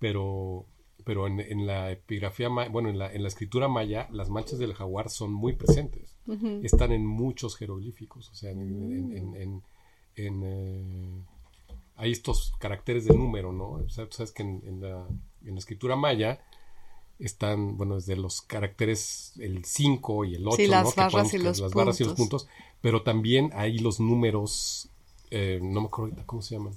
Pero, 0.00 0.64
pero 1.04 1.26
en, 1.26 1.40
en 1.40 1.66
la 1.66 1.90
epigrafía 1.90 2.48
bueno, 2.48 2.88
en 2.90 2.98
la, 2.98 3.12
en 3.12 3.22
la 3.22 3.28
escritura 3.28 3.68
maya, 3.68 4.08
las 4.12 4.28
manchas 4.30 4.58
del 4.58 4.74
jaguar 4.74 5.08
son 5.10 5.32
muy 5.32 5.54
presentes. 5.54 6.14
Están 6.64 6.92
en 6.92 7.06
muchos 7.06 7.56
jeroglíficos, 7.56 8.28
o 8.30 8.34
sea, 8.34 8.50
en, 8.50 8.60
en- 9.16 9.62
en- 10.16 10.42
eh, 10.42 11.22
hay 11.96 12.12
estos 12.12 12.52
caracteres 12.58 13.04
de 13.06 13.14
número, 13.16 13.52
¿no? 13.52 13.70
O 13.70 13.88
sea, 13.88 14.06
tú 14.06 14.16
sabes 14.16 14.32
que 14.32 14.42
en, 14.42 14.80
la, 14.80 15.06
en 15.44 15.52
la 15.54 15.58
escritura 15.58 15.96
maya 15.96 16.40
están, 17.18 17.76
bueno, 17.76 17.96
desde 17.96 18.14
los 18.16 18.42
caracteres 18.42 19.32
el 19.38 19.64
5 19.64 20.24
y 20.26 20.34
el 20.36 20.46
8, 20.46 20.56
Sí, 20.56 20.66
las 20.68 20.84
¿no? 20.84 20.90
Que 20.92 20.96
barras 21.00 21.12
podemos- 21.12 21.34
y 21.34 21.38
los 21.38 21.58
las 21.60 21.72
barras 21.74 22.00
y 22.00 22.04
los 22.04 22.14
puntos. 22.14 22.48
pero 22.80 23.02
también 23.02 23.50
hay 23.54 23.78
los 23.78 23.98
números, 24.00 24.88
eh, 25.30 25.58
no 25.62 25.80
me 25.80 25.86
acuerdo 25.86 26.10
ahorita 26.12 26.26
cómo 26.26 26.42
se 26.42 26.54
llaman, 26.56 26.74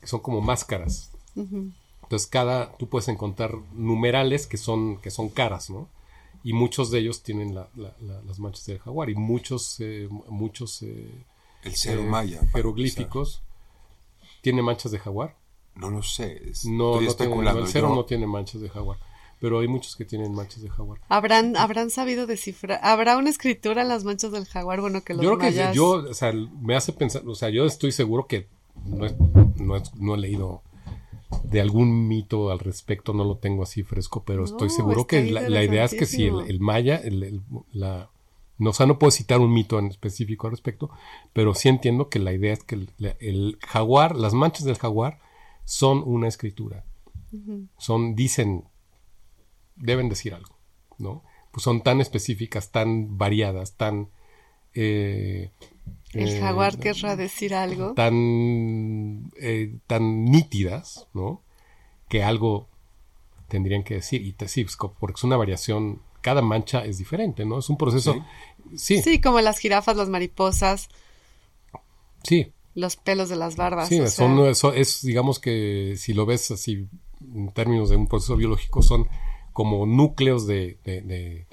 que 0.00 0.06
son 0.06 0.20
como 0.20 0.40
máscaras. 0.40 1.10
Ujú. 1.34 1.70
Entonces 2.12 2.28
cada, 2.28 2.76
tú 2.76 2.90
puedes 2.90 3.08
encontrar 3.08 3.54
numerales 3.72 4.46
que 4.46 4.58
son, 4.58 4.98
que 5.00 5.10
son 5.10 5.30
caras, 5.30 5.70
¿no? 5.70 5.88
Y 6.44 6.52
muchos 6.52 6.90
de 6.90 6.98
ellos 6.98 7.22
tienen 7.22 7.54
la- 7.54 7.70
la- 7.74 7.96
la- 8.02 8.20
las 8.20 8.38
manchas 8.38 8.66
del 8.66 8.80
jaguar 8.80 9.08
y 9.08 9.14
muchos, 9.14 9.76
eh, 9.80 10.10
muchos 10.28 10.82
eh, 10.82 11.08
El 11.62 11.74
cero 11.74 12.02
eh, 12.02 12.04
maya. 12.04 12.42
jeroglíficos 12.52 13.40
tienen 14.42 14.62
manchas 14.62 14.92
de 14.92 14.98
jaguar. 14.98 15.36
No 15.74 15.88
lo 15.88 16.02
sé. 16.02 16.50
es- 16.50 16.66
No, 16.66 16.92
no 16.92 16.98
tiene, 16.98 17.08
especulando. 17.08 17.60
el 17.62 17.66
cero 17.68 17.88
Yo- 17.88 17.94
no 17.94 18.04
tiene 18.04 18.26
manchas 18.26 18.60
de 18.60 18.68
jaguar, 18.68 18.98
pero 19.40 19.60
hay 19.60 19.68
muchos 19.68 19.96
que 19.96 20.04
tienen 20.04 20.34
manchas 20.34 20.60
de 20.60 20.68
jaguar. 20.68 21.00
¿Habrán, 21.08 21.56
habrán 21.56 21.88
sabido 21.88 22.26
descifrar? 22.26 22.78
¿Habrá 22.82 23.16
una 23.16 23.30
escritura 23.30 23.80
en 23.80 23.88
las 23.88 24.04
manchas 24.04 24.32
del 24.32 24.44
jaguar? 24.44 24.82
Bueno, 24.82 25.02
que 25.02 25.14
los 25.14 25.22
Yo 25.24 25.38
creo 25.38 25.50
que 25.50 25.74
yo, 25.74 25.90
o 26.10 26.12
sea, 26.12 26.30
me 26.60 26.76
hace 26.76 26.92
pensar, 26.92 27.22
o 27.26 27.34
sea, 27.34 27.48
yo 27.48 27.64
estoy 27.64 27.90
seguro 27.90 28.26
que 28.26 28.48
no, 28.84 29.06
es- 29.06 29.14
no, 29.56 29.76
es- 29.76 29.94
no 29.94 30.14
he 30.14 30.18
leído 30.18 30.60
de 31.44 31.60
algún 31.60 32.08
mito 32.08 32.50
al 32.50 32.58
respecto, 32.58 33.12
no 33.12 33.24
lo 33.24 33.36
tengo 33.38 33.62
así 33.62 33.82
fresco, 33.82 34.24
pero 34.24 34.44
estoy 34.44 34.68
seguro 34.70 35.06
que 35.06 35.22
la, 35.32 35.40
la 35.48 35.60
idea 35.64 35.84
es 35.84 35.94
que 35.94 36.06
si 36.06 36.26
el, 36.26 36.50
el 36.50 36.60
maya, 36.60 36.96
el, 36.96 37.22
el- 37.22 37.40
la, 37.72 38.10
no, 38.58 38.70
o 38.70 38.72
sea, 38.72 38.86
no 38.86 38.98
puedo 38.98 39.10
citar 39.10 39.40
un 39.40 39.52
mito 39.52 39.78
en 39.78 39.86
específico 39.86 40.46
al 40.46 40.52
respecto, 40.52 40.90
pero 41.32 41.54
sí 41.54 41.68
entiendo 41.68 42.08
que 42.08 42.18
la 42.20 42.32
idea 42.32 42.52
es 42.52 42.62
que 42.62 42.86
el 43.20 43.58
jaguar, 43.66 44.16
las 44.16 44.34
manchas 44.34 44.64
del 44.64 44.78
jaguar 44.78 45.20
son 45.64 46.02
una 46.06 46.28
escritura, 46.28 46.84
son, 47.78 48.14
dicen, 48.14 48.64
deben 49.76 50.08
decir 50.08 50.34
algo, 50.34 50.56
¿no? 50.98 51.22
Pues 51.50 51.64
son 51.64 51.82
tan 51.82 52.00
específicas, 52.00 52.70
tan 52.70 53.18
variadas, 53.18 53.76
tan... 53.76 54.08
eh, 54.74 55.50
El 56.12 56.28
eh, 56.28 56.40
jaguar 56.40 56.78
querrá 56.78 57.16
decir 57.16 57.54
algo. 57.54 57.94
tan, 57.94 59.30
eh, 59.40 59.76
tan 59.86 60.24
nítidas, 60.24 61.08
¿no? 61.14 61.42
Que 62.08 62.22
algo 62.22 62.68
tendrían 63.48 63.82
que 63.84 63.94
decir. 63.94 64.22
Y 64.22 64.32
te, 64.32 64.48
sí, 64.48 64.64
pues, 64.64 64.76
porque 64.98 65.18
es 65.18 65.24
una 65.24 65.36
variación, 65.36 66.02
cada 66.20 66.42
mancha 66.42 66.84
es 66.84 66.98
diferente, 66.98 67.44
¿no? 67.44 67.58
Es 67.58 67.68
un 67.70 67.76
proceso. 67.76 68.14
Sí, 68.76 68.76
sí, 68.76 69.02
Sí, 69.02 69.20
como 69.20 69.40
las 69.40 69.58
jirafas, 69.58 69.96
las 69.96 70.08
mariposas, 70.08 70.88
sí. 72.22 72.52
los 72.74 72.96
pelos 72.96 73.28
de 73.28 73.36
las 73.36 73.56
barbas. 73.56 73.88
sí, 73.88 73.96
son, 74.08 74.36
sea, 74.38 74.50
eso 74.50 74.72
es, 74.72 75.02
digamos 75.02 75.38
que 75.38 75.94
si 75.96 76.12
lo 76.14 76.26
ves 76.26 76.50
así 76.50 76.86
en 77.34 77.52
términos 77.52 77.90
de 77.90 77.96
un 77.96 78.06
proceso 78.08 78.36
biológico, 78.36 78.82
son 78.82 79.08
como 79.52 79.84
núcleos 79.86 80.46
de, 80.46 80.78
de, 80.84 81.02
de, 81.02 81.46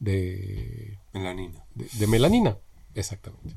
de, 0.00 0.98
Melanina. 1.12 1.64
de- 1.74 1.88
de 1.92 2.06
melanina. 2.06 2.58
Exactamente. 2.94 3.54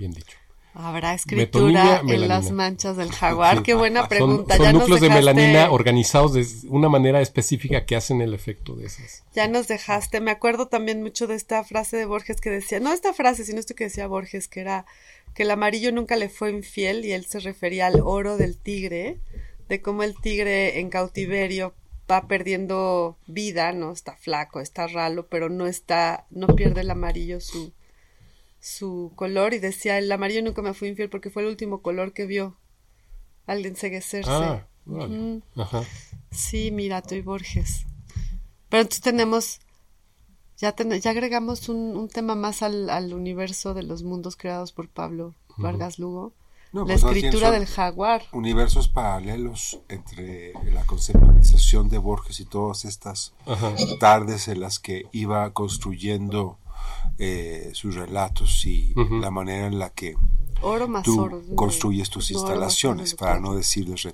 Bien 0.00 0.12
dicho. 0.12 0.36
Habrá 0.72 1.14
escritura 1.14 2.00
en 2.06 2.26
las 2.28 2.52
manchas 2.52 2.96
del 2.96 3.10
jaguar. 3.10 3.58
Sí. 3.58 3.62
Qué 3.64 3.74
buena 3.74 4.00
Son, 4.00 4.08
pregunta. 4.08 4.56
son 4.56 4.64
ya 4.64 4.72
nos 4.72 4.80
núcleos 4.82 5.00
de 5.00 5.08
dejaste- 5.08 5.14
melanina 5.34 5.70
organizados 5.70 6.32
de 6.32 6.46
una 6.68 6.88
manera 6.88 7.20
específica 7.20 7.84
que 7.84 7.96
hacen 7.96 8.22
el 8.22 8.32
efecto 8.32 8.76
de 8.76 8.86
esas. 8.86 9.24
Ya 9.34 9.46
nos 9.48 9.68
dejaste. 9.68 10.20
Me 10.20 10.30
acuerdo 10.30 10.68
también 10.68 11.02
mucho 11.02 11.26
de 11.26 11.34
esta 11.34 11.64
frase 11.64 11.96
de 11.96 12.06
Borges 12.06 12.40
que 12.40 12.50
decía, 12.50 12.78
no 12.80 12.92
esta 12.92 13.12
frase, 13.12 13.44
sino 13.44 13.58
esto 13.60 13.74
que 13.74 13.84
decía 13.84 14.06
Borges, 14.06 14.48
que 14.48 14.60
era 14.60 14.86
que 15.34 15.42
el 15.42 15.50
amarillo 15.50 15.92
nunca 15.92 16.16
le 16.16 16.28
fue 16.28 16.50
infiel 16.50 17.04
y 17.04 17.12
él 17.12 17.26
se 17.26 17.40
refería 17.40 17.86
al 17.88 18.00
oro 18.02 18.36
del 18.38 18.56
tigre, 18.56 19.18
de 19.68 19.82
cómo 19.82 20.02
el 20.02 20.14
tigre 20.20 20.80
en 20.80 20.88
cautiverio 20.88 21.74
va 22.10 22.26
perdiendo 22.26 23.16
vida, 23.26 23.72
¿no? 23.72 23.92
Está 23.92 24.16
flaco, 24.16 24.60
está 24.60 24.86
ralo, 24.86 25.26
pero 25.26 25.48
no 25.48 25.66
está, 25.66 26.26
no 26.30 26.46
pierde 26.48 26.80
el 26.80 26.90
amarillo 26.90 27.40
su, 27.40 27.72
su 28.60 29.12
color 29.16 29.54
y 29.54 29.58
decía, 29.58 29.98
el 29.98 30.10
amarillo 30.12 30.42
nunca 30.42 30.62
me 30.62 30.74
fue 30.74 30.88
infiel 30.88 31.08
porque 31.08 31.30
fue 31.30 31.42
el 31.42 31.48
último 31.48 31.80
color 31.82 32.12
que 32.12 32.26
vio 32.26 32.56
al 33.46 33.64
enseguecerse. 33.66 34.30
Ah. 34.30 34.66
Ajá. 35.56 35.82
Sí, 36.30 36.70
mira, 36.70 37.02
tú 37.02 37.14
y 37.14 37.20
Borges. 37.22 37.86
Pero 38.68 38.82
entonces 38.82 39.02
tenemos, 39.02 39.60
ya, 40.58 40.72
ten- 40.72 40.92
ya 41.00 41.10
agregamos 41.10 41.68
un, 41.68 41.96
un 41.96 42.08
tema 42.08 42.34
más 42.34 42.62
al, 42.62 42.90
al 42.90 43.12
universo 43.14 43.74
de 43.74 43.82
los 43.82 44.02
mundos 44.02 44.36
creados 44.36 44.72
por 44.72 44.88
Pablo 44.88 45.34
Vargas 45.56 45.98
Lugo. 45.98 46.32
No, 46.72 46.82
la 46.82 46.86
pues 46.86 47.02
bien 47.02 47.16
escritura 47.16 47.50
del 47.50 47.66
jaguar. 47.66 48.22
Universos 48.32 48.86
paralelos 48.88 49.80
entre 49.88 50.52
la 50.72 50.84
conceptualización 50.86 51.88
de 51.88 51.98
Borges 51.98 52.38
y 52.38 52.44
todas 52.44 52.84
estas 52.84 53.32
Ajá. 53.46 53.74
tardes 53.98 54.46
en 54.46 54.60
las 54.60 54.78
que 54.78 55.06
iba 55.10 55.52
construyendo 55.52 56.58
eh, 57.18 57.70
sus 57.74 57.94
relatos 57.94 58.64
y 58.66 58.94
la 59.20 59.30
manera 59.30 59.66
en 59.66 59.78
la 59.78 59.90
que 59.90 60.14
Oro 60.62 60.88
más 60.88 61.02
tú 61.04 61.42
construyes 61.54 62.10
tus 62.10 62.30
oro 62.32 62.40
instalaciones, 62.40 63.14
oro, 63.14 63.18
para 63.18 63.40
no 63.40 63.54
decirles 63.54 64.06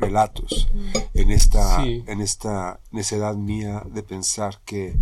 relatos, 0.00 0.68
en 1.14 1.30
esta, 1.30 1.82
Sí. 1.84 2.02
en 2.06 2.20
esta 2.20 2.80
necedad 2.90 3.36
mía 3.36 3.84
de 3.88 4.02
pensar 4.02 4.60
que 4.64 4.96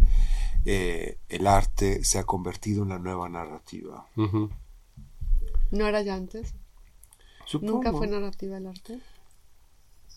eh, 0.67 1.19
el 1.31 1.47
arte 1.47 2.05
se 2.05 2.19
ha 2.19 2.25
convertido 2.25 2.83
en 2.83 2.91
la 2.91 2.99
nueva 2.99 3.31
narrativa. 3.31 4.07
¿No 5.71 5.87
era 5.87 6.03
ya 6.03 6.17
antes? 6.17 6.55
¿Nunca 7.63 7.93
fue 7.93 8.07
narrativa 8.07 8.59
el 8.59 8.67
arte? 8.67 8.99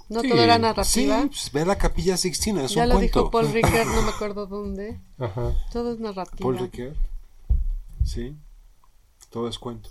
¿No 0.09 0.21
Sí, 0.21 0.29
todo 0.29 0.41
era 0.43 0.55
Sí, 0.55 0.61
narrativa? 0.61 1.27
pues, 1.27 1.51
ve 1.51 1.65
la 1.65 1.77
capilla 1.77 2.17
Sixtina, 2.17 2.65
es 2.65 2.71
ya 2.73 2.83
un 2.83 2.89
lo 2.89 2.95
cuento. 2.95 3.19
dijo 3.19 3.31
Paul 3.31 3.51
Ricoeur, 3.51 3.87
no 3.87 4.01
me 4.03 4.09
acuerdo 4.15 4.45
dónde. 4.47 4.99
Ajá. 5.17 5.53
Todo 5.71 5.93
es 5.93 5.99
narrativa. 5.99 6.37
Paul 6.39 6.57
Ricoeur. 6.59 6.95
Sí, 8.05 8.35
todo 9.29 9.47
es 9.47 9.57
cuento. 9.57 9.89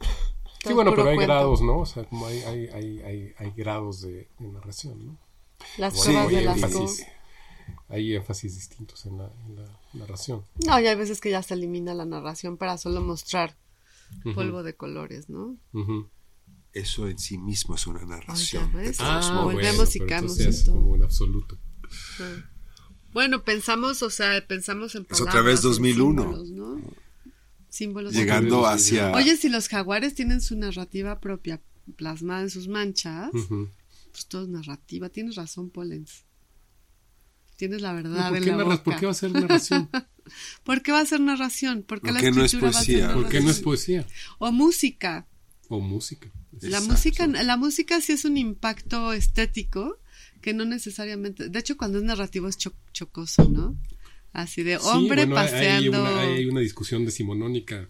Sí, 0.00 0.64
Todo 0.64 0.74
bueno, 0.74 0.90
puro 0.90 1.02
pero 1.02 1.10
hay 1.10 1.16
cuento. 1.16 1.32
grados, 1.32 1.62
¿no? 1.62 1.78
O 1.80 1.86
sea, 1.86 2.04
como 2.04 2.26
hay, 2.26 2.42
hay, 2.42 2.66
hay, 2.68 3.00
hay, 3.02 3.34
hay 3.38 3.50
grados 3.52 4.02
de, 4.02 4.28
de 4.38 4.48
narración, 4.48 5.06
¿no? 5.06 5.16
Las 5.78 5.94
Sí, 5.94 6.02
pruebas 6.10 6.28
de 6.30 6.36
hay 6.38 6.44
las 6.44 6.56
énfasis. 6.62 7.06
Hay 7.88 8.14
énfasis 8.14 8.54
distintos 8.56 9.06
en 9.06 9.18
la, 9.18 9.30
en 9.46 9.56
la 9.56 9.64
narración. 9.94 10.44
No, 10.66 10.78
y 10.80 10.86
hay 10.86 10.96
veces 10.96 11.20
que 11.20 11.30
ya 11.30 11.42
se 11.42 11.54
elimina 11.54 11.94
la 11.94 12.04
narración 12.04 12.56
para 12.56 12.76
solo 12.78 13.00
mostrar 13.00 13.56
polvo 14.34 14.62
de 14.62 14.74
colores, 14.74 15.28
¿no? 15.28 15.56
ujú. 15.72 16.08
Eso 16.72 17.08
en 17.08 17.18
sí 17.18 17.36
mismo 17.38 17.74
es 17.74 17.86
una 17.86 18.04
narración. 18.04 18.72
de 18.72 18.92
todos 18.92 19.00
Ah, 19.00 19.42
volvemos 19.44 19.96
y 19.96 19.98
como 20.00 20.96
en 20.96 21.02
absoluto. 21.02 21.58
Bueno, 23.12 23.42
pensamos, 23.42 24.02
o 24.02 24.10
sea, 24.10 24.46
pensamos 24.46 24.94
en 24.94 25.02
Es 25.02 25.08
palabras, 25.08 25.34
otra 25.34 25.42
vez 25.42 25.56
en 25.58 25.62
2001. 25.64 26.22
símbolos, 26.22 26.50
¿no? 26.50 26.80
Símbolos. 27.68 28.12
Llegando 28.14 28.66
hacia... 28.66 29.12
Oye, 29.12 29.36
si 29.36 29.48
los 29.48 29.68
jaguares 29.68 30.14
tienen 30.14 30.40
su 30.40 30.56
narrativa 30.56 31.20
propia 31.20 31.60
plasmada 31.96 32.42
en 32.42 32.50
sus 32.50 32.68
manchas, 32.68 33.30
pues 34.12 34.26
todo 34.28 34.42
es 34.44 34.48
narrativa. 34.48 35.08
Tienes 35.08 35.34
razón, 35.34 35.70
Polens. 35.70 36.24
Tienes 37.56 37.82
la 37.82 37.92
¿Y 37.92 37.96
verdad 37.96 38.28
¿Por 38.30 38.38
en 38.38 38.58
la 38.58 38.64
boca. 38.64 38.82
¿Por 38.82 38.96
qué 38.96 39.06
va 39.06 39.12
a 39.12 39.14
ser 39.14 39.32
narración? 39.32 39.90
¿Por 40.64 40.82
qué 40.82 40.92
va 40.92 41.00
a 41.00 41.06
ser 41.06 41.20
narración? 41.20 41.82
¿Por 41.82 42.00
qué 42.00 42.12
¿Por 42.12 42.22
la 42.22 42.30
no 42.30 42.44
es 42.44 42.54
escritura 42.54 42.72
va 42.72 42.78
a 42.78 42.82
ser 42.84 42.94
poesía? 43.00 43.14
¿Por 43.14 43.28
qué 43.28 43.40
no 43.40 43.50
es 43.50 43.60
poesía? 43.60 44.06
O 44.38 44.52
música. 44.52 45.26
O 45.70 45.80
música. 45.80 46.28
La 46.60 46.68
Exacto. 46.78 46.88
música, 46.92 47.26
la 47.28 47.56
música 47.56 48.00
sí 48.00 48.12
es 48.12 48.24
un 48.24 48.36
impacto 48.36 49.12
estético 49.12 49.98
que 50.42 50.52
no 50.52 50.64
necesariamente, 50.64 51.48
de 51.48 51.58
hecho 51.58 51.76
cuando 51.76 51.98
es 51.98 52.04
narrativo 52.04 52.48
es 52.48 52.58
cho- 52.58 52.74
chocoso, 52.92 53.48
¿no? 53.48 53.78
Así 54.32 54.62
de 54.62 54.78
Sí, 54.78 54.84
hombre 54.84 55.26
bueno, 55.26 55.36
hay- 55.38 55.46
hay 55.46 55.52
paseando, 55.52 56.00
una, 56.02 56.20
hay 56.20 56.44
una 56.46 56.60
discusión 56.60 57.04
decimonónica 57.04 57.88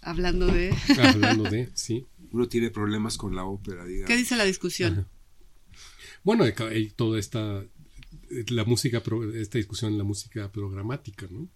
hablando 0.00 0.46
de... 0.46 0.74
hablando 0.98 1.44
de, 1.50 1.68
sí. 1.74 2.06
Uno 2.30 2.46
tiene 2.48 2.70
problemas 2.70 3.16
con 3.18 3.34
la 3.34 3.44
ópera, 3.44 3.84
digamos. 3.84 4.06
¿Qué 4.08 4.16
dice 4.16 4.36
la 4.36 4.44
discusión? 4.44 4.92
Ajá. 4.92 5.08
Bueno, 6.24 6.44
hay, 6.44 6.52
hay 6.70 6.90
toda 6.90 7.18
esta 7.18 7.64
la 8.48 8.64
música 8.64 9.02
pro- 9.02 9.32
esta 9.34 9.58
discusión 9.58 9.92
en 9.92 9.98
la 9.98 10.04
música 10.04 10.52
programática, 10.52 11.26
¿no? 11.30 11.48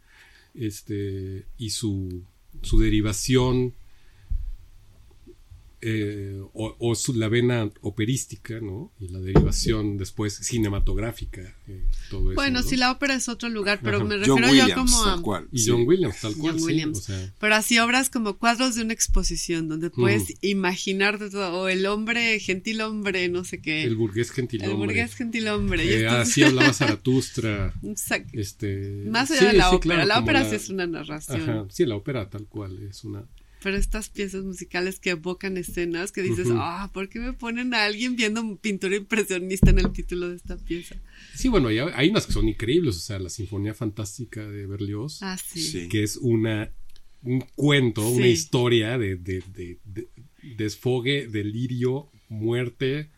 Este 0.54 1.46
y 1.58 1.70
su 1.70 2.24
su 2.62 2.78
derivación 2.78 3.74
eh, 5.82 6.40
o, 6.54 6.76
o 6.78 6.94
su, 6.94 7.12
la 7.14 7.28
vena 7.28 7.68
operística, 7.80 8.60
¿no? 8.60 8.92
Y 9.00 9.08
la 9.08 9.18
derivación 9.18 9.98
después 9.98 10.34
cinematográfica, 10.34 11.42
eh, 11.68 11.82
todo 12.08 12.30
eso. 12.30 12.34
Bueno, 12.36 12.60
¿no? 12.62 12.66
si 12.68 12.76
la 12.76 12.92
ópera 12.92 13.14
es 13.14 13.28
otro 13.28 13.48
lugar, 13.48 13.80
pero 13.82 13.96
Ajá. 13.98 14.04
me 14.06 14.14
John 14.24 14.38
refiero 14.38 14.46
Williams, 14.48 14.68
yo 14.70 14.74
como 14.76 15.02
a... 15.02 15.14
tal 15.14 15.22
cual. 15.22 15.48
Y 15.52 15.58
sí. 15.58 15.70
John 15.70 15.82
Williams, 15.86 16.20
tal 16.20 16.34
cual, 16.36 16.52
John 16.52 16.60
sí, 16.60 16.66
Williams. 16.66 16.98
o 16.98 17.02
sea, 17.02 17.34
Pero 17.40 17.54
así 17.56 17.78
obras 17.78 18.10
como 18.10 18.38
cuadros 18.38 18.76
de 18.76 18.82
una 18.82 18.92
exposición 18.92 19.68
donde 19.68 19.90
puedes 19.90 20.22
Mm. 20.30 20.32
imaginar 20.42 21.18
de 21.18 21.30
todo, 21.30 21.52
o 21.62 21.68
el 21.68 21.84
hombre, 21.86 22.38
gentil 22.40 22.80
hombre, 22.80 23.28
no 23.28 23.44
sé 23.44 23.60
qué. 23.60 23.82
el 23.82 23.96
burgués 23.96 24.28
El 24.28 24.34
gentilhombre. 24.34 24.76
burgués 24.86 25.14
gentil 25.14 25.48
hombre. 25.48 25.82
Eh, 25.84 26.02
entonces- 26.04 26.28
así 26.30 26.42
hablaba 26.44 26.72
Zaratustra. 26.72 27.74
Este, 28.32 29.04
Más 29.08 29.30
allá 29.30 29.40
sí, 29.40 29.46
de 29.46 29.52
la 29.54 29.68
sí, 29.70 29.74
ópera, 29.76 29.94
claro, 29.94 30.08
la 30.08 30.18
ópera 30.20 30.48
sí 30.48 30.54
es 30.56 30.68
una 30.70 30.86
narración. 30.86 31.40
Ajá, 31.42 31.66
sí, 31.70 31.84
la 31.86 31.96
ópera 31.96 32.28
tal 32.30 32.46
cual 32.46 32.78
es 32.88 33.04
una. 33.04 33.24
Pero 33.62 33.76
estas 33.76 34.08
piezas 34.08 34.44
musicales 34.44 34.98
que 34.98 35.10
evocan 35.10 35.56
escenas 35.56 36.10
que 36.12 36.22
dices, 36.22 36.48
ah, 36.52 36.90
¿por 36.92 37.08
qué 37.08 37.20
me 37.20 37.32
ponen 37.32 37.74
a 37.74 37.84
alguien 37.84 38.16
viendo 38.16 38.56
pintura 38.56 38.96
impresionista 38.96 39.70
en 39.70 39.78
el 39.78 39.92
título 39.92 40.28
de 40.30 40.36
esta 40.36 40.56
pieza? 40.56 40.96
Sí, 41.34 41.48
bueno, 41.48 41.68
hay, 41.68 41.78
hay 41.78 42.08
unas 42.10 42.26
que 42.26 42.32
son 42.32 42.48
increíbles, 42.48 42.96
o 42.96 43.00
sea, 43.00 43.18
la 43.18 43.28
Sinfonía 43.30 43.74
Fantástica 43.74 44.46
de 44.48 44.66
Berlioz, 44.66 45.22
Ah, 45.22 45.36
sí. 45.38 45.60
Sí. 45.62 45.88
que 45.88 46.02
es 46.02 46.16
una 46.16 46.70
un 47.24 47.40
cuento, 47.54 48.08
una 48.08 48.26
historia 48.26 48.98
de, 48.98 49.14
de, 49.14 49.44
de- 49.54 49.78
de- 49.84 50.08
desfogue, 50.56 51.28
delirio, 51.28 52.10
muerte, 52.28 53.10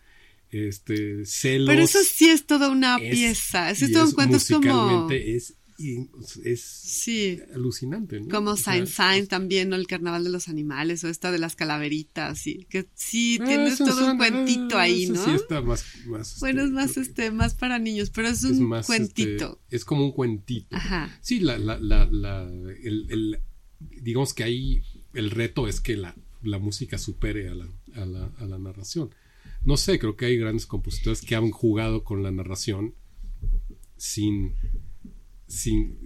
este, 0.50 1.24
celos. 1.24 1.68
Pero 1.68 1.82
eso 1.82 1.98
sí 2.04 2.28
es 2.28 2.44
toda 2.46 2.68
una 2.70 2.96
es- 2.98 3.14
pieza. 3.14 3.70
Eso 3.70 3.86
es 3.86 3.92
todo 3.92 4.04
un 4.04 4.12
cuento, 4.12 4.36
es 4.36 4.48
como... 4.48 5.10
es, 5.10 5.54
in- 5.78 6.10
es 6.44 6.60
Sí. 6.62 7.40
alucinante, 7.54 8.20
¿no? 8.20 8.28
Como 8.28 8.56
Saint 8.56 8.86
Saint 8.86 9.28
también, 9.28 9.68
¿no? 9.70 9.76
El 9.76 9.86
carnaval 9.86 10.22
de 10.24 10.30
los 10.30 10.48
animales, 10.48 11.02
o 11.04 11.08
esta 11.08 11.32
de 11.32 11.38
las 11.38 11.56
calaveritas, 11.56 12.38
sí. 12.38 12.66
Que 12.70 12.86
sí, 12.94 13.38
Ah, 13.40 13.44
tienes 13.44 13.78
todo 13.78 13.88
un 13.88 13.94
suena- 13.94 14.16
cuentito 14.18 14.78
ahí, 14.78 15.06
¿no? 15.06 15.24
Sí, 15.24 15.30
está 15.32 15.60
más. 15.62 15.84
más, 16.06 16.38
Bueno, 16.40 16.62
este, 16.62 16.68
es 16.68 16.72
más, 16.74 16.96
este, 16.96 17.30
más 17.30 17.54
para 17.54 17.78
niños, 17.78 18.10
pero 18.10 18.28
es 18.28 18.42
un 18.44 18.52
es 18.52 18.60
más, 18.60 18.86
cuentito. 18.86 19.58
este, 19.62 19.76
es 19.76 19.84
como 19.84 20.04
un 20.04 20.12
cuentito. 20.12 20.74
Ajá. 20.76 21.16
Sí, 21.20 21.40
la, 21.40 21.58
la, 21.58 21.78
la, 21.78 22.06
la- 22.10 22.42
el, 22.50 23.06
el- 23.10 23.40
digamos 24.02 24.32
que 24.34 24.44
ahí 24.44 24.82
el 25.12 25.30
reto 25.30 25.68
es 25.68 25.80
que 25.80 25.96
la, 25.96 26.14
la 26.42 26.58
música 26.58 26.98
supere 26.98 27.48
a 27.48 27.54
la, 27.54 27.68
a, 27.96 28.04
la, 28.06 28.30
a 28.38 28.44
la 28.46 28.58
narración. 28.58 29.14
No 29.64 29.76
sé, 29.76 29.98
creo 29.98 30.14
que 30.16 30.26
hay 30.26 30.36
grandes 30.36 30.66
compositores 30.66 31.22
que 31.22 31.34
han 31.36 31.50
jugado 31.50 32.04
con 32.04 32.22
la 32.22 32.30
narración 32.30 32.94
sin, 33.96 34.54
sin, 35.46 35.98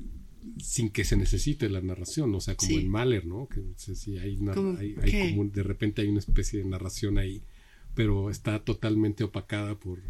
sin 0.62 0.90
que 0.90 1.04
se 1.04 1.16
necesite 1.16 1.68
la 1.68 1.80
narración, 1.80 2.34
o 2.34 2.40
sea, 2.40 2.54
como 2.56 2.68
Sí. 2.70 2.76
en 2.76 2.88
Mahler, 2.88 3.26
¿no? 3.26 3.48
Que 3.48 3.62
sí, 3.76 4.18
hay, 4.18 4.36
una- 4.36 4.54
¿Cómo 4.54 4.76
hay- 4.78 4.94
como 5.34 5.44
de 5.50 5.62
repente 5.62 6.02
hay 6.02 6.08
una 6.08 6.18
especie 6.20 6.60
de 6.60 6.64
narración 6.68 7.18
ahí, 7.18 7.42
pero 7.94 8.30
está 8.30 8.64
totalmente 8.64 9.24
opacada 9.24 9.78
por, 9.78 10.00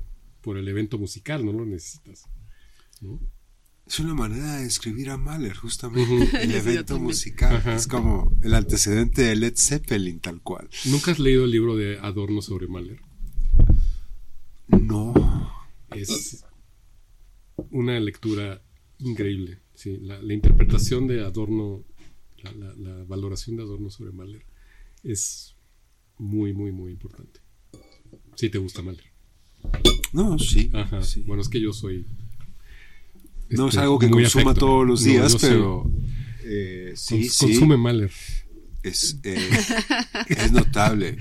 por 0.41 0.57
el 0.59 0.69
evento 0.69 0.99
musical, 0.99 1.45
no 1.45 1.53
lo 1.53 1.65
necesitas. 1.67 2.25
¿no? 3.01 3.21
Es 3.87 4.01
una 4.01 4.13
manera 4.15 4.57
de 4.57 4.67
escribir 4.67 5.09
a 5.11 5.17
Mahler, 5.17 5.55
justamente. 5.57 6.43
El 6.43 6.55
evento 6.55 6.99
musical. 6.99 7.57
Ajá. 7.57 7.75
Es 7.75 7.87
como 7.87 8.37
el 8.43 8.53
antecedente 8.55 9.23
de 9.23 9.37
Led 9.37 9.55
Zeppelin, 9.57 10.21
tal 10.21 10.43
cual. 10.43 10.69
¿Nunca 10.87 11.13
has 11.13 11.19
leído 11.19 11.45
el 11.45 11.51
libro 11.53 11.75
de 11.77 11.99
Adorno 11.99 12.43
sobre 12.43 12.67
Mahler? 12.69 13.01
No. 14.69 15.15
Es 15.91 16.45
una 17.71 17.99
lectura 17.99 18.63
increíble. 19.01 19.59
Sí, 19.75 19.99
la, 20.03 20.21
la 20.23 20.35
interpretación 20.35 21.07
de 21.07 21.25
Adorno, 21.25 21.85
la, 22.43 22.53
la- 22.53 22.75
la 22.75 23.05
valoración 23.05 23.57
de 23.57 23.63
Adorno 23.63 23.91
sobre 23.91 24.13
Mahler 24.13 24.43
es 25.05 25.55
muy, 26.19 26.53
muy, 26.53 26.73
muy 26.73 26.93
importante. 26.93 27.41
Si 28.35 28.51
te 28.51 28.59
gusta 28.59 28.83
Mahler. 28.83 29.05
No, 30.13 30.39
sí. 30.39 30.71
Ajá. 30.73 31.03
sí. 31.03 31.23
Bueno, 31.27 31.43
es 31.43 31.49
que 31.49 31.61
yo 31.61 31.73
soy. 31.73 32.07
no 33.51 33.67
es 33.69 33.75
este, 33.75 33.81
algo 33.83 33.99
que 33.99 34.11
consuma 34.11 34.51
afecto. 34.53 34.67
todos 34.67 34.87
los 34.87 35.01
No, 35.05 35.11
días, 35.13 35.33
soy- 35.33 35.41
pero 35.51 35.91
eh, 36.45 36.93
sí, 36.97 37.21
cons- 37.23 37.29
sí. 37.31 37.45
Consume 37.47 37.77
Mahler. 37.77 38.11
Es, 38.83 39.19
eh, 39.25 39.37
es 40.29 40.53
notable. 40.53 41.19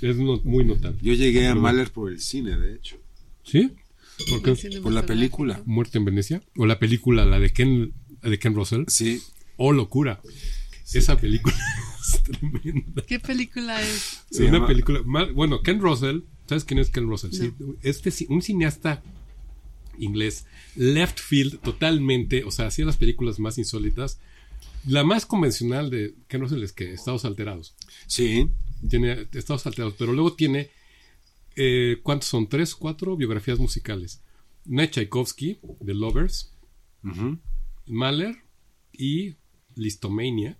Es 0.00 0.16
no- 0.16 0.40
muy 0.44 0.64
notable. 0.64 0.98
Yo 1.02 1.14
llegué 1.14 1.46
a 1.46 1.54
Mahler 1.54 1.90
por 1.92 2.10
el 2.12 2.20
cine, 2.20 2.56
de 2.58 2.74
hecho. 2.74 2.98
¿Sí? 3.44 3.72
¿Por 4.30 4.42
qué? 4.42 4.70
La 4.90 5.04
película. 5.06 5.62
¿Muerte 5.66 5.98
en 5.98 6.04
Venecia? 6.04 6.42
¿O 6.56 6.66
la 6.66 6.78
película, 6.78 7.24
la 7.24 7.38
de 7.38 7.50
Ken, 7.52 7.92
de 8.22 8.38
Ken 8.38 8.54
Russell? 8.54 8.84
Sí. 8.88 9.22
¡Oh, 9.56 9.72
locura! 9.72 10.20
Esa 10.92 11.16
película 11.18 11.54
es 12.00 12.22
tremenda. 12.22 13.02
¿Qué 13.06 13.18
película 13.20 13.80
es? 13.82 14.22
Se 14.30 14.44
una 14.44 14.52
llama- 14.54 14.66
película. 14.68 15.02
mal- 15.04 15.32
bueno, 15.32 15.62
Ken 15.62 15.80
Russell. 15.80 16.20
¿Sabes 16.48 16.64
quién 16.64 16.78
es 16.78 16.90
Ken 16.90 17.08
Russell? 17.08 17.32
Sí, 17.32 17.52
este, 17.82 18.10
ci- 18.10 18.26
un 18.28 18.40
cineasta 18.40 19.02
inglés, 19.98 20.46
left 20.76 21.18
field 21.18 21.58
totalmente. 21.60 22.44
O 22.44 22.50
sea, 22.50 22.66
hacía 22.68 22.84
las 22.84 22.96
películas 22.96 23.38
más 23.40 23.58
insólitas. 23.58 24.20
La 24.86 25.02
más 25.02 25.26
convencional 25.26 25.90
de 25.90 26.14
Ken 26.28 26.40
Russell 26.40 26.62
es 26.62 26.72
que 26.72 26.92
Estados 26.92 27.24
Alterados. 27.24 27.74
Sí. 28.06 28.48
Tiene 28.88 29.26
Estados 29.32 29.66
Alterados, 29.66 29.94
pero 29.98 30.12
luego 30.12 30.34
tiene. 30.34 30.70
Eh, 31.56 31.98
¿Cuántos 32.02 32.28
son? 32.28 32.48
¿Tres, 32.48 32.74
cuatro 32.74 33.16
biografías 33.16 33.58
musicales? 33.58 34.22
Una 34.66 34.82
de 34.82 34.90
Tchaikovsky, 34.90 35.58
The 35.84 35.94
Lovers, 35.94 36.52
Ujú. 37.04 37.38
Mahler 37.86 38.36
y 38.92 39.36
Listomania. 39.74 40.58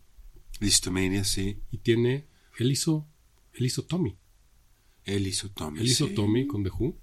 Listomania, 0.61 1.25
sí. 1.25 1.59
Y 1.71 1.79
tiene. 1.79 2.27
Él 2.59 2.71
hizo. 2.71 3.07
Él 3.55 3.67
hizo 3.67 3.83
Tommy. 3.85 4.17
Él 5.05 5.27
hizo 5.27 5.51
Tommy. 5.51 5.81
Él 5.81 5.87
hizo 5.87 6.07
sí. 6.09 6.15
Tommy 6.15 6.47
con 6.47 6.63
The 6.63 6.71
Who. 6.71 6.97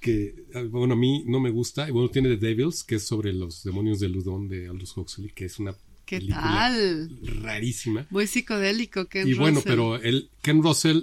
Que, 0.00 0.34
ah, 0.54 0.62
bueno, 0.62 0.94
a 0.94 0.96
mí 0.96 1.24
no 1.26 1.40
me 1.40 1.50
gusta. 1.50 1.88
Y 1.88 1.92
bueno, 1.92 2.08
tiene 2.08 2.36
The 2.36 2.46
Devils, 2.46 2.82
que 2.84 2.94
es 2.96 3.04
sobre 3.04 3.32
los 3.32 3.62
demonios 3.64 4.00
de 4.00 4.08
Ludón 4.08 4.48
de 4.48 4.68
Aldous 4.68 4.96
Huxley, 4.96 5.30
que 5.30 5.44
es 5.44 5.58
una 5.58 5.74
¿Qué 6.06 6.18
película 6.18 6.40
tal? 6.42 7.18
rarísima. 7.22 8.06
Muy 8.10 8.26
psicodélico, 8.26 9.06
Ken 9.08 9.28
y 9.28 9.34
bueno, 9.34 9.60
pero 9.62 9.96
él, 9.96 10.30
Ken 10.42 10.62
Russell, 10.62 11.02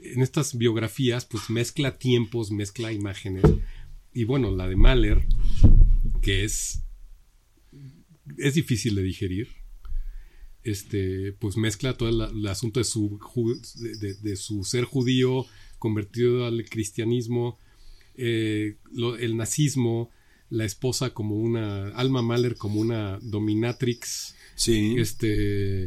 en 0.00 0.22
estas 0.22 0.56
biografías, 0.56 1.24
pues 1.26 1.50
mezcla 1.50 1.98
tiempos, 1.98 2.50
mezcla 2.50 2.92
imágenes. 2.92 3.44
Y 4.12 4.24
bueno, 4.24 4.54
la 4.54 4.66
de 4.68 4.76
Mahler, 4.76 5.26
que 6.22 6.44
es. 6.44 6.82
es 8.36 8.54
difícil 8.54 8.94
de 8.94 9.02
digerir. 9.02 9.48
Este, 10.64 11.32
pues 11.32 11.56
mezcla 11.56 11.96
todo 11.96 12.08
el, 12.08 12.36
el 12.38 12.46
asunto 12.48 12.80
de 12.80 12.84
su, 12.84 13.18
de, 14.22 14.36
su 14.36 14.64
ser 14.64 14.84
judío 14.84 15.46
convertido 15.78 16.44
al 16.46 16.62
cristianismo, 16.68 17.58
eh, 18.16 18.76
lo- 18.92 19.16
el 19.16 19.36
nazismo, 19.36 20.10
la 20.50 20.64
esposa 20.64 21.10
como 21.14 21.36
una, 21.36 21.88
Alma 21.90 22.20
Mahler 22.22 22.56
como 22.56 22.80
una 22.80 23.18
dominatrix, 23.22 24.34
Sí. 24.56 24.96
este, 24.98 25.84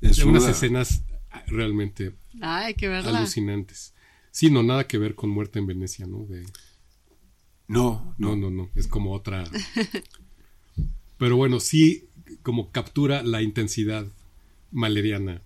es 0.00 0.18
unas 0.24 0.44
una- 0.44 0.50
escenas 0.52 1.02
realmente 1.48 2.12
Ay, 2.40 2.66
hay 2.66 2.74
que 2.74 2.88
verla. 2.88 3.18
alucinantes. 3.18 3.92
Sí, 4.30 4.50
no, 4.50 4.62
nada 4.62 4.86
que 4.88 4.98
ver 4.98 5.14
con 5.14 5.30
Muerte 5.30 5.58
en 5.60 5.66
Venecia, 5.66 6.06
¿no? 6.06 6.24
De, 6.26 6.44
No, 7.68 8.14
no, 8.18 8.36
no. 8.36 8.50
no, 8.50 8.50
no, 8.50 8.70
es 8.74 8.86
como 8.88 9.12
otra. 9.12 9.44
Pero 11.18 11.36
bueno, 11.36 11.60
sí, 11.60 12.08
como 12.42 12.70
captura 12.70 13.22
la 13.22 13.42
intensidad 13.42 14.06
maleriana. 14.72 15.40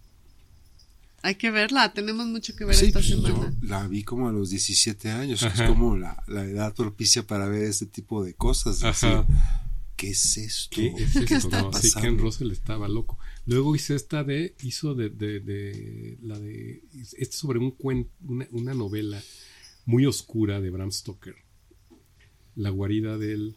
Hay 1.23 1.35
que 1.35 1.51
verla, 1.51 1.93
tenemos 1.93 2.27
mucho 2.27 2.55
que 2.57 2.65
ver 2.65 2.75
Sí, 2.77 2.87
esta 2.87 3.01
pues, 3.01 3.09
semana. 3.11 3.53
yo 3.61 3.67
la 3.69 3.87
vi 3.89 4.05
como 4.05 4.29
a 4.29 4.33
los 4.33 4.51
17 4.51 5.11
años, 5.11 5.43
Ajá. 5.43 5.65
es 5.65 5.71
como 5.71 5.97
la, 5.97 6.23
la 6.29 6.45
edad 6.45 6.75
propicia 6.75 7.27
para 7.27 7.49
ver 7.49 7.65
este 7.65 7.87
tipo 7.87 8.25
de 8.25 8.35
cosas. 8.35 8.83
Ajá. 8.85 9.09
decir, 9.27 9.37
¿Qué 9.99 10.11
es 10.11 10.37
esto? 10.39 10.75
¿Qué 10.77 10.87
es 10.97 11.17
esto? 11.17 11.35
está 11.37 11.63
no? 11.63 11.73
Sí, 11.75 11.89
pasando? 11.91 12.01
Ken 12.09 12.19
Russell 12.19 12.51
estaba 12.53 12.89
loco. 12.89 13.19
Luego 13.45 13.75
hizo 13.77 13.95
esta 13.95 14.25
de, 14.25 14.55
hizo 14.63 14.95
de, 14.95 15.11
de, 15.11 15.41
de- 15.41 16.19
la 16.23 16.39
de, 16.39 16.83
este 17.19 17.37
sobre 17.37 17.59
un 17.59 17.77
cuen- 17.77 18.09
una, 18.25 18.47
una 18.53 18.75
novela 18.75 19.21
muy 19.85 20.07
oscura 20.07 20.61
de 20.61 20.71
Bram 20.71 20.93
Stoker. 20.93 21.35
La 22.57 22.71
guarida 22.71 23.19
del, 23.19 23.57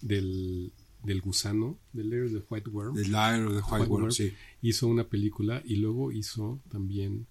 del, 0.00 0.72
del 1.02 1.20
gusano, 1.20 1.78
del 1.92 2.10
Lair 2.10 2.22
of 2.24 2.32
the 2.32 2.42
White 2.48 2.70
Worm. 2.70 2.94
The 2.94 3.08
Liar 3.08 3.44
of 3.46 3.52
the 3.54 3.60
White 3.60 3.72
White 3.82 3.90
Worm. 3.92 4.10
sí. 4.12 4.32
Hizo 4.62 4.86
una 4.88 5.08
película 5.08 5.62
y 5.64 5.76
luego 5.76 6.12
hizo 6.12 6.60
también 6.70 7.26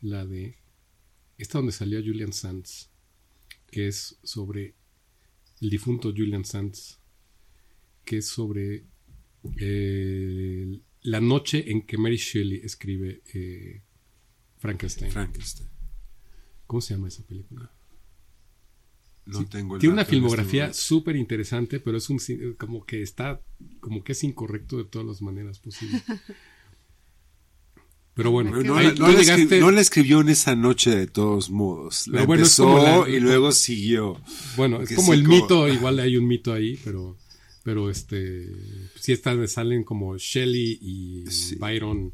la 0.00 0.26
de, 0.26 0.56
esta 1.38 1.58
donde 1.58 1.72
salía 1.72 2.00
Julian 2.00 2.32
Sands, 2.32 2.90
que 3.70 3.88
es 3.88 4.16
sobre 4.22 4.74
el 5.60 5.70
difunto 5.70 6.12
Julian 6.16 6.44
Sands, 6.44 7.00
que 8.04 8.18
es 8.18 8.26
sobre 8.28 8.84
eh, 9.58 10.80
la 11.02 11.20
noche 11.20 11.70
en 11.70 11.82
que 11.82 11.98
Mary 11.98 12.16
Shelley 12.16 12.60
escribe 12.62 13.22
eh, 13.34 13.82
Frankenstein. 14.58 15.12
Frankenstein. 15.12 15.68
¿Cómo 16.66 16.80
se 16.80 16.94
llama 16.94 17.08
esa 17.08 17.24
película? 17.24 17.72
No 19.26 19.46
tengo 19.46 19.74
el 19.74 19.80
Tiene 19.80 19.92
una 19.92 20.02
dato 20.02 20.12
este 20.12 20.16
filmografía 20.16 20.72
súper 20.72 21.16
interesante, 21.16 21.78
pero 21.80 21.98
es 21.98 22.08
un 22.10 22.18
como 22.56 22.84
que 22.84 23.02
está, 23.02 23.40
como 23.80 24.02
que 24.02 24.12
es 24.12 24.24
incorrecto 24.24 24.78
de 24.78 24.84
todas 24.84 25.06
las 25.06 25.22
maneras 25.22 25.58
posibles. 25.58 26.02
Pero 28.20 28.30
bueno, 28.32 28.62
no, 28.62 28.76
ahí 28.76 28.86
la, 28.88 28.94
tú 28.94 29.02
no 29.02 29.08
la 29.12 29.20
llegaste- 29.20 29.48
escri- 29.56 29.60
no 29.60 29.70
la 29.70 29.80
escribió 29.80 30.20
en 30.20 30.28
esa 30.28 30.54
noche 30.56 30.90
de 30.90 31.06
todos 31.06 31.50
modos. 31.50 32.06
La 32.08 32.24
bueno, 32.24 32.42
empezó 32.42 32.78
la- 33.04 33.08
y 33.08 33.18
luego 33.20 33.50
siguió. 33.52 34.20
Bueno, 34.56 34.80
es 34.82 34.94
como 34.94 35.12
sí, 35.12 35.18
el 35.18 35.24
como- 35.26 35.42
mito, 35.42 35.68
igual 35.68 35.98
hay 36.00 36.16
un 36.16 36.26
mito 36.26 36.52
ahí, 36.52 36.78
pero, 36.84 37.16
pero 37.62 37.90
este, 37.90 38.48
sí 38.98 39.12
están, 39.12 39.46
salen 39.48 39.84
como 39.84 40.16
Shelley 40.16 40.78
y 40.80 41.24
Sí. 41.30 41.56
Byron 41.56 42.12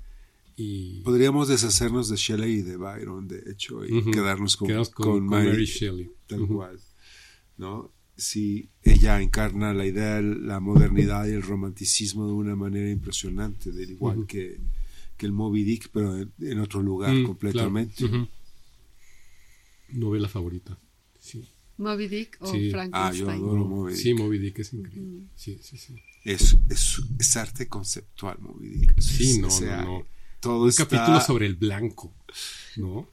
y 0.57 1.01
Podríamos 1.03 1.49
deshacernos 1.49 2.09
de 2.09 2.17
Shelley 2.17 2.53
y 2.55 2.63
de 2.63 2.77
Byron, 2.79 3.29
de 3.29 3.43
hecho, 3.51 3.85
y 3.85 4.03
quedarnos 4.11 4.57
con, 4.57 4.69
con, 4.95 5.27
Mary, 5.27 5.49
Mary 5.51 5.65
Shelley. 5.67 6.11
tal 6.27 6.47
cual. 6.47 6.79
¿no? 7.59 7.91
Si 8.17 8.69
ella 8.83 9.21
encarna 9.21 9.75
la 9.75 9.85
idea, 9.87 10.21
la 10.23 10.59
modernidad 10.61 11.27
y 11.27 11.33
el 11.33 11.43
romanticismo 11.43 12.27
de 12.27 12.33
una 12.33 12.57
manera 12.57 12.89
impresionante, 12.91 13.71
del 13.73 13.91
igual 13.91 14.27
que, 14.27 14.59
que 15.17 15.27
el 15.27 15.33
Moby 15.33 15.65
Dick, 15.65 15.89
pero 15.93 16.17
en, 16.17 16.33
en 16.41 16.61
otro 16.61 16.83
lugar 16.83 17.15
Mm, 17.15 17.25
completamente. 17.27 17.95
claro. 17.97 18.23
Ujú. 18.23 18.29
Novela 19.89 20.29
favorita. 20.29 20.79
Sí, 21.19 21.45
Moby 21.79 22.09
Dick 22.09 22.37
o 22.41 22.51
Sí. 22.53 22.69
Ah, 22.69 22.73
Frankenstein. 22.73 23.25
yo 23.25 23.31
adoro 23.31 23.65
Moby 23.67 23.93
Dick. 23.93 24.03
sí 24.03 24.15
Moby 24.15 24.39
Dick 24.39 24.59
es 24.61 24.73
increíble. 24.73 25.23
Sí, 25.37 25.59
sí, 25.63 25.77
sí. 25.79 25.95
Es, 26.25 26.57
es, 26.69 27.01
es 27.19 27.37
arte 27.37 27.69
conceptual, 27.69 28.39
Moby 28.41 28.69
Dick. 28.69 29.01
Sí, 29.01 29.31
Es- 29.33 29.39
no, 29.39 29.49
o 29.49 29.51
sea, 29.51 29.83
no, 29.85 29.99
no. 30.01 30.07
Todo 30.41 30.63
Un 30.65 30.69
está- 30.69 30.87
capítulo 30.87 31.21
sobre 31.21 31.47
el 31.47 31.55
blanco, 31.57 32.13
¿no? 32.77 33.09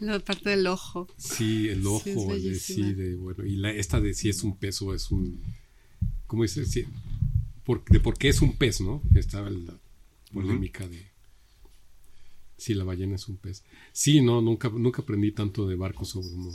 La 0.00 0.18
parte 0.18 0.50
del 0.50 0.66
ojo. 0.66 1.06
Sí, 1.16 1.68
el 1.68 1.82
Sí, 1.82 1.86
ojo, 1.86 2.04
es 2.06 2.14
de, 2.16 2.26
bellísima. 2.50 2.86
sí, 2.88 2.94
de, 2.94 3.14
bueno, 3.16 3.44
y 3.46 3.56
la, 3.56 3.70
esta 3.70 4.00
de 4.00 4.12
si 4.12 4.28
es 4.28 4.42
un 4.42 4.56
pez 4.56 4.82
o 4.82 4.92
es 4.94 5.10
un, 5.10 5.40
¿cómo 6.26 6.42
dice? 6.42 6.66
Sí, 6.66 6.84
por, 7.64 7.84
de 7.84 8.00
por 8.00 8.18
qué 8.18 8.28
es 8.28 8.42
un 8.42 8.56
pez, 8.56 8.80
¿no? 8.80 9.02
Estaba 9.14 9.48
la 9.50 9.78
polémica 10.32 10.86
de 10.88 11.06
si 12.64 12.74
la 12.74 12.84
ballena 12.84 13.14
es 13.16 13.28
un 13.28 13.36
pez. 13.36 13.62
Sí, 13.92 14.20
no, 14.20 14.40
nunca, 14.40 14.68
nunca 14.70 15.02
aprendí 15.02 15.32
tanto 15.32 15.66
de 15.68 15.76
barcos 15.76 16.08
sobre 16.08 16.28
uno. 16.28 16.50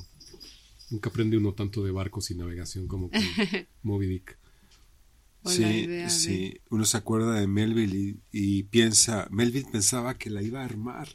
Nunca 0.90 1.10
aprende 1.10 1.38
uno 1.38 1.53
tanto 1.53 1.84
de 1.84 1.91
barcos 1.91 2.31
y 2.31 2.36
navegación 2.36 2.88
como 2.88 3.10
con 3.11 3.22
Moby 3.84 4.07
Dick. 4.07 4.38
Sí, 5.45 5.64
de- 5.88 6.10
sí. 6.10 6.57
Uno 6.69 6.84
se 6.84 6.98
acuerda 6.98 7.40
de 7.40 7.48
Melville 7.48 7.95
y, 7.95 8.18
y 8.31 8.64
piensa, 8.64 9.27
Melville 9.31 9.68
pensaba 9.72 10.18
que 10.18 10.30
la 10.30 10.41
iba 10.41 10.61
a 10.61 10.65
armar 10.65 11.07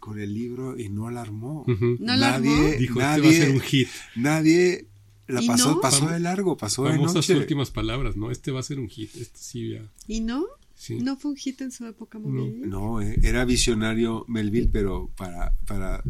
con 0.00 0.18
el 0.18 0.32
libro 0.32 0.78
y 0.78 0.88
no 0.88 1.10
la 1.10 1.20
armó. 1.22 1.64
¿No 1.66 2.16
la 2.16 2.36
armó? 2.36 2.50
nadie, 2.50 2.76
Dijo, 2.78 2.98
nadie, 3.00 3.28
este 3.28 3.38
va 3.38 3.44
a 3.44 3.46
ser 3.46 3.54
un 3.56 3.60
hit. 3.60 3.88
nadie 4.14 4.86
la 5.28 5.42
¿Y 5.42 5.46
pasó, 5.46 5.72
no? 5.74 5.80
pasó 5.80 6.08
de 6.08 6.20
largo, 6.20 6.56
pasó 6.56 6.84
de 6.84 6.92
Famosas 6.92 7.16
noche. 7.16 7.36
últimas 7.36 7.70
palabras, 7.70 8.16
¿no? 8.16 8.30
Este 8.30 8.50
va 8.52 8.60
a 8.60 8.62
ser 8.62 8.78
un 8.78 8.88
hit. 8.88 9.14
Este 9.16 9.38
sí 9.38 9.70
ya. 9.70 9.82
¿Y 10.08 10.20
no? 10.20 10.44
Sí. 10.76 10.98
¿No 11.00 11.16
fue 11.16 11.30
un 11.32 11.36
hit 11.38 11.60
en 11.62 11.72
su 11.72 11.86
época 11.86 12.18
Moby 12.18 12.60
No. 12.66 13.00
Eh, 13.00 13.18
era 13.22 13.44
visionario 13.44 14.24
Melville, 14.28 14.68
pero 14.70 15.10
para, 15.16 15.56
para 15.66 16.02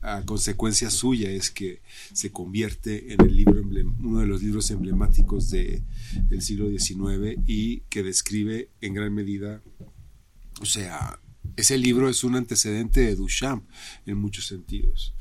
a 0.00 0.22
consecuencia 0.24 0.88
suya 0.90 1.30
es 1.30 1.50
que 1.50 1.82
se 2.12 2.30
convierte 2.30 3.12
en 3.12 3.20
el 3.20 3.34
libro 3.36 3.60
emblem- 3.60 3.96
uno 3.98 4.20
de 4.20 4.26
los 4.26 4.40
libros 4.42 4.70
emblemáticos 4.70 5.50
de, 5.50 5.82
del 6.28 6.40
siglo 6.42 6.68
XIX 6.70 7.40
y 7.46 7.80
que 7.90 8.04
describe 8.04 8.70
en 8.80 8.94
gran 8.94 9.12
medida, 9.12 9.60
o 10.60 10.64
sea, 10.66 11.18
ese 11.56 11.76
libro 11.76 12.08
es 12.08 12.22
un 12.22 12.36
antecedente 12.36 13.00
de 13.00 13.16
Duchamp 13.16 13.68
en 14.06 14.18
muchos 14.18 14.46
sentidos, 14.46 15.12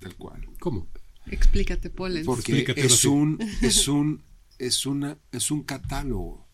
tal 0.00 0.14
cual. 0.16 0.46
¿Cómo? 0.60 0.86
Explícate, 1.30 1.88
Polen. 1.88 2.26
Porque 2.26 2.52
Explícatelo 2.60 2.86
es 2.86 3.04
un, 3.06 3.38
es 3.62 3.88
un, 3.88 4.22
es 4.58 4.84
una, 4.84 5.16
es 5.32 5.50
un 5.50 5.62
catálogo. 5.62 6.46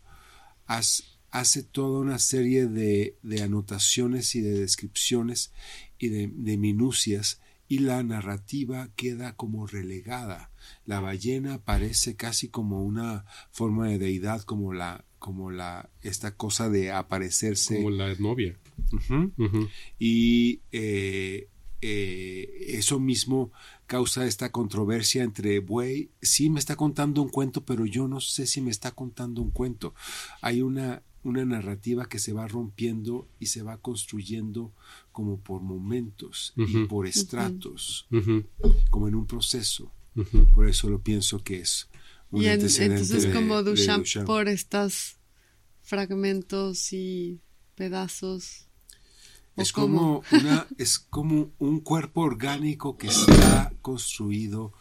Hace 1.32 1.62
toda 1.64 1.98
una 1.98 2.18
serie 2.18 2.66
de, 2.66 3.16
de 3.22 3.42
anotaciones 3.42 4.36
y 4.36 4.42
de 4.42 4.60
descripciones 4.60 5.52
y 5.98 6.08
de, 6.08 6.30
de 6.32 6.56
minucias 6.58 7.40
y 7.68 7.78
la 7.78 8.02
narrativa 8.02 8.90
queda 8.96 9.34
como 9.34 9.66
relegada. 9.66 10.50
La 10.84 11.00
ballena 11.00 11.64
parece 11.64 12.16
casi 12.16 12.48
como 12.48 12.84
una 12.84 13.24
forma 13.50 13.88
de 13.88 13.98
deidad, 13.98 14.42
como 14.42 14.74
la, 14.74 15.06
como 15.18 15.50
la, 15.50 15.88
esta 16.02 16.36
cosa 16.36 16.68
de 16.68 16.92
aparecerse. 16.92 17.76
Como 17.76 17.90
la 17.90 18.14
novia. 18.16 18.58
Y 19.98 20.60
eh, 20.70 21.48
eh, 21.80 22.66
eso 22.68 23.00
mismo 23.00 23.52
causa 23.86 24.26
esta 24.26 24.52
controversia 24.52 25.22
entre 25.22 25.58
Buey, 25.60 26.10
sí 26.20 26.50
me 26.50 26.60
está 26.60 26.76
contando 26.76 27.22
un 27.22 27.28
cuento, 27.28 27.64
pero 27.64 27.86
yo 27.86 28.06
no 28.06 28.20
sé 28.20 28.46
si 28.46 28.60
me 28.60 28.70
está 28.70 28.90
contando 28.90 29.40
un 29.40 29.50
cuento. 29.50 29.94
Hay 30.42 30.60
una, 30.60 31.02
una 31.24 31.44
narrativa 31.44 32.08
que 32.08 32.18
se 32.18 32.32
va 32.32 32.48
rompiendo 32.48 33.28
y 33.38 33.46
se 33.46 33.62
va 33.62 33.76
construyendo 33.78 34.72
como 35.12 35.38
por 35.38 35.60
momentos 35.62 36.52
y 36.56 36.84
por 36.86 37.06
estratos, 37.06 38.06
como 38.90 39.08
en 39.08 39.14
un 39.14 39.26
proceso. 39.26 39.92
Por 40.54 40.68
eso 40.68 40.88
lo 40.90 41.00
pienso 41.00 41.42
que 41.42 41.60
es 41.60 41.88
un 42.30 42.42
Y 42.42 42.46
en- 42.46 42.52
entonces 42.60 43.22
de- 43.24 43.32
como 43.32 43.62
Duchamp, 43.62 44.04
Duchamp. 44.04 44.26
por 44.26 44.48
estos 44.48 45.16
fragmentos 45.82 46.92
y 46.92 47.38
pedazos. 47.74 48.66
¿O 49.56 49.60
Es 49.62 49.72
como, 49.72 50.22
una, 50.32 50.66
es 50.78 50.98
como 50.98 51.50
un 51.58 51.80
cuerpo 51.80 52.22
orgánico 52.22 52.96
que 52.96 53.08
está 53.08 53.72
construido 53.82 54.72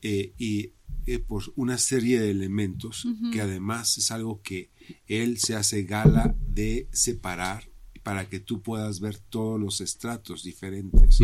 eh, 0.00 0.32
y 0.38 0.70
eh, 1.06 1.18
por 1.18 1.42
una 1.56 1.78
serie 1.78 2.20
de 2.20 2.30
elementos 2.30 3.06
que 3.32 3.40
además 3.40 3.98
es 3.98 4.10
algo 4.10 4.40
que 4.42 4.70
él 5.06 5.38
se 5.38 5.54
hace 5.54 5.82
gala 5.84 6.34
de 6.48 6.88
separar 6.92 7.68
para 8.02 8.28
que 8.28 8.38
tú 8.38 8.62
puedas 8.62 9.00
ver 9.00 9.18
todos 9.18 9.58
los 9.58 9.80
estratos 9.80 10.42
diferentes. 10.44 11.18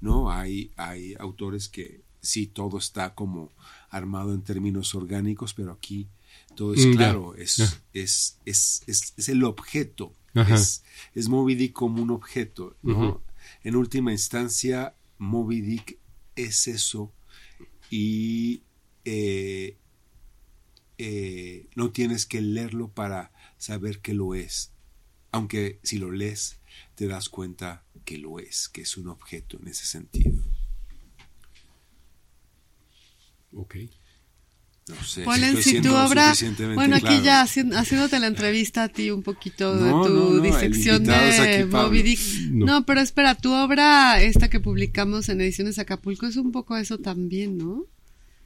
¿no? 0.00 0.30
Hay, 0.30 0.70
hay 0.76 1.14
autores 1.18 1.68
que 1.68 2.02
sí, 2.20 2.46
todo 2.46 2.78
está 2.78 3.14
como 3.14 3.52
armado 3.90 4.34
en 4.34 4.42
términos 4.42 4.94
orgánicos, 4.94 5.54
pero 5.54 5.72
aquí 5.72 6.08
todo 6.54 6.74
es 6.74 6.86
Mm, 6.86 6.92
claro, 6.92 7.34
es, 7.34 7.80
es, 7.92 8.38
es, 8.44 8.82
es, 8.86 9.14
es 9.16 9.28
el 9.28 9.44
objeto, 9.44 10.12
Ajá. 10.34 10.54
es, 10.54 10.82
es 11.14 11.28
Moby 11.28 11.54
Dick 11.54 11.72
como 11.72 12.02
un 12.02 12.10
objeto, 12.10 12.76
¿no? 12.82 13.22
En 13.62 13.76
última 13.76 14.12
instancia, 14.12 14.94
Moby 15.18 15.60
Dick 15.60 15.98
es 16.34 16.68
eso 16.68 17.12
y 17.90 18.62
eh, 19.06 19.78
eh, 20.98 21.68
no 21.76 21.90
tienes 21.92 22.26
que 22.26 22.40
leerlo 22.40 22.88
para 22.92 23.32
saber 23.56 24.00
que 24.00 24.12
lo 24.14 24.34
es, 24.34 24.72
aunque 25.32 25.78
si 25.82 25.96
lo 25.98 26.10
lees 26.10 26.58
te 26.94 27.06
das 27.06 27.28
cuenta 27.28 27.84
que 28.04 28.18
lo 28.18 28.38
es, 28.38 28.68
que 28.68 28.82
es 28.82 28.96
un 28.96 29.08
objeto 29.08 29.58
en 29.60 29.68
ese 29.68 29.86
sentido. 29.86 30.32
Ok. 33.54 33.76
No 34.88 35.02
sé, 35.02 35.24
Polen, 35.24 35.60
si 35.60 35.80
tu 35.80 35.92
obra, 35.92 36.32
bueno, 36.74 36.94
aquí 36.94 37.06
claro. 37.06 37.24
ya 37.24 37.42
haci- 37.44 37.74
haciéndote 37.74 38.20
la 38.20 38.28
entrevista 38.28 38.84
a 38.84 38.88
ti 38.88 39.10
un 39.10 39.24
poquito 39.24 39.74
de 39.74 39.90
tu 39.90 40.08
no, 40.08 40.40
disección 40.40 41.02
de 41.02 41.12
aquí. 41.14 41.64
Moby 41.64 42.02
Dick. 42.02 42.20
No. 42.50 42.66
No. 42.66 42.86
pero 42.86 43.00
espera, 43.00 43.34
tu 43.34 43.52
obra, 43.52 44.22
esta 44.22 44.48
que 44.48 44.60
publicamos 44.60 45.28
en 45.28 45.40
Ediciones 45.40 45.80
Acapulco, 45.80 46.26
es 46.26 46.36
un 46.36 46.52
poco 46.52 46.76
eso 46.76 46.98
también, 46.98 47.58
¿no? 47.58 47.84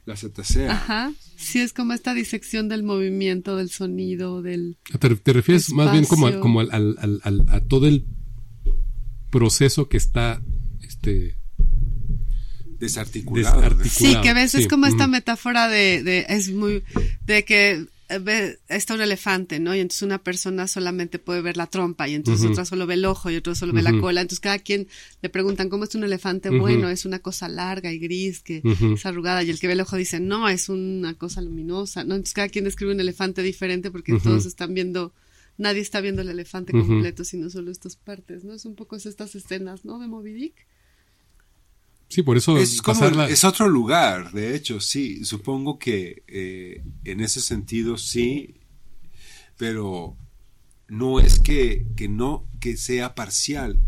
La 0.05 0.15
cetacea. 0.15 0.71
Ajá. 0.71 1.13
Sí, 1.37 1.59
es 1.59 1.73
como 1.73 1.93
esta 1.93 2.13
disección 2.13 2.69
del 2.69 2.83
movimiento, 2.83 3.55
del 3.55 3.69
sonido, 3.69 4.41
del... 4.41 4.77
¿Te, 4.99 5.15
te 5.15 5.33
refieres 5.33 5.71
más 5.73 5.91
bien 5.91 6.05
como, 6.05 6.25
al- 6.27 6.33
Espacio. 6.33 6.41
como 6.41 6.59
al, 6.61 6.69
al- 6.71 6.97
al- 6.99 7.21
al- 7.23 7.45
a 7.49 7.61
todo 7.61 7.87
el 7.87 8.05
proceso 9.29 9.87
que 9.89 9.97
está 9.97 10.41
este 10.81 11.35
Desarticulado. 12.79 13.61
Desarticulado. 13.61 13.89
Sí, 14.23 14.27
que 14.27 14.33
ves, 14.33 14.51
sí, 14.51 14.57
es 14.63 14.67
como 14.67 14.87
esta 14.87 15.05
metáfora 15.07 15.67
de, 15.67 16.01
de, 16.03 16.25
es 16.29 16.49
muy, 16.51 16.83
de 17.25 17.45
que 17.45 17.85
ve- 18.19 18.59
está 18.67 18.93
un 18.95 19.01
elefante, 19.01 19.59
¿no? 19.59 19.75
Y 19.75 19.79
entonces 19.79 20.01
una 20.03 20.23
persona 20.23 20.67
solamente 20.67 21.19
puede 21.19 21.41
ver 21.41 21.57
la 21.57 21.67
trompa 21.67 22.07
y 22.07 22.15
entonces 22.15 22.43
otra 22.51 22.65
solo 22.65 22.85
ve 22.87 22.95
el 22.95 23.05
ojo 23.05 23.29
y 23.29 23.35
otro 23.35 23.55
solo 23.55 23.73
ve 23.73 23.81
la 23.81 23.91
cola. 24.01 24.21
Entonces 24.21 24.39
cada 24.39 24.59
quien 24.59 24.87
le 25.21 25.29
preguntan 25.29 25.69
cómo 25.69 25.83
es 25.85 25.95
un 25.95 26.03
elefante. 26.03 26.49
Bueno, 26.59 26.89
es 26.89 27.05
una 27.05 27.19
cosa 27.19 27.47
larga 27.49 27.91
y 27.91 27.99
gris 27.99 28.41
que 28.41 28.61
es 28.93 29.05
arrugada 29.05 29.43
y 29.43 29.49
el 29.49 29.59
que 29.59 29.67
ve 29.67 29.73
el 29.73 29.81
ojo 29.81 29.95
dice, 29.95 30.19
no, 30.19 30.49
es 30.49 30.69
una 30.69 31.13
cosa 31.15 31.41
luminosa, 31.41 32.03
¿no? 32.03 32.15
Entonces 32.15 32.33
cada 32.33 32.49
quien 32.49 32.65
describe 32.65 32.91
un 32.93 32.99
elefante 32.99 33.41
diferente 33.43 33.91
porque 33.91 34.13
todos 34.23 34.45
están 34.45 34.73
viendo, 34.73 35.13
nadie 35.57 35.81
está 35.81 36.01
viendo 36.01 36.21
el 36.21 36.29
elefante 36.29 36.73
completo, 36.87 37.23
sino 37.23 37.49
solo 37.49 37.71
estas 37.71 37.95
partes, 37.95 38.43
¿no? 38.43 38.53
Es 38.53 38.65
un 38.65 38.75
poco 38.75 38.95
estas 38.95 39.35
escenas, 39.35 39.85
¿no? 39.85 39.99
De 39.99 40.07
Moby 40.07 40.33
Dick. 40.33 40.67
Sí 42.11 42.21
por 42.23 42.37
eso 42.37 42.57
Es 42.57 42.81
como 42.81 42.99
pasarla- 42.99 43.29
es 43.29 43.43
otro 43.43 43.67
lugar, 43.69 44.31
de 44.31 44.55
hecho, 44.55 44.79
sí. 44.79 45.25
Supongo 45.25 45.79
que 45.79 46.23
eh, 46.27 46.83
en 47.05 47.21
ese 47.21 47.41
sentido 47.41 47.97
sí, 47.97 48.55
pero 49.57 50.17
no 50.87 51.19
es 51.19 51.39
que, 51.39 51.85
que 51.95 52.07
no 52.07 52.45
que 52.59 52.77
sea 52.77 53.15
parcial, 53.15 53.79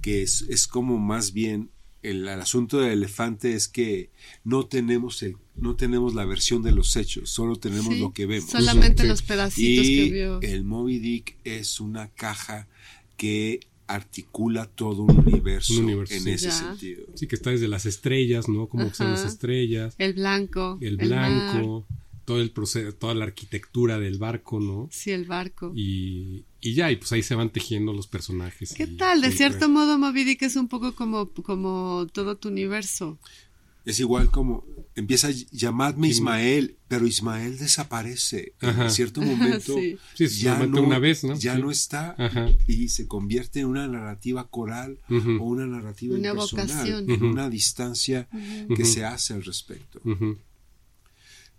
que 0.00 0.22
es, 0.22 0.42
es 0.48 0.66
como 0.66 0.98
más 0.98 1.32
bien 1.32 1.70
el, 2.02 2.26
el 2.28 2.40
asunto 2.40 2.78
del 2.80 2.92
elefante 2.92 3.54
es 3.54 3.68
que 3.68 4.10
no 4.44 4.66
tenemos 4.66 5.22
el, 5.22 5.36
no 5.54 5.76
tenemos 5.76 6.14
la 6.14 6.24
versión 6.24 6.62
de 6.62 6.72
los 6.72 6.96
hechos, 6.96 7.30
solo 7.30 7.56
tenemos 7.56 7.94
Sí, 7.94 8.00
lo 8.00 8.12
que 8.12 8.26
vemos. 8.26 8.50
Solamente 8.50 9.02
Sí. 9.02 9.08
los 9.08 9.22
pedacitos 9.22 9.86
que 9.86 9.92
Y 9.92 10.10
vio. 10.10 10.40
el 10.42 10.64
Moby 10.64 10.98
Dick 10.98 11.36
es 11.44 11.78
una 11.80 12.08
caja 12.08 12.66
que 13.16 13.60
articula 13.94 14.66
todo 14.66 15.02
un 15.02 15.18
universo, 15.18 15.74
Un 15.74 15.84
universo, 15.84 16.14
en 16.14 16.22
sí. 16.22 16.30
ese 16.30 16.46
Ya. 16.46 16.52
sentido. 16.52 17.04
sí 17.14 17.26
que 17.26 17.34
está 17.36 17.50
desde 17.50 17.68
las 17.68 17.86
estrellas 17.86 18.48
no 18.48 18.66
cómo 18.68 18.92
son 18.94 19.10
las 19.12 19.24
estrellas 19.24 19.94
El 19.98 20.14
blanco. 20.14 20.78
el 20.80 20.96
mar. 20.98 21.06
blanco 21.06 21.86
todo 22.24 22.40
el 22.40 22.50
proceso 22.50 22.94
toda 22.94 23.14
la 23.14 23.24
arquitectura 23.24 23.98
del 23.98 24.18
barco 24.18 24.60
no 24.60 24.88
Sí, 24.92 25.10
el 25.10 25.24
barco. 25.24 25.72
y, 25.74 26.44
y 26.60 26.74
ya 26.74 26.90
y 26.92 26.96
pues 26.96 27.10
ahí 27.12 27.22
se 27.22 27.34
van 27.34 27.50
tejiendo 27.50 27.92
los 27.92 28.06
personajes 28.06 28.74
¿Qué 28.74 28.84
y- 28.84 28.96
tal? 28.96 29.20
De 29.20 29.28
y- 29.28 29.32
cierto 29.32 29.68
modo, 29.68 29.98
Moby 29.98 30.22
Dick 30.24 30.42
es 30.42 30.54
un 30.56 30.68
poco 30.68 30.94
como, 30.94 31.28
como 31.30 32.06
todo 32.12 32.36
tu 32.36 32.48
universo. 32.48 33.18
Es 33.84 33.98
igual 34.00 34.30
como 34.30 34.64
empieza 34.94 35.30
llamadme 35.50 36.08
Sí. 36.08 36.12
Ismael, 36.14 36.76
pero 36.86 37.06
Ismael 37.06 37.58
desaparece. 37.58 38.54
Ajá. 38.60 38.84
En 38.84 38.90
cierto 38.90 39.20
momento 39.22 39.74
Sí. 39.74 39.96
Sí, 40.14 40.28
se 40.28 40.42
ya, 40.44 40.64
no, 40.66 40.82
una 40.82 40.98
vez, 40.98 41.24
¿no? 41.24 41.34
ya 41.36 41.56
Sí. 41.56 41.60
no 41.62 41.70
está 41.70 42.14
Ajá. 42.18 42.48
y 42.66 42.88
se 42.90 43.08
convierte 43.08 43.60
en 43.60 43.66
una 43.66 43.88
narrativa 43.88 44.48
coral 44.48 45.00
o 45.08 45.44
una 45.44 45.66
narrativa 45.66 46.14
Una 46.16 46.28
impersonal, 46.30 46.66
vocación. 46.68 47.10
en 47.10 47.22
una 47.24 47.48
distancia 47.50 48.28
que 48.76 48.84
se 48.84 49.04
hace 49.04 49.34
al 49.34 49.42
respecto. 49.44 50.00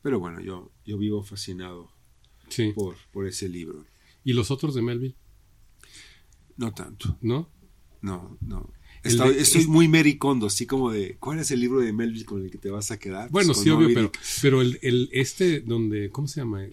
Pero 0.02 0.20
bueno, 0.20 0.40
yo, 0.42 0.72
yo 0.86 0.98
vivo 0.98 1.24
fascinado 1.24 1.90
sí 2.50 2.72
por, 2.74 2.96
por 3.12 3.26
ese 3.28 3.48
libro. 3.50 3.86
y 4.24 4.34
los 4.34 4.52
otros 4.52 4.76
de 4.76 4.82
Melville 4.82 5.16
No 6.58 6.74
tanto, 6.74 7.18
no 7.22 7.50
no, 8.02 8.38
no. 8.42 8.70
El 9.04 9.12
Estoy, 9.12 9.34
de- 9.36 9.42
estoy 9.42 9.62
es- 9.62 9.68
muy 9.68 9.88
mericondo, 9.90 10.46
así 10.48 10.66
como 10.66 10.90
de, 10.92 11.18
¿cuál 11.20 11.38
es 11.40 11.52
el 11.52 11.60
libro 11.60 11.82
de 11.82 11.92
Melville 11.92 12.24
con 12.26 12.42
el 12.44 12.50
que 12.50 12.58
te 12.58 12.70
vas 12.70 12.90
a 12.90 12.98
quedar? 12.98 13.30
Bueno, 13.32 13.48
Pues 13.54 13.60
sí, 13.60 13.70
obvio, 13.70 13.90
pero, 13.94 14.12
pero 14.42 14.62
el, 14.62 14.80
el 14.82 15.10
este 15.12 15.60
donde, 15.60 16.10
¿cómo 16.10 16.28
se 16.30 16.40
llama? 16.40 16.66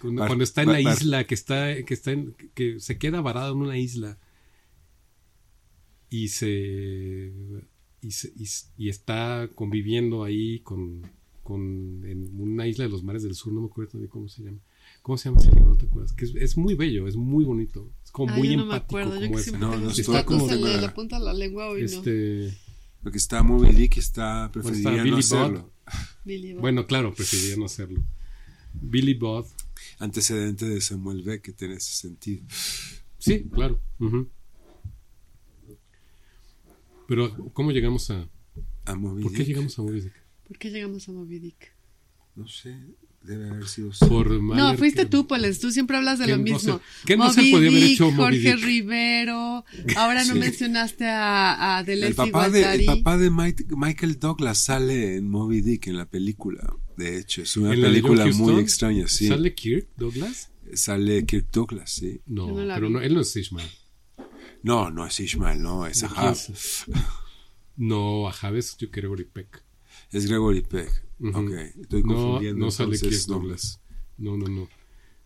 Cuando, 0.00 0.20
Bar- 0.20 0.28
cuando 0.28 0.44
está 0.44 0.62
en 0.62 0.68
la 0.72 0.80
bar- 0.80 0.96
isla, 1.02 1.26
que 1.26 1.34
está, 1.34 1.82
que 1.82 1.92
está 1.94 2.12
en, 2.12 2.34
que 2.54 2.78
se 2.78 2.98
queda 2.98 3.20
varado 3.20 3.52
en 3.54 3.58
una 3.62 3.78
isla 3.78 4.16
y 6.08 6.28
se 6.28 7.32
y, 8.00 8.10
se- 8.10 8.32
y 8.76 8.88
está 8.88 9.48
conviviendo 9.54 10.24
ahí 10.24 10.60
con, 10.60 11.02
con 11.42 12.04
en 12.04 12.30
una 12.40 12.66
isla 12.66 12.84
de 12.84 12.90
los 12.90 13.02
mares 13.04 13.22
del 13.22 13.34
sur, 13.34 13.52
no 13.52 13.60
me 13.60 13.66
acuerdo 13.66 13.98
ni 13.98 14.08
cómo 14.08 14.28
se 14.28 14.42
llama. 14.42 14.58
¿Cómo 15.02 15.16
se 15.18 15.28
llama 15.28 15.40
ese 15.40 15.50
libro? 15.50 15.70
¿No 15.70 15.76
te 15.76 15.86
acuerdas? 15.86 16.12
Que 16.12 16.24
es, 16.24 16.34
es 16.34 16.56
muy 16.56 16.74
bello, 16.74 17.06
es 17.08 17.16
muy 17.16 17.44
bonito, 17.44 17.88
como 18.12 18.32
Ay, 18.34 18.38
muy 18.38 18.48
yo 18.50 18.56
no 18.58 18.66
me 18.66 18.74
acuerdo. 18.76 19.14
Yo 19.14 19.20
que 19.20 19.50
No, 19.52 19.70
tengo 19.72 19.76
no 19.90 20.12
datos 20.12 20.24
como 20.24 20.46
de- 20.46 20.56
la, 20.60 20.80
la 20.82 20.94
punta 20.94 21.18
de 21.18 21.24
la 21.24 21.32
lengua 21.34 21.68
hoy 21.70 21.80
no. 21.80 21.86
Este, 21.86 22.56
Porque 23.02 23.18
está 23.18 23.42
Moby 23.42 23.72
Dick, 23.72 23.96
está, 23.96 24.50
preferiría 24.52 24.90
está 24.90 24.98
no 24.98 25.04
Billy 25.04 25.18
hacerlo. 25.18 25.72
Billy 26.24 26.52
Bob. 26.52 26.60
bueno, 26.60 26.86
claro, 26.86 27.12
preferiría 27.14 27.56
no 27.56 27.64
hacerlo. 27.64 28.00
Billy 28.74 29.14
Bob, 29.14 29.46
Antecedente 29.98 30.66
de 30.66 30.80
Samuel 30.80 31.22
Beckett 31.22 31.60
en 31.62 31.72
ese 31.72 31.92
sentido. 31.92 32.44
Sí, 33.18 33.44
claro. 33.52 33.80
Pero, 37.08 37.50
¿cómo 37.52 37.72
llegamos 37.72 38.10
a...? 38.10 38.28
A 38.84 38.94
Moby 38.96 39.22
¿Por 39.22 39.32
qué 39.32 39.44
llegamos 39.44 39.78
a 39.78 39.82
Moby 39.82 40.00
Dick? 40.00 40.12
¿Por 40.48 40.58
qué 40.58 40.70
llegamos 40.70 41.08
a 41.08 41.12
Moby 41.12 41.38
Dick? 41.38 41.72
No 42.34 42.48
sé, 42.48 42.76
debe 43.24 43.50
haber 43.50 43.68
sido... 43.68 43.90
Por 44.08 44.30
No, 44.42 44.76
fuiste 44.76 45.02
que- 45.02 45.08
tú, 45.08 45.26
Poles. 45.26 45.60
Tú 45.60 45.70
siempre 45.70 45.96
hablas 45.96 46.18
de 46.18 46.26
lo 46.28 46.38
mismo. 46.38 46.80
Ken 47.04 47.20
Russell 47.20 47.44
Moby 47.44 47.52
podía 47.52 47.68
haber 47.70 47.82
hecho 47.84 48.10
Moby 48.10 48.16
Jorge 48.22 48.56
Dick. 48.56 48.64
Rivero. 48.64 49.64
Ahora 49.96 50.24
no 50.24 50.32
Sí. 50.34 50.38
mencionaste 50.38 51.06
a, 51.06 51.76
a 51.76 51.80
El 51.80 51.86
Deleuze 51.86 52.14
papá, 52.14 52.48
de, 52.48 52.74
el 52.74 52.84
papá 52.84 53.18
de 53.18 53.30
Mike- 53.30 53.66
Michael 53.76 54.18
Douglas 54.18 54.58
sale 54.58 55.16
en 55.16 55.28
Moby 55.28 55.60
Dick 55.60 55.86
en 55.86 55.96
la 55.96 56.06
película. 56.06 56.74
De 56.96 57.18
hecho, 57.18 57.42
es 57.42 57.56
una 57.56 57.72
¿En 57.72 57.80
la 57.80 57.88
de 57.88 57.92
película 57.94 58.26
muy 58.34 58.60
extraña, 58.60 59.08
sí. 59.08 59.28
¿Sale 59.28 59.54
Kirk 59.54 59.88
Douglas? 59.96 60.50
Sale 60.74 61.24
Kirk 61.26 61.50
Douglas, 61.52 61.90
sí. 61.92 62.20
No, 62.26 62.48
no 62.48 62.74
pero 62.74 62.90
no, 62.90 63.00
él 63.00 63.14
no 63.14 63.20
es 63.20 63.34
Ishmael. 63.36 63.68
No, 64.62 64.90
no 64.90 65.06
es 65.06 65.18
Ishmael, 65.20 65.60
no, 65.62 65.86
es 65.86 66.00
¿De 66.02 66.06
Ahab. 66.06 66.32
es? 66.34 66.84
No, 67.76 68.28
a 68.28 68.32
Javes, 68.32 68.76
yo 68.78 68.90
creo 68.90 69.10
Gregory 69.12 69.24
Peck. 69.24 69.62
Es 70.12 70.26
Gregory 70.26 70.62
Peck. 70.62 70.90
Ok, 71.22 71.50
estoy 71.80 72.02
No, 72.02 72.14
confundiendo. 72.14 72.64
no 72.64 72.70
sale 72.70 72.94
entonces, 72.96 73.18
Kirk 73.26 73.28
Douglas. 73.28 73.80
No, 74.18 74.36
no, 74.36 74.46
no. 74.48 74.68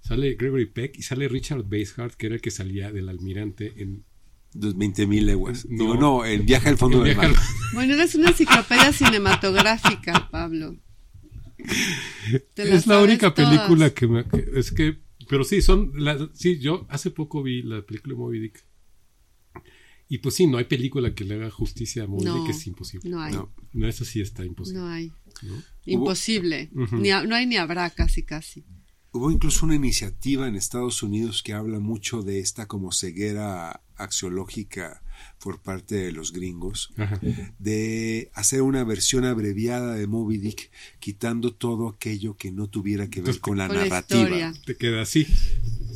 Sale 0.00 0.34
Gregory 0.34 0.66
Peck 0.66 0.98
y 0.98 1.02
sale 1.02 1.28
Richard 1.28 1.64
Basehart, 1.64 2.14
que 2.14 2.26
era 2.26 2.34
el 2.36 2.40
que 2.40 2.50
salía 2.50 2.92
del 2.92 3.08
almirante 3.08 3.82
en... 3.82 4.04
Dos 4.52 4.74
20.000 4.76 5.22
leguas. 5.22 5.66
No. 5.68 5.78
Digo, 5.78 5.94
no, 5.96 6.24
el 6.24 6.42
viaje 6.42 6.68
al 6.68 6.78
fondo 6.78 7.02
del 7.02 7.16
mar. 7.16 7.26
al- 7.26 7.34
Bueno, 7.74 7.94
eres 7.94 8.14
una 8.14 8.28
enciclopedia 8.30 8.92
cinematográfica, 8.92 10.28
Pablo. 10.30 10.76
Te 12.54 12.74
es 12.74 12.86
la 12.86 13.02
única 13.02 13.34
todas. 13.34 13.50
película 13.50 13.90
que 13.92 14.06
me 14.06 14.24
que- 14.26 14.46
es 14.54 14.70
que 14.72 14.98
pero 15.28 15.42
sí 15.44 15.60
son 15.62 15.92
la- 15.96 16.30
sí 16.34 16.58
yo 16.58 16.86
hace 16.88 17.10
poco 17.10 17.42
vi 17.42 17.62
la 17.62 17.82
película 17.84 18.14
de 18.14 18.18
Moby 18.20 18.38
Dick 18.40 18.64
y 20.08 20.18
pues 20.18 20.36
sí 20.36 20.46
no 20.46 20.58
hay 20.58 20.64
película 20.64 21.14
que 21.14 21.24
le 21.24 21.34
haga 21.34 21.50
justicia 21.50 22.04
a 22.04 22.06
Moby 22.06 22.24
No, 22.26 22.42
Dick 22.44 22.50
es 22.54 22.66
imposible 22.66 23.10
No 23.10 23.20
hay. 23.20 23.32
No. 23.34 23.52
no 23.72 23.88
esa 23.88 24.04
sí 24.04 24.20
está 24.20 24.44
imposible 24.44 24.80
No 24.80 24.86
hay. 24.86 25.10
¿No? 25.42 25.62
Imposible. 25.84 26.70
Ni 26.92 27.10
no 27.10 27.34
hay 27.34 27.46
ni 27.46 27.56
habrá 27.56 27.88
casi, 27.90 28.22
casi. 28.22 28.64
Hubo 29.12 29.30
incluso 29.30 29.64
una 29.64 29.74
iniciativa 29.76 30.46
en 30.46 30.56
Estados 30.56 31.02
Unidos 31.02 31.42
que 31.42 31.54
habla 31.54 31.78
mucho 31.80 32.22
de 32.22 32.40
esta 32.40 32.66
como 32.66 32.92
ceguera 32.92 33.80
axiológica 33.96 35.02
por 35.38 35.62
parte 35.62 35.94
de 35.94 36.12
los 36.12 36.32
gringos, 36.32 36.92
Ajá. 36.98 37.18
de 37.58 38.30
hacer 38.34 38.60
una 38.60 38.84
versión 38.84 39.24
abreviada 39.24 39.94
de 39.94 40.06
Moby 40.06 40.36
Dick, 40.36 40.70
quitando 40.98 41.54
todo 41.54 41.88
aquello 41.88 42.36
que 42.36 42.50
no 42.52 42.68
tuviera 42.68 43.04
que 43.08 43.20
ver 43.20 43.30
Entonces, 43.30 43.40
con 43.40 43.56
la 43.56 43.68
con 43.68 43.76
la 43.76 43.82
narrativa. 43.84 44.20
historia. 44.22 44.54
te 44.66 44.76
queda 44.76 45.02
así 45.02 45.26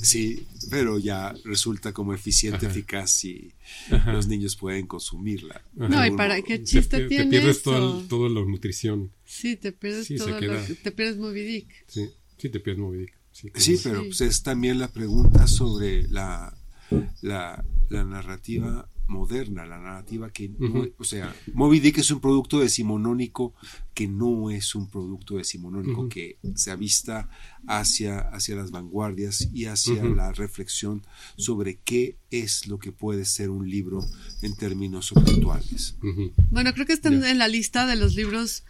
Sí, 0.02 0.46
pero 0.70 0.98
ya 0.98 1.34
resulta 1.44 1.92
como 1.92 2.14
eficiente, 2.14 2.64
Ajá. 2.64 2.70
eficaz 2.74 3.22
y 3.26 3.52
Ajá. 3.90 4.14
los 4.14 4.28
niños 4.28 4.56
pueden 4.56 4.86
consumirla. 4.86 5.62
Ajá. 5.78 5.88
No, 5.88 6.06
y 6.06 6.10
para 6.16 6.40
qué 6.40 6.58
te, 6.58 6.64
chiste 6.64 6.96
te- 6.96 7.02
te 7.02 7.08
tiene 7.08 7.26
pierdes 7.30 7.58
eso? 7.58 7.70
toda, 7.72 8.08
toda 8.08 8.30
la 8.30 8.40
nutrición 8.46 9.10
Sí, 9.32 9.56
te 9.56 9.70
pierdes 9.72 10.06
Sí, 10.08 10.16
todo 10.16 10.28
lo 10.30 10.38
que- 10.40 10.74
te 10.82 10.90
pierdes 10.90 11.16
Moby 11.18 11.42
Dick. 11.42 11.68
sí 11.86 12.10
sí 12.36 12.48
te 12.48 12.58
pierdes 12.58 12.80
Moby 12.82 12.98
Dick 12.98 13.14
sí, 13.32 13.78
pero 13.82 14.00
Sí. 14.02 14.06
pues, 14.08 14.20
es 14.22 14.42
también 14.42 14.78
la 14.80 14.88
pregunta 14.88 15.46
sobre 15.46 16.08
la, 16.08 16.52
la, 17.22 17.64
la 17.90 18.04
narrativa 18.04 18.88
moderna, 19.06 19.66
la 19.66 19.78
narrativa 19.78 20.30
que, 20.32 20.48
no- 20.58 20.86
o 20.98 21.04
sea, 21.04 21.34
Moby 21.52 21.80
Dick 21.80 21.98
es 21.98 22.10
un 22.12 22.20
producto 22.20 22.58
decimonónico 22.60 23.54
que 23.94 24.06
no 24.08 24.50
es 24.50 24.74
un 24.76 24.88
producto 24.88 25.36
decimonónico 25.36 26.00
Ujú. 26.02 26.08
que 26.08 26.38
se 26.54 26.70
avista 26.70 27.28
hacia, 27.66 28.20
hacia 28.20 28.56
las 28.56 28.70
vanguardias 28.70 29.48
y 29.52 29.64
hacia 29.66 30.02
la 30.04 30.32
reflexión 30.32 31.02
sobre 31.36 31.78
qué 31.84 32.16
es 32.30 32.66
lo 32.68 32.78
que 32.78 32.92
puede 32.92 33.24
ser 33.24 33.50
un 33.50 33.68
libro 33.70 34.00
en 34.42 34.56
términos 34.56 35.12
actuales. 35.14 35.96
Bueno, 36.50 36.72
creo 36.74 36.86
que 36.86 36.92
están 36.92 37.20
Ya. 37.20 37.30
en 37.30 37.38
la 37.38 37.48
lista 37.48 37.86
de 37.86 37.96
los 37.96 38.14
libros 38.14 38.64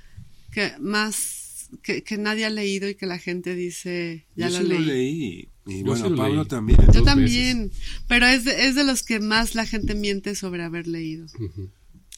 que 0.50 0.72
más 0.80 1.68
que, 1.82 2.02
que 2.02 2.18
nadie 2.18 2.44
ha 2.46 2.50
leído 2.50 2.88
y 2.88 2.94
que 2.94 3.06
la 3.06 3.18
gente 3.18 3.54
dice, 3.54 4.26
ya 4.36 4.48
Yo 4.48 4.58
lo 4.60 4.62
sí 4.64 4.68
leí. 4.68 4.78
lo 4.78 4.84
leí. 4.86 5.48
Y 5.66 5.78
Yo 5.80 5.84
bueno, 5.84 6.04
sí 6.04 6.10
lo 6.10 6.16
Pablo 6.16 6.40
leí. 6.42 6.48
también. 6.48 6.78
Yo 6.92 7.02
también, 7.04 7.70
pero 8.08 8.26
es 8.26 8.44
de, 8.44 8.66
es 8.66 8.74
de 8.74 8.84
los 8.84 9.02
que 9.02 9.20
más 9.20 9.54
la 9.54 9.66
gente 9.66 9.94
miente 9.94 10.34
sobre 10.34 10.62
haber 10.64 10.86
leído. 10.88 11.26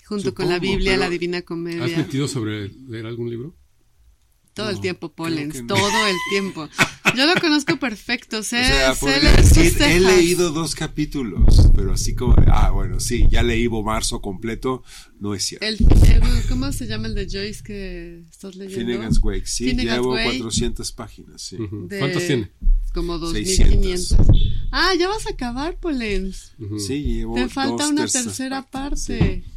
Junto 0.06 0.34
con 0.34 0.48
la 0.48 0.58
Biblia, 0.58 0.96
la 0.96 1.08
Divina 1.10 1.38
¿Has 1.38 1.44
Comedia. 1.44 1.96
metido 1.96 2.28
sobre 2.28 2.68
leer 2.68 3.06
algún 3.06 3.30
libro? 3.30 3.54
Todo 4.54 4.68
el 4.68 4.76
No, 4.76 4.80
tiempo, 4.82 5.12
creo 5.12 5.16
Pollens, 5.16 5.54
que 5.54 5.62
no. 5.62 5.68
todo 5.74 6.06
el 6.06 6.16
tiempo. 6.30 6.68
Yo 7.16 7.26
lo 7.26 7.40
conozco 7.40 7.78
perfecto, 7.78 8.42
sé, 8.42 8.60
O 8.60 8.64
sea, 8.66 8.94
sé 8.94 9.20
decir, 9.20 9.82
he 9.82 9.98
leído 10.00 10.50
dos 10.50 10.74
capítulos, 10.74 11.70
pero 11.74 11.92
así 11.94 12.14
como, 12.14 12.34
ah, 12.48 12.70
bueno, 12.70 13.00
sí, 13.00 13.26
ya 13.30 13.42
leí 13.42 13.66
Marzo 13.68 14.20
completo, 14.20 14.82
no 15.20 15.34
es 15.34 15.44
cierto. 15.44 15.64
El, 15.66 15.76
el- 16.10 16.22
¿Cómo 16.48 16.70
se 16.72 16.86
llama 16.86 17.06
el 17.08 17.14
de 17.14 17.26
Joyce 17.30 17.62
que 17.62 18.24
estás 18.30 18.54
leyendo? 18.56 18.78
Finnegan's 18.86 19.18
Wake, 19.22 19.46
sí, 19.46 19.64
Finnegan's 19.70 20.00
llevo 20.00 20.12
Wake. 20.14 20.38
400 20.38 20.92
páginas, 20.92 21.40
sí. 21.42 21.56
Ujú. 21.56 21.88
De- 21.88 21.98
¿Cuántas 21.98 22.26
tiene? 22.26 22.50
Como 22.92 23.18
600. 23.32 23.74
2500. 23.80 24.36
Ah, 24.70 24.92
ya 24.98 25.08
vas 25.08 25.26
a 25.26 25.30
acabar, 25.30 25.78
Pollens. 25.78 26.52
Ujú. 26.58 26.78
Sí, 26.78 27.02
llevo 27.02 27.34
Te 27.36 27.48
falta 27.48 27.84
dos 27.84 27.90
una 27.92 28.06
tercera 28.06 28.62
partes, 28.62 29.06
parte. 29.06 29.42
sí. 29.46 29.51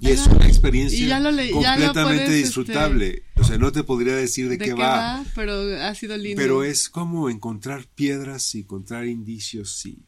Y 0.00 0.08
es 0.08 0.26
una 0.26 0.46
experiencia 0.46 0.98
Y 1.04 1.08
ya 1.08 1.18
lo 1.20 1.30
le- 1.30 1.48
ya 1.48 1.54
lo 1.54 1.62
completamente 1.86 2.24
puedes, 2.26 2.44
disfrutable. 2.44 3.22
O 3.36 3.44
sea, 3.44 3.58
no 3.58 3.72
te 3.72 3.82
podría 3.84 4.14
decir 4.14 4.48
de, 4.48 4.56
¿De 4.56 4.64
qué, 4.66 4.72
va, 4.74 5.24
Pero 5.34 5.54
ha 5.82 5.94
sido 5.94 6.16
lindo. 6.16 6.40
pero 6.40 6.62
es 6.64 6.88
como 6.88 7.28
encontrar 7.30 7.86
piedras 7.94 8.54
y 8.54 8.60
encontrar 8.60 9.06
indicios 9.06 9.84
y 9.86 9.98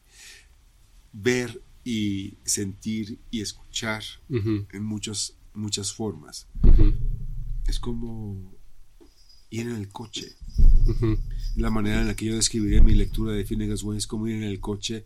ver 1.13 1.61
y 1.83 2.35
sentir 2.45 3.19
y 3.31 3.41
escuchar 3.41 4.03
en 4.29 4.83
muchos, 4.83 5.35
muchas 5.53 5.91
formas. 5.93 6.47
Es 7.67 7.79
como 7.79 8.53
ir 9.49 9.61
en 9.67 9.75
el 9.75 9.89
coche. 9.89 10.35
La 11.55 11.69
manera 11.69 12.01
en 12.01 12.07
la 12.07 12.15
que 12.15 12.25
yo 12.25 12.35
describiría 12.35 12.81
mi 12.81 12.95
lectura 12.95 13.33
de 13.33 13.43
Finnegan's 13.45 13.83
Wake 13.83 13.97
es 13.97 14.07
como 14.07 14.27
ir 14.27 14.35
en 14.37 14.43
el 14.43 14.59
coche 14.59 15.05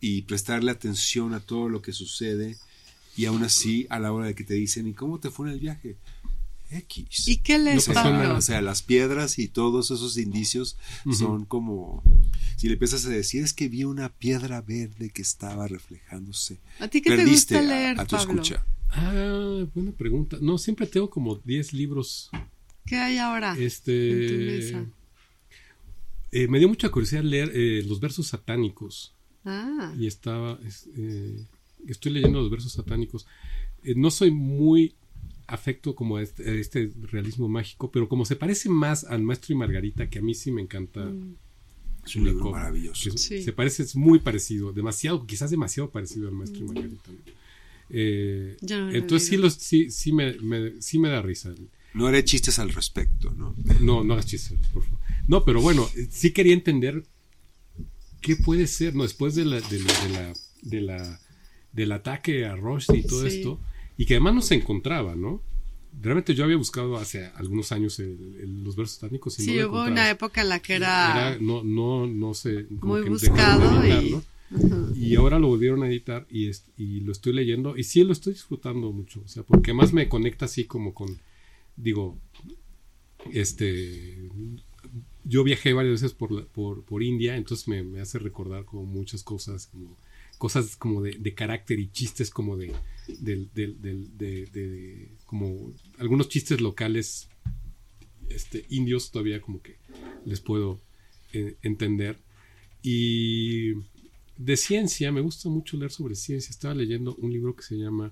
y 0.00 0.22
prestarle 0.22 0.70
atención 0.70 1.34
a 1.34 1.40
todo 1.40 1.68
lo 1.68 1.82
que 1.82 1.92
sucede 1.92 2.56
y 3.16 3.24
aún 3.26 3.42
así 3.42 3.86
a 3.90 3.98
la 3.98 4.12
hora 4.12 4.26
de 4.26 4.34
que 4.34 4.44
te 4.44 4.54
dicen 4.54 4.86
¿y 4.86 4.94
cómo 4.94 5.18
te 5.20 5.30
fue 5.30 5.48
en 5.48 5.54
el 5.54 5.60
viaje? 5.60 5.96
X. 6.72 7.26
¿Y 7.26 7.38
qué 7.38 7.58
lees, 7.58 7.88
o 7.88 7.92
sea, 7.92 8.02
Pablo? 8.04 8.36
o 8.36 8.40
sea, 8.40 8.60
las 8.62 8.82
piedras 8.82 9.40
y 9.40 9.48
todos 9.48 9.90
esos 9.90 10.16
indicios 10.16 10.76
son 11.18 11.44
como 11.44 12.00
si 12.56 12.68
le 12.68 12.74
empiezas 12.74 13.04
a 13.06 13.08
decir 13.08 13.42
es 13.42 13.52
que 13.52 13.68
vi 13.68 13.82
una 13.82 14.08
piedra 14.08 14.60
verde 14.60 15.10
que 15.10 15.20
estaba 15.22 15.66
reflejándose. 15.66 16.58
¿A 16.78 16.86
ti 16.86 17.02
qué 17.02 17.16
te 17.16 17.26
gusta 17.26 17.58
a- 17.58 17.62
leer, 17.62 17.98
a, 18.00 18.04
tu 18.06 18.14
Pablo? 18.16 18.34
escucha. 18.34 18.64
Ah, 18.90 19.64
buena 19.74 19.90
pregunta. 19.92 20.36
No, 20.40 20.58
siempre 20.58 20.86
tengo 20.86 21.10
como 21.10 21.36
10 21.44 21.72
libros. 21.72 22.30
¿Qué 22.86 22.96
hay 22.96 23.18
ahora? 23.18 23.56
Este. 23.58 24.10
en 24.12 24.28
tu 24.28 24.34
mesa. 24.78 24.86
eh, 26.32 26.46
me 26.46 26.58
dio 26.60 26.68
mucha 26.68 26.88
curiosidad 26.88 27.22
leer 27.24 27.50
eh, 27.52 27.82
los 27.86 27.98
versos 27.98 28.28
satánicos. 28.28 29.12
Ah, 29.44 29.92
Y 29.98 30.06
estaba. 30.06 30.58
es- 30.64 30.88
eh, 30.96 31.44
estoy 31.88 32.12
leyendo 32.12 32.40
los 32.40 32.50
versos 32.50 32.72
satánicos. 32.72 33.26
Eh, 33.84 33.94
no 33.96 34.10
soy 34.10 34.30
muy 34.30 34.94
afecto 35.46 35.94
como 35.94 36.16
a 36.16 36.22
este, 36.22 36.48
a 36.48 36.52
este 36.54 36.92
realismo 37.10 37.48
mágico, 37.48 37.90
pero 37.90 38.08
como 38.08 38.24
se 38.24 38.36
parece 38.36 38.68
más 38.68 39.04
al 39.04 39.22
Maestro 39.22 39.54
y 39.54 39.58
Margarita, 39.58 40.08
que 40.08 40.18
a 40.20 40.22
mí 40.22 40.34
sí 40.34 40.52
me 40.52 40.62
encanta. 40.62 41.04
Mm. 41.04 41.34
Es 42.06 42.16
un 42.16 42.24
libro 42.24 42.50
maravilloso. 42.50 43.10
que 43.10 43.16
es- 43.16 43.20
Sí. 43.22 43.42
Se 43.42 43.52
parece, 43.52 43.82
es 43.82 43.94
muy 43.94 44.20
parecido, 44.20 44.72
demasiado, 44.72 45.26
quizás 45.26 45.50
demasiado 45.50 45.90
parecido 45.90 46.28
al 46.28 46.34
Maestro 46.34 46.60
y 46.60 46.68
Margarita. 46.68 47.10
¿no? 47.10 47.18
Eh, 47.90 48.56
no 48.62 48.90
entonces 48.92 49.28
sí, 49.28 49.36
los, 49.36 49.54
sí, 49.54 49.90
sí, 49.90 50.12
me, 50.12 50.34
me- 50.40 50.80
sí 50.80 50.98
me 50.98 51.08
da 51.08 51.20
risa. 51.20 51.52
No 51.92 52.06
haré 52.06 52.24
chistes 52.24 52.58
al 52.60 52.70
respecto, 52.72 53.30
¿no? 53.36 53.54
No, 53.80 54.04
no 54.04 54.12
hagas 54.14 54.26
chistes, 54.26 54.56
por 54.72 54.84
favor. 54.84 55.00
No, 55.26 55.44
pero 55.44 55.60
bueno, 55.60 55.88
eh, 55.96 56.06
sí 56.10 56.30
quería 56.30 56.54
entender 56.54 57.02
qué 58.20 58.36
puede 58.36 58.66
ser, 58.68 58.94
¿no? 58.94 59.02
Después 59.02 59.34
de 59.34 59.44
la, 59.44 59.60
de 59.60 59.78
la, 59.80 59.92
de 60.04 60.08
la, 60.12 60.32
de 60.62 60.80
la- 60.80 61.20
del 61.72 61.92
ataque 61.92 62.46
a 62.46 62.56
Rushdie 62.56 62.98
y 63.00 63.02
todo 63.06 63.28
Sí. 63.28 63.38
esto, 63.38 63.58
y 63.96 64.06
que 64.06 64.14
además 64.14 64.34
no 64.34 64.42
se 64.42 64.54
encontraba, 64.54 65.14
¿no? 65.14 65.40
Realmente 66.00 66.34
yo 66.34 66.44
había 66.44 66.56
buscado 66.56 66.96
hace 66.96 67.26
algunos 67.34 67.72
años 67.72 67.98
el- 67.98 68.36
el- 68.40 68.62
los 68.64 68.76
versos 68.76 68.98
tánicos 69.00 69.38
y 69.40 69.42
sí, 69.44 69.56
no 69.56 69.62
lo 69.62 69.68
hubo 69.70 69.84
una 69.84 70.08
época 70.10 70.40
en 70.42 70.48
la 70.48 70.60
que 70.60 70.74
era, 70.74 71.30
Era- 71.32 71.38
no, 71.40 71.62
no, 71.64 72.06
no 72.06 72.32
sé. 72.34 72.66
muy 72.70 73.02
buscado 73.08 73.82
editar, 73.82 74.04
y- 74.04 74.10
¿no? 74.10 74.22
Y 74.96 75.14
ahora 75.14 75.38
lo 75.38 75.46
volvieron 75.48 75.82
a 75.84 75.88
editar 75.88 76.26
y, 76.30 76.50
lo 77.00 77.12
estoy 77.12 77.32
leyendo 77.32 77.76
y 77.76 77.84
sí 77.84 78.02
lo 78.04 78.12
estoy 78.12 78.32
disfrutando 78.34 78.92
mucho, 78.92 79.22
o 79.24 79.28
sea, 79.28 79.42
porque 79.44 79.72
más 79.72 79.92
me 79.92 80.08
conecta 80.08 80.46
así 80.46 80.64
como 80.64 80.92
con, 80.94 81.18
digo, 81.76 82.18
este, 83.32 84.28
yo 85.24 85.44
viajé 85.44 85.72
varias 85.72 86.00
veces 86.02 86.14
por, 86.16 86.32
la- 86.32 86.44
por, 86.44 86.82
por 86.84 87.02
India, 87.02 87.36
entonces 87.36 87.68
me, 87.68 87.82
me 87.82 88.00
hace 88.00 88.18
recordar 88.18 88.64
como 88.64 88.84
muchas 88.86 89.22
cosas, 89.22 89.66
como 89.66 89.96
cosas 90.40 90.74
como 90.74 91.02
de, 91.02 91.34
carácter 91.34 91.78
y 91.78 91.90
chistes 91.92 92.30
como 92.30 92.56
de, 92.56 92.72
de, 93.06 93.36
de- 93.54 95.08
como 95.26 95.72
algunos 95.98 96.30
chistes 96.30 96.62
locales 96.62 97.28
este, 98.30 98.64
indios 98.70 99.10
todavía 99.10 99.42
como 99.42 99.60
que 99.60 99.76
les 100.24 100.40
puedo 100.40 100.80
eh, 101.34 101.56
entender. 101.62 102.16
Y 102.82 103.72
de 104.38 104.56
ciencia, 104.56 105.12
me 105.12 105.20
gusta 105.20 105.50
mucho 105.50 105.76
leer 105.76 105.90
sobre 105.90 106.14
ciencia. 106.14 106.50
Estaba 106.50 106.74
leyendo 106.74 107.14
un 107.16 107.30
libro 107.30 107.54
que 107.54 107.62
se 107.62 107.76
llama 107.76 108.10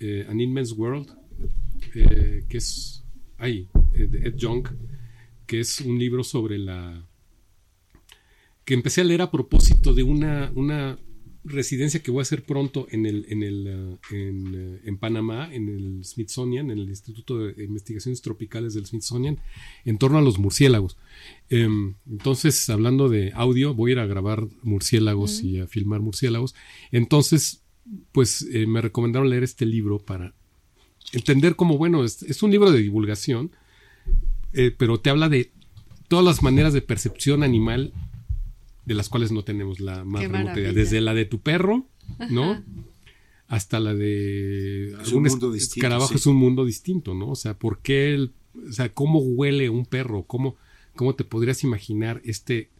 eh, 0.00 0.26
An 0.28 0.40
Immense 0.40 0.74
World, 0.74 1.08
eh, 1.94 2.44
que 2.48 2.56
es, 2.58 3.04
eh, 3.38 3.68
de 3.94 4.18
Ed 4.28 4.34
Young, 4.34 4.66
que 5.46 5.60
es 5.60 5.80
un 5.80 5.96
libro 5.96 6.24
sobre 6.24 6.58
la... 6.58 7.06
que 8.64 8.74
empecé 8.74 9.02
a 9.02 9.04
leer 9.04 9.22
a 9.22 9.30
propósito 9.30 9.94
de 9.94 10.02
una, 10.02 10.50
una 10.56 10.98
residencia 11.48 12.02
que 12.02 12.10
voy 12.10 12.20
a 12.20 12.22
hacer 12.22 12.44
pronto 12.44 12.86
en, 12.90 13.06
el, 13.06 13.26
en, 13.28 13.42
el, 13.42 13.66
eh, 13.66 13.98
en, 14.10 14.54
eh, 14.54 14.80
en 14.84 14.98
Panamá, 14.98 15.52
en 15.52 15.68
el 15.68 16.04
Smithsonian, 16.04 16.70
en 16.70 16.78
el 16.78 16.88
Instituto 16.88 17.38
de 17.38 17.64
Investigaciones 17.64 18.22
Tropicales 18.22 18.74
del 18.74 18.86
Smithsonian, 18.86 19.38
en 19.84 19.98
torno 19.98 20.18
a 20.18 20.22
los 20.22 20.38
murciélagos. 20.38 20.96
Em, 21.50 21.94
entonces, 22.08 22.68
hablando 22.70 23.08
de 23.08 23.32
audio, 23.34 23.74
voy 23.74 23.90
a 23.90 23.92
ir 23.92 23.98
a 23.98 24.06
grabar 24.06 24.46
murciélagos 24.62 25.42
y 25.42 25.58
a 25.58 25.66
filmar 25.66 26.00
murciélagos. 26.00 26.54
Entonces, 26.92 27.62
pues 28.12 28.42
eh, 28.52 28.66
me 28.66 28.80
recomendaron 28.80 29.30
leer 29.30 29.42
este 29.42 29.66
libro 29.66 29.98
para 29.98 30.34
entender 31.12 31.56
cómo, 31.56 31.78
bueno, 31.78 32.04
es, 32.04 32.22
es 32.22 32.42
un 32.42 32.50
libro 32.50 32.70
de 32.70 32.80
divulgación, 32.80 33.50
eh, 34.52 34.74
pero 34.76 35.00
te 35.00 35.10
habla 35.10 35.28
de 35.28 35.52
todas 36.08 36.24
las 36.24 36.42
maneras 36.42 36.72
de 36.72 36.82
percepción 36.82 37.42
animal 37.42 37.92
de 38.88 38.94
las 38.94 39.08
cuales 39.08 39.30
no 39.30 39.44
tenemos 39.44 39.78
la 39.80 40.04
más 40.04 40.22
Qué 40.22 40.28
remota 40.28 40.58
idea. 40.58 40.72
Desde 40.72 41.00
la 41.00 41.14
de 41.14 41.24
tu 41.26 41.40
perro, 41.40 41.86
¿no? 42.30 42.64
Hasta 43.46 43.80
la 43.80 43.94
de 43.94 44.88
Es 44.88 44.94
algún 45.08 45.24
un 45.26 45.30
mundo 45.30 45.52
distinto, 45.52 45.86
escarabajo 45.86 46.08
sí. 46.08 46.16
es 46.16 46.26
un 46.26 46.36
mundo 46.36 46.64
distinto, 46.64 47.14
¿no? 47.14 47.30
O 47.30 47.36
sea, 47.36 47.54
¿por 47.58 47.80
qué 47.80 48.14
el, 48.14 48.32
o 48.68 48.72
sea, 48.72 48.88
cómo 48.92 49.20
huele 49.20 49.68
un 49.70 49.86
perro? 49.86 50.24
¿Cómo, 50.24 50.56
cómo 50.96 51.14
te 51.14 51.24
podrías 51.24 51.62
imaginar 51.64 52.20
este 52.24 52.70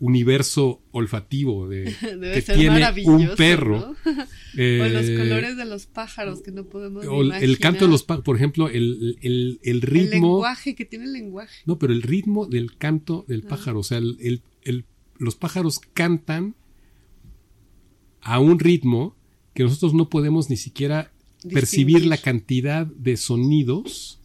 universo 0.00 0.80
olfativo 0.90 1.68
de, 1.68 1.84
debe 2.02 2.34
que 2.34 2.42
ser 2.42 2.56
tiene 2.56 2.70
maravilloso, 2.70 3.12
un 3.30 3.36
perro? 3.36 3.94
¿no? 4.04 4.24
Eh, 4.54 4.80
o 4.82 4.86
los 4.86 5.18
colores 5.18 5.56
de 5.56 5.64
los 5.64 5.86
pájaros 5.86 6.42
que 6.42 6.50
no 6.50 6.66
podemos 6.66 7.06
o 7.06 7.22
el 7.22 7.58
canto 7.58 7.86
de 7.86 7.90
los 7.90 8.02
pájaros, 8.02 8.22
por 8.26 8.36
ejemplo, 8.36 8.68
el, 8.68 9.16
el, 9.22 9.58
el 9.62 9.76
El 9.76 9.80
ritmo. 9.80 10.10
lenguaje, 10.34 10.74
que 10.74 10.84
tiene 10.84 11.06
el 11.06 11.14
lenguaje. 11.14 11.62
No, 11.64 11.78
pero 11.78 11.94
el 11.94 12.02
ritmo 12.02 12.44
del 12.44 12.76
canto 12.76 13.24
del 13.28 13.44
pájaro, 13.44 13.78
o 13.78 13.82
sea, 13.82 13.96
el, 13.96 14.18
el- 14.20 14.42
el- 14.64 14.84
los 15.22 15.36
pájaros 15.36 15.80
cantan 15.94 16.56
a 18.20 18.40
un 18.40 18.58
ritmo 18.58 19.14
que 19.54 19.62
nosotros 19.62 19.94
no 19.94 20.08
podemos 20.08 20.50
ni 20.50 20.56
siquiera 20.56 21.12
percibir 21.52 22.06
la 22.06 22.16
cantidad 22.16 22.86
de 22.86 23.16
sonidos 23.16 24.18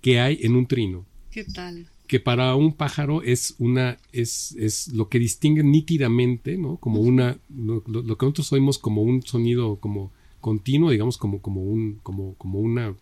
que 0.00 0.20
hay 0.20 0.38
en 0.42 0.54
un 0.54 0.66
trino. 0.66 1.06
¿Qué 1.30 1.44
tal? 1.44 1.88
Que 2.06 2.20
para 2.20 2.54
un 2.56 2.74
pájaro 2.74 3.22
es 3.22 3.54
una, 3.58 3.98
es, 4.12 4.54
es 4.58 4.88
lo 4.88 5.08
que 5.08 5.18
distingue 5.18 5.62
nítidamente, 5.62 6.58
¿no? 6.58 6.76
Como 6.76 7.00
una, 7.00 7.38
lo 7.48 7.82
que 7.82 8.26
nosotros 8.26 8.52
oímos 8.52 8.78
como 8.78 9.02
un 9.02 9.22
sonido 9.22 9.76
como 9.76 10.12
continuo, 10.42 10.90
digamos, 10.90 11.16
como, 11.16 11.40
como 11.40 11.62
un, 11.62 12.00
como, 12.02 12.34
como 12.34 12.58
una, 12.58 12.94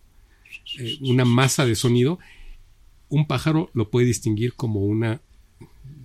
eh, 0.78 0.98
una 1.00 1.24
masa 1.24 1.66
de 1.66 1.74
sonido, 1.74 2.20
un 3.08 3.26
pájaro 3.26 3.68
lo 3.74 3.90
puede 3.90 4.06
distinguir 4.06 4.54
como 4.54 4.84
una 4.86 5.20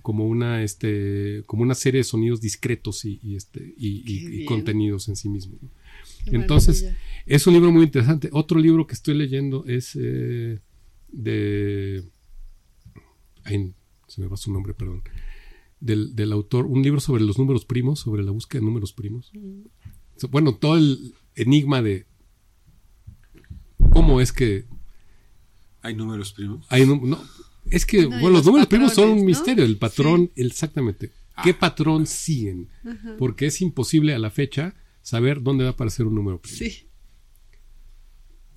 como 0.02 0.26
una 0.26 0.62
este 0.62 1.42
como 1.46 1.62
una 1.62 1.74
serie 1.74 1.98
de 1.98 2.04
sonidos 2.04 2.40
discretos 2.40 3.04
y, 3.04 3.20
y, 3.22 3.36
este 3.36 3.74
y, 3.76 4.44
contenidos 4.44 5.08
en 5.08 5.16
sí 5.16 5.28
mismo 5.28 5.58
¿no? 5.60 5.70
Qué 6.24 6.36
Entonces, 6.36 6.82
maravilla. 6.82 7.02
es 7.26 7.46
un 7.46 7.54
libro 7.54 7.70
muy 7.70 7.84
interesante 7.84 8.28
otro 8.32 8.58
libro 8.58 8.86
que 8.86 8.94
estoy 8.94 9.14
leyendo 9.14 9.64
es 9.66 9.96
eh, 10.00 10.60
de 11.08 12.04
ay, 13.44 13.72
se 14.06 14.20
me 14.20 14.26
va 14.26 14.36
su 14.36 14.52
nombre 14.52 14.74
perdón 14.74 15.02
del, 15.80 16.16
del 16.16 16.32
autor 16.32 16.66
un 16.66 16.82
libro 16.82 17.00
sobre 17.00 17.22
los 17.22 17.38
números 17.38 17.64
primos 17.64 18.00
sobre 18.00 18.22
la 18.22 18.30
búsqueda 18.30 18.60
de 18.60 18.66
números 18.66 18.92
primos 18.92 19.32
So, 20.16 20.28
bueno 20.28 20.54
todo 20.54 20.76
el 20.76 21.14
enigma 21.36 21.82
de 21.82 22.06
cómo 23.90 24.20
es 24.20 24.32
que 24.32 24.64
¿Hay 25.82 25.94
números 25.94 26.32
primos? 26.32 26.66
Hay 26.70 26.84
no, 26.86 27.18
es 27.70 27.86
que, 27.86 28.02
No, 28.02 28.08
bueno, 28.10 28.30
los 28.30 28.44
números 28.46 28.66
primos 28.66 28.94
son 28.94 29.10
un 29.10 29.18
¿no? 29.18 29.24
misterio. 29.24 29.64
El 29.64 29.76
patrón, 29.78 30.30
Sí. 30.34 30.42
exactamente. 30.42 31.10
¿Qué 31.44 31.54
patrón 31.54 32.06
siguen? 32.06 32.68
Porque 33.18 33.46
es 33.46 33.60
imposible 33.60 34.12
a 34.14 34.18
la 34.18 34.30
fecha 34.30 34.74
saber 35.02 35.42
dónde 35.42 35.64
va 35.64 35.70
a 35.70 35.72
aparecer 35.74 36.06
un 36.06 36.14
número 36.16 36.40
primo. 36.40 36.56
Sí. 36.58 36.88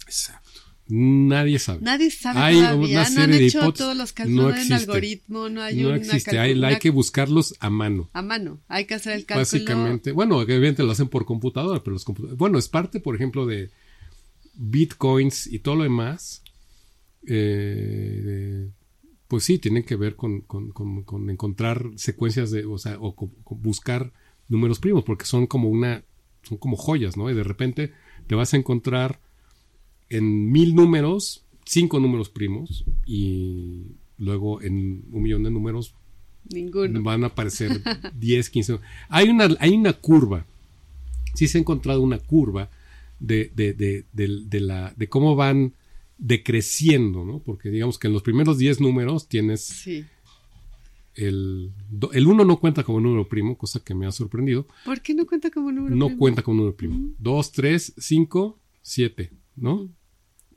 Exacto. 0.06 0.50
Nadie 0.94 1.58
sabe. 1.60 1.80
Nadie 1.82 2.12
sabe 2.12 2.40
Hay 2.40 2.56
todavía. 2.56 2.78
una 2.78 2.94
no 2.94 3.00
han 3.00 3.14
serie 3.14 3.40
de 3.40 3.46
hecho 3.48 3.60
hipótesis. 3.60 3.78
todos 3.86 3.96
los 3.98 4.10
No 4.10 4.16
cálculos. 4.16 4.44
No 4.44 4.54
hay 4.60 4.66
un 4.66 4.74
algoritmo, 4.74 5.50
no 5.50 5.62
hay 5.62 5.76
no 5.78 5.88
una 5.90 5.98
existe. 5.98 6.38
Hay, 6.40 6.52
una- 6.54 6.68
hay 6.68 6.80
que 6.80 6.90
buscarlos 6.90 7.56
a 7.60 7.70
mano. 7.70 8.10
A 8.14 8.22
mano. 8.22 8.60
Hay 8.68 8.86
que 8.86 8.96
hacer 8.96 9.14
el 9.14 9.26
cálculo. 9.26 9.42
Básicamente, 9.42 10.12
bueno, 10.12 10.38
obviamente 10.38 10.84
lo 10.84 10.92
hacen 10.92 11.08
por 11.08 11.26
computadora, 11.26 11.82
pero 11.82 11.94
los 11.94 12.04
computadores, 12.04 12.38
bueno, 12.38 12.58
es 12.58 12.68
parte, 12.68 13.00
por 13.00 13.16
ejemplo, 13.16 13.46
de 13.46 13.70
bitcoins 14.56 15.48
y 15.48 15.60
todo 15.60 15.76
lo 15.76 15.84
demás. 15.84 16.44
eh, 17.28 18.22
de- 18.26 18.72
pues 19.32 19.46
sí, 19.46 19.58
tienen 19.60 19.84
que 19.84 19.96
ver 19.96 20.18
con, 20.18 20.42
con- 20.42 20.72
con- 20.72 21.04
con 21.04 21.30
encontrar 21.30 21.90
secuencias 21.96 22.52
de, 22.52 22.66
o 22.66 22.78
sea, 22.78 22.98
o 23.00 23.16
buscar 23.52 24.12
números 24.50 24.80
primos, 24.80 25.06
porque 25.06 25.24
son 25.24 25.48
como 25.48 25.70
una, 25.70 26.04
son 26.44 26.58
como 26.58 26.76
joyas, 26.76 27.16
¿no? 27.16 27.30
Y 27.30 27.34
de 27.34 27.44
repente 27.44 27.94
te 28.28 28.36
vas 28.36 28.54
a 28.54 28.58
encontrar 28.58 29.22
en 30.10 30.52
mil 30.52 30.76
números, 30.76 31.46
cinco 31.66 32.02
números 32.02 32.28
primos, 32.30 32.84
y 33.06 33.84
luego 34.18 34.62
en 34.62 35.06
un 35.14 35.22
millón 35.24 35.44
de 35.44 35.52
números 35.52 35.94
Ninguno. 36.52 37.02
van 37.02 37.24
a 37.24 37.28
aparecer 37.28 37.82
10, 38.20 38.50
15. 38.50 38.80
Hay 39.08 39.30
una, 39.30 39.48
hay 39.62 39.72
una 39.72 39.94
curva. 39.94 40.46
Sí 41.36 41.48
se 41.48 41.58
ha 41.58 41.62
encontrado 41.62 42.02
una 42.02 42.20
curva 42.20 42.70
de, 43.22 43.50
de, 43.56 43.72
de, 43.74 44.04
de- 44.12 44.44
de 44.46 44.60
la, 44.60 44.94
de 44.98 45.08
cómo 45.08 45.38
van 45.38 45.72
decreciendo, 46.22 47.26
¿no? 47.26 47.40
Porque 47.40 47.70
digamos 47.72 47.98
que 47.98 48.08
en 48.08 48.14
los 48.14 48.22
primeros 48.22 48.58
10 48.60 48.80
números 48.80 49.28
tienes 49.28 49.62
Sí. 49.66 50.06
el... 51.16 51.72
El 52.14 52.28
1 52.28 52.46
no 52.46 52.60
cuenta 52.60 52.84
como 52.84 53.00
número 53.02 53.28
primo, 53.28 53.58
cosa 53.58 53.84
que 53.84 53.94
me 53.96 54.06
ha 54.06 54.12
sorprendido. 54.12 54.68
¿Por 54.86 55.02
qué 55.02 55.14
no 55.16 55.26
cuenta 55.26 55.50
como 55.50 55.72
número 55.72 55.96
No 55.96 56.06
primo? 56.06 56.20
cuenta 56.20 56.44
como 56.44 56.58
número 56.58 56.78
primo. 56.78 57.10
2, 57.18 57.52
3, 57.52 57.94
5, 57.98 58.60
7, 58.84 59.32
¿no? 59.56 59.90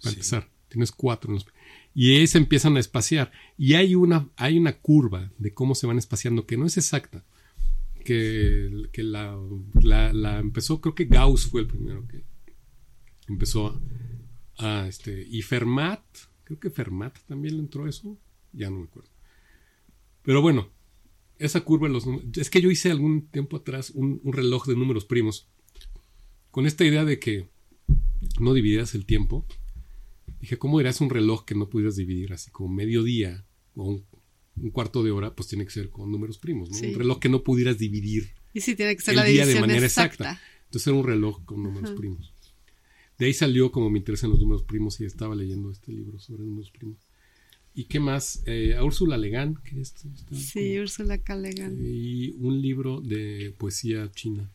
Para 0.00 0.10
Sí. 0.10 0.16
empezar, 0.16 0.48
tienes 0.68 0.92
4 0.92 1.30
en 1.30 1.34
los... 1.36 1.46
Y 1.94 2.14
ahí 2.16 2.26
se 2.26 2.38
empiezan 2.38 2.76
a 2.76 2.80
espaciar. 2.80 3.32
Y 3.56 3.74
hay 3.74 3.94
una, 3.94 4.28
hay 4.36 4.58
una 4.58 4.72
curva 4.78 5.30
de 5.38 5.54
cómo 5.54 5.74
se 5.74 5.86
van 5.86 5.96
espaciando 5.98 6.44
que 6.46 6.56
no 6.58 6.66
es 6.66 6.76
exacta. 6.76 7.24
Que, 8.04 8.70
que 8.92 9.02
la, 9.02 9.34
la, 9.80 10.12
la 10.12 10.38
empezó, 10.40 10.80
creo 10.82 10.94
que 10.94 11.06
Gauss 11.06 11.46
fue 11.46 11.62
el 11.62 11.66
primero 11.68 12.06
que 12.06 12.22
empezó 13.28 13.68
a, 13.68 13.80
a, 14.58 14.86
este, 14.86 15.26
y 15.28 15.42
Fermat, 15.42 16.02
creo 16.44 16.58
que 16.58 16.70
Fermat 16.70 17.18
también 17.26 17.56
le 17.56 17.62
entró 17.62 17.88
eso, 17.88 18.18
ya 18.52 18.70
no 18.70 18.78
me 18.78 18.84
acuerdo. 18.84 19.10
Pero 20.22 20.40
bueno, 20.42 20.70
esa 21.38 21.60
curva 21.62 21.88
de 21.88 21.94
los 21.94 22.06
números, 22.06 22.28
es 22.36 22.50
que 22.50 22.60
yo 22.60 22.70
hice 22.70 22.90
algún 22.90 23.28
tiempo 23.28 23.56
atrás 23.56 23.90
un, 23.90 24.20
un 24.22 24.32
reloj 24.32 24.66
de 24.66 24.76
números 24.76 25.04
primos, 25.04 25.48
con 26.50 26.66
esta 26.66 26.84
idea 26.84 27.04
de 27.04 27.18
que 27.18 27.48
no 28.40 28.54
dividieras 28.54 28.94
el 28.94 29.06
tiempo. 29.06 29.46
Dije, 30.40 30.58
¿cómo 30.58 30.78
dirás 30.78 31.00
un 31.00 31.10
reloj 31.10 31.44
que 31.44 31.54
no 31.54 31.68
pudieras 31.68 31.96
dividir 31.96 32.32
así 32.32 32.50
como 32.50 32.72
mediodía 32.72 33.44
o 33.74 33.84
un, 33.84 34.06
un 34.56 34.70
cuarto 34.70 35.02
de 35.02 35.10
hora? 35.10 35.34
Pues 35.34 35.48
tiene 35.48 35.64
que 35.64 35.70
ser 35.70 35.90
con 35.90 36.10
números 36.10 36.38
primos, 36.38 36.70
¿no? 36.70 36.76
Sí. 36.76 36.86
Un 36.86 36.94
reloj 36.94 37.18
que 37.18 37.28
no 37.28 37.42
pudieras 37.42 37.78
dividir 37.78 38.34
Y 38.52 38.60
sí, 38.60 38.74
tiene 38.74 38.94
que 38.94 39.02
ser 39.02 39.12
el 39.12 39.16
la 39.16 39.24
día 39.24 39.42
división 39.42 39.62
de 39.62 39.68
manera 39.68 39.86
exacta. 39.86 40.24
exacta. 40.32 40.42
Entonces 40.66 40.86
era 40.86 40.96
un 40.96 41.06
reloj 41.06 41.44
con 41.44 41.62
números 41.62 41.90
primos. 41.92 42.33
De 43.18 43.26
ahí 43.26 43.32
salió 43.34 43.70
como 43.70 43.90
mi 43.90 43.98
interés 44.00 44.24
en 44.24 44.30
los 44.30 44.40
números 44.40 44.62
primos 44.62 45.00
y 45.00 45.04
estaba 45.04 45.34
leyendo 45.34 45.70
este 45.70 45.92
libro 45.92 46.18
sobre 46.18 46.42
números 46.44 46.70
primos. 46.70 46.98
¿Y 47.74 47.84
qué 47.84 47.98
más? 48.00 48.42
Eh, 48.46 48.76
a 48.76 48.84
Úrsula 48.84 49.16
Legán, 49.16 49.56
que 49.64 49.80
es 49.80 49.94
está 49.94 50.08
Sí, 50.36 50.70
como- 50.72 50.82
Úrsula 50.82 51.18
Calegan. 51.18 51.76
y 51.80 52.30
un 52.38 52.60
libro 52.62 53.00
de 53.00 53.54
poesía 53.58 54.10
china. 54.12 54.48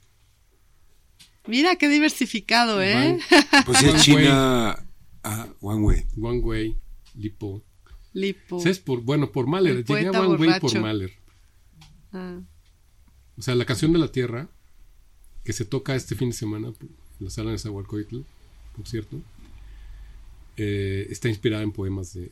Mira 1.47 1.75
qué 1.77 1.89
diversificado, 1.89 2.81
¿eh? 2.81 3.19
Pues 3.65 3.81
es 3.83 3.91
Wang 3.93 4.01
China 4.01 4.85
a 5.23 5.47
Wang 5.61 5.83
Wei. 5.83 6.05
Wang 6.15 6.43
Wei, 6.43 6.75
Lipo. 7.15 7.63
Lipo. 8.13 8.59
¿Sabes? 8.59 8.79
Por, 8.79 9.01
bueno, 9.01 9.31
por 9.31 9.47
Mahler. 9.47 9.77
El 9.77 9.85
Llegué 9.85 10.07
a 10.07 10.11
Wang 10.11 10.39
Wei 10.39 10.59
por. 10.59 10.79
Mahler. 10.79 11.11
Ah, 12.11 12.39
O 13.37 13.41
sea, 13.41 13.55
la 13.55 13.65
canción 13.65 13.93
de 13.93 13.99
la 13.99 14.11
Tierra, 14.11 14.49
que 15.43 15.53
se 15.53 15.65
toca 15.65 15.95
este 15.95 16.15
fin 16.15 16.29
de 16.29 16.35
semana 16.35 16.67
en 16.69 16.89
la 17.19 17.29
sala 17.29 17.51
de 17.51 17.57
Zahualcoyotl, 17.57 18.21
por 18.79 18.87
cierto, 18.87 19.21
eh, 20.57 21.07
está 21.09 21.27
inspirada 21.27 21.63
en 21.63 21.71
poemas 21.73 22.13
de 22.13 22.29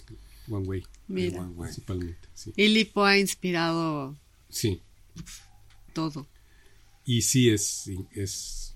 Wang 0.47 0.65
Wei, 0.67 0.83
mira. 1.09 1.39
Wang 1.41 1.53
Wei. 1.57 1.67
principalmente. 1.69 2.27
Sí. 2.33 2.53
Y 2.55 2.69
Lipo 2.69 3.03
ha 3.03 3.17
inspirado 3.17 4.15
sí. 4.49 4.81
todo. 5.93 6.25
Y 7.05 7.21
sí 7.23 7.49
es, 7.49 7.89
es. 8.11 8.73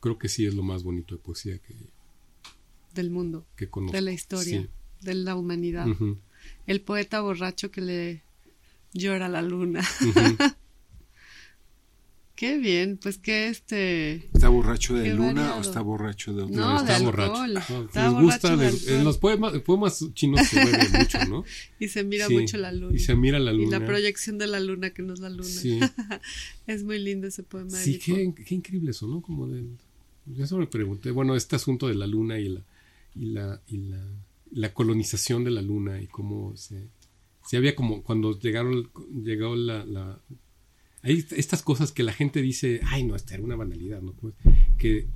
Creo 0.00 0.18
que 0.18 0.28
sí 0.30 0.46
es 0.46 0.54
lo 0.54 0.62
más 0.62 0.82
bonito 0.82 1.14
de 1.14 1.20
poesía 1.20 1.58
que, 1.58 1.74
del 2.94 3.10
mundo, 3.10 3.46
que 3.56 3.68
conozco. 3.68 3.94
de 3.94 4.00
la 4.02 4.12
historia, 4.12 4.62
Sí. 4.62 4.68
de 5.02 5.14
la 5.14 5.36
humanidad. 5.36 5.86
El 6.66 6.80
poeta 6.80 7.20
borracho 7.20 7.70
que 7.70 7.82
le 7.82 8.22
llora 8.94 9.26
a 9.26 9.28
la 9.28 9.42
luna. 9.42 9.80
ujú. 10.00 10.54
Qué 12.40 12.56
bien, 12.56 12.96
pues 12.96 13.18
que 13.18 13.48
este... 13.48 14.14
¿Está 14.32 14.48
borracho 14.48 14.94
de 14.94 15.02
Qué 15.04 15.10
luna 15.14 15.26
variado. 15.34 15.58
o 15.58 15.60
está 15.60 15.82
borracho 15.82 16.32
de 16.32 16.42
otra 16.44 16.56
No, 16.56 16.72
vez? 16.72 16.82
está 16.90 17.02
borracho. 17.04 17.46
No, 17.46 17.58
Está 17.58 17.74
les 17.76 17.90
borracho 17.92 18.22
gusta, 18.22 18.56
les- 18.56 18.88
en 18.88 19.04
los 19.04 19.18
poemas, 19.18 19.58
poemas 19.58 20.06
chinos 20.14 20.48
se 20.48 20.64
bebe 20.64 20.88
mucho, 20.98 21.18
¿no? 21.28 21.44
Y 21.78 21.88
se 21.88 22.02
mira 22.02 22.28
Sí, 22.28 22.34
mucho 22.38 22.56
la 22.56 22.72
luna. 22.72 22.96
Y 22.96 22.98
se 22.98 23.14
mira 23.14 23.38
la 23.38 23.52
Y 23.52 23.58
luna. 23.58 23.78
la 23.78 23.84
proyección 23.86 24.38
de 24.38 24.46
la 24.46 24.58
luna 24.58 24.88
que 24.88 25.02
no 25.02 25.12
es 25.12 25.20
la 25.20 25.28
luna. 25.28 25.44
Sí, 25.44 25.80
Es 26.66 26.82
muy 26.82 26.98
lindo 26.98 27.26
ese 27.26 27.42
poema. 27.42 27.76
de 27.76 27.84
sí 27.84 27.98
qué, 27.98 28.32
qué 28.46 28.54
increíble 28.54 28.92
eso, 28.92 29.06
¿no? 29.06 29.20
Como 29.20 29.46
del... 29.46 29.76
Eso 30.38 30.56
me 30.56 30.66
pregunté. 30.66 31.10
Bueno, 31.10 31.36
este 31.36 31.56
asunto 31.56 31.88
de 31.88 31.94
la 31.94 32.06
luna 32.06 32.38
y 32.38 32.48
la, 32.48 32.62
y 33.16 33.24
la, 33.26 33.60
y 33.68 33.76
la, 33.76 34.02
la 34.52 34.72
colonización 34.72 35.44
de 35.44 35.50
la 35.50 35.60
luna 35.60 36.00
y 36.00 36.06
cómo 36.06 36.56
se... 36.56 36.86
Sí 37.46 37.56
había 37.56 37.76
como 37.76 38.02
cuando 38.02 38.38
llegaron, 38.40 38.88
llegó 39.22 39.54
la... 39.56 39.84
la 39.84 40.18
hay 41.02 41.24
estas 41.36 41.62
cosas 41.62 41.92
que 41.92 42.02
la 42.02 42.12
gente 42.12 42.42
dice, 42.42 42.80
ay, 42.86 43.04
no, 43.04 43.16
esta 43.16 43.34
era 43.34 43.42
una 43.42 43.56
banalidad, 43.56 44.00
¿no? 44.02 44.12
Como- 44.14 44.32
Que 44.78 45.06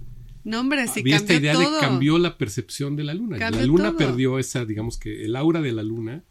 No, 0.44 0.60
hombre, 0.60 0.86
sí 0.88 1.00
había 1.00 1.16
cambió 1.18 1.34
esta 1.34 1.34
idea 1.34 1.52
todo. 1.54 1.74
de 1.74 1.80
cambió 1.80 2.18
la 2.18 2.36
percepción 2.38 2.96
de 2.96 3.04
la 3.04 3.14
luna. 3.14 3.38
Cambió 3.38 3.60
la 3.60 3.66
luna 3.66 3.84
todo. 3.90 3.96
perdió 3.98 4.38
esa, 4.38 4.64
digamos 4.64 4.98
que 4.98 5.24
el 5.24 5.36
aura 5.36 5.60
de 5.60 5.72
la 5.72 5.82
luna 5.82 6.22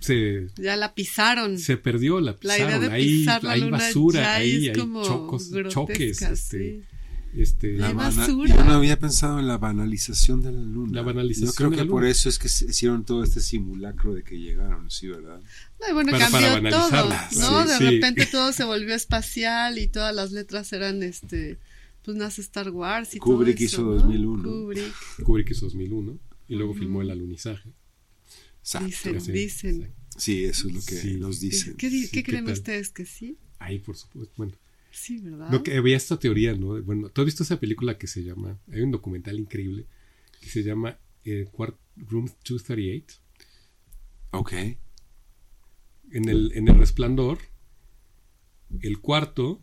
se, 0.00 0.48
Ya 0.56 0.76
la 0.76 0.94
pisaron. 0.94 1.58
se 1.58 1.76
perdió, 1.76 2.20
la 2.20 2.32
la 2.32 2.38
pisaron. 2.38 2.68
idea 2.68 2.78
de 2.80 2.90
hay 2.90 3.04
pisar 3.04 3.44
la 3.44 3.50
hay 3.52 3.60
luna 3.60 3.78
basura, 3.78 4.34
ahí 4.34 4.68
hay 4.68 4.72
como 4.76 5.04
chocos, 5.04 5.50
choques, 5.68 6.22
este, 6.22 6.36
sí. 6.80 6.82
Este, 7.34 7.72
La 7.76 7.92
basura. 7.92 8.54
Yo 8.56 8.64
no 8.64 8.72
había 8.72 8.98
pensado 8.98 9.38
en 9.38 9.46
la 9.48 9.58
banalización 9.58 10.42
de 10.42 10.52
la 10.52 10.60
luna. 10.60 10.92
La 10.96 11.02
banalización 11.02 11.48
Yo 11.50 11.54
creo 11.54 11.70
de 11.70 11.76
que 11.76 11.84
la 11.84 11.90
por 11.90 12.04
eso 12.04 12.28
es 12.28 12.38
que 12.38 12.48
se 12.48 12.66
hicieron 12.66 13.04
todo 13.04 13.22
este 13.24 13.40
simulacro 13.40 14.14
de 14.14 14.22
que 14.22 14.38
llegaron, 14.38 14.90
sí, 14.90 15.08
¿verdad? 15.08 15.40
No, 15.80 15.88
y 15.90 15.92
bueno, 15.94 16.12
Para- 16.12 16.28
para 16.30 16.52
cambió 16.52 16.70
todo, 16.70 16.90
banalizarla. 16.90 17.28
¿no? 17.36 17.62
Sí, 17.62 17.68
de 17.72 17.78
sí. 17.78 17.84
repente 17.84 18.26
todo 18.26 18.52
se 18.52 18.64
volvió 18.64 18.94
espacial 18.94 19.78
y 19.78 19.88
todas 19.88 20.14
las 20.14 20.32
letras 20.32 20.72
eran, 20.72 21.02
este, 21.02 21.58
pues 22.04 22.16
nace 22.16 22.40
Star 22.42 22.70
Wars 22.70 23.14
y 23.14 23.18
Kubrick 23.18 23.56
todo 23.56 23.64
eso, 23.66 23.76
hizo 23.76 23.82
¿no? 23.82 23.92
2001. 23.94 24.42
Kubrick, 24.42 24.94
Kubrick 25.24 25.50
hizo 25.52 25.66
2001 25.66 26.18
y 26.48 26.54
luego 26.56 26.74
filmó 26.74 27.00
el 27.02 27.10
alunizaje. 27.10 27.72
Exacto. 28.60 28.86
dicen, 28.86 29.20
Sí, 29.20 29.32
dicen. 29.32 29.92
Sí, 30.16 30.44
eso 30.44 30.68
es 30.68 30.74
lo 30.74 30.80
que 30.84 30.96
Sí. 30.96 31.14
nos 31.14 31.40
dicen. 31.40 31.74
¿Qué, 31.76 31.88
di- 31.88 32.02
Sí, 32.04 32.10
qué 32.10 32.22
¿qué 32.22 32.30
creen 32.30 32.44
tal? 32.44 32.54
ustedes 32.54 32.90
que 32.90 33.06
sí? 33.06 33.38
Ahí, 33.58 33.78
por 33.78 33.96
supuesto. 33.96 34.32
Bueno, 34.36 34.52
Sí, 34.92 35.18
¿verdad? 35.18 35.50
Lo 35.50 35.62
que 35.62 35.76
había 35.76 35.96
esta 35.96 36.18
teoría, 36.18 36.54
¿no? 36.54 36.80
Bueno, 36.82 37.08
¿tú 37.08 37.22
has 37.22 37.24
visto 37.26 37.42
esa 37.42 37.58
película 37.58 37.98
que 37.98 38.06
se 38.06 38.22
llama, 38.22 38.58
hay 38.70 38.82
un 38.82 38.90
documental 38.90 39.38
increíble 39.38 39.86
que 40.40 40.48
se 40.48 40.62
llama 40.62 40.98
eh, 41.24 41.48
Quart- 41.50 41.78
Room 41.96 42.26
238? 42.44 43.18
Ok. 44.32 44.52
En 46.12 46.28
el, 46.28 46.52
en 46.54 46.68
el 46.68 46.76
resplandor, 46.76 47.38
el 48.80 48.98
cuarto 49.00 49.60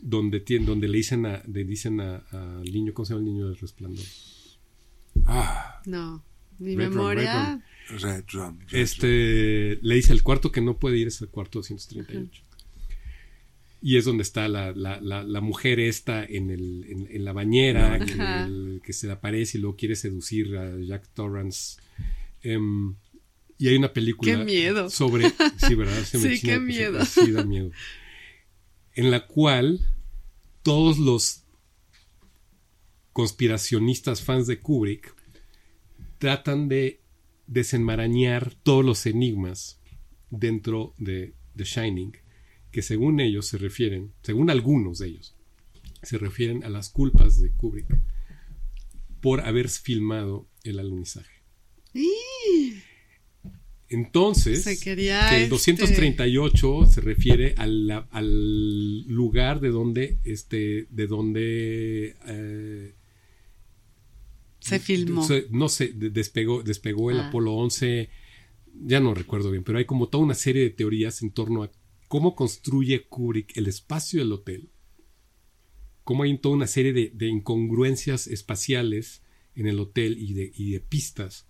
donde, 0.00 0.40
tiene, 0.40 0.66
donde 0.66 0.86
le 0.88 0.98
dicen, 0.98 1.26
a, 1.26 1.42
le 1.46 1.64
dicen 1.64 2.00
a- 2.00 2.18
al 2.30 2.64
niño, 2.64 2.94
¿cómo 2.94 3.06
se 3.06 3.14
llama 3.14 3.26
el 3.26 3.32
niño 3.32 3.46
del 3.48 3.58
resplandor? 3.58 4.04
Ah, 5.24 5.82
No, 5.86 6.24
mi 6.58 6.76
Red 6.76 6.88
memoria... 6.90 7.62
Red. 7.88 8.24
Red 8.32 8.54
Este, 8.72 9.78
le 9.82 9.94
dice 9.94 10.12
el 10.12 10.22
cuarto 10.22 10.50
que 10.52 10.60
no 10.60 10.78
puede 10.78 10.98
ir 10.98 11.06
es 11.08 11.20
el 11.22 11.28
cuarto 11.28 11.60
238. 11.60 12.42
Y 13.86 13.98
es 13.98 14.04
donde 14.04 14.22
está 14.24 14.48
la, 14.48 14.72
la, 14.72 15.00
la, 15.00 15.22
la 15.22 15.40
mujer 15.40 15.78
esta 15.78 16.24
en, 16.24 16.50
el, 16.50 16.84
en, 16.88 17.06
en 17.08 17.24
la 17.24 17.32
bañera, 17.32 18.04
que, 18.04 18.14
Ajá. 18.14 18.44
el- 18.46 18.80
que 18.82 18.92
se 18.92 19.06
le 19.06 19.12
aparece 19.12 19.58
y 19.58 19.60
luego 19.60 19.76
quiere 19.76 19.94
seducir 19.94 20.56
a 20.56 20.76
Jack 20.80 21.08
Torrance. 21.14 21.80
Em, 22.42 22.96
y 23.58 23.68
hay 23.68 23.76
una 23.76 23.92
película 23.92 24.38
¡Qué 24.38 24.44
miedo! 24.44 24.90
sobre... 24.90 25.30
Sí, 25.64 25.76
¿verdad? 25.76 26.02
Se 26.02 26.18
me 26.18 26.36
Sí, 26.36 26.44
qué 26.44 26.58
miedo. 26.58 27.04
Sí, 27.04 27.30
da 27.30 27.44
miedo. 27.44 27.70
En 28.94 29.12
la 29.12 29.24
cual 29.28 29.78
todos 30.64 30.98
los 30.98 31.44
conspiracionistas 33.12 34.20
fans 34.22 34.46
de 34.46 34.58
Kubrick 34.60 35.14
tratan 36.18 36.68
de 36.68 37.00
desenmarañar 37.46 38.54
todos 38.62 38.84
los 38.84 39.06
enigmas 39.06 39.78
dentro 40.30 40.94
de 40.98 41.34
The 41.56 41.64
Shining, 41.64 42.16
que 42.76 42.82
según 42.82 43.20
ellos 43.20 43.46
se 43.46 43.56
refieren, 43.56 44.12
según 44.22 44.50
algunos 44.50 44.98
de 44.98 45.06
ellos, 45.08 45.34
se 46.02 46.18
refieren 46.18 46.62
a 46.62 46.68
las 46.68 46.90
culpas 46.90 47.40
de 47.40 47.50
Kubrick 47.52 47.86
por 49.22 49.40
haber 49.40 49.70
filmado 49.70 50.46
el 50.62 50.78
alunizaje. 50.78 51.40
Entonces, 53.88 54.62
Se 54.64 54.78
quería, 54.78 55.26
que 55.30 55.36
el 55.36 55.42
este- 55.44 55.48
238 55.48 56.84
se 56.84 57.00
refiere 57.00 57.54
al, 57.56 57.90
al 58.10 59.06
lugar 59.06 59.60
de 59.60 59.70
donde, 59.70 60.18
este, 60.24 60.86
de 60.90 61.06
donde 61.06 62.14
eh, 62.26 62.94
Se 64.60 64.80
filmó. 64.80 65.22
se- 65.26 65.46
no 65.50 65.70
sé, 65.70 65.94
de- 65.94 66.10
despegó, 66.10 66.62
despegó 66.62 67.10
el 67.10 67.20
Ah. 67.20 67.28
Apolo 67.28 67.54
11, 67.54 68.10
ya 68.84 69.00
no 69.00 69.14
recuerdo 69.14 69.50
bien, 69.50 69.64
pero 69.64 69.78
hay 69.78 69.86
como 69.86 70.08
toda 70.10 70.24
una 70.24 70.34
serie 70.34 70.62
de 70.64 70.70
teorías 70.70 71.22
en 71.22 71.30
torno 71.30 71.62
a 71.62 71.70
cómo 72.08 72.34
construye 72.34 73.06
Kubrick 73.08 73.56
el 73.56 73.66
espacio 73.66 74.20
del 74.20 74.32
hotel, 74.32 74.68
cómo 76.04 76.22
hay 76.22 76.36
toda 76.38 76.54
una 76.56 76.66
serie 76.66 76.92
de, 76.92 77.10
de 77.14 77.26
incongruencias 77.28 78.26
espaciales 78.26 79.22
en 79.54 79.66
el 79.66 79.80
hotel 79.80 80.16
y 80.18 80.34
de, 80.34 80.52
y 80.54 80.70
de 80.72 80.80
pistas 80.80 81.46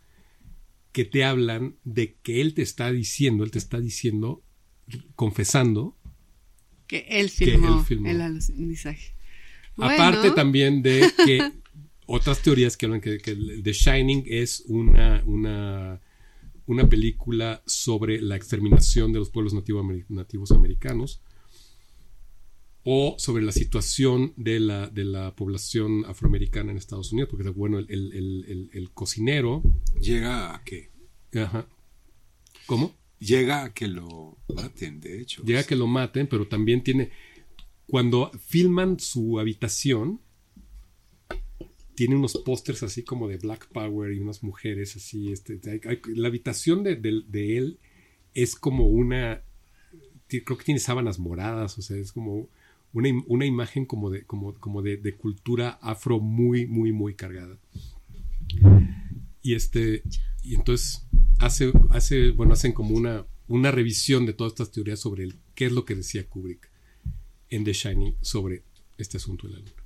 que 0.93 1.05
te 1.05 1.25
hablan 1.25 1.77
de 1.85 2.15
que 2.23 2.41
él 2.41 2.55
te 2.55 2.63
está 2.63 2.91
diciendo, 2.91 3.45
él 3.45 3.51
te 3.51 3.59
está 3.59 3.81
diciendo, 3.81 4.43
confesando, 5.15 5.97
que 6.87 7.07
él 7.11 7.31
que 7.31 7.47
filmó, 7.53 7.79
él 7.81 7.85
filmó. 7.85 8.09
el 8.09 8.21
alunizaje. 8.23 9.15
Aparte 9.77 10.31
también 10.31 10.81
de 10.83 11.11
que 11.27 11.53
otras 12.07 12.41
teorías 12.41 12.77
que 12.79 12.87
hablan 12.87 13.01
que, 13.03 13.19
que 13.19 13.33
el- 13.33 13.63
The 13.63 13.73
Shining 13.73 14.25
es 14.27 14.63
una, 14.69 15.23
una, 15.27 16.01
una 16.67 16.89
película 16.89 17.63
sobre 17.67 18.21
la 18.21 18.37
exterminación 18.37 19.13
de 19.13 19.19
los 19.21 19.31
pueblos 19.31 19.55
nativo 19.55 19.81
amer- 19.81 20.05
nativos 20.09 20.51
americanos 20.53 21.21
o 22.85 23.17
sobre 23.19 23.43
la 23.43 23.53
situación 23.53 24.33
de 24.37 24.61
la, 24.61 24.89
de 24.89 25.05
la 25.05 25.35
población 25.35 26.05
afroamericana 26.07 26.71
en 26.71 26.77
Estados 26.79 27.13
Unidos, 27.13 27.31
porque 27.31 27.49
bueno, 27.51 27.79
el, 27.79 27.87
el- 27.91 28.13
el- 28.13 28.45
el- 28.49 28.71
el 28.73 28.91
cocinero... 28.93 29.63
Llega 30.01 30.55
a 30.55 30.63
que, 30.63 30.91
Ajá. 31.35 31.67
¿Cómo? 32.67 32.95
llega 33.19 33.65
a 33.65 33.73
que 33.75 33.89
lo 33.89 34.37
maten, 34.55 35.01
de 35.01 35.21
hecho. 35.21 35.43
Llega 35.43 35.61
a 35.61 35.65
que 35.65 35.75
lo 35.77 35.87
maten, 35.87 36.27
pero 36.29 36.47
también 36.47 36.83
tiene. 36.85 37.11
Cuando 37.87 38.31
filman 38.47 39.01
su 39.01 39.39
habitación, 39.41 40.21
tiene 41.97 42.15
unos 42.15 42.37
pósters 42.45 42.83
así 42.83 43.03
como 43.03 43.27
de 43.27 43.39
Black 43.39 43.69
Power 43.73 44.13
y 44.13 44.21
unas 44.21 44.43
mujeres 44.43 44.95
así. 44.97 45.33
Este, 45.33 45.59
la 46.15 46.29
habitación 46.29 46.85
de, 46.85 46.93
él 47.33 47.79
es 48.35 48.55
como 48.55 48.87
una. 48.87 49.43
Creo 50.29 50.59
que 50.59 50.65
tiene 50.65 50.79
sábanas 50.79 51.19
moradas, 51.19 51.79
o 51.79 51.83
sea, 51.83 51.97
es 51.97 52.13
como 52.13 52.49
una, 52.93 53.09
im- 53.09 53.25
una 53.29 53.47
imagen 53.47 53.87
como 53.87 54.11
de, 54.11 54.25
cultura 55.17 55.79
afro 55.81 56.21
muy, 56.21 56.67
muy, 56.67 56.93
muy 56.93 57.15
cargada. 57.15 57.59
Y 59.43 59.55
este. 59.55 60.03
Y 60.43 60.55
entonces 60.55 61.07
hace, 61.39 61.73
hace, 61.91 62.31
bueno, 62.31 62.53
hacen 62.53 62.73
como 62.73 62.95
una, 62.95 63.27
revisión 63.73 64.27
de 64.27 64.35
todas 64.35 64.53
estas 64.53 64.71
teorías 64.71 65.01
sobre 65.01 65.29
qué 65.55 65.67
es 65.67 65.73
lo 65.73 65.85
que 65.85 65.95
decía 65.95 66.29
Kubrick 66.29 66.71
en 67.49 67.65
The 67.65 67.73
Shining 67.73 68.17
sobre 68.21 68.65
este 68.99 69.17
asunto 69.17 69.47
de 69.49 69.55
la 69.55 69.61
luna. 69.61 69.86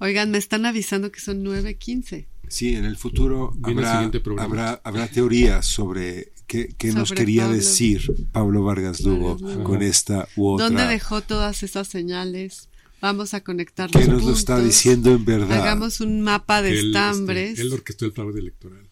Oigan, 0.00 0.30
me 0.30 0.38
están 0.38 0.66
avisando 0.66 1.10
que 1.10 1.20
son 1.20 1.44
9.15. 1.44 2.26
Sí, 2.48 2.74
en 2.74 2.84
el 2.84 2.96
futuro 2.96 3.52
el 3.66 3.78
habrá, 3.78 4.10
habrá, 4.38 4.80
habrá 4.84 5.08
teorías 5.08 5.66
sobre 5.66 6.32
qué, 6.46 6.74
qué 6.78 6.92
nos 6.92 7.12
quería 7.12 7.42
Pablo. 7.42 7.56
decir 7.56 8.14
Pablo 8.32 8.64
Vargas 8.64 9.02
Lugo 9.02 9.36
Vargas 9.36 9.58
con 9.64 9.82
esta 9.82 10.28
u 10.36 10.48
otra. 10.48 10.66
¿Dónde 10.66 10.86
dejó 10.86 11.20
todas 11.20 11.62
esas 11.62 11.88
señales? 11.88 12.68
Vamos 13.00 13.34
a 13.34 13.42
conectar 13.42 13.90
¿Qué 13.90 13.98
los 14.00 14.08
nos 14.08 14.24
lo 14.24 14.32
está 14.32 14.60
diciendo 14.60 15.12
en 15.12 15.24
verdad? 15.24 15.60
Hagamos 15.62 16.00
un 16.00 16.22
mapa 16.22 16.62
de 16.62 16.70
Él, 16.70 16.76
este, 16.76 16.88
estambres. 16.88 17.58
él 17.58 17.72
orquestó 17.72 18.06
el 18.06 18.12
fraude 18.12 18.40
electoral. 18.40 18.88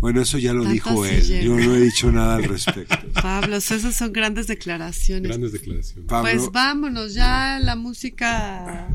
Bueno, 0.00 0.20
eso 0.20 0.38
ya 0.38 0.52
lo 0.52 0.64
dijo 0.64 1.04
él. 1.04 1.22
llega. 1.22 1.44
Yo 1.44 1.56
no 1.56 1.74
he 1.74 1.80
dicho 1.80 2.10
nada 2.10 2.36
al 2.36 2.44
respecto. 2.44 2.96
Pablo, 3.22 3.56
esas 3.56 3.94
son 3.94 4.12
grandes 4.12 4.46
declaraciones. 4.46 5.28
Grandes 5.28 5.52
declaraciones. 5.52 6.06
Pablo, 6.08 6.30
Pues 6.30 6.50
vámonos, 6.50 7.14
ya 7.14 7.58
la 7.60 7.76
música. 7.76 8.88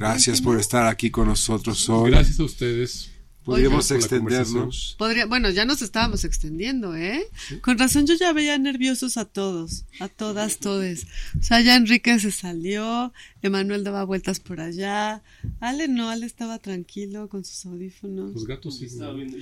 Gracias 0.00 0.40
por 0.40 0.58
estar 0.58 0.86
aquí 0.86 1.10
con 1.10 1.28
nosotros 1.28 1.88
hoy. 1.88 2.10
Gracias 2.10 2.40
a 2.40 2.44
ustedes. 2.44 3.10
Podríamos 3.44 3.90
extendernos. 3.90 4.96
Podría, 4.98 5.24
bueno, 5.26 5.48
ya 5.50 5.64
nos 5.64 5.80
estábamos 5.82 6.24
extendiendo, 6.24 6.94
¿eh? 6.94 7.24
Con 7.62 7.78
razón 7.78 8.06
yo 8.06 8.14
ya 8.14 8.32
veía 8.34 8.58
nerviosos 8.58 9.16
a 9.16 9.24
todos, 9.24 9.86
a 9.98 10.08
todas, 10.08 10.58
todes. 10.58 11.06
O 11.38 11.42
sea, 11.42 11.60
ya 11.62 11.74
Enrique 11.76 12.18
se 12.20 12.30
salió, 12.32 13.12
Emanuel 13.40 13.82
daba 13.82 14.04
vueltas 14.04 14.40
por 14.40 14.60
allá, 14.60 15.22
Ale 15.58 15.88
no, 15.88 16.10
Ale 16.10 16.26
estaba 16.26 16.58
tranquilo 16.58 17.28
con 17.28 17.42
sus 17.44 17.64
audífonos. 17.64 18.34
Los 18.34 18.46
gatos 18.46 18.78
sí. 18.78 18.88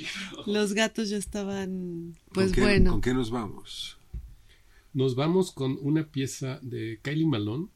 Los 0.46 0.74
gatos 0.74 1.10
ya 1.10 1.16
estaban, 1.16 2.14
¿Con 2.26 2.32
pues 2.34 2.52
qué- 2.52 2.60
bueno. 2.60 2.92
¿Con 2.92 3.00
qué 3.00 3.12
nos 3.14 3.30
vamos? 3.30 3.98
Nos 4.94 5.16
vamos 5.16 5.50
con 5.52 5.76
una 5.82 6.06
pieza 6.06 6.60
de 6.62 7.00
Kylie 7.02 7.26
Malone. 7.26 7.66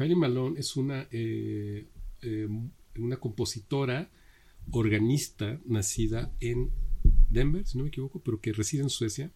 Kylie 0.00 0.16
Malone 0.16 0.58
es 0.58 0.76
una, 0.76 1.06
eh, 1.12 1.84
eh, 2.22 2.48
una 2.96 3.18
compositora, 3.18 4.08
organista, 4.70 5.60
nacida 5.66 6.32
en 6.40 6.70
Denver, 7.28 7.66
si 7.66 7.76
no 7.76 7.84
me 7.84 7.88
equivoco, 7.88 8.18
pero 8.20 8.40
que 8.40 8.54
reside 8.54 8.82
en 8.82 8.88
Suecia. 8.88 9.30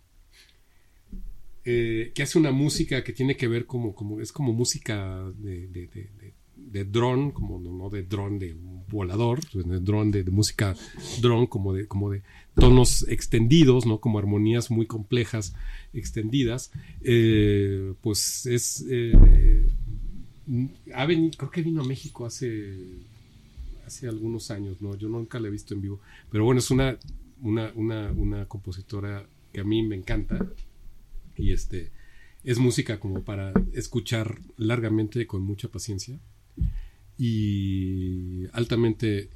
eh, 1.66 2.12
que 2.14 2.22
hace 2.22 2.38
una 2.38 2.50
música 2.50 3.04
que 3.04 3.12
tiene 3.12 3.36
que 3.36 3.46
ver 3.48 3.66
como, 3.66 3.94
como 3.94 4.20
es 4.20 4.32
como 4.32 4.52
música 4.54 5.24
de, 5.38 5.66
de, 5.68 6.10
de, 6.56 6.84
dron, 6.84 7.30
como 7.30 7.58
no, 7.58 7.70
no 7.72 7.90
de 7.90 8.02
dron 8.02 8.38
de 8.38 8.54
volador, 8.88 9.40
de 9.52 9.80
dron 9.80 10.10
de, 10.10 10.24
música 10.24 10.74
dron, 11.20 11.46
como 11.46 11.74
de, 11.74 11.86
como 11.86 12.10
de 12.10 12.22
tonos 12.54 13.06
extendidos, 13.08 13.86
¿no? 13.86 13.98
Como 13.98 14.18
armonías 14.18 14.70
muy 14.70 14.86
complejas, 14.86 15.54
extendidas. 15.92 16.70
Pues 18.02 18.46
es 18.46 18.84
ha 20.94 21.06
venido, 21.06 21.36
creo 21.36 21.50
que 21.50 21.62
vino 21.62 21.82
a 21.82 21.86
México 21.86 22.26
hace 22.26 22.76
hace 23.86 24.08
algunos 24.08 24.50
años, 24.50 24.80
¿no? 24.80 24.94
Yo 24.96 25.08
nunca 25.08 25.38
la 25.38 25.48
he 25.48 25.50
visto 25.50 25.74
en 25.74 25.82
vivo. 25.82 26.00
Pero 26.30 26.44
bueno, 26.44 26.58
es 26.58 26.70
una, 26.70 26.98
una, 27.40 27.72
una, 27.74 28.12
una 28.12 28.46
compositora 28.46 29.26
que 29.52 29.60
a 29.60 29.64
mí 29.64 29.82
me 29.82 29.96
encanta. 29.96 30.38
Y 31.36 31.52
este 31.52 31.90
es 32.44 32.58
música 32.58 33.00
como 33.00 33.22
para 33.22 33.52
escuchar 33.72 34.40
largamente 34.56 35.26
con 35.26 35.42
mucha 35.42 35.68
paciencia. 35.68 36.18
Y 37.18 38.46
altamente 38.52 39.30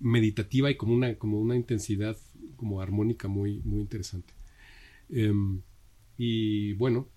meditativa 0.00 0.70
y 0.70 0.76
como 0.76 0.94
una, 0.94 1.14
como 1.14 1.40
una 1.40 1.56
intensidad 1.56 2.16
como 2.56 2.80
armónica 2.80 3.28
muy, 3.28 3.60
muy 3.64 3.80
interesante. 3.80 4.32
Em, 5.08 5.60
y 6.18 6.72
bueno, 6.74 7.08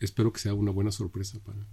espero 0.00 0.32
que 0.32 0.40
sea 0.40 0.54
una 0.54 0.70
buena 0.70 0.92
sorpresa 0.92 1.38
para, 1.44 1.66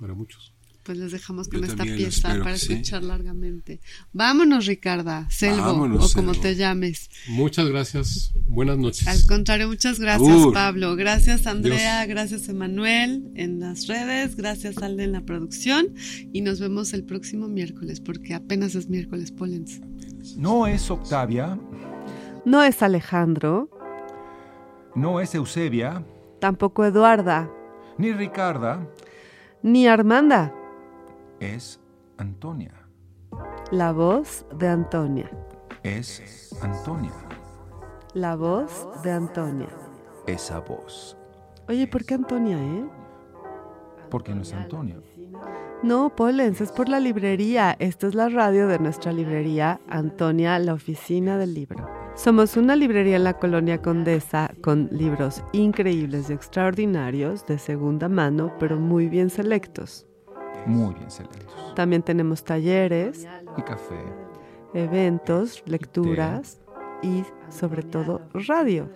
para 0.00 0.14
muchos. 0.14 0.52
Pues 0.82 0.96
les 0.96 1.12
dejamos 1.12 1.48
Yo 1.50 1.60
con 1.60 1.68
esta 1.68 1.84
pieza 1.84 2.28
para 2.42 2.56
sí. 2.56 2.72
escuchar 2.72 3.02
largamente. 3.04 3.80
Vámonos, 4.14 4.64
Ricarda, 4.64 5.28
Selvo, 5.30 5.62
Vámonos, 5.66 6.10
o 6.10 6.16
como 6.16 6.32
Selvo. 6.32 6.42
te 6.42 6.56
llames. 6.56 7.10
Muchas 7.28 7.68
gracias. 7.68 8.32
Buenas 8.48 8.78
noches. 8.78 9.06
Al 9.06 9.24
contrario, 9.26 9.68
muchas 9.68 10.00
gracias, 10.00 10.28
Abur. 10.32 10.54
Pablo. 10.54 10.96
Gracias, 10.96 11.46
Andrea. 11.46 12.06
Gracias, 12.06 12.48
Emanuel, 12.48 13.30
en 13.34 13.60
las 13.60 13.86
redes. 13.88 14.36
Gracias, 14.36 14.78
Ale, 14.78 15.04
en 15.04 15.12
la 15.12 15.20
producción. 15.20 15.94
Y 16.32 16.40
nos 16.40 16.60
vemos 16.60 16.94
el 16.94 17.04
próximo 17.04 17.46
miércoles, 17.46 18.00
porque 18.00 18.32
apenas 18.34 18.74
es 18.74 18.88
miércoles, 18.88 19.32
Polens. 19.32 19.80
No 20.36 20.66
es 20.66 20.90
Octavia, 20.90 21.58
No 22.46 22.62
es 22.62 22.82
Alejandro, 22.82 23.68
no 24.94 25.20
es 25.20 25.34
Eusebia, 25.34 26.04
tampoco 26.40 26.84
Eduarda, 26.86 27.50
ni 27.98 28.12
Ricarda, 28.12 28.86
ni 29.62 29.86
Armanda. 29.86 30.52
es 31.40 31.80
Antonia. 32.18 32.72
La 33.70 33.92
voz 33.92 34.44
de 34.58 34.68
Antonia. 34.68 35.30
Es 35.82 36.54
Antonia. 36.62 37.12
La 38.14 38.36
voz 38.36 38.88
de 39.02 39.12
Antonia. 39.12 39.68
Esa 40.26 40.60
voz. 40.60 41.16
Oye, 41.68 41.86
¿por 41.86 42.04
qué 42.04 42.14
Antonia, 42.14 42.58
eh? 42.58 42.84
Porque 44.10 44.34
no 44.34 44.42
es 44.42 44.52
Antonia. 44.52 44.96
No, 45.82 46.14
Polens, 46.14 46.60
es 46.60 46.72
por 46.72 46.88
la 46.88 47.00
librería. 47.00 47.76
Esta 47.78 48.06
es 48.08 48.14
la 48.14 48.28
radio 48.28 48.66
de 48.66 48.78
nuestra 48.78 49.12
librería, 49.12 49.80
Antonia, 49.88 50.58
la 50.58 50.74
oficina 50.74 51.38
del 51.38 51.54
libro. 51.54 51.88
Somos 52.22 52.58
una 52.58 52.76
librería 52.76 53.16
en 53.16 53.24
la 53.24 53.38
colonia 53.38 53.80
Condesa 53.80 54.50
con 54.62 54.90
libros 54.92 55.42
increíbles 55.52 56.28
y 56.28 56.34
extraordinarios 56.34 57.46
de 57.46 57.58
segunda 57.58 58.10
mano, 58.10 58.52
pero 58.58 58.76
muy 58.78 59.08
bien 59.08 59.30
selectos. 59.30 60.06
Muy 60.66 60.92
bien 60.96 61.10
selectos. 61.10 61.74
También 61.74 62.02
tenemos 62.02 62.44
talleres, 62.44 63.26
Y 63.56 63.62
café. 63.62 64.04
eventos, 64.74 65.62
lecturas 65.64 66.60
y 67.02 67.24
sobre 67.48 67.82
todo 67.82 68.20
radio. 68.34 68.90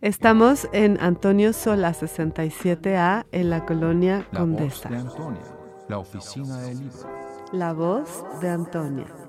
Estamos 0.00 0.68
en 0.72 0.96
Antonio 1.00 1.52
Sola 1.52 1.92
67A 1.92 3.26
en 3.32 3.50
la 3.50 3.66
colonia 3.66 4.28
La 4.30 4.38
Condesa. 4.38 4.90
voz 4.90 5.02
de 5.02 5.08
Antonia, 5.08 5.42
la 5.88 5.98
oficina 5.98 6.60
del 6.60 6.78
libro. 6.78 6.98
La 7.52 7.72
voz 7.72 8.24
de 8.40 8.48
Antonia. 8.48 9.23